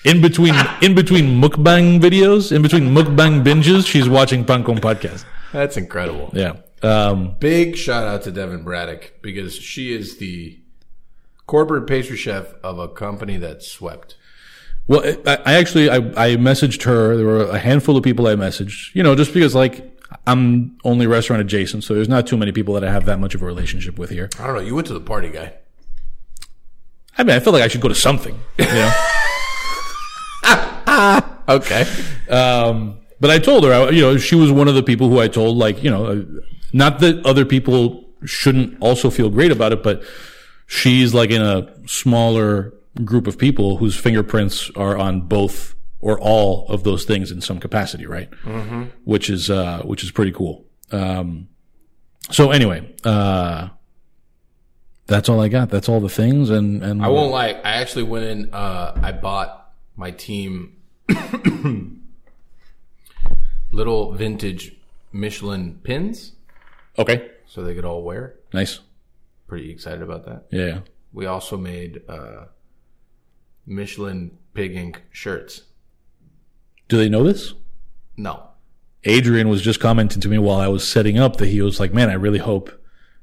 In 0.04 0.22
between, 0.22 0.54
in 0.82 0.96
between 0.96 1.42
mukbang 1.42 2.00
videos, 2.02 2.52
in 2.52 2.62
between 2.62 2.90
mukbang 2.90 3.44
binges, 3.44 3.88
she's 3.88 4.10
watching 4.10 4.44
Pan 4.44 4.64
Con 4.64 4.78
podcast. 4.80 5.24
That's 5.54 5.78
incredible. 5.78 6.30
Yeah. 6.34 6.58
Um, 6.82 7.36
Big 7.40 7.76
shout 7.78 8.08
out 8.08 8.24
to 8.24 8.32
Devin 8.32 8.64
Braddock 8.64 9.14
because 9.22 9.54
she 9.56 9.94
is 9.94 10.18
the 10.18 10.60
corporate 11.48 11.88
pastry 11.88 12.16
chef 12.18 12.54
of 12.64 12.80
a 12.80 12.88
company 12.88 13.38
that 13.38 13.64
swept. 13.64 14.16
Well, 14.90 15.04
I, 15.26 15.38
I 15.46 15.54
actually, 15.54 15.90
I, 15.90 15.98
I 15.98 16.36
messaged 16.36 16.84
her. 16.84 17.16
There 17.16 17.26
were 17.26 17.44
a 17.44 17.60
handful 17.60 17.96
of 17.96 18.04
people 18.04 18.28
I 18.28 18.34
messaged, 18.34 18.94
you 18.96 19.04
know, 19.04 19.16
just 19.16 19.34
because 19.34 19.54
like 19.56 19.98
I'm 20.26 20.78
only 20.84 21.08
restaurant 21.08 21.42
adjacent. 21.42 21.84
So 21.84 21.94
there's 21.94 22.10
not 22.10 22.28
too 22.28 22.36
many 22.36 22.52
people 22.52 22.74
that 22.74 22.84
I 22.84 22.92
have 22.92 23.06
that 23.06 23.20
much 23.20 23.36
of 23.36 23.42
a 23.42 23.46
relationship 23.46 24.00
with 24.00 24.10
here. 24.10 24.30
I 24.40 24.48
don't 24.48 24.56
know. 24.56 24.62
You 24.62 24.74
went 24.74 24.88
to 24.88 24.94
the 24.94 25.00
party, 25.00 25.30
guy. 25.30 25.54
I 27.18 27.24
mean, 27.24 27.36
I 27.36 27.40
feel 27.40 27.54
like 27.54 27.62
I 27.62 27.68
should 27.68 27.82
go 27.82 27.88
to 27.88 27.96
something, 27.96 28.38
you 28.58 28.66
know? 28.66 28.92
Okay. 31.50 31.86
Um, 32.30 33.00
but 33.20 33.32
I 33.32 33.40
told 33.40 33.64
her, 33.64 33.74
I, 33.74 33.90
you 33.90 34.02
know, 34.02 34.18
she 34.18 34.36
was 34.36 34.52
one 34.52 34.68
of 34.68 34.76
the 34.76 34.84
people 34.84 35.10
who 35.10 35.20
I 35.20 35.28
told, 35.28 35.58
like, 35.58 35.84
you 35.84 35.90
know, 35.90 36.06
uh, 36.06 36.22
not 36.74 37.00
that 37.00 37.26
other 37.26 37.44
people 37.44 38.06
shouldn't 38.26 38.78
also 38.82 39.10
feel 39.10 39.30
great 39.30 39.52
about 39.52 39.74
it, 39.74 39.82
but 39.82 40.04
she's 40.68 41.14
like 41.14 41.32
in 41.32 41.42
a 41.42 41.74
smaller 41.88 42.74
group 43.06 43.28
of 43.28 43.38
people 43.38 43.78
whose 43.78 43.96
fingerprints 43.96 44.70
are 44.76 44.98
on 44.98 45.22
both 45.22 45.76
or 46.02 46.20
all 46.20 46.68
of 46.70 46.84
those 46.84 47.04
things 47.06 47.32
in 47.32 47.42
some 47.42 47.60
capacity, 47.60 48.06
right? 48.06 48.30
Mm-hmm. 48.44 48.84
Which 49.04 49.30
is, 49.30 49.50
uh, 49.50 49.82
which 49.84 50.04
is 50.04 50.12
pretty 50.12 50.32
cool. 50.32 50.66
Um, 50.92 51.50
so 52.32 52.52
anyway, 52.52 52.94
uh, 53.04 53.70
that's 55.08 55.28
all 55.30 55.42
I 55.42 55.48
got. 55.50 55.70
That's 55.70 55.90
all 55.90 56.00
the 56.00 56.10
things. 56.10 56.50
And, 56.50 56.84
and 56.84 57.04
I 57.04 57.08
won't 57.10 57.32
lie. 57.32 57.50
I 57.50 57.74
actually 57.82 58.04
went 58.04 58.26
in. 58.26 58.54
Uh, 58.54 58.94
I 59.02 59.12
bought 59.12 59.72
my 59.96 60.12
team 60.12 60.78
little 63.72 64.14
vintage 64.14 64.76
Michelin 65.12 65.80
pins 65.84 66.34
Okay. 66.98 67.30
so 67.48 67.64
they 67.64 67.76
could 67.76 67.86
all 67.86 68.04
wear. 68.04 68.36
Nice. 68.54 68.80
Pretty 69.48 69.72
excited 69.72 70.02
about 70.02 70.26
that. 70.26 70.46
Yeah. 70.52 70.80
We 71.12 71.26
also 71.26 71.58
made 71.58 72.02
uh, 72.08 72.46
Michelin 73.70 74.38
pig 74.54 74.76
ink 74.76 75.04
shirts. 75.12 75.64
Do 76.88 76.98
they 76.98 77.08
know 77.08 77.24
this? 77.24 77.54
No, 78.18 78.50
Adrian 79.06 79.48
was 79.48 79.62
just 79.62 79.80
commenting 79.80 80.22
to 80.22 80.28
me 80.28 80.38
while 80.38 80.60
I 80.60 80.68
was 80.68 80.86
setting 80.86 81.18
up 81.18 81.38
that 81.38 81.48
he 81.48 81.62
was 81.62 81.80
like, 81.80 81.94
"Man, 81.94 82.10
I 82.10 82.14
really 82.14 82.40
hope 82.40 82.72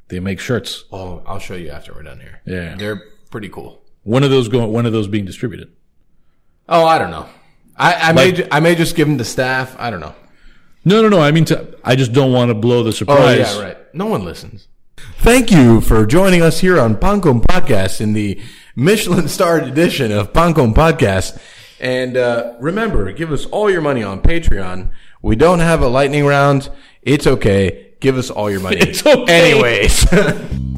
they 0.09 0.21
make 0.21 0.41
shirts." 0.41 0.85
oh, 0.93 1.23
I'll 1.27 1.39
show 1.41 1.55
you 1.55 1.71
after 1.71 1.93
we're 1.93 2.05
done 2.05 2.21
here. 2.21 2.41
Yeah. 2.47 2.77
they're 2.77 3.03
pretty 3.31 3.49
cool. 3.49 3.83
When 4.05 4.25
are 4.25 4.29
those 4.29 4.49
going? 4.49 4.73
When 4.73 4.87
are 4.87 4.91
those 4.91 5.09
being 5.09 5.25
distributed? 5.25 5.73
Oh, 6.69 6.87
I 6.87 6.99
don't 6.99 7.11
know. 7.11 7.29
I, 7.77 7.95
I 7.95 8.13
may 8.13 8.33
ju- 8.33 8.49
I 8.51 8.61
may 8.61 8.75
just 8.75 8.97
give 8.97 9.07
them 9.09 9.19
to 9.19 9.25
staff. 9.25 9.77
I 9.79 9.91
don't 9.91 10.01
know. 10.01 10.15
No, 10.85 11.03
no, 11.03 11.09
no. 11.09 11.21
I 11.21 11.33
mean, 11.33 11.45
to, 11.47 11.77
I 11.85 11.97
just 11.97 12.13
don't 12.13 12.33
want 12.33 12.49
to 12.49 12.55
blow 12.55 12.83
the 12.83 12.89
oh, 12.89 12.93
surprise. 12.93 13.19
Oh 13.19 13.45
surprise. 13.45 13.57
yeah, 13.57 13.63
right. 13.63 13.95
No 13.95 14.07
one 14.07 14.25
listens. 14.25 14.69
Thank 15.19 15.51
you 15.51 15.81
for 15.81 16.07
joining 16.07 16.41
us 16.41 16.61
here 16.61 16.81
on 16.81 16.97
Pan 16.97 17.21
Con 17.21 17.41
Podcast 17.41 18.01
in 18.01 18.13
the 18.13 18.41
Michelin 18.79 19.27
starred 19.27 19.65
edition 19.65 20.13
of 20.13 20.35
Pan 20.35 20.53
Con 20.53 20.75
Podcast. 20.75 21.41
And 21.81 22.17
uh, 22.17 22.55
remember, 22.61 23.11
give 23.13 23.33
us 23.33 23.47
all 23.47 23.71
your 23.71 23.81
money 23.81 24.03
on 24.03 24.21
Patreon. 24.21 24.91
We 25.23 25.35
don't 25.35 25.61
have 25.61 25.81
a 25.81 25.89
lightning 25.89 26.27
round. 26.27 26.71
It's 27.03 27.27
okay. 27.27 27.95
Give 28.01 28.19
us 28.19 28.31
all 28.31 28.51
your 28.51 28.61
money. 28.61 28.77
It's 28.81 29.05
okay. 29.05 29.53
Anyways. 29.53 30.07